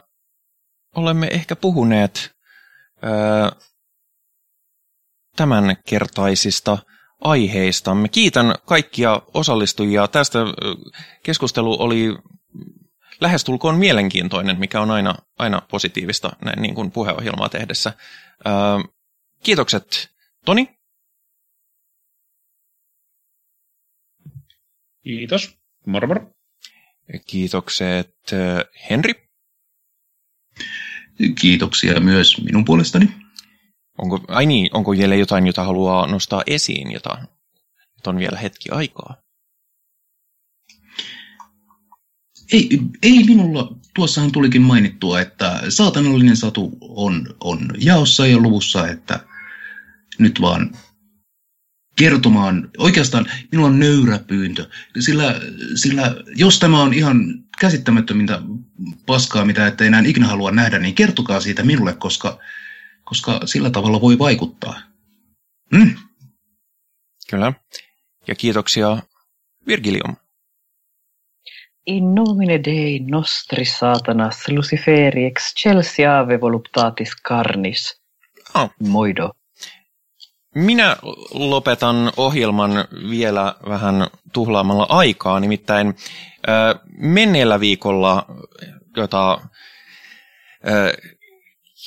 olemme 0.96 1.28
ehkä 1.28 1.56
puhuneet 1.56 2.36
öö, 3.04 3.66
tämänkertaisista 5.36 6.78
aiheistamme. 7.22 8.10
Kiitän 8.10 8.56
kaikkia 8.66 9.22
osallistujia. 9.34 10.08
Tästä 10.08 10.40
keskustelu 11.24 11.82
oli 11.82 12.18
lähestulkoon 13.22 13.78
mielenkiintoinen, 13.78 14.60
mikä 14.60 14.82
on 14.82 14.92
aina, 14.92 15.16
aina 15.38 15.62
positiivista 15.72 16.32
näin 16.46 16.62
niin 16.62 16.76
kuin 16.76 16.92
puheohjelmaa 16.92 17.50
tehdessä. 17.50 17.94
kiitokset, 19.44 20.10
Toni. 20.46 20.76
Kiitos. 25.04 25.58
Moro 25.86 26.08
moro. 26.08 26.35
Kiitokset, 27.28 28.16
Henri. 28.90 29.14
Kiitoksia 31.40 32.00
myös 32.00 32.42
minun 32.42 32.66
puolestani. 32.66 33.10
Onko, 33.98 34.20
ai 34.28 34.46
niin, 34.46 34.70
onko 34.74 34.92
vielä 34.92 35.16
jotain, 35.16 35.48
jota 35.48 35.64
haluaa 35.64 36.08
nostaa 36.08 36.44
esiin, 36.48 36.92
jota, 36.92 37.18
jota 37.98 38.10
on 38.10 38.20
vielä 38.20 38.40
hetki 38.40 38.70
aikaa? 38.70 39.18
Ei, 42.52 42.80
ei 43.04 43.24
minulla, 43.24 43.76
tuossahan 43.96 44.32
tulikin 44.32 44.62
mainittua, 44.62 45.22
että 45.22 45.62
saatanallinen 45.70 46.38
satu 46.38 46.78
on, 46.82 47.36
on 47.40 47.70
jaossa 47.78 48.28
ja 48.28 48.38
luvussa, 48.38 48.88
että 48.88 49.20
nyt 50.20 50.42
vaan 50.42 50.78
kertomaan, 51.96 52.70
oikeastaan 52.78 53.26
minulla 53.52 53.70
on 53.70 53.80
nöyrä 53.80 54.20
pyyntö, 54.20 54.70
sillä, 55.00 55.42
sillä 55.76 56.16
jos 56.36 56.60
tämä 56.60 56.82
on 56.82 56.94
ihan 56.94 57.44
käsittämättömintä 57.60 58.42
paskaa, 59.06 59.46
mitä 59.46 59.68
ette 59.68 59.88
enää 59.88 60.04
ikinä 60.06 60.28
halua 60.28 60.52
nähdä, 60.52 60.80
niin 60.80 60.96
kertokaa 60.96 61.40
siitä 61.40 61.64
minulle, 61.64 61.94
koska, 61.94 62.40
koska 63.04 63.40
sillä 63.46 63.70
tavalla 63.70 64.02
voi 64.02 64.20
vaikuttaa. 64.20 64.80
Mm. 65.72 65.96
Kyllä. 67.30 67.54
Ja 68.28 68.36
kiitoksia 68.36 68.98
Virgilium. 69.68 70.16
In 71.86 72.16
nomine 72.16 72.64
Dei 72.64 73.00
nostri 73.00 73.66
satanas 73.66 74.48
Luciferi 74.50 75.26
excelsia 75.26 76.20
ave 76.20 76.42
voluptatis 76.42 77.10
carnis. 77.28 78.02
Oh. 78.56 78.70
Moido. 78.80 79.32
Minä 80.56 80.96
lopetan 81.34 82.12
ohjelman 82.18 82.72
vielä 83.10 83.56
vähän 83.70 84.08
tuhlaamalla 84.34 84.86
aikaa, 84.90 85.40
nimittäin 85.40 85.96
menneellä 86.98 87.60
viikolla, 87.60 88.26
jota, 88.98 89.42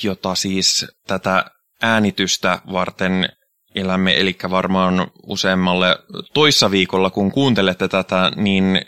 jota 0.03 0.35
siis 0.35 0.87
tätä 1.07 1.45
äänitystä 1.83 2.59
varten 2.73 3.29
elämme, 3.75 4.21
eli 4.21 4.37
varmaan 4.51 5.11
useammalle 5.27 5.99
toissa 6.35 6.71
viikolla, 6.71 7.11
kun 7.11 7.33
kuuntelette 7.33 7.89
tätä, 7.89 8.33
niin 8.37 8.83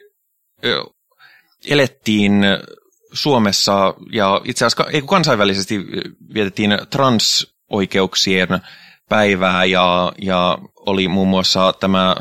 elettiin 1.68 2.42
Suomessa 3.12 3.94
ja 4.12 4.40
itse 4.44 4.64
asiassa 4.66 5.00
kansainvälisesti 5.06 5.78
vietettiin 6.34 6.78
transoikeuksien 6.90 8.48
päivää 9.10 9.64
ja, 9.64 10.12
ja 10.22 10.58
oli 10.76 11.08
muun 11.08 11.28
muassa 11.28 11.72
tämä 11.72 12.16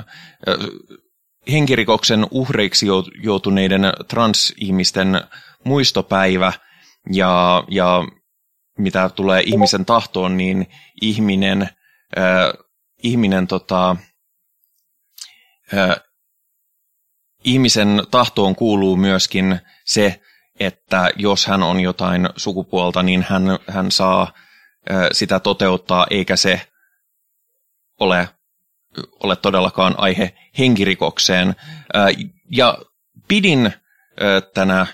henkirikoksen 1.52 2.28
uhreiksi 2.32 2.86
joutuneiden 3.24 3.82
transihmisten 4.08 5.22
muistopäivä 5.66 6.54
ja, 7.12 7.64
ja 7.68 8.04
mitä 8.78 9.10
tulee 9.10 9.44
ihmisen 9.46 9.86
tahtoon, 9.86 10.38
niin 10.38 10.68
ihminen, 11.02 11.62
äh, 12.18 12.66
ihminen 13.04 13.48
tota, 13.48 13.96
äh, 15.74 15.96
ihmisen 17.44 18.04
tahtoon 18.12 18.56
kuuluu 18.56 18.96
myöskin 18.96 19.60
se, 19.86 20.22
että 20.60 21.10
jos 21.16 21.48
hän 21.48 21.64
on 21.64 21.80
jotain 21.80 22.30
sukupuolta, 22.36 23.04
niin 23.04 23.26
hän, 23.30 23.44
hän 23.68 23.92
saa 23.92 24.34
sitä 25.12 25.40
toteuttaa, 25.40 26.08
eikä 26.10 26.36
se 26.36 26.69
ole, 28.00 28.30
ole 29.24 29.36
todellakaan 29.36 29.96
aihe 29.98 30.34
henkirikokseen. 30.58 31.56
Ja 32.52 32.78
pidin 33.28 33.74
tänä 34.54 34.88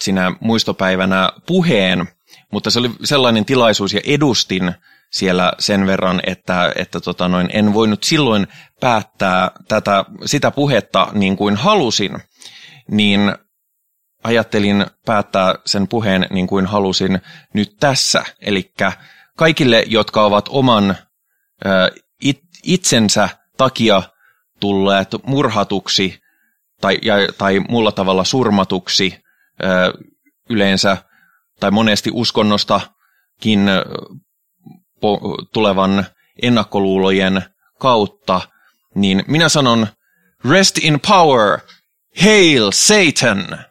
sinä 0.00 0.32
muistopäivänä 0.40 1.32
puheen, 1.46 2.08
mutta 2.52 2.70
se 2.70 2.78
oli 2.78 2.90
sellainen 3.04 3.44
tilaisuus 3.44 3.92
ja 3.92 4.00
edustin 4.06 4.74
siellä 5.10 5.52
sen 5.58 5.86
verran, 5.86 6.20
että, 6.26 6.72
että 6.76 7.00
tota 7.00 7.28
noin, 7.28 7.48
en 7.52 7.74
voinut 7.74 8.04
silloin 8.04 8.46
päättää 8.80 9.50
tätä, 9.68 10.04
sitä 10.24 10.50
puhetta 10.50 11.08
niin 11.12 11.36
kuin 11.36 11.56
halusin, 11.56 12.18
niin 12.90 13.32
ajattelin 14.24 14.86
päättää 15.06 15.54
sen 15.66 15.88
puheen 15.88 16.26
niin 16.30 16.46
kuin 16.46 16.66
halusin 16.66 17.20
nyt 17.54 17.76
tässä. 17.80 18.24
Eli 18.40 18.72
kaikille, 19.36 19.84
jotka 19.86 20.24
ovat 20.24 20.46
oman 20.48 20.96
it, 22.22 22.40
itsensä 22.62 23.28
takia 23.56 24.02
tulleet 24.60 25.08
murhatuksi 25.26 26.20
tai, 26.80 26.98
ja, 27.02 27.14
tai 27.38 27.60
muulla 27.60 27.92
tavalla 27.92 28.24
surmatuksi 28.24 29.18
yleensä 30.50 30.96
tai 31.60 31.70
monesti 31.70 32.10
uskonnostakin 32.12 33.68
tulevan 35.52 36.06
ennakkoluulojen 36.42 37.44
kautta, 37.78 38.40
niin 38.94 39.24
minä 39.26 39.48
sanon 39.48 39.86
rest 40.50 40.78
in 40.78 41.00
power, 41.08 41.58
hail 42.22 42.70
Satan! 42.72 43.67